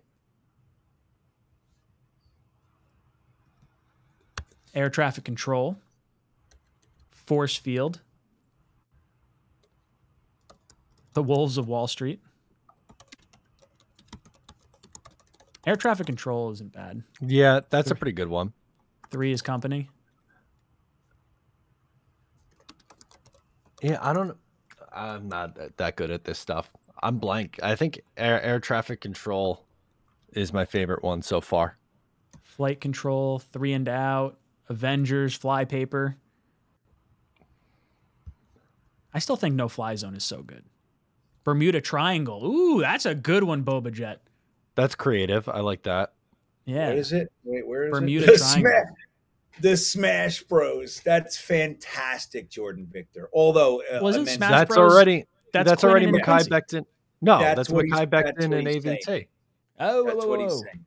Air 4.73 4.89
traffic 4.89 5.23
control, 5.23 5.77
force 7.11 7.55
field, 7.55 8.01
the 11.13 11.21
Wolves 11.21 11.59
of 11.59 11.67
Wall 11.67 11.87
Street. 11.87 12.19
Air 15.65 15.75
traffic 15.75 16.05
control 16.05 16.51
isn't 16.51 16.73
bad. 16.73 17.03
Yeah, 17.21 17.61
that's 17.69 17.91
a 17.91 17.95
pretty 17.95 18.11
good 18.11 18.27
one. 18.27 18.53
Three 19.09 19.31
is 19.31 19.41
company. 19.41 19.89
Yeah, 23.81 23.99
I 24.01 24.13
don't. 24.13 24.37
I'm 24.93 25.29
not 25.29 25.57
that 25.77 25.95
good 25.95 26.11
at 26.11 26.23
this 26.25 26.39
stuff. 26.39 26.69
I'm 27.01 27.17
blank. 27.17 27.59
I 27.61 27.75
think 27.75 28.01
air 28.17 28.41
air 28.41 28.59
traffic 28.59 29.01
control 29.01 29.65
is 30.33 30.53
my 30.53 30.65
favorite 30.65 31.03
one 31.03 31.21
so 31.21 31.41
far. 31.41 31.77
Flight 32.41 32.81
control, 32.81 33.39
three 33.39 33.73
and 33.73 33.87
out, 33.87 34.37
Avengers, 34.69 35.35
fly 35.35 35.65
paper. 35.65 36.17
I 39.13 39.19
still 39.19 39.35
think 39.35 39.55
no 39.55 39.67
fly 39.67 39.95
zone 39.95 40.15
is 40.15 40.23
so 40.23 40.41
good. 40.41 40.63
Bermuda 41.43 41.81
Triangle. 41.81 42.45
Ooh, 42.45 42.81
that's 42.81 43.05
a 43.05 43.13
good 43.13 43.43
one, 43.43 43.63
Boba 43.63 43.91
Jet. 43.91 44.21
That's 44.75 44.95
creative. 44.95 45.47
I 45.49 45.59
like 45.59 45.83
that. 45.83 46.13
Yeah. 46.65 46.89
What 46.89 46.97
is 46.97 47.13
it? 47.13 47.31
Wait, 47.43 47.67
where 47.67 47.85
is 47.85 47.91
Bermuda 47.91 48.25
it? 48.25 48.31
The 48.31 48.37
Triangle. 48.37 48.71
Smash, 48.71 48.85
the 49.61 49.77
Smash 49.77 50.43
Bros. 50.43 51.01
That's 51.03 51.37
fantastic, 51.37 52.49
Jordan 52.49 52.87
Victor. 52.91 53.29
Although 53.33 53.81
uh, 53.81 53.99
Wasn't 54.01 54.23
immense- 54.23 54.37
Smash 54.37 54.51
that's 54.51 54.75
Bros- 54.75 54.93
already 54.93 55.25
That's, 55.51 55.69
that's, 55.69 55.83
already 55.83 56.05
and 56.07 56.15
Mekhi 56.15 56.47
Becton. 56.47 56.85
No, 57.21 57.39
That's 57.39 57.55
that's, 57.57 57.69
what 57.69 57.85
he's- 57.85 57.99
Mekhi 57.99 58.07
Becton 58.07 58.57
and 58.57 58.67
he's 58.67 58.83
saying. 58.83 58.99
AVT. 59.07 59.27
Oh, 59.79 60.03
That's 60.05 60.15
whoa, 60.17 60.27
what 60.27 60.39
whoa, 60.39 60.45
he's 60.45 60.59
saying. 60.61 60.85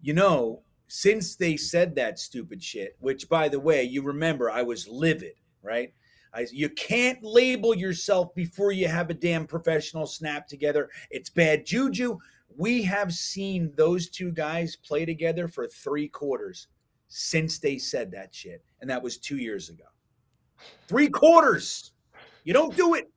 You 0.00 0.14
know, 0.14 0.60
since 0.88 1.36
they 1.36 1.56
said 1.56 1.94
that 1.96 2.18
stupid 2.18 2.62
shit, 2.62 2.96
which 3.00 3.28
by 3.28 3.48
the 3.48 3.60
way, 3.60 3.82
you 3.82 4.02
remember 4.02 4.50
I 4.50 4.62
was 4.62 4.88
livid, 4.88 5.34
right? 5.62 5.92
I, 6.34 6.46
you 6.52 6.68
can't 6.70 7.22
label 7.22 7.74
yourself 7.74 8.34
before 8.34 8.72
you 8.72 8.86
have 8.88 9.10
a 9.10 9.14
damn 9.14 9.46
professional 9.46 10.06
snap 10.06 10.46
together. 10.46 10.90
It's 11.10 11.30
bad 11.30 11.64
juju. 11.66 12.18
We 12.58 12.82
have 12.82 13.14
seen 13.14 13.72
those 13.76 14.08
two 14.10 14.32
guys 14.32 14.74
play 14.74 15.04
together 15.04 15.46
for 15.46 15.68
three 15.68 16.08
quarters 16.08 16.66
since 17.06 17.60
they 17.60 17.78
said 17.78 18.10
that 18.10 18.34
shit. 18.34 18.64
And 18.80 18.90
that 18.90 19.00
was 19.00 19.16
two 19.16 19.36
years 19.38 19.68
ago. 19.68 19.84
Three 20.88 21.08
quarters. 21.08 21.92
You 22.42 22.52
don't 22.52 22.76
do 22.76 22.94
it. 22.94 23.10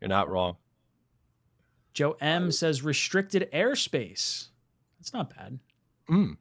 You're 0.00 0.08
not 0.08 0.28
wrong. 0.28 0.56
Joe 1.94 2.16
M 2.20 2.50
says 2.50 2.82
restricted 2.82 3.48
airspace. 3.52 4.48
That's 4.98 5.12
not 5.12 5.32
bad. 5.36 5.60
Mm. 6.10 6.36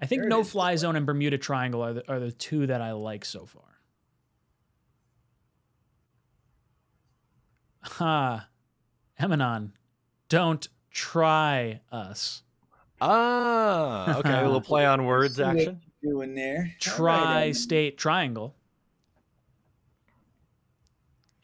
I 0.00 0.06
think 0.06 0.22
There 0.22 0.30
no 0.30 0.40
is. 0.40 0.50
fly 0.50 0.76
zone 0.76 0.96
and 0.96 1.04
Bermuda 1.04 1.36
Triangle 1.36 1.82
are 1.82 1.92
the, 1.92 2.10
are 2.10 2.18
the 2.20 2.32
two 2.32 2.66
that 2.68 2.80
I 2.80 2.92
like 2.92 3.26
so 3.26 3.44
far. 3.44 3.64
Ha. 7.82 8.48
Emanon, 9.20 9.72
don't 10.30 10.66
try 10.90 11.82
us. 11.92 12.42
Ah, 13.02 14.16
okay. 14.18 14.40
A 14.40 14.44
little 14.44 14.60
play 14.62 14.86
on 14.86 15.04
words 15.04 15.36
See 15.36 15.42
what 15.42 15.56
action. 15.56 15.80
you're 16.00 16.14
Doing 16.14 16.34
there. 16.34 16.74
Tri 16.80 17.48
um, 17.48 17.54
state 17.54 17.98
triangle. 17.98 18.54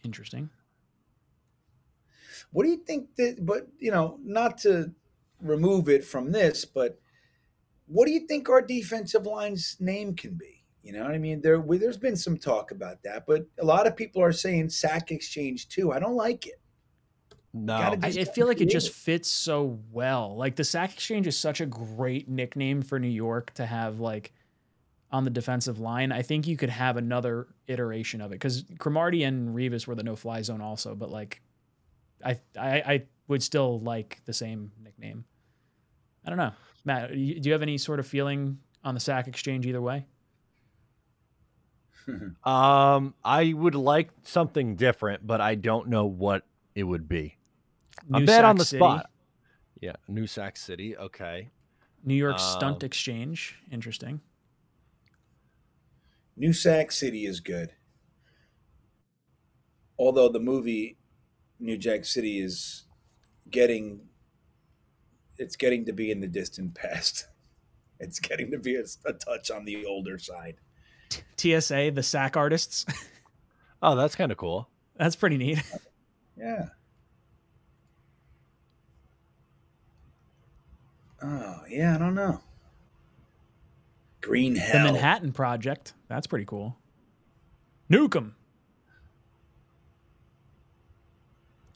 Interesting. 0.02 0.48
What 2.52 2.62
do 2.64 2.70
you 2.70 2.78
think 2.78 3.14
that? 3.16 3.44
But 3.44 3.66
you 3.78 3.90
know, 3.90 4.18
not 4.24 4.56
to 4.58 4.92
remove 5.42 5.90
it 5.90 6.04
from 6.04 6.32
this, 6.32 6.64
but 6.64 6.98
what 7.86 8.06
do 8.06 8.12
you 8.12 8.20
think 8.20 8.48
our 8.48 8.62
defensive 8.62 9.26
line's 9.26 9.76
name 9.78 10.14
can 10.14 10.34
be? 10.34 10.64
You 10.82 10.92
know 10.92 11.02
what 11.02 11.10
I 11.10 11.18
mean? 11.18 11.40
There, 11.40 11.60
we, 11.60 11.78
there's 11.78 11.96
been 11.96 12.16
some 12.16 12.38
talk 12.38 12.70
about 12.70 13.02
that, 13.02 13.26
but 13.26 13.44
a 13.60 13.64
lot 13.64 13.88
of 13.88 13.96
people 13.96 14.22
are 14.22 14.32
saying 14.32 14.70
sack 14.70 15.10
exchange 15.10 15.68
too. 15.68 15.92
I 15.92 15.98
don't 15.98 16.14
like 16.14 16.46
it. 16.46 16.60
No. 17.56 17.78
Gotta 17.78 18.06
I, 18.06 18.08
I 18.08 18.24
feel 18.24 18.46
like 18.46 18.60
it 18.60 18.68
just 18.68 18.92
fits 18.92 19.30
so 19.30 19.78
well. 19.90 20.36
Like 20.36 20.56
the 20.56 20.64
sack 20.64 20.92
exchange 20.92 21.26
is 21.26 21.38
such 21.38 21.60
a 21.60 21.66
great 21.66 22.28
nickname 22.28 22.82
for 22.82 22.98
New 22.98 23.08
York 23.08 23.52
to 23.54 23.64
have 23.64 23.98
like 23.98 24.32
on 25.10 25.24
the 25.24 25.30
defensive 25.30 25.78
line. 25.78 26.12
I 26.12 26.22
think 26.22 26.46
you 26.46 26.56
could 26.56 26.68
have 26.68 26.96
another 26.96 27.46
iteration 27.66 28.20
of 28.20 28.30
it 28.32 28.34
because 28.34 28.64
Cromartie 28.78 29.24
and 29.24 29.56
Revis 29.56 29.86
were 29.86 29.94
the 29.94 30.02
no 30.02 30.16
fly 30.16 30.42
zone 30.42 30.60
also, 30.60 30.94
but 30.94 31.10
like 31.10 31.40
I, 32.24 32.38
I 32.58 32.68
I 32.68 33.02
would 33.28 33.42
still 33.42 33.80
like 33.80 34.20
the 34.26 34.34
same 34.34 34.70
nickname. 34.82 35.24
I 36.24 36.28
don't 36.28 36.38
know, 36.38 36.52
Matt. 36.84 37.12
Do 37.12 37.18
you 37.18 37.52
have 37.52 37.62
any 37.62 37.78
sort 37.78 38.00
of 38.00 38.06
feeling 38.06 38.58
on 38.84 38.94
the 38.94 39.00
sack 39.00 39.28
exchange 39.28 39.66
either 39.66 39.80
way? 39.82 40.06
Um, 42.44 43.14
I 43.24 43.52
would 43.52 43.74
like 43.74 44.10
something 44.22 44.76
different, 44.76 45.26
but 45.26 45.40
I 45.40 45.56
don't 45.56 45.88
know 45.88 46.06
what 46.06 46.44
it 46.76 46.84
would 46.84 47.08
be. 47.08 47.36
I'm 48.12 48.20
New 48.22 48.26
bad 48.26 48.44
on 48.44 48.56
the 48.56 48.64
City, 48.64 48.78
spot. 48.78 49.10
Yeah, 49.80 49.96
New 50.08 50.26
Sack 50.26 50.56
City. 50.56 50.96
Okay. 50.96 51.50
New 52.04 52.14
York 52.14 52.38
Stunt 52.38 52.82
Um, 52.82 52.86
Exchange. 52.86 53.56
Interesting. 53.70 54.20
New 56.36 56.52
Sack 56.52 56.92
City 56.92 57.26
is 57.26 57.40
good. 57.40 57.72
Although 59.98 60.28
the 60.28 60.40
movie 60.40 60.98
New 61.58 61.76
Jack 61.78 62.04
City 62.04 62.38
is 62.40 62.84
getting 63.50 64.00
it's 65.38 65.56
getting 65.56 65.84
to 65.86 65.92
be 65.92 66.10
in 66.10 66.20
the 66.20 66.26
distant 66.28 66.74
past. 66.74 67.26
It's 67.98 68.20
getting 68.20 68.50
to 68.50 68.58
be 68.58 68.76
a, 68.76 68.82
a 69.06 69.14
touch 69.14 69.50
on 69.50 69.64
the 69.64 69.86
older 69.86 70.18
side. 70.18 70.56
TSA, 71.38 71.92
the 71.94 72.02
sack 72.02 72.36
artists. 72.36 72.84
Oh, 73.82 73.94
that's 73.94 74.16
kind 74.16 74.30
of 74.32 74.36
cool. 74.38 74.68
That's 74.98 75.16
pretty 75.16 75.36
neat. 75.38 75.62
Yeah. 76.36 76.66
Oh, 81.28 81.62
yeah, 81.68 81.94
I 81.94 81.98
don't 81.98 82.14
know. 82.14 82.40
Green 84.20 84.54
Hell. 84.54 84.86
The 84.86 84.92
Manhattan 84.92 85.32
Project. 85.32 85.94
That's 86.08 86.26
pretty 86.26 86.44
cool. 86.44 86.76
Nukem. 87.90 88.32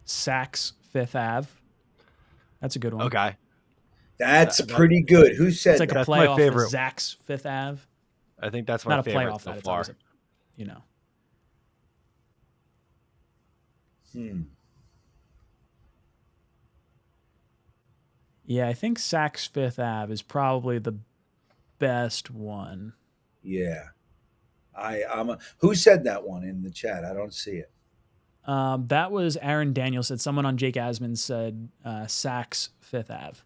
Saks 0.06 0.72
Fifth 0.93 1.14
Ave. 1.16 1.48
That's 2.60 2.77
a 2.77 2.78
good 2.78 2.94
one. 2.94 3.06
Okay. 3.06 3.36
That's 4.18 4.59
That- 4.59 4.68
that- 4.68 4.77
pretty 4.77 5.02
good. 5.02 5.36
Who 5.36 5.51
said 5.51 5.72
It's 5.72 5.81
like 5.81 5.90
a 5.90 5.94
that? 5.94 5.98
That's 6.01 6.09
my 6.09 6.27
playoff 6.27 6.36
favorite. 6.36 6.66
of 6.66 6.72
Saks 6.72 7.16
Fifth 7.22 7.47
Ave. 7.47 7.81
I 8.39 8.51
think 8.51 8.66
that's 8.66 8.85
my 8.85 8.97
Not 8.97 9.01
a 9.01 9.02
favorite 9.10 9.27
playoff, 9.32 9.40
so 9.43 9.52
that 9.52 9.62
far. 9.62 9.81
a, 9.82 9.86
you 10.56 10.66
know. 10.66 10.82
Hmm. 14.12 14.43
Yeah, 18.51 18.66
I 18.66 18.72
think 18.72 18.98
Saks 18.98 19.48
Fifth 19.48 19.78
Ave 19.78 20.12
is 20.12 20.22
probably 20.22 20.81
the 20.81 20.97
best 21.78 22.32
one. 22.32 22.94
Yeah. 23.44 23.85
I 24.77 25.05
I'm 25.05 25.31
a, 25.31 25.39
who 25.59 25.77
said 25.77 26.02
that 26.02 26.24
one 26.24 26.43
in 26.43 26.60
the 26.60 26.70
chat? 26.70 27.05
I 27.05 27.14
don't 27.14 27.32
see 27.32 27.59
it. 27.59 27.70
Um, 28.44 28.89
that 28.89 29.12
was 29.12 29.36
Aaron 29.36 29.72
Daniels 29.72 30.09
said. 30.09 30.20
Someone 30.20 30.47
on 30.47 30.56
Jake 30.56 30.74
Asman 30.74 31.16
said 31.16 31.68
uh, 31.85 32.06
Saks 32.06 32.70
Fifth 32.81 33.12
Ave. 33.12 33.39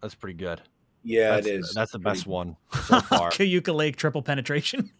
That's 0.00 0.14
pretty 0.14 0.38
good. 0.38 0.60
Yeah, 1.02 1.30
that's, 1.30 1.48
it 1.48 1.54
is. 1.54 1.74
That's 1.74 1.90
the 1.90 1.98
best 1.98 2.24
one 2.24 2.56
so 2.84 3.00
far. 3.00 3.30
Cayuga 3.32 3.72
Lake 3.72 3.96
triple 3.96 4.22
penetration. 4.22 4.92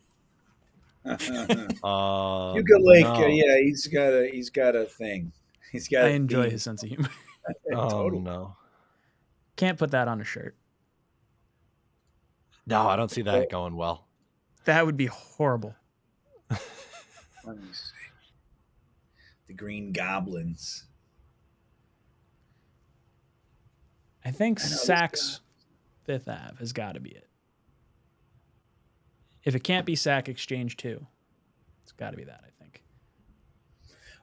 uh, 1.05 1.17
Yucca 2.57 2.79
Lake, 2.81 3.07
uh, 3.07 3.27
yeah, 3.29 3.59
he's 3.59 3.87
got 3.87 4.09
a 4.09 4.29
he's 4.29 4.51
got 4.51 4.75
a 4.75 4.87
thing. 4.87 5.31
He's 5.71 5.87
got. 5.87 6.07
I 6.07 6.09
a 6.09 6.15
enjoy 6.15 6.43
theme. 6.43 6.51
his 6.51 6.65
sense 6.65 6.83
of 6.83 6.89
humor. 6.89 7.11
Oh 7.73 7.89
Totally. 7.89 8.23
no. 8.23 8.57
Can't 9.57 9.79
put 9.79 9.91
that 9.91 10.09
on 10.09 10.21
a 10.21 10.25
shirt. 10.25 10.57
No, 12.67 12.89
I 12.89 12.97
don't 12.97 13.11
see 13.11 13.23
that 13.23 13.51
going 13.51 13.77
well. 13.77 14.07
That 14.65 14.87
would 14.87 14.97
be 14.97 15.07
horrible. 15.07 15.75
Let 16.51 17.57
me 17.57 17.69
see. 17.73 17.93
The 19.49 19.55
Green 19.55 19.93
Goblins. 19.93 20.85
I 24.25 24.31
think 24.31 24.61
I 24.61 24.65
Saks 24.65 25.41
Fifth 26.05 26.29
Ave 26.29 26.57
has 26.61 26.73
got 26.73 26.95
to 26.95 27.01
be 27.01 27.11
it. 27.11 27.29
If 29.45 29.57
it 29.57 29.65
can't 29.65 29.85
be 29.85 29.97
Sack 29.97 30.29
Exchange 30.29 30.77
2, 30.77 31.05
it's 31.83 31.93
got 31.93 32.11
to 32.11 32.17
be 32.17 32.25
that. 32.25 32.52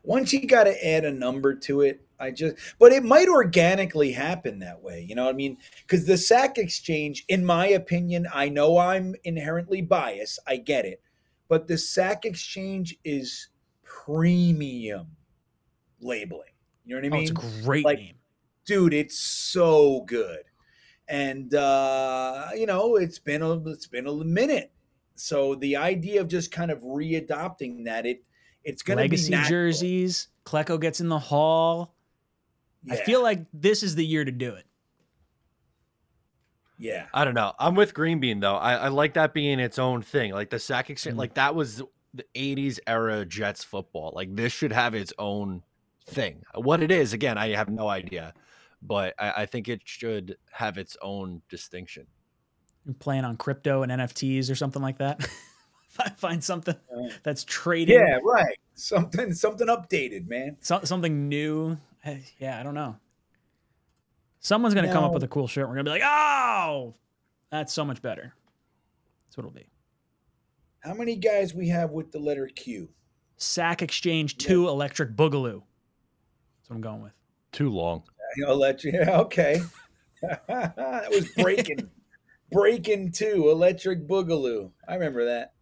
Once 0.03 0.31
you 0.33 0.45
got 0.47 0.63
to 0.65 0.87
add 0.87 1.05
a 1.05 1.11
number 1.11 1.53
to 1.55 1.81
it, 1.81 2.01
I 2.19 2.31
just. 2.31 2.55
But 2.79 2.91
it 2.91 3.03
might 3.03 3.27
organically 3.29 4.11
happen 4.11 4.59
that 4.59 4.81
way. 4.81 5.05
You 5.07 5.15
know 5.15 5.25
what 5.25 5.33
I 5.33 5.37
mean? 5.37 5.57
Because 5.81 6.05
the 6.05 6.17
sack 6.17 6.57
exchange, 6.57 7.25
in 7.29 7.45
my 7.45 7.67
opinion, 7.67 8.27
I 8.33 8.49
know 8.49 8.77
I'm 8.77 9.15
inherently 9.23 9.81
biased. 9.81 10.39
I 10.47 10.57
get 10.57 10.85
it, 10.85 11.01
but 11.47 11.67
the 11.67 11.77
sack 11.77 12.25
exchange 12.25 12.97
is 13.03 13.49
premium 13.83 15.07
labeling. 16.01 16.43
You 16.85 16.95
know 16.95 17.01
what 17.01 17.05
I 17.05 17.17
Oh, 17.17 17.19
mean? 17.21 17.29
it's 17.31 17.31
a 17.61 17.63
great 17.65 17.85
like- 17.85 17.99
name. 17.99 18.15
dude 18.65 18.93
it's 18.93 19.17
so 19.17 20.01
good 20.01 20.43
and 21.07 21.55
uh 21.55 22.49
you 22.55 22.67
know 22.67 22.97
it's 22.97 23.17
been 23.17 23.41
a 23.41 23.53
it's 23.67 23.87
been 23.87 24.05
a 24.05 24.13
minute 24.23 24.71
so 25.15 25.55
the 25.55 25.75
idea 25.75 26.21
of 26.21 26.27
just 26.27 26.51
kind 26.51 26.69
of 26.69 26.79
readopting 26.81 27.83
that 27.85 28.05
it 28.05 28.21
it's 28.63 28.81
gonna 28.81 29.01
Legacy 29.01 29.29
be 29.29 29.35
natural. 29.37 29.49
jerseys. 29.49 30.27
Klecko 30.45 30.79
gets 30.79 30.99
in 31.01 31.09
the 31.09 31.19
hall. 31.19 31.95
I 32.89 32.95
feel 32.97 33.21
like 33.21 33.45
this 33.53 33.83
is 33.83 33.95
the 33.95 34.05
year 34.05 34.23
to 34.25 34.31
do 34.31 34.53
it. 34.53 34.65
yeah 36.77 37.07
I 37.13 37.25
don't 37.25 37.33
know. 37.33 37.53
I'm 37.59 37.75
with 37.75 37.93
Green 37.93 38.19
Bean 38.19 38.39
though. 38.39 38.55
I, 38.55 38.73
I 38.75 38.87
like 38.87 39.13
that 39.15 39.33
being 39.33 39.59
its 39.59 39.77
own 39.77 40.01
thing. 40.01 40.31
Like 40.31 40.49
the 40.49 40.59
sack 40.59 40.89
exchange, 40.89 41.15
Mhm. 41.15 41.19
like 41.19 41.33
that 41.35 41.55
was 41.55 41.83
the 42.13 42.25
80s 42.35 42.79
era 42.87 43.25
Jets 43.25 43.63
football. 43.63 44.13
Like 44.15 44.35
this 44.35 44.53
should 44.53 44.71
have 44.71 44.93
its 44.95 45.13
own 45.19 45.63
thing. 46.07 46.43
What 46.55 46.81
it 46.81 46.89
is, 46.91 47.13
again, 47.13 47.37
I 47.37 47.49
have 47.49 47.69
no 47.69 47.87
idea, 47.87 48.33
but 48.81 49.13
I, 49.19 49.41
I 49.41 49.45
think 49.45 49.67
it 49.67 49.81
should 49.83 50.37
have 50.53 50.77
its 50.77 50.95
own 51.01 51.41
distinction. 51.49 52.07
You're 52.85 52.95
playing 52.95 53.25
on 53.25 53.35
crypto 53.37 53.83
and 53.83 53.91
NFTs 53.91 54.49
or 54.49 54.55
something 54.55 54.81
like 54.81 54.97
that. 54.99 55.27
Find 56.17 56.43
something 56.43 56.75
Uh, 56.95 57.09
that's 57.23 57.43
trading. 57.43 57.95
yeah 57.99 58.19
right 58.23 58.57
something 58.75 59.33
something 59.33 59.67
updated 59.67 60.27
man 60.27 60.57
So, 60.61 60.81
something 60.83 61.27
new. 61.27 61.77
Yeah, 62.39 62.57
I 62.59 62.63
don't 62.63 62.73
know. 62.75 62.95
Someone's 64.39 64.73
gonna 64.73 64.91
come 64.91 65.03
up 65.03 65.13
with 65.13 65.23
a 65.23 65.27
cool 65.27 65.47
shirt. 65.47 65.67
We're 65.67 65.73
gonna 65.75 65.83
be 65.83 65.89
like, 65.89 66.03
oh, 66.05 66.93
that's 67.51 67.73
so 67.73 67.83
much 67.83 68.01
better. 68.01 68.33
That's 69.25 69.35
what 69.37 69.45
it'll 69.45 69.51
be. 69.55 69.67
how 70.79 70.93
many 70.93 71.15
guys 71.17 71.53
we 71.53 71.67
have 71.69 71.91
with 71.91 72.11
the 72.11 72.19
letter 72.19 72.47
q 72.55 72.89
Sack 73.37 73.81
Exchange 73.81 74.37
Two 74.37 74.67
Electric 74.69 75.15
Boogaloo. 75.15 75.61
That's 76.59 76.69
what 76.69 76.75
I'm 76.77 76.81
going 76.81 77.01
with. 77.01 77.13
Too 77.51 77.69
long. 77.69 78.03
i'll 78.47 78.55
let 78.57 78.83
you 78.83 78.91
yeah 78.93 79.19
okay 79.21 79.59
that 80.21 81.07
was 81.09 81.27
breaking 81.31 81.89
breaking 82.51 83.11
two 83.11 83.49
electric 83.49 84.07
boogaloo 84.07 84.69
i 84.87 84.93
remember 84.93 85.25
that 85.25 85.53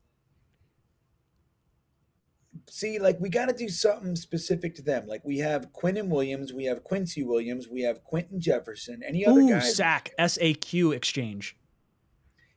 see, 2.69 2.99
like 2.99 3.19
we 3.19 3.29
got 3.29 3.47
to 3.49 3.53
do 3.55 3.69
something 3.69 4.15
specific 4.15 4.75
to 4.75 4.81
them. 4.81 5.07
Like 5.07 5.23
we 5.23 5.37
have 5.39 5.71
Quinnen 5.73 6.07
Williams, 6.09 6.53
we 6.53 6.65
have 6.65 6.83
Quincy 6.83 7.23
Williams, 7.23 7.67
we 7.67 7.81
have 7.81 8.03
Quinton 8.03 8.39
Jefferson. 8.39 9.01
Any 9.05 9.25
other 9.25 9.41
Ooh, 9.41 9.49
guys? 9.49 9.75
Sack 9.75 10.11
S 10.17 10.37
A 10.41 10.53
Q 10.53 10.91
Exchange. 10.91 11.57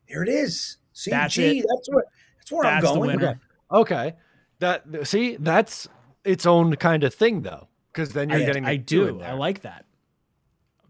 Here 0.06 0.22
it 0.22 0.28
is. 0.28 0.78
See, 0.92 1.10
That's 1.10 1.34
gee, 1.34 1.60
it. 1.60 1.66
that's 1.68 1.88
where 1.90 2.04
that's 2.38 2.52
where 2.52 2.62
That's 2.64 2.86
I'm 2.86 2.94
the 2.94 3.00
going. 3.00 3.16
winner. 3.18 3.40
Okay. 3.72 4.14
That 4.58 5.06
see, 5.06 5.36
that's 5.36 5.88
its 6.24 6.44
own 6.46 6.76
kind 6.76 7.04
of 7.04 7.14
thing 7.14 7.42
though. 7.42 7.68
Because 7.92 8.12
then 8.12 8.28
you're 8.28 8.40
I, 8.40 8.44
getting 8.44 8.66
I 8.66 8.76
the 8.76 8.82
do. 8.82 9.20
I 9.20 9.32
like 9.32 9.62
that. 9.62 9.84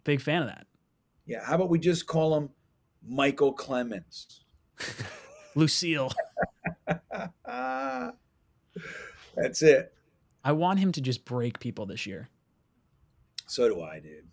Big 0.04 0.20
fan 0.20 0.42
of 0.42 0.48
that. 0.48 0.66
Yeah, 1.26 1.44
how 1.44 1.54
about 1.54 1.68
we 1.68 1.78
just 1.78 2.06
call 2.06 2.36
him 2.36 2.50
Micheal 3.08 3.54
Clemons? 3.54 4.40
Lucille. 5.54 6.10
that's 9.36 9.62
it. 9.62 9.92
I 10.44 10.52
want 10.52 10.78
him 10.78 10.92
to 10.92 11.00
just 11.00 11.24
break 11.24 11.60
people 11.60 11.86
this 11.86 12.06
year. 12.06 12.28
So 13.46 13.68
do 13.68 13.82
I, 13.82 14.00
dude. 14.00 14.28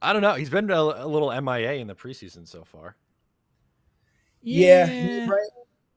I 0.00 0.12
don't 0.12 0.22
know. 0.22 0.34
He's 0.34 0.50
been 0.50 0.70
a, 0.70 0.80
a 0.80 1.06
little 1.06 1.28
MIA 1.40 1.74
in 1.74 1.86
the 1.86 1.94
preseason 1.94 2.46
so 2.46 2.64
far. 2.64 2.96
Yeah, 4.42 4.86
he's 4.86 5.28
right. 5.28 5.50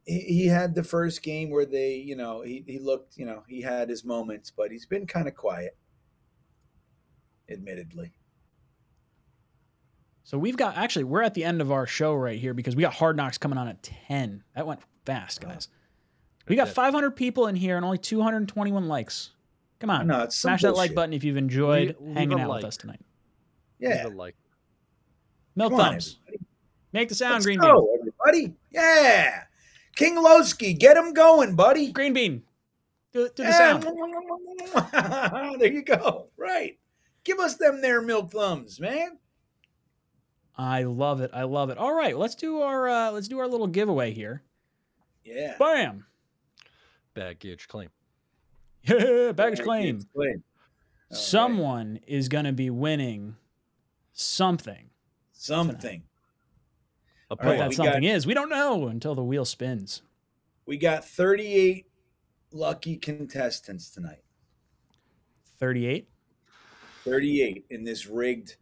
He, 0.05 0.19
he 0.19 0.47
had 0.47 0.73
the 0.73 0.83
first 0.83 1.21
game 1.21 1.51
where 1.51 1.65
they, 1.65 1.95
you 1.95 2.15
know, 2.15 2.41
he, 2.41 2.63
he 2.67 2.79
looked, 2.79 3.17
you 3.17 3.25
know, 3.25 3.43
he 3.47 3.61
had 3.61 3.89
his 3.89 4.03
moments, 4.03 4.51
but 4.51 4.71
he's 4.71 4.87
been 4.87 5.05
kind 5.05 5.27
of 5.27 5.35
quiet, 5.35 5.77
admittedly. 7.49 8.11
So 10.23 10.37
we've 10.37 10.57
got 10.57 10.77
actually 10.77 11.03
we're 11.03 11.23
at 11.23 11.33
the 11.33 11.43
end 11.43 11.61
of 11.61 11.71
our 11.71 11.85
show 11.85 12.13
right 12.13 12.39
here 12.39 12.53
because 12.53 12.75
we 12.75 12.81
got 12.81 12.93
Hard 12.93 13.17
Knocks 13.17 13.37
coming 13.37 13.57
on 13.57 13.67
at 13.67 13.83
10. 13.83 14.43
That 14.55 14.65
went 14.65 14.79
fast, 15.05 15.41
guys. 15.41 15.67
We 16.47 16.55
got 16.55 16.69
500 16.69 17.11
people 17.11 17.47
in 17.47 17.55
here 17.55 17.75
and 17.77 17.85
only 17.85 17.97
221 17.97 18.87
likes. 18.87 19.31
Come 19.79 19.89
on. 19.89 20.07
No, 20.07 20.23
it's 20.23 20.35
some 20.35 20.49
Smash 20.51 20.61
that 20.63 20.75
like 20.75 20.93
button 20.93 21.13
if 21.13 21.23
you've 21.23 21.37
enjoyed 21.37 21.89
Leave- 21.89 22.01
leave 22.01 22.15
hanging 22.17 22.39
a 22.39 22.43
out 22.43 22.49
like. 22.49 22.57
with 22.57 22.65
us 22.65 22.77
tonight. 22.77 23.01
Yeah. 23.79 24.03
Leave 24.05 24.13
a 24.13 24.17
like. 24.17 24.35
Milk 25.55 25.71
Come 25.71 25.79
thumbs. 25.79 26.17
everybody. 26.27 26.45
Make 26.93 27.09
the 27.09 27.15
sound, 27.15 27.33
Let's 27.35 27.45
Green 27.45 27.59
Bean. 27.59 27.87
everybody. 27.99 28.53
Yeah. 28.71 29.43
King 29.95 30.15
Lowski, 30.17 30.77
get 30.77 30.97
him 30.97 31.13
going, 31.13 31.55
buddy. 31.55 31.91
Green 31.91 32.13
Bean. 32.13 32.43
Do, 33.13 33.29
do 33.35 33.43
the 33.43 33.51
sound. 33.51 33.83
there 35.59 35.71
you 35.71 35.83
go. 35.83 36.27
Right. 36.37 36.77
Give 37.23 37.39
us 37.39 37.55
them 37.55 37.81
there 37.81 38.01
milk 38.01 38.31
thumbs, 38.31 38.79
man. 38.79 39.17
I 40.57 40.83
love 40.83 41.21
it. 41.21 41.31
I 41.33 41.43
love 41.43 41.69
it. 41.69 41.77
All 41.77 41.93
right, 41.93 42.17
let's 42.17 42.35
do 42.35 42.59
our 42.61 42.87
uh, 42.89 43.11
let's 43.11 43.27
do 43.27 43.39
our 43.39 43.47
little 43.47 43.67
giveaway 43.67 44.11
here. 44.13 44.43
Yeah. 45.23 45.55
Bam. 45.57 46.05
Baggage 47.13 47.67
claim. 47.67 47.89
Yeah, 48.83 49.31
baggage 49.33 49.61
claim. 49.61 50.01
Claim. 50.01 50.05
All 50.15 50.23
right. 50.25 50.41
Someone 51.11 51.99
is 52.07 52.27
going 52.29 52.45
to 52.45 52.51
be 52.53 52.69
winning 52.71 53.35
something. 54.13 54.89
Something. 55.33 56.03
A 57.29 57.33
All 57.33 57.37
What 57.37 57.45
right, 57.45 57.57
that 57.59 57.73
something 57.75 58.01
got- 58.01 58.03
is, 58.15 58.25
we 58.25 58.33
don't 58.33 58.49
know 58.49 58.87
until 58.87 59.13
the 59.13 59.23
wheel 59.23 59.45
spins. 59.45 60.01
We 60.65 60.77
got 60.77 61.05
38 61.05 61.85
lucky 62.51 62.95
contestants 62.97 63.89
tonight. 63.91 64.23
38. 65.59 66.07
38 67.03 67.65
in 67.69 67.83
this 67.83 68.07
rigged 68.07 68.55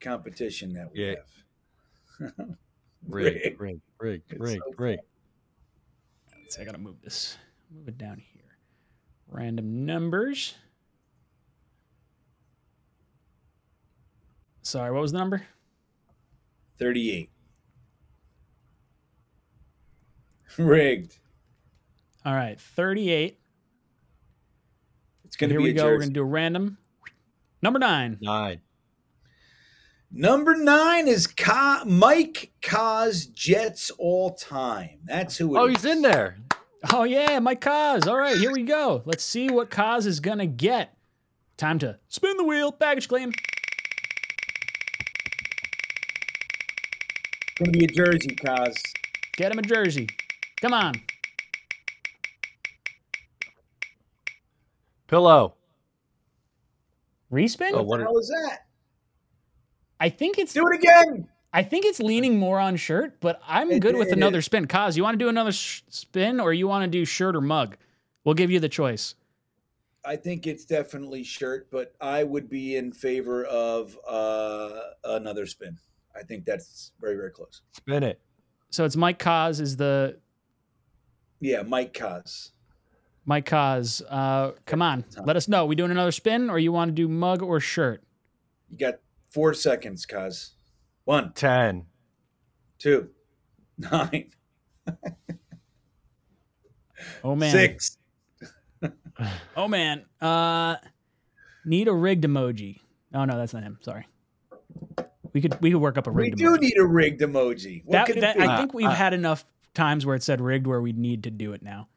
competition 0.00 0.72
that 0.74 0.90
we 0.92 1.04
Yeah. 1.04 1.14
have. 2.28 2.56
Rig, 3.06 3.34
Rigged. 3.60 3.60
rig, 3.60 3.80
rig, 3.98 4.22
It's 4.30 5.09
rig. 6.50 6.56
Let's 6.56 6.56
see, 6.56 6.62
I 6.62 6.64
got 6.64 6.72
to 6.72 6.78
move 6.78 7.00
this. 7.02 7.36
Move 7.72 7.88
it 7.88 7.98
down 7.98 8.22
here. 8.32 8.42
Random 9.28 9.86
numbers. 9.86 10.54
Sorry, 14.62 14.90
what 14.92 15.00
was 15.02 15.12
the 15.12 15.18
number? 15.18 15.42
38. 16.78 17.30
Rigged. 20.58 21.18
All 22.24 22.34
right, 22.34 22.60
38. 22.60 23.38
It's 25.24 25.36
going 25.36 25.50
to 25.50 25.56
be 25.56 25.62
Here 25.62 25.62
we 25.62 25.70
a 25.70 25.74
go. 25.74 25.84
We're 25.86 25.98
going 25.98 26.08
to 26.08 26.14
do 26.14 26.22
a 26.22 26.24
random. 26.24 26.78
Number 27.62 27.78
nine. 27.78 28.18
Nine. 28.20 28.60
Number 30.12 30.56
nine 30.56 31.06
is 31.06 31.26
Ka- 31.26 31.84
Mike 31.86 32.50
Kaz 32.62 33.32
Jets 33.32 33.90
all 33.98 34.34
time. 34.34 34.98
That's 35.04 35.36
who 35.36 35.56
it 35.56 35.58
Oh, 35.60 35.66
is. 35.68 35.76
he's 35.76 35.84
in 35.84 36.02
there. 36.02 36.36
Oh, 36.92 37.04
yeah, 37.04 37.38
Mike 37.38 37.60
Kaz. 37.60 38.06
All 38.08 38.16
right, 38.16 38.36
here 38.36 38.50
we 38.52 38.62
go. 38.62 39.02
Let's 39.04 39.22
see 39.22 39.50
what 39.50 39.70
Kaz 39.70 40.06
is 40.06 40.18
going 40.18 40.38
to 40.38 40.46
get. 40.46 40.96
Time 41.56 41.78
to 41.80 41.98
spin 42.08 42.36
the 42.38 42.44
wheel. 42.44 42.72
Baggage 42.72 43.06
claim. 43.06 43.32
Going 47.58 47.72
to 47.72 47.78
be 47.78 47.84
a 47.84 47.88
jersey, 47.88 48.28
Kaz. 48.28 48.74
Get 49.36 49.52
him 49.52 49.58
a 49.58 49.62
jersey. 49.62 50.08
Come 50.60 50.72
on. 50.72 50.94
Pillow. 55.06 55.54
Respin? 57.30 57.70
Oh, 57.74 57.78
What 57.82 57.86
what 57.86 57.96
the 57.98 58.04
hell 58.04 58.18
is 58.18 58.28
that? 58.28 58.66
I 60.00 60.08
think 60.08 60.38
it's 60.38 60.52
Do 60.54 60.66
it 60.68 60.76
again. 60.76 61.28
I 61.52 61.62
think 61.62 61.84
it's 61.84 61.98
leaning 62.00 62.38
more 62.38 62.58
on 62.58 62.76
shirt, 62.76 63.20
but 63.20 63.40
I'm 63.46 63.70
It- 63.72 63.80
good 63.80 63.96
with 63.96 64.08
it 64.08 64.14
another 64.16 64.38
is. 64.38 64.44
spin. 64.46 64.66
Kaz, 64.66 64.96
you 64.96 65.02
want 65.02 65.14
to 65.18 65.24
do 65.24 65.28
another 65.28 65.52
sh- 65.52 65.82
spin 65.88 66.40
or 66.40 66.52
you 66.52 66.66
want 66.68 66.84
to 66.84 66.90
do 66.90 67.04
shirt 67.04 67.34
or 67.36 67.40
mug? 67.40 67.76
We'll 68.24 68.34
give 68.36 68.50
you 68.50 68.60
the 68.60 68.68
choice. 68.68 69.14
I 70.04 70.16
think 70.16 70.46
it's 70.46 70.64
definitely 70.64 71.22
shirt, 71.24 71.68
but 71.70 71.94
I 72.00 72.24
would 72.24 72.48
be 72.48 72.76
in 72.76 72.92
favor 72.92 73.44
of 73.44 73.98
uh, 74.08 74.80
another 75.04 75.44
spin. 75.44 75.76
I 76.16 76.22
think 76.22 76.44
that's 76.46 76.92
very, 77.00 77.16
very 77.16 77.30
close. 77.30 77.60
Spin 77.72 78.02
it. 78.04 78.20
So 78.70 78.84
it's 78.84 78.96
Mike 78.96 79.18
Kaz 79.18 79.60
is 79.60 79.76
the 79.76 80.18
Yeah, 81.40 81.62
Mike 81.62 81.92
Kaz. 81.92 82.52
Mike 83.26 83.46
Kaz. 83.46 84.02
Uh, 84.08 84.52
come 84.66 84.80
on, 84.82 85.04
let 85.24 85.36
us 85.36 85.48
know. 85.48 85.66
We 85.66 85.74
doing 85.74 85.90
another 85.90 86.12
spin 86.12 86.48
or 86.48 86.58
you 86.58 86.72
want 86.72 86.88
to 86.90 86.92
do 86.94 87.08
mug 87.08 87.42
or 87.42 87.60
shirt? 87.60 88.02
You 88.70 88.78
got 88.78 88.94
four 89.30 89.54
seconds, 89.54 90.06
Kaz. 90.06 90.50
One, 91.04 91.32
Ten. 91.32 91.86
two, 92.78 93.10
nine, 93.78 94.30
Oh 97.24 97.34
man, 97.34 97.50
six. 97.50 97.96
Oh 99.56 99.68
man, 99.68 100.04
uh, 100.20 100.76
need 101.64 101.88
a 101.88 101.92
rigged 101.92 102.24
emoji. 102.24 102.80
Oh 103.14 103.24
no, 103.24 103.36
that's 103.36 103.52
not 103.54 103.62
him. 103.62 103.78
Sorry. 103.82 104.06
We 105.32 105.40
could 105.40 105.60
we 105.60 105.70
could 105.70 105.80
work 105.80 105.98
up 105.98 106.06
a 106.06 106.10
rigged. 106.10 106.38
We 106.40 106.44
do 106.44 106.52
emoji. 106.56 106.60
need 106.60 106.78
a 106.78 106.86
rigged 106.86 107.20
emoji. 107.20 107.82
What 107.84 108.06
that, 108.08 108.20
that- 108.20 108.40
I 108.40 108.56
think 108.58 108.72
we've 108.74 108.86
Uh, 108.86 108.90
had 108.94 109.12
enough 109.14 109.44
times 109.74 110.04
where 110.06 110.16
it 110.16 110.22
said 110.22 110.40
rigged 110.40 110.66
where 110.66 110.80
we 110.80 110.92
need 110.92 111.24
to 111.24 111.30
do 111.30 111.52
it 111.52 111.62
now. 111.62 111.88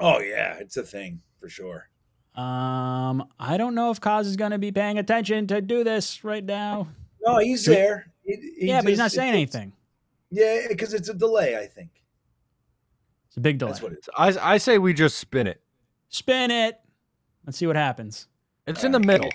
oh 0.00 0.18
yeah, 0.20 0.54
it's 0.58 0.76
a 0.76 0.82
thing 0.82 1.20
for 1.40 1.48
sure. 1.48 1.88
Um, 2.36 3.26
I 3.40 3.56
don't 3.56 3.74
know 3.74 3.90
if 3.90 4.00
Kaz 4.00 4.26
is 4.26 4.36
going 4.36 4.50
to 4.50 4.58
be 4.58 4.70
paying 4.70 4.98
attention 4.98 5.46
to 5.46 5.60
do 5.62 5.82
this 5.84 6.22
right 6.22 6.44
now. 6.44 6.88
No, 7.24 7.38
he's 7.38 7.64
there. 7.64 8.12
He- 8.24 8.52
he 8.60 8.66
yeah, 8.68 8.82
but 8.82 8.90
he's 8.90 8.98
not 8.98 9.10
saying 9.12 9.30
it's- 9.34 9.54
anything. 9.54 9.72
Yeah, 10.30 10.66
because 10.68 10.92
it's 10.92 11.08
a 11.08 11.14
delay. 11.14 11.56
I 11.56 11.66
think 11.66 11.90
It's 13.28 13.36
a 13.36 13.40
big 13.40 13.58
delay. 13.58 13.70
that's 13.72 13.82
what 13.82 13.92
it 13.92 13.98
is. 14.00 14.08
I, 14.18 14.54
I 14.54 14.58
say 14.58 14.76
we 14.78 14.92
just 14.92 15.18
spin 15.18 15.46
it. 15.46 15.60
Spin 16.08 16.50
it. 16.50 16.78
Let's 17.46 17.56
see 17.58 17.66
what 17.66 17.76
happens. 17.76 18.26
It's 18.66 18.82
in 18.84 18.90
the 18.92 18.98
middle. 19.00 19.30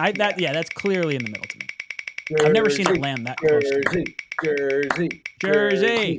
I 0.00 0.10
that 0.12 0.38
yeah, 0.40 0.52
that's 0.52 0.68
clearly 0.70 1.14
in 1.14 1.24
the 1.24 1.30
middle 1.30 1.46
to 1.46 1.58
me. 1.58 1.66
I've 2.44 2.52
never 2.52 2.68
seen 2.70 2.88
it 2.88 3.00
land 3.00 3.26
that 3.26 3.36
close. 3.38 3.62
to 3.62 3.76
me. 3.94 4.04
Jersey, 4.44 5.22
Jersey, 5.40 6.18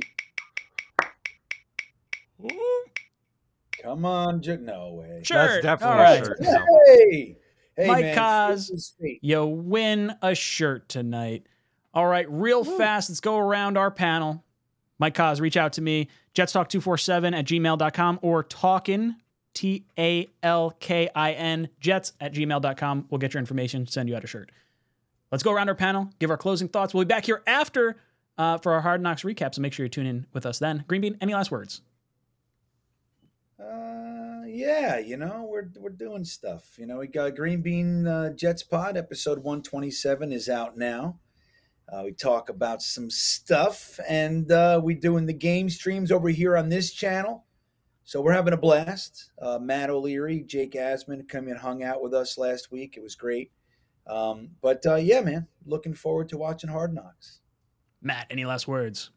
Come 3.82 4.04
on, 4.04 4.42
Jer- 4.42 4.58
no 4.58 4.94
way. 4.94 5.20
Shirt. 5.22 5.62
That's 5.62 5.80
definitely 5.82 5.98
right. 5.98 6.22
a 6.22 6.24
shirt. 6.24 6.40
now. 6.40 6.64
Hey, 6.86 7.36
hey, 7.76 7.86
Mike 7.86 8.04
man, 8.04 8.16
Kaz. 8.16 8.68
fate 8.68 8.74
is 8.74 8.94
fate. 9.00 9.18
You 9.22 9.46
win 9.46 10.14
a 10.22 10.34
shirt 10.34 10.88
tonight. 10.88 11.46
All 11.94 12.06
right, 12.06 12.30
real 12.30 12.62
fast. 12.64 13.10
Let's 13.10 13.20
go 13.20 13.38
around 13.38 13.76
our 13.76 13.90
panel. 13.90 14.44
Mike 14.98 15.14
Kaz, 15.14 15.40
reach 15.40 15.56
out 15.56 15.72
to 15.74 15.82
me. 15.82 16.08
Jetstalk247 16.34 17.34
at 17.34 17.44
gmail.com 17.46 18.18
or 18.22 18.42
talkin, 18.44 19.16
T 19.54 19.84
A 19.98 20.28
L 20.42 20.72
K 20.78 21.08
I 21.14 21.32
N, 21.32 21.68
jets 21.80 22.12
at 22.20 22.32
gmail.com. 22.34 23.06
We'll 23.10 23.18
get 23.18 23.34
your 23.34 23.40
information, 23.40 23.86
send 23.86 24.08
you 24.08 24.16
out 24.16 24.24
a 24.24 24.26
shirt. 24.28 24.52
Let's 25.32 25.42
go 25.42 25.52
around 25.52 25.68
our 25.68 25.74
panel, 25.74 26.10
give 26.18 26.30
our 26.30 26.36
closing 26.36 26.68
thoughts. 26.68 26.92
We'll 26.92 27.04
be 27.04 27.08
back 27.08 27.24
here 27.24 27.42
after 27.46 27.96
uh, 28.38 28.58
for 28.58 28.72
our 28.72 28.80
Hard 28.80 29.00
Knocks 29.02 29.22
recap, 29.22 29.54
so 29.54 29.62
make 29.62 29.72
sure 29.72 29.84
you 29.84 29.90
tune 29.90 30.06
in 30.06 30.26
with 30.32 30.46
us 30.46 30.58
then. 30.58 30.84
Green 30.86 31.00
Bean, 31.00 31.16
any 31.20 31.34
last 31.34 31.50
words? 31.50 31.82
Yeah, 34.52 34.98
you 34.98 35.16
know, 35.16 35.46
we're 35.48 35.68
we're 35.78 35.90
doing 35.90 36.24
stuff. 36.24 36.76
You 36.76 36.86
know, 36.86 36.98
we 36.98 37.06
got 37.06 37.36
Green 37.36 37.62
Bean 37.62 38.04
uh, 38.04 38.30
Jets 38.30 38.64
Pod 38.64 38.96
episode 38.96 39.38
127 39.38 40.32
is 40.32 40.48
out 40.48 40.76
now. 40.76 41.20
Uh, 41.88 42.02
we 42.06 42.12
talk 42.12 42.48
about 42.48 42.82
some 42.82 43.10
stuff, 43.10 44.00
and 44.08 44.50
uh, 44.50 44.80
we 44.82 44.94
doing 44.94 45.26
the 45.26 45.32
game 45.32 45.70
streams 45.70 46.10
over 46.10 46.28
here 46.30 46.56
on 46.56 46.68
this 46.68 46.92
channel. 46.92 47.44
So 48.02 48.20
we're 48.20 48.32
having 48.32 48.52
a 48.52 48.56
blast. 48.56 49.30
Uh, 49.40 49.60
Matt 49.60 49.88
O'Leary, 49.88 50.42
Jake 50.42 50.72
Asman 50.72 51.28
come 51.28 51.46
and 51.46 51.58
hung 51.58 51.84
out 51.84 52.02
with 52.02 52.12
us 52.12 52.36
last 52.36 52.72
week. 52.72 52.96
It 52.96 53.04
was 53.04 53.14
great. 53.14 53.52
Um, 54.08 54.50
but 54.60 54.84
uh, 54.84 54.96
yeah, 54.96 55.20
man, 55.20 55.46
looking 55.64 55.94
forward 55.94 56.28
to 56.30 56.38
watching 56.38 56.70
Hard 56.70 56.92
Knocks. 56.92 57.38
Matt, 58.02 58.26
any 58.30 58.44
last 58.44 58.66
words? 58.66 59.10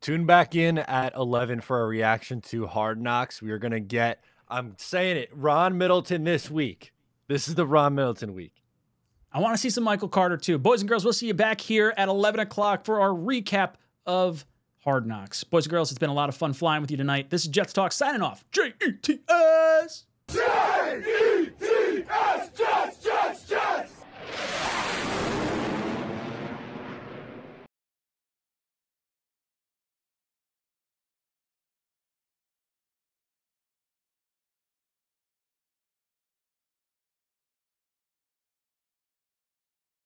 Tune 0.00 0.24
back 0.24 0.54
in 0.54 0.78
at 0.78 1.14
11 1.14 1.60
for 1.60 1.82
a 1.82 1.86
reaction 1.86 2.40
to 2.42 2.66
Hard 2.66 3.00
Knocks. 3.00 3.42
We 3.42 3.50
are 3.50 3.58
going 3.58 3.72
to 3.72 3.80
get, 3.80 4.24
I'm 4.48 4.74
saying 4.78 5.18
it, 5.18 5.30
Ron 5.32 5.76
Middleton 5.76 6.24
this 6.24 6.50
week. 6.50 6.92
This 7.28 7.48
is 7.48 7.54
the 7.54 7.66
Ron 7.66 7.94
Middleton 7.96 8.32
week. 8.32 8.62
I 9.30 9.40
want 9.40 9.54
to 9.54 9.58
see 9.58 9.68
some 9.68 9.84
Michael 9.84 10.08
Carter 10.08 10.38
too. 10.38 10.58
Boys 10.58 10.80
and 10.80 10.88
girls, 10.88 11.04
we'll 11.04 11.12
see 11.12 11.26
you 11.26 11.34
back 11.34 11.60
here 11.60 11.92
at 11.98 12.08
11 12.08 12.40
o'clock 12.40 12.84
for 12.86 13.00
our 13.00 13.10
recap 13.10 13.74
of 14.06 14.46
Hard 14.84 15.06
Knocks. 15.06 15.44
Boys 15.44 15.66
and 15.66 15.70
girls, 15.70 15.90
it's 15.90 15.98
been 15.98 16.08
a 16.10 16.14
lot 16.14 16.30
of 16.30 16.34
fun 16.34 16.54
flying 16.54 16.80
with 16.80 16.90
you 16.90 16.96
tonight. 16.96 17.28
This 17.28 17.42
is 17.42 17.48
Jets 17.48 17.74
Talk 17.74 17.92
signing 17.92 18.22
off. 18.22 18.42
J 18.50 18.72
E 18.82 18.92
T 19.02 19.20
S. 19.28 20.06
J-E-T-S, 20.32 21.50
Jets, 22.56 22.98
Jets. 23.48 23.89